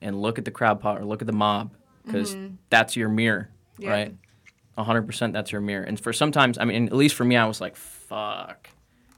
and 0.01 0.21
look 0.21 0.37
at 0.37 0.43
the 0.43 0.51
crab 0.51 0.81
pot 0.81 0.99
or 0.99 1.05
look 1.05 1.21
at 1.21 1.27
the 1.27 1.31
mob 1.33 1.71
because 2.05 2.35
that's 2.69 2.97
your 2.97 3.07
mirror, 3.07 3.49
Yeah. 3.77 3.89
right? 3.89 4.15
hundred 4.77 5.03
percent, 5.03 5.31
that's 5.31 5.49
your 5.53 5.61
mirror. 5.61 5.83
And 5.85 5.97
for 5.97 6.11
sometimes, 6.11 6.57
I 6.57 6.65
mean, 6.65 6.87
at 6.87 6.93
least 6.93 7.15
for 7.15 7.23
me, 7.23 7.37
I 7.37 7.45
was 7.45 7.61
like, 7.61 7.77
fuck, 7.77 8.69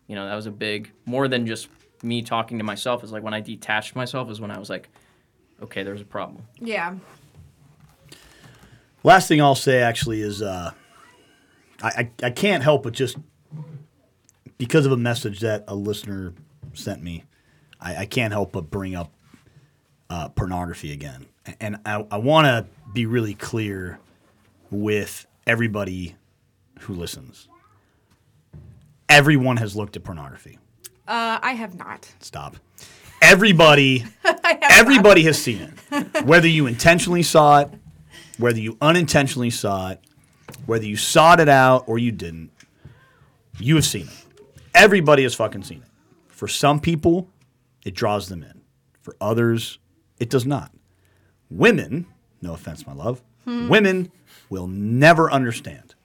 you 0.05 0.13
know, 0.15 0.27
that 0.27 0.35
was 0.35 0.45
a 0.45 0.51
big 0.51 0.91
more 1.05 1.27
than 1.27 1.47
just 1.47 1.69
me 2.03 2.21
talking 2.21 2.59
to 2.59 2.63
myself. 2.63 3.03
Is 3.03 3.11
like 3.11 3.23
when 3.23 3.33
I 3.33 3.39
detached 3.41 3.95
myself 3.95 4.29
is 4.29 4.39
when 4.39 4.51
I 4.51 4.59
was 4.59 4.69
like, 4.69 4.89
okay, 5.63 5.81
there's 5.81 6.01
a 6.01 6.05
problem. 6.05 6.43
Yeah. 6.59 6.93
Last 9.03 9.27
thing 9.27 9.41
I'll 9.41 9.55
say 9.55 9.81
actually 9.81 10.21
is 10.21 10.41
uh, 10.43 10.71
I, 11.89 12.09
I, 12.23 12.29
can't 12.31 12.63
help 12.63 12.83
but 12.83 12.93
just 12.93 13.17
because 14.57 14.85
of 14.85 14.91
a 14.91 14.97
message 14.97 15.41
that 15.41 15.65
a 15.67 15.75
listener 15.75 16.33
sent 16.73 17.03
me, 17.03 17.23
I, 17.79 17.97
I 17.97 18.05
can't 18.05 18.33
help 18.33 18.51
but 18.51 18.69
bring 18.69 18.95
up 18.95 19.13
uh, 20.09 20.29
pornography 20.29 20.91
again. 20.91 21.25
And 21.59 21.77
I, 21.85 22.05
I 22.09 22.17
want 22.17 22.45
to 22.45 22.65
be 22.93 23.05
really 23.05 23.35
clear 23.35 23.99
with 24.71 25.25
everybody 25.45 26.15
who 26.81 26.93
listens. 26.93 27.47
Everyone 29.07 29.57
has 29.57 29.75
looked 29.75 29.95
at 29.95 30.03
pornography. 30.03 30.57
Uh, 31.07 31.39
I 31.41 31.53
have 31.53 31.77
not. 31.77 32.11
Stop. 32.19 32.57
Everybody, 33.21 34.05
everybody 34.69 35.23
has 35.23 35.41
seen 35.41 35.73
it. 35.91 36.25
Whether 36.25 36.47
you 36.47 36.65
intentionally 36.65 37.23
saw 37.23 37.61
it, 37.61 37.69
whether 38.37 38.59
you 38.59 38.77
unintentionally 38.81 39.51
saw 39.51 39.91
it, 39.91 40.01
whether 40.65 40.85
you 40.85 40.97
sought 40.97 41.39
it 41.39 41.49
out 41.49 41.85
or 41.87 41.97
you 41.97 42.11
didn't, 42.11 42.51
you 43.59 43.75
have 43.75 43.85
seen 43.85 44.07
it. 44.07 44.43
Everybody 44.73 45.23
has 45.23 45.35
fucking 45.35 45.63
seen 45.63 45.81
it. 45.81 45.89
For 46.27 46.47
some 46.47 46.79
people, 46.79 47.29
it 47.85 47.95
draws 47.95 48.27
them 48.27 48.43
in. 48.43 48.61
For 49.01 49.15
others, 49.21 49.79
it 50.19 50.29
does 50.29 50.45
not. 50.45 50.71
Women, 51.49 52.07
no 52.41 52.53
offense, 52.53 52.85
my 52.85 52.93
love, 52.93 53.21
hmm. 53.45 53.69
women 53.69 54.11
will 54.49 54.67
never 54.67 55.31
understand 55.31 55.95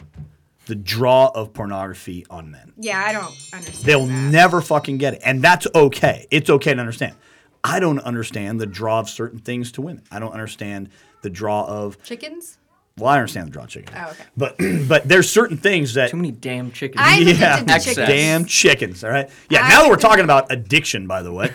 the 0.67 0.77
draw 0.77 1.33
of 1.35 1.53
pornography 1.53 2.25
on 2.31 2.51
men. 2.51 2.73
Yeah, 2.77 3.03
I 3.05 3.13
don't 3.13 3.35
understand. 3.53 3.85
They'll 3.85 4.07
that. 4.07 4.31
never 4.31 4.61
fucking 4.61 4.99
get 4.99 5.15
it. 5.15 5.23
And 5.25 5.43
that's 5.43 5.67
okay. 5.75 6.27
It's 6.31 6.49
okay 6.49 6.73
to 6.73 6.79
understand. 6.79 7.17
I 7.65 7.81
don't 7.81 7.99
understand 8.01 8.61
the 8.61 8.67
draw 8.67 9.01
of 9.01 9.11
certain 9.11 9.41
things 9.41 9.73
to 9.73 9.83
women. 9.83 10.05
I 10.13 10.21
don't 10.21 10.33
understand 10.33 10.91
the 11.23 11.31
draw 11.31 11.67
of 11.67 12.01
chickens. 12.05 12.59
Well, 13.01 13.11
I 13.11 13.17
understand 13.17 13.49
the 13.49 13.53
drawn 13.53 13.67
chicken. 13.67 13.95
Oh, 13.97 14.11
okay. 14.11 14.25
But 14.37 14.57
but 14.89 15.09
there's 15.09 15.31
certain 15.31 15.57
things 15.57 15.95
that 15.95 16.11
Too 16.11 16.17
many 16.17 16.31
damn 16.31 16.71
chickens. 16.71 17.01
I'm 17.05 17.27
yeah, 17.27 17.35
to 17.35 17.73
excess. 17.73 17.85
chickens. 17.85 18.09
damn 18.09 18.45
chickens. 18.45 19.05
All 19.05 19.11
right. 19.11 19.31
Yeah. 19.49 19.63
I 19.63 19.69
now 19.71 19.83
that 19.83 19.91
we're 19.91 19.97
talking 19.97 20.25
about 20.25 20.51
addiction, 20.53 21.07
by 21.07 21.23
the 21.23 21.33
way, 21.33 21.51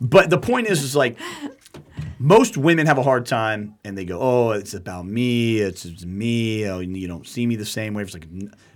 but 0.00 0.30
the 0.30 0.38
point 0.38 0.66
is, 0.66 0.82
is 0.82 0.96
like 0.96 1.16
most 2.18 2.56
women 2.56 2.86
have 2.86 2.98
a 2.98 3.02
hard 3.02 3.24
time, 3.24 3.76
and 3.82 3.96
they 3.96 4.04
go, 4.04 4.20
"Oh, 4.20 4.50
it's 4.50 4.74
about 4.74 5.06
me. 5.06 5.58
It's, 5.58 5.84
it's 5.86 6.04
me. 6.04 6.68
Oh, 6.68 6.80
you 6.80 7.08
don't 7.08 7.26
see 7.26 7.46
me 7.46 7.56
the 7.56 7.64
same 7.64 7.94
way." 7.94 8.02
It's 8.02 8.12
like, 8.12 8.26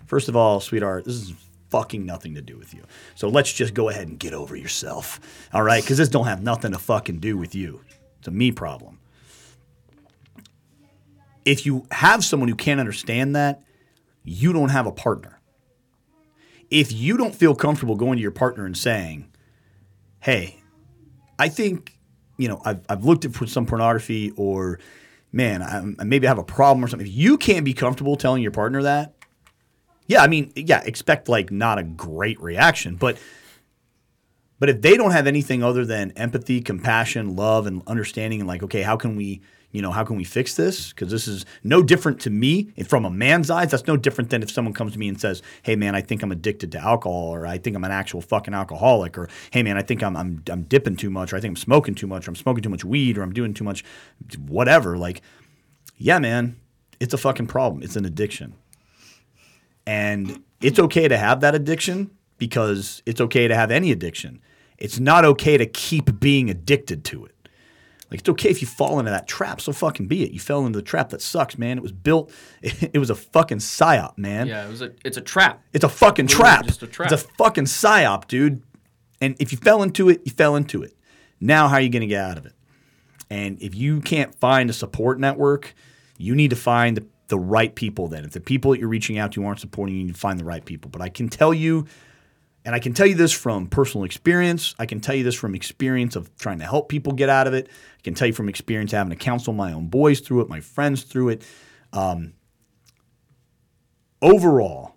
first 0.06 0.28
of 0.28 0.36
all, 0.36 0.60
sweetheart, 0.60 1.04
this 1.04 1.14
is 1.14 1.34
fucking 1.68 2.06
nothing 2.06 2.34
to 2.36 2.40
do 2.40 2.56
with 2.56 2.72
you. 2.72 2.82
So 3.16 3.28
let's 3.28 3.52
just 3.52 3.74
go 3.74 3.88
ahead 3.88 4.08
and 4.08 4.18
get 4.18 4.32
over 4.32 4.56
yourself. 4.56 5.20
All 5.52 5.62
right, 5.62 5.82
because 5.82 5.98
this 5.98 6.08
don't 6.08 6.26
have 6.26 6.42
nothing 6.42 6.72
to 6.72 6.78
fucking 6.78 7.18
do 7.18 7.36
with 7.36 7.54
you. 7.54 7.80
It's 8.20 8.28
a 8.28 8.30
me 8.30 8.50
problem. 8.52 9.00
If 11.44 11.66
you 11.66 11.86
have 11.90 12.24
someone 12.24 12.48
who 12.48 12.54
can't 12.54 12.80
understand 12.80 13.36
that, 13.36 13.62
you 14.22 14.52
don't 14.52 14.70
have 14.70 14.86
a 14.86 14.92
partner 14.92 15.40
if 16.70 16.90
you 16.90 17.16
don't 17.16 17.34
feel 17.34 17.54
comfortable 17.54 17.94
going 17.94 18.16
to 18.16 18.22
your 18.22 18.30
partner 18.30 18.64
and 18.64 18.76
saying, 18.76 19.30
"Hey, 20.20 20.62
I 21.38 21.48
think 21.48 21.94
you 22.36 22.48
know, 22.48 22.60
I've, 22.64 22.80
I've 22.88 23.04
looked 23.04 23.24
at 23.24 23.34
some 23.48 23.66
pornography 23.66 24.32
or, 24.36 24.80
man, 25.32 25.62
I, 25.62 25.78
I 26.00 26.04
maybe 26.04 26.26
I 26.26 26.30
have 26.30 26.38
a 26.38 26.44
problem 26.44 26.84
or 26.84 26.88
something. 26.88 27.06
If 27.06 27.14
you 27.14 27.38
can't 27.38 27.64
be 27.64 27.74
comfortable 27.74 28.16
telling 28.16 28.42
your 28.42 28.50
partner 28.50 28.82
that, 28.82 29.14
yeah, 30.06 30.22
I 30.22 30.26
mean, 30.26 30.52
yeah, 30.54 30.82
expect 30.84 31.28
like 31.28 31.50
not 31.50 31.78
a 31.78 31.82
great 31.82 32.40
reaction, 32.40 32.96
but 32.96 33.18
but 34.58 34.68
if 34.68 34.82
they 34.82 34.96
don't 34.96 35.10
have 35.10 35.26
anything 35.26 35.62
other 35.62 35.84
than 35.84 36.12
empathy, 36.12 36.60
compassion, 36.60 37.36
love, 37.36 37.66
and 37.66 37.82
understanding, 37.86 38.40
and 38.40 38.48
like, 38.48 38.62
okay, 38.62 38.82
how 38.82 38.96
can 38.96 39.16
we, 39.16 39.42
you 39.74 39.82
know, 39.82 39.90
how 39.90 40.04
can 40.04 40.14
we 40.14 40.22
fix 40.22 40.54
this? 40.54 40.90
Because 40.90 41.10
this 41.10 41.26
is 41.26 41.44
no 41.64 41.82
different 41.82 42.20
to 42.20 42.30
me 42.30 42.72
from 42.86 43.04
a 43.04 43.10
man's 43.10 43.50
eyes. 43.50 43.72
That's 43.72 43.88
no 43.88 43.96
different 43.96 44.30
than 44.30 44.40
if 44.40 44.52
someone 44.52 44.72
comes 44.72 44.92
to 44.92 45.00
me 45.00 45.08
and 45.08 45.20
says, 45.20 45.42
"Hey, 45.62 45.74
man, 45.74 45.96
I 45.96 46.00
think 46.00 46.22
I'm 46.22 46.30
addicted 46.30 46.70
to 46.72 46.78
alcohol, 46.78 47.34
or 47.34 47.44
I 47.44 47.58
think 47.58 47.74
I'm 47.74 47.82
an 47.82 47.90
actual 47.90 48.20
fucking 48.20 48.54
alcoholic, 48.54 49.18
or 49.18 49.28
Hey, 49.50 49.64
man, 49.64 49.76
I 49.76 49.82
think 49.82 50.00
I'm 50.00 50.16
I'm, 50.16 50.44
I'm 50.48 50.62
dipping 50.62 50.94
too 50.94 51.10
much, 51.10 51.32
or 51.32 51.36
I 51.36 51.40
think 51.40 51.50
I'm 51.50 51.56
smoking 51.56 51.96
too 51.96 52.06
much, 52.06 52.28
or 52.28 52.30
I'm 52.30 52.36
smoking 52.36 52.62
too 52.62 52.68
much 52.68 52.84
weed, 52.84 53.18
or 53.18 53.22
I'm 53.22 53.32
doing 53.32 53.52
too 53.52 53.64
much, 53.64 53.82
whatever." 54.46 54.96
Like, 54.96 55.22
yeah, 55.98 56.20
man, 56.20 56.54
it's 57.00 57.12
a 57.12 57.18
fucking 57.18 57.48
problem. 57.48 57.82
It's 57.82 57.96
an 57.96 58.04
addiction, 58.04 58.54
and 59.84 60.40
it's 60.60 60.78
okay 60.78 61.08
to 61.08 61.18
have 61.18 61.40
that 61.40 61.56
addiction 61.56 62.12
because 62.38 63.02
it's 63.06 63.20
okay 63.20 63.48
to 63.48 63.56
have 63.56 63.72
any 63.72 63.90
addiction. 63.90 64.40
It's 64.78 65.00
not 65.00 65.24
okay 65.24 65.58
to 65.58 65.66
keep 65.66 66.20
being 66.20 66.48
addicted 66.48 67.04
to 67.06 67.24
it. 67.24 67.33
Like 68.14 68.20
it's 68.20 68.28
okay 68.28 68.48
if 68.48 68.60
you 68.60 68.68
fall 68.68 69.00
into 69.00 69.10
that 69.10 69.26
trap, 69.26 69.60
so 69.60 69.72
fucking 69.72 70.06
be 70.06 70.22
it. 70.22 70.30
You 70.30 70.38
fell 70.38 70.64
into 70.66 70.78
the 70.78 70.84
trap 70.84 71.08
that 71.08 71.20
sucks, 71.20 71.58
man. 71.58 71.78
It 71.78 71.82
was 71.82 71.90
built. 71.90 72.30
It, 72.62 73.00
was 73.00 73.10
a 73.10 73.16
fucking 73.16 73.58
psyop, 73.58 74.16
man. 74.16 74.46
Yeah, 74.46 74.64
it 74.64 74.70
was 74.70 74.82
a. 74.82 74.92
It's 75.04 75.16
a 75.16 75.20
trap. 75.20 75.64
It's 75.72 75.82
a 75.82 75.88
fucking 75.88 76.26
Literally 76.26 76.44
trap. 76.44 76.64
just 76.66 76.82
a 76.84 76.86
trap. 76.86 77.10
It's 77.10 77.24
a 77.24 77.26
fucking 77.36 77.64
psyop, 77.64 78.28
dude. 78.28 78.62
And 79.20 79.34
if 79.40 79.50
you 79.50 79.58
fell 79.58 79.82
into 79.82 80.10
it, 80.10 80.20
you 80.24 80.30
fell 80.30 80.54
into 80.54 80.84
it. 80.84 80.96
Now, 81.40 81.66
how 81.66 81.74
are 81.74 81.80
you 81.80 81.88
going 81.88 82.02
to 82.02 82.06
get 82.06 82.24
out 82.24 82.38
of 82.38 82.46
it? 82.46 82.52
And 83.30 83.60
if 83.60 83.74
you 83.74 84.00
can't 84.00 84.32
find 84.36 84.70
a 84.70 84.72
support 84.72 85.18
network, 85.18 85.74
you 86.16 86.36
need 86.36 86.50
to 86.50 86.56
find 86.56 86.96
the, 86.96 87.04
the 87.26 87.38
right 87.38 87.74
people. 87.74 88.06
Then, 88.06 88.24
if 88.24 88.30
the 88.30 88.40
people 88.40 88.70
that 88.70 88.78
you're 88.78 88.88
reaching 88.88 89.18
out 89.18 89.32
to 89.32 89.44
aren't 89.44 89.58
supporting 89.58 89.96
you, 89.96 90.02
you 90.02 90.06
need 90.06 90.14
to 90.14 90.20
find 90.20 90.38
the 90.38 90.44
right 90.44 90.64
people. 90.64 90.88
But 90.88 91.02
I 91.02 91.08
can 91.08 91.28
tell 91.28 91.52
you 91.52 91.86
and 92.64 92.74
I 92.74 92.78
can 92.78 92.94
tell 92.94 93.06
you 93.06 93.14
this 93.14 93.32
from 93.32 93.66
personal 93.66 94.04
experience. 94.04 94.74
I 94.78 94.86
can 94.86 95.00
tell 95.00 95.14
you 95.14 95.22
this 95.22 95.34
from 95.34 95.54
experience 95.54 96.16
of 96.16 96.34
trying 96.36 96.60
to 96.60 96.64
help 96.64 96.88
people 96.88 97.12
get 97.12 97.28
out 97.28 97.46
of 97.46 97.52
it. 97.52 97.68
I 97.68 98.02
can 98.02 98.14
tell 98.14 98.26
you 98.26 98.32
from 98.32 98.48
experience 98.48 98.92
having 98.92 99.10
to 99.10 99.16
counsel 99.16 99.52
my 99.52 99.72
own 99.72 99.88
boys 99.88 100.20
through 100.20 100.40
it, 100.40 100.48
my 100.48 100.60
friends 100.60 101.02
through 101.02 101.30
it. 101.30 101.46
Um, 101.92 102.32
overall, 104.22 104.94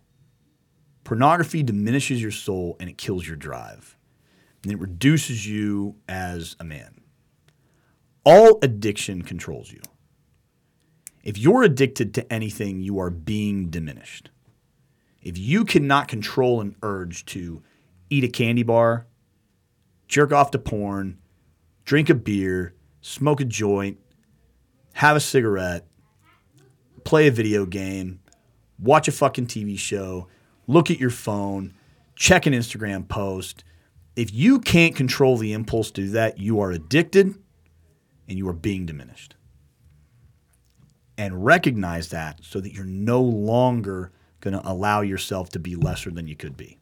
pornography 1.03 1.61
diminishes 1.61 2.21
your 2.21 2.31
soul 2.31 2.77
and 2.79 2.89
it 2.89 2.97
kills 2.97 3.27
your 3.27 3.35
drive. 3.35 3.97
And 4.63 4.71
it 4.71 4.79
reduces 4.79 5.45
you 5.45 5.97
as 6.07 6.55
a 6.59 6.63
man. 6.63 7.01
All 8.23 8.59
addiction 8.61 9.23
controls 9.23 9.71
you. 9.71 9.81
If 11.23 11.37
you're 11.37 11.63
addicted 11.63 12.13
to 12.13 12.33
anything, 12.33 12.79
you 12.79 12.99
are 12.99 13.09
being 13.09 13.69
diminished. 13.69 14.29
If 15.27 15.37
you 15.37 15.65
cannot 15.65 16.07
control 16.07 16.61
an 16.61 16.77
urge 16.81 17.25
to 17.25 17.61
eat 18.09 18.23
a 18.23 18.29
candy 18.29 18.63
bar, 18.63 19.07
jerk 20.07 20.31
off 20.31 20.51
to 20.51 20.57
porn, 20.57 21.17
drink 21.83 22.09
a 22.09 22.15
beer, 22.15 22.75
smoke 23.01 23.41
a 23.41 23.43
joint, 23.43 23.97
have 24.93 25.17
a 25.17 25.19
cigarette, 25.19 25.85
play 27.03 27.27
a 27.27 27.31
video 27.31 27.65
game, 27.65 28.21
watch 28.79 29.09
a 29.09 29.11
fucking 29.11 29.47
TV 29.47 29.77
show, 29.77 30.29
look 30.65 30.89
at 30.89 30.97
your 30.97 31.09
phone, 31.09 31.73
check 32.15 32.45
an 32.45 32.53
Instagram 32.53 33.05
post. 33.05 33.65
If 34.15 34.33
you 34.33 34.61
can't 34.61 34.95
control 34.95 35.35
the 35.35 35.51
impulse 35.51 35.91
to 35.91 36.03
do 36.03 36.09
that, 36.11 36.37
you 36.37 36.61
are 36.61 36.71
addicted 36.71 37.35
and 38.29 38.37
you 38.37 38.47
are 38.47 38.53
being 38.53 38.85
diminished. 38.85 39.35
And 41.17 41.43
recognize 41.43 42.11
that 42.11 42.39
so 42.43 42.61
that 42.61 42.71
you're 42.71 42.85
no 42.85 43.19
longer 43.21 44.13
going 44.41 44.53
to 44.53 44.69
allow 44.69 45.01
yourself 45.01 45.49
to 45.49 45.59
be 45.59 45.75
lesser 45.75 46.11
than 46.11 46.27
you 46.27 46.35
could 46.35 46.55
be. 46.55 46.77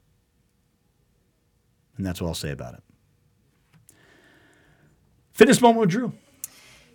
And 1.97 2.05
that's 2.05 2.21
what 2.21 2.27
I'll 2.27 2.33
say 2.33 2.51
about 2.51 2.75
it. 2.75 2.83
Fitness 5.33 5.61
moment 5.61 5.81
with 5.81 5.89
Drew. 5.89 6.13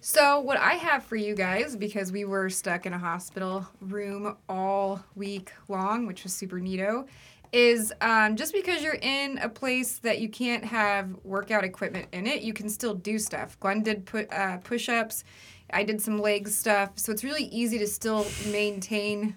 So, 0.03 0.41
what 0.41 0.57
I 0.57 0.75
have 0.75 1.05
for 1.05 1.17
you 1.17 1.35
guys, 1.35 1.77
because 1.77 2.11
we 2.11 2.25
were 2.25 2.49
stuck 2.49 2.87
in 2.87 2.95
a 2.95 2.99
hospital 2.99 3.69
room 3.83 4.35
all 4.49 5.05
week 5.15 5.53
long, 5.69 6.07
which 6.07 6.23
was 6.23 6.33
super 6.33 6.57
neato, 6.57 7.07
is 7.53 7.93
um, 8.01 8.37
just 8.37 8.55
because 8.55 8.83
you're 8.83 8.97
in 9.03 9.37
a 9.39 9.49
place 9.51 9.99
that 9.99 10.19
you 10.19 10.31
can't 10.31 10.65
have 10.65 11.15
workout 11.23 11.65
equipment 11.65 12.09
in 12.13 12.27
it, 12.27 12.41
you 12.41 12.55
can 12.55 12.71
still 12.71 12.95
do 12.95 13.19
stuff. 13.19 13.61
Glenn 13.61 13.83
did 13.83 14.07
put 14.07 14.33
uh, 14.33 14.57
push 14.59 14.89
ups. 14.89 15.23
I 15.71 15.85
did 15.85 16.01
some 16.01 16.19
leg 16.19 16.49
stuff. 16.49 16.93
So, 16.99 17.13
it's 17.13 17.23
really 17.23 17.45
easy 17.45 17.79
to 17.79 17.87
still 17.87 18.27
maintain 18.51 19.37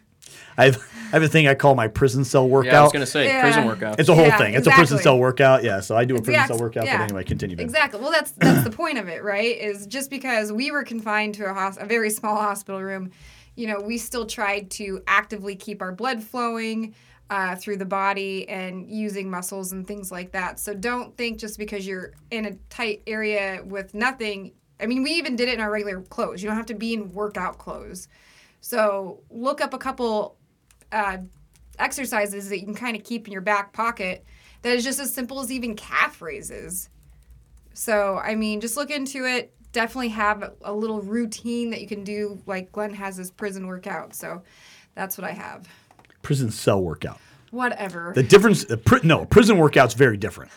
I 0.57 0.65
have, 0.65 0.77
I 0.77 1.15
have 1.17 1.23
a 1.23 1.27
thing 1.27 1.47
I 1.47 1.55
call 1.55 1.75
my 1.75 1.87
prison 1.87 2.23
cell 2.23 2.47
workout. 2.47 2.71
Yeah, 2.73 2.79
I 2.79 2.83
was 2.83 2.91
gonna 2.93 3.05
say 3.05 3.25
Yeah. 3.27 3.41
prison 3.41 3.65
workout. 3.65 3.99
it's 3.99 4.09
a 4.09 4.15
whole 4.15 4.25
Yeah, 4.25 4.37
thing. 4.37 4.53
It's 4.53 4.67
a 4.67 4.71
prison 4.71 4.99
cell 4.99 5.17
workout. 5.19 5.63
Yeah, 5.63 5.79
so 5.79 5.95
I 5.95 6.05
do 6.05 6.15
a 6.15 6.17
prison 6.17 6.33
Exact- 6.35 6.47
cell 6.49 6.59
workout. 6.59 6.85
yeah. 6.85 6.97
But 6.97 7.03
anyway, 7.05 7.23
continue. 7.23 7.55
Ben. 7.55 7.65
Exactly. 7.65 7.99
Well, 7.99 8.11
that's 8.11 8.31
that's 8.31 8.63
the 8.63 8.69
point 8.83 8.97
of 8.97 9.07
it, 9.07 9.23
right? 9.23 9.57
Is 9.57 9.87
just 9.87 10.09
because 10.09 10.51
we 10.51 10.71
were 10.71 10.83
confined 10.83 11.35
to 11.35 11.45
a, 11.49 11.53
hos- 11.53 11.77
a 11.79 11.85
very 11.85 12.09
small 12.09 12.35
hospital 12.35 12.81
room, 12.81 13.11
you 13.55 13.67
know, 13.67 13.79
we 13.79 13.97
still 13.97 14.25
tried 14.25 14.69
to 14.71 15.01
actively 15.07 15.55
keep 15.55 15.81
our 15.81 15.91
blood 15.91 16.23
flowing 16.23 16.93
uh, 17.29 17.55
through 17.55 17.77
the 17.77 17.85
body 17.85 18.47
and 18.49 18.87
using 18.89 19.29
muscles 19.29 19.71
and 19.71 19.87
things 19.87 20.11
like 20.11 20.31
that. 20.33 20.59
So 20.59 20.73
don't 20.73 21.15
think 21.17 21.39
just 21.39 21.57
because 21.57 21.87
you're 21.87 22.11
in 22.31 22.45
a 22.45 22.53
tight 22.69 23.01
area 23.07 23.61
with 23.65 23.93
nothing. 23.93 24.51
I 24.79 24.85
mean, 24.87 25.03
we 25.03 25.11
even 25.11 25.35
did 25.35 25.47
it 25.47 25.53
in 25.55 25.59
our 25.61 25.71
regular 25.71 26.01
clothes. 26.01 26.43
You 26.43 26.49
don't 26.49 26.57
have 26.57 26.65
to 26.67 26.73
be 26.73 26.93
in 26.93 27.11
workout 27.13 27.57
clothes. 27.57 28.07
So 28.63 29.19
look 29.29 29.59
up 29.59 29.73
a 29.73 29.77
couple 29.77 30.37
uh, 30.89 31.17
exercises 31.79 32.47
that 32.47 32.59
you 32.59 32.65
can 32.65 32.73
kind 32.73 32.95
of 32.95 33.03
keep 33.03 33.27
in 33.27 33.33
your 33.33 33.41
back 33.41 33.73
pocket 33.73 34.23
that 34.61 34.73
is 34.73 34.85
just 34.85 35.01
as 35.01 35.13
simple 35.13 35.41
as 35.41 35.51
even 35.51 35.75
calf 35.75 36.21
raises. 36.21 36.89
So, 37.73 38.21
I 38.23 38.35
mean, 38.35 38.61
just 38.61 38.77
look 38.77 38.89
into 38.89 39.25
it. 39.25 39.53
Definitely 39.73 40.09
have 40.09 40.53
a, 40.61 40.71
little 40.71 41.01
routine 41.01 41.71
that 41.71 41.81
you 41.81 41.87
can 41.87 42.05
do, 42.05 42.41
like 42.45 42.71
Glenn 42.71 42.93
has 42.93 43.17
his 43.17 43.31
prison 43.31 43.67
workout. 43.67 44.15
So, 44.15 44.43
that's 44.95 45.17
what 45.17 45.29
I 45.29 45.31
have. 45.31 45.67
Prison 46.21 46.49
cell 46.49 46.81
workout. 46.81 47.19
Whatever. 47.51 48.13
The 48.15 48.23
difference, 48.23 48.63
the 48.63 48.77
pri- 48.77 49.01
no, 49.03 49.25
prison 49.25 49.57
workout's 49.57 49.93
very 49.93 50.15
different. 50.15 50.51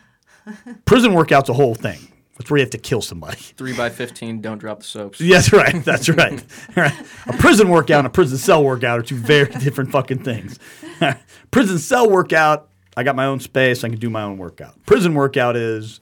prison 0.86 1.12
workout's 1.12 1.50
a 1.50 1.52
whole 1.52 1.74
thing. 1.74 1.98
That's 2.42 2.50
where 2.50 2.58
you 2.58 2.64
have 2.64 2.70
to 2.70 2.78
kill 2.78 3.02
somebody. 3.02 3.36
Three 3.56 3.72
by 3.72 3.88
fifteen. 3.88 4.40
Don't 4.40 4.58
drop 4.58 4.78
the 4.80 4.84
soaps. 4.84 5.18
That's 5.24 5.52
right. 5.52 5.84
That's 5.84 6.08
right. 6.08 6.44
a 6.76 7.32
prison 7.38 7.68
workout 7.68 7.98
and 8.00 8.06
a 8.08 8.10
prison 8.10 8.36
cell 8.36 8.64
workout 8.64 8.98
are 8.98 9.02
two 9.02 9.14
very 9.16 9.48
different 9.52 9.92
fucking 9.92 10.24
things. 10.24 10.58
prison 11.52 11.78
cell 11.78 12.10
workout, 12.10 12.68
I 12.96 13.04
got 13.04 13.14
my 13.14 13.26
own 13.26 13.38
space. 13.38 13.84
I 13.84 13.90
can 13.90 13.98
do 13.98 14.10
my 14.10 14.22
own 14.22 14.38
workout. 14.38 14.74
Prison 14.86 15.14
workout 15.14 15.56
is 15.56 16.00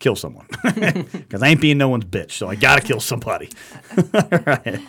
kill 0.00 0.16
someone 0.16 0.46
because 0.64 1.42
I 1.44 1.48
ain't 1.48 1.60
being 1.60 1.78
no 1.78 1.88
one's 1.88 2.06
bitch, 2.06 2.32
so 2.32 2.48
I 2.48 2.56
gotta 2.56 2.80
kill 2.80 2.98
somebody. 2.98 3.50
All 3.96 4.22
right. 4.46 4.80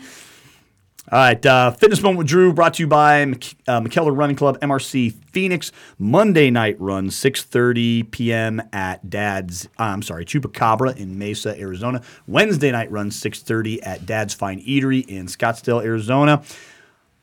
All 1.11 1.17
right, 1.17 1.43
uh, 1.43 1.71
Fitness 1.71 2.03
Moment 2.03 2.19
with 2.19 2.27
Drew 2.27 2.53
brought 2.53 2.75
to 2.75 2.83
you 2.83 2.87
by 2.87 3.25
Mc- 3.25 3.55
uh, 3.67 3.81
McKellar 3.81 4.15
Running 4.15 4.35
Club, 4.35 4.59
MRC 4.59 5.15
Phoenix. 5.31 5.71
Monday 5.97 6.51
night 6.51 6.79
run, 6.79 7.09
6.30 7.09 8.11
p.m. 8.11 8.61
at 8.71 9.09
Dad's, 9.09 9.65
uh, 9.79 9.85
I'm 9.85 10.03
sorry, 10.03 10.23
Chupacabra 10.23 10.95
in 10.97 11.17
Mesa, 11.17 11.59
Arizona. 11.59 12.03
Wednesday 12.27 12.71
night 12.71 12.91
run, 12.91 13.09
6.30 13.09 13.79
at 13.81 14.05
Dad's 14.05 14.35
Fine 14.35 14.61
Eatery 14.61 15.03
in 15.07 15.25
Scottsdale, 15.25 15.83
Arizona. 15.83 16.43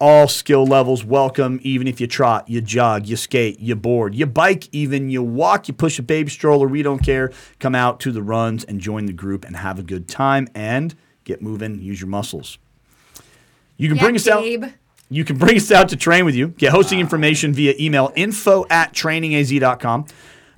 All 0.00 0.26
skill 0.26 0.66
levels 0.66 1.04
welcome, 1.04 1.60
even 1.62 1.86
if 1.86 2.00
you 2.00 2.08
trot, 2.08 2.48
you 2.48 2.60
jog, 2.60 3.06
you 3.06 3.14
skate, 3.14 3.60
you 3.60 3.76
board, 3.76 4.16
you 4.16 4.26
bike, 4.26 4.68
even 4.72 5.10
you 5.10 5.22
walk, 5.22 5.68
you 5.68 5.74
push 5.74 5.96
a 6.00 6.02
baby 6.02 6.28
stroller, 6.28 6.66
we 6.66 6.82
don't 6.82 7.04
care. 7.04 7.30
Come 7.60 7.76
out 7.76 8.00
to 8.00 8.10
the 8.10 8.20
runs 8.20 8.64
and 8.64 8.80
join 8.80 9.06
the 9.06 9.12
group 9.12 9.44
and 9.44 9.54
have 9.54 9.78
a 9.78 9.84
good 9.84 10.08
time 10.08 10.48
and 10.56 10.92
get 11.22 11.40
moving, 11.40 11.78
use 11.78 12.00
your 12.00 12.08
muscles. 12.08 12.58
You 13.76 13.88
can 13.88 13.96
yeah, 13.96 14.02
bring 14.02 14.16
us 14.16 14.26
out. 14.28 14.44
You 15.08 15.24
can 15.24 15.38
bring 15.38 15.56
us 15.56 15.70
out 15.70 15.90
to 15.90 15.96
train 15.96 16.24
with 16.24 16.34
you. 16.34 16.48
Get 16.48 16.72
hosting 16.72 16.98
information 16.98 17.52
via 17.52 17.74
email 17.78 18.12
info 18.16 18.66
at 18.70 18.92
trainingaz.com. 18.92 20.06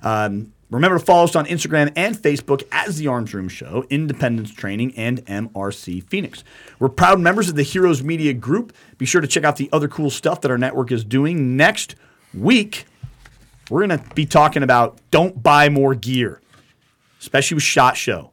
Um, 0.01 0.53
remember 0.71 0.97
to 0.97 1.05
follow 1.05 1.25
us 1.25 1.35
on 1.35 1.45
Instagram 1.45 1.91
and 1.95 2.15
Facebook 2.15 2.63
as 2.71 2.97
The 2.97 3.07
Arms 3.07 3.33
Room 3.33 3.47
Show, 3.47 3.85
Independence 3.89 4.51
Training, 4.51 4.95
and 4.95 5.23
MRC 5.25 6.03
Phoenix. 6.09 6.43
We're 6.79 6.89
proud 6.89 7.19
members 7.19 7.49
of 7.49 7.55
the 7.55 7.63
Heroes 7.63 8.01
Media 8.01 8.33
Group. 8.33 8.73
Be 8.97 9.05
sure 9.05 9.21
to 9.21 9.27
check 9.27 9.43
out 9.43 9.57
the 9.57 9.69
other 9.71 9.87
cool 9.87 10.09
stuff 10.09 10.41
that 10.41 10.49
our 10.49 10.57
network 10.57 10.91
is 10.91 11.03
doing. 11.03 11.55
Next 11.55 11.95
week, 12.33 12.85
we're 13.69 13.85
going 13.85 13.99
to 13.99 14.15
be 14.15 14.25
talking 14.25 14.63
about 14.63 14.97
don't 15.11 15.43
buy 15.43 15.69
more 15.69 15.93
gear, 15.93 16.41
especially 17.19 17.55
with 17.55 17.63
SHOT 17.63 17.97
Show. 17.97 18.28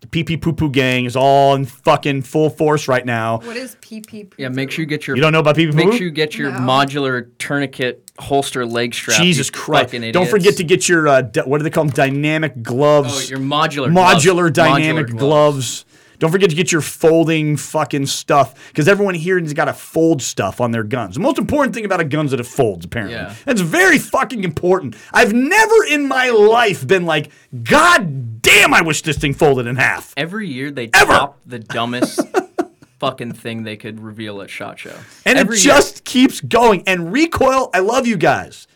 The 0.00 0.06
pee 0.06 0.24
pee 0.24 0.38
poo 0.38 0.54
poo 0.54 0.70
gang 0.70 1.04
is 1.04 1.14
all 1.14 1.54
in 1.54 1.66
fucking 1.66 2.22
full 2.22 2.48
force 2.48 2.88
right 2.88 3.04
now. 3.04 3.38
What 3.40 3.56
is 3.58 3.76
PP? 3.82 4.30
Poo? 4.30 4.36
Yeah, 4.38 4.48
make 4.48 4.70
sure 4.70 4.82
you 4.82 4.86
get 4.86 5.06
your. 5.06 5.14
You 5.14 5.22
don't 5.22 5.32
know 5.32 5.40
about 5.40 5.56
pee 5.56 5.66
pee 5.66 5.72
poo 5.72 5.76
Make 5.76 5.92
sure 5.92 6.02
you 6.06 6.10
get 6.10 6.38
your 6.38 6.50
No. 6.52 6.58
modular 6.60 7.28
tourniquet 7.38 8.10
holster 8.18 8.64
leg 8.64 8.94
strap. 8.94 9.18
you 9.18 9.24
Jesus 9.26 9.50
Christ! 9.50 9.86
fucking 9.86 10.00
Don't 10.12 10.22
idiots. 10.24 10.30
forget 10.30 10.56
to 10.56 10.64
get 10.64 10.88
your 10.88 11.06
uh, 11.06 11.20
di- 11.22 11.42
what 11.42 11.58
do 11.58 11.64
they 11.64 11.70
call 11.70 11.84
them? 11.84 11.92
Dynamic 11.94 12.62
gloves. 12.62 13.26
Oh, 13.26 13.28
your 13.28 13.38
modular 13.40 13.92
modular 13.92 14.34
gloves. 14.34 14.52
dynamic 14.52 15.06
Modular 15.08 15.18
gloves. 15.18 15.84
Don't 16.20 16.30
forget 16.30 16.50
to 16.50 16.54
get 16.56 16.70
your 16.70 16.82
folding 16.82 17.56
fucking 17.56 18.06
stuff 18.06 18.68
because 18.68 18.86
everyone 18.86 19.14
here 19.16 19.40
has 19.40 19.52
got 19.52 19.64
to 19.64 19.72
fold 19.72 20.22
stuff 20.22 20.60
on 20.60 20.70
their 20.70 20.84
guns. 20.84 21.14
The 21.16 21.20
most 21.20 21.38
important 21.38 21.74
thing 21.74 21.84
about 21.84 21.98
a 21.98 22.04
gun 22.04 22.26
is 22.26 22.30
that 22.30 22.38
it 22.40 22.46
folds. 22.46 22.84
Apparently, 22.84 23.16
Yeah. 23.16 23.34
that's 23.44 23.60
very 23.62 23.98
fucking 23.98 24.44
important. 24.44 24.94
I've 25.12 25.32
never 25.32 25.82
in 25.88 26.06
my 26.06 26.28
life 26.30 26.86
been 26.86 27.06
like, 27.06 27.30
God 27.64 28.40
damn, 28.42 28.72
I 28.72 28.82
wish 28.82 29.02
this 29.02 29.18
thing 29.18 29.34
folded 29.34 29.66
in 29.66 29.76
half. 29.76 30.14
Every 30.16 30.46
year 30.46 30.70
they 30.70 30.90
Ever. 30.94 31.12
top 31.12 31.38
the 31.44 31.58
dumbest 31.58 32.20
fucking 33.00 33.32
thing 33.32 33.62
they 33.62 33.76
could 33.76 33.98
reveal 33.98 34.42
at 34.42 34.50
Shot 34.50 34.78
Show. 34.78 34.94
And 35.24 35.38
Every 35.38 35.56
it 35.56 35.64
year. 35.64 35.74
just 35.74 36.04
keeps 36.04 36.40
going. 36.40 36.82
And 36.86 37.12
Recoil, 37.12 37.70
I 37.74 37.78
love 37.80 38.06
you 38.06 38.16
guys. 38.18 38.66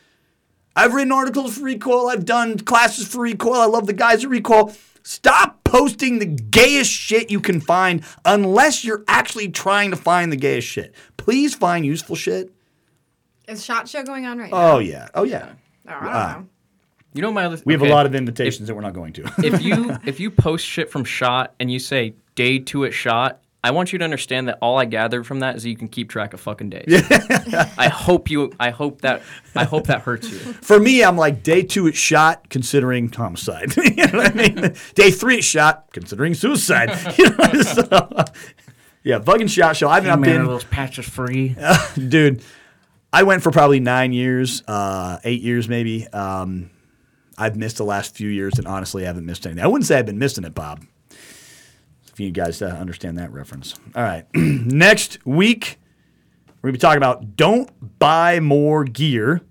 I've 0.75 0.95
written 0.95 1.12
articles 1.12 1.57
for 1.59 1.65
Recoil. 1.65 2.09
I've 2.09 2.25
done 2.25 2.59
classes 2.59 3.07
for 3.07 3.21
Recoil. 3.21 3.61
I 3.61 3.66
love 3.66 3.87
the 3.87 3.93
guys 3.93 4.25
at 4.25 4.31
Recoil. 4.31 4.75
Stop 5.05 5.62
posting 5.64 6.18
the 6.18 6.26
gayest 6.26 6.90
shit 6.90 7.31
you 7.31 7.39
can 7.39 7.60
find 7.60 8.02
unless 8.24 8.85
you're 8.85 9.05
actually 9.06 9.48
trying 9.48 9.90
to 9.90 9.97
find 9.97 10.32
the 10.32 10.36
gayest 10.36 10.66
shit. 10.66 10.94
Please 11.18 11.55
find 11.55 11.85
useful 11.85 12.16
shit. 12.16 12.51
Is 13.47 13.62
shot 13.62 13.86
show 13.86 14.02
going 14.02 14.24
on 14.24 14.39
right 14.39 14.51
now? 14.51 14.74
Oh 14.74 14.78
yeah. 14.78 15.09
Oh 15.14 15.24
yeah. 15.24 15.52
Oh, 15.86 15.90
I 15.90 15.93
don't 15.93 16.09
ah. 16.09 16.36
know. 16.39 16.48
You 17.12 17.22
know 17.22 17.32
my 17.32 17.44
other. 17.44 17.60
We 17.66 17.74
have 17.74 17.82
okay. 17.82 17.90
a 17.90 17.94
lot 17.94 18.06
of 18.06 18.14
invitations 18.14 18.66
that 18.66 18.74
we're 18.74 18.81
not 18.81 18.94
going 18.94 19.12
to. 19.12 19.31
if 19.44 19.62
you 19.62 19.97
if 20.06 20.20
you 20.20 20.31
post 20.31 20.64
shit 20.66 20.90
from 20.90 21.05
Shot 21.05 21.55
and 21.60 21.70
you 21.70 21.78
say 21.78 22.14
day 22.35 22.59
two 22.59 22.86
at 22.86 22.94
Shot, 22.94 23.44
I 23.65 23.70
want 23.70 23.95
you 23.95 23.99
to 23.99 24.05
understand 24.05 24.49
that 24.49 24.59
all 24.61 24.78
I 24.78 24.85
gathered 24.85 25.27
from 25.27 25.41
that 25.41 25.57
is 25.57 25.62
that 25.62 25.70
you 25.70 25.77
can 25.77 25.89
keep 25.89 26.11
track 26.11 26.35
of 26.35 26.41
fucking 26.41 26.69
days. 26.69 26.85
I 27.78 27.89
hope 27.89 28.31
you. 28.31 28.53
I 28.61 28.69
hope 28.69 29.01
that. 29.01 29.23
I 29.57 29.65
hope 29.65 29.86
that 29.86 30.03
hurts 30.03 30.31
you. 30.31 30.36
For 30.39 30.78
me, 30.78 31.03
I'm 31.03 31.16
like 31.16 31.43
day 31.43 31.62
two 31.62 31.89
at 31.89 31.97
shot, 31.97 32.51
considering 32.51 33.11
homicide. 33.11 33.74
you 33.78 34.07
know 34.07 34.19
what 34.19 34.32
I 34.32 34.35
mean? 34.35 34.74
Day 34.95 35.11
three 35.11 35.39
at 35.39 35.45
shot, 35.45 35.91
considering 35.95 36.35
suicide. 36.35 36.91
You 37.16 37.31
know, 37.31 37.62
so, 37.62 38.24
yeah, 39.03 39.20
fucking 39.20 39.47
shot 39.47 39.77
show. 39.77 39.89
I've 39.89 40.05
not 40.05 40.20
been. 40.20 40.45
those 40.45 40.65
patches 40.65 41.09
free? 41.09 41.57
dude 41.97 42.43
i 43.12 43.23
went 43.23 43.43
for 43.43 43.51
probably 43.53 43.78
nine 43.78 44.12
years 44.12 44.62
uh, 44.66 45.19
eight 45.24 45.41
years 45.41 45.69
maybe 45.69 46.07
um, 46.09 46.70
i've 47.39 47.57
missed 47.57 47.77
the 47.77 47.85
last 47.85 48.16
few 48.16 48.28
years 48.28 48.59
and 48.59 48.66
honestly 48.66 49.05
i 49.05 49.07
haven't 49.07 49.24
missed 49.24 49.47
anything 49.47 49.62
i 49.62 49.66
wouldn't 49.66 49.86
say 49.86 49.99
i've 49.99 50.07
been 50.07 50.19
missing 50.19 50.45
it 50.45 50.55
bob 50.55 50.85
if 52.15 52.20
you 52.20 52.31
guys 52.31 52.62
uh, 52.62 52.66
understand 52.66 53.19
that 53.19 53.31
reference 53.32 53.74
all 53.95 54.03
right 54.03 54.24
next 54.35 55.19
week 55.27 55.78
we're 56.62 56.69
going 56.70 56.74
to 56.74 56.78
be 56.78 56.81
talking 56.81 56.97
about 56.97 57.36
don't 57.36 57.70
buy 57.99 58.41
more 58.41 58.85
gear 58.85 59.43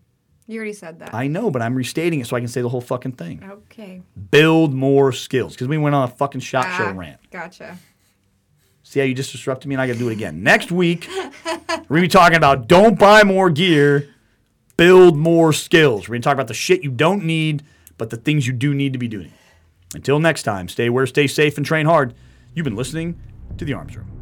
You 0.47 0.55
already 0.57 0.73
said 0.73 0.99
that. 0.99 1.13
i 1.13 1.27
know 1.27 1.51
but 1.51 1.61
i'm 1.61 1.75
restating 1.75 2.19
it 2.21 2.27
so 2.27 2.35
i 2.35 2.39
can 2.39 2.47
say 2.47 2.61
the 2.61 2.69
whole 2.69 2.81
fucking 2.81 3.11
thing 3.13 3.43
okay. 3.49 4.01
build 4.31 4.73
more 4.73 5.11
skills 5.11 5.53
because 5.53 5.67
we 5.67 5.77
went 5.77 5.93
on 5.95 6.03
a 6.09 6.11
fucking 6.11 6.41
shot 6.41 6.65
show 6.77 6.85
Ah, 6.87 6.93
rant 6.95 7.19
Gotcha. 7.31 7.77
See 8.85 8.99
how 8.99 9.05
you 9.05 9.13
just 9.15 9.31
disrupted 9.31 9.67
me 9.69 9.75
and 9.75 9.81
I 9.81 9.87
got 9.87 9.93
to 9.93 9.99
do 9.99 10.09
it 10.09 10.11
again. 10.13 10.43
Next 10.43 10.69
week, 10.71 11.07
we're 11.45 11.55
going 11.65 11.87
to 11.87 12.01
be 12.01 12.07
talking 12.07 12.35
about 12.37 12.67
don't 12.67 12.99
buy 12.99 13.23
more 13.23 13.49
gear, 13.49 14.13
build 14.77 15.17
more 15.17 15.51
skills. 15.53 16.07
We're 16.07 16.13
going 16.13 16.21
to 16.21 16.25
talk 16.25 16.33
about 16.35 16.47
the 16.47 16.53
shit 16.53 16.83
you 16.83 16.91
don't 16.91 17.23
need, 17.23 17.63
but 17.97 18.09
the 18.11 18.17
things 18.17 18.45
you 18.45 18.53
do 18.53 18.73
need 18.75 18.93
to 18.93 18.99
be 18.99 19.07
doing. 19.07 19.31
Until 19.95 20.19
next 20.19 20.43
time, 20.43 20.67
stay 20.67 20.87
aware, 20.87 21.07
stay 21.07 21.25
safe, 21.25 21.57
and 21.57 21.65
train 21.65 21.85
hard. 21.87 22.13
You've 22.55 22.65
been 22.65 22.75
listening 22.75 23.19
to 23.57 23.65
The 23.65 23.73
Arms 23.73 23.97
Room. 23.97 24.12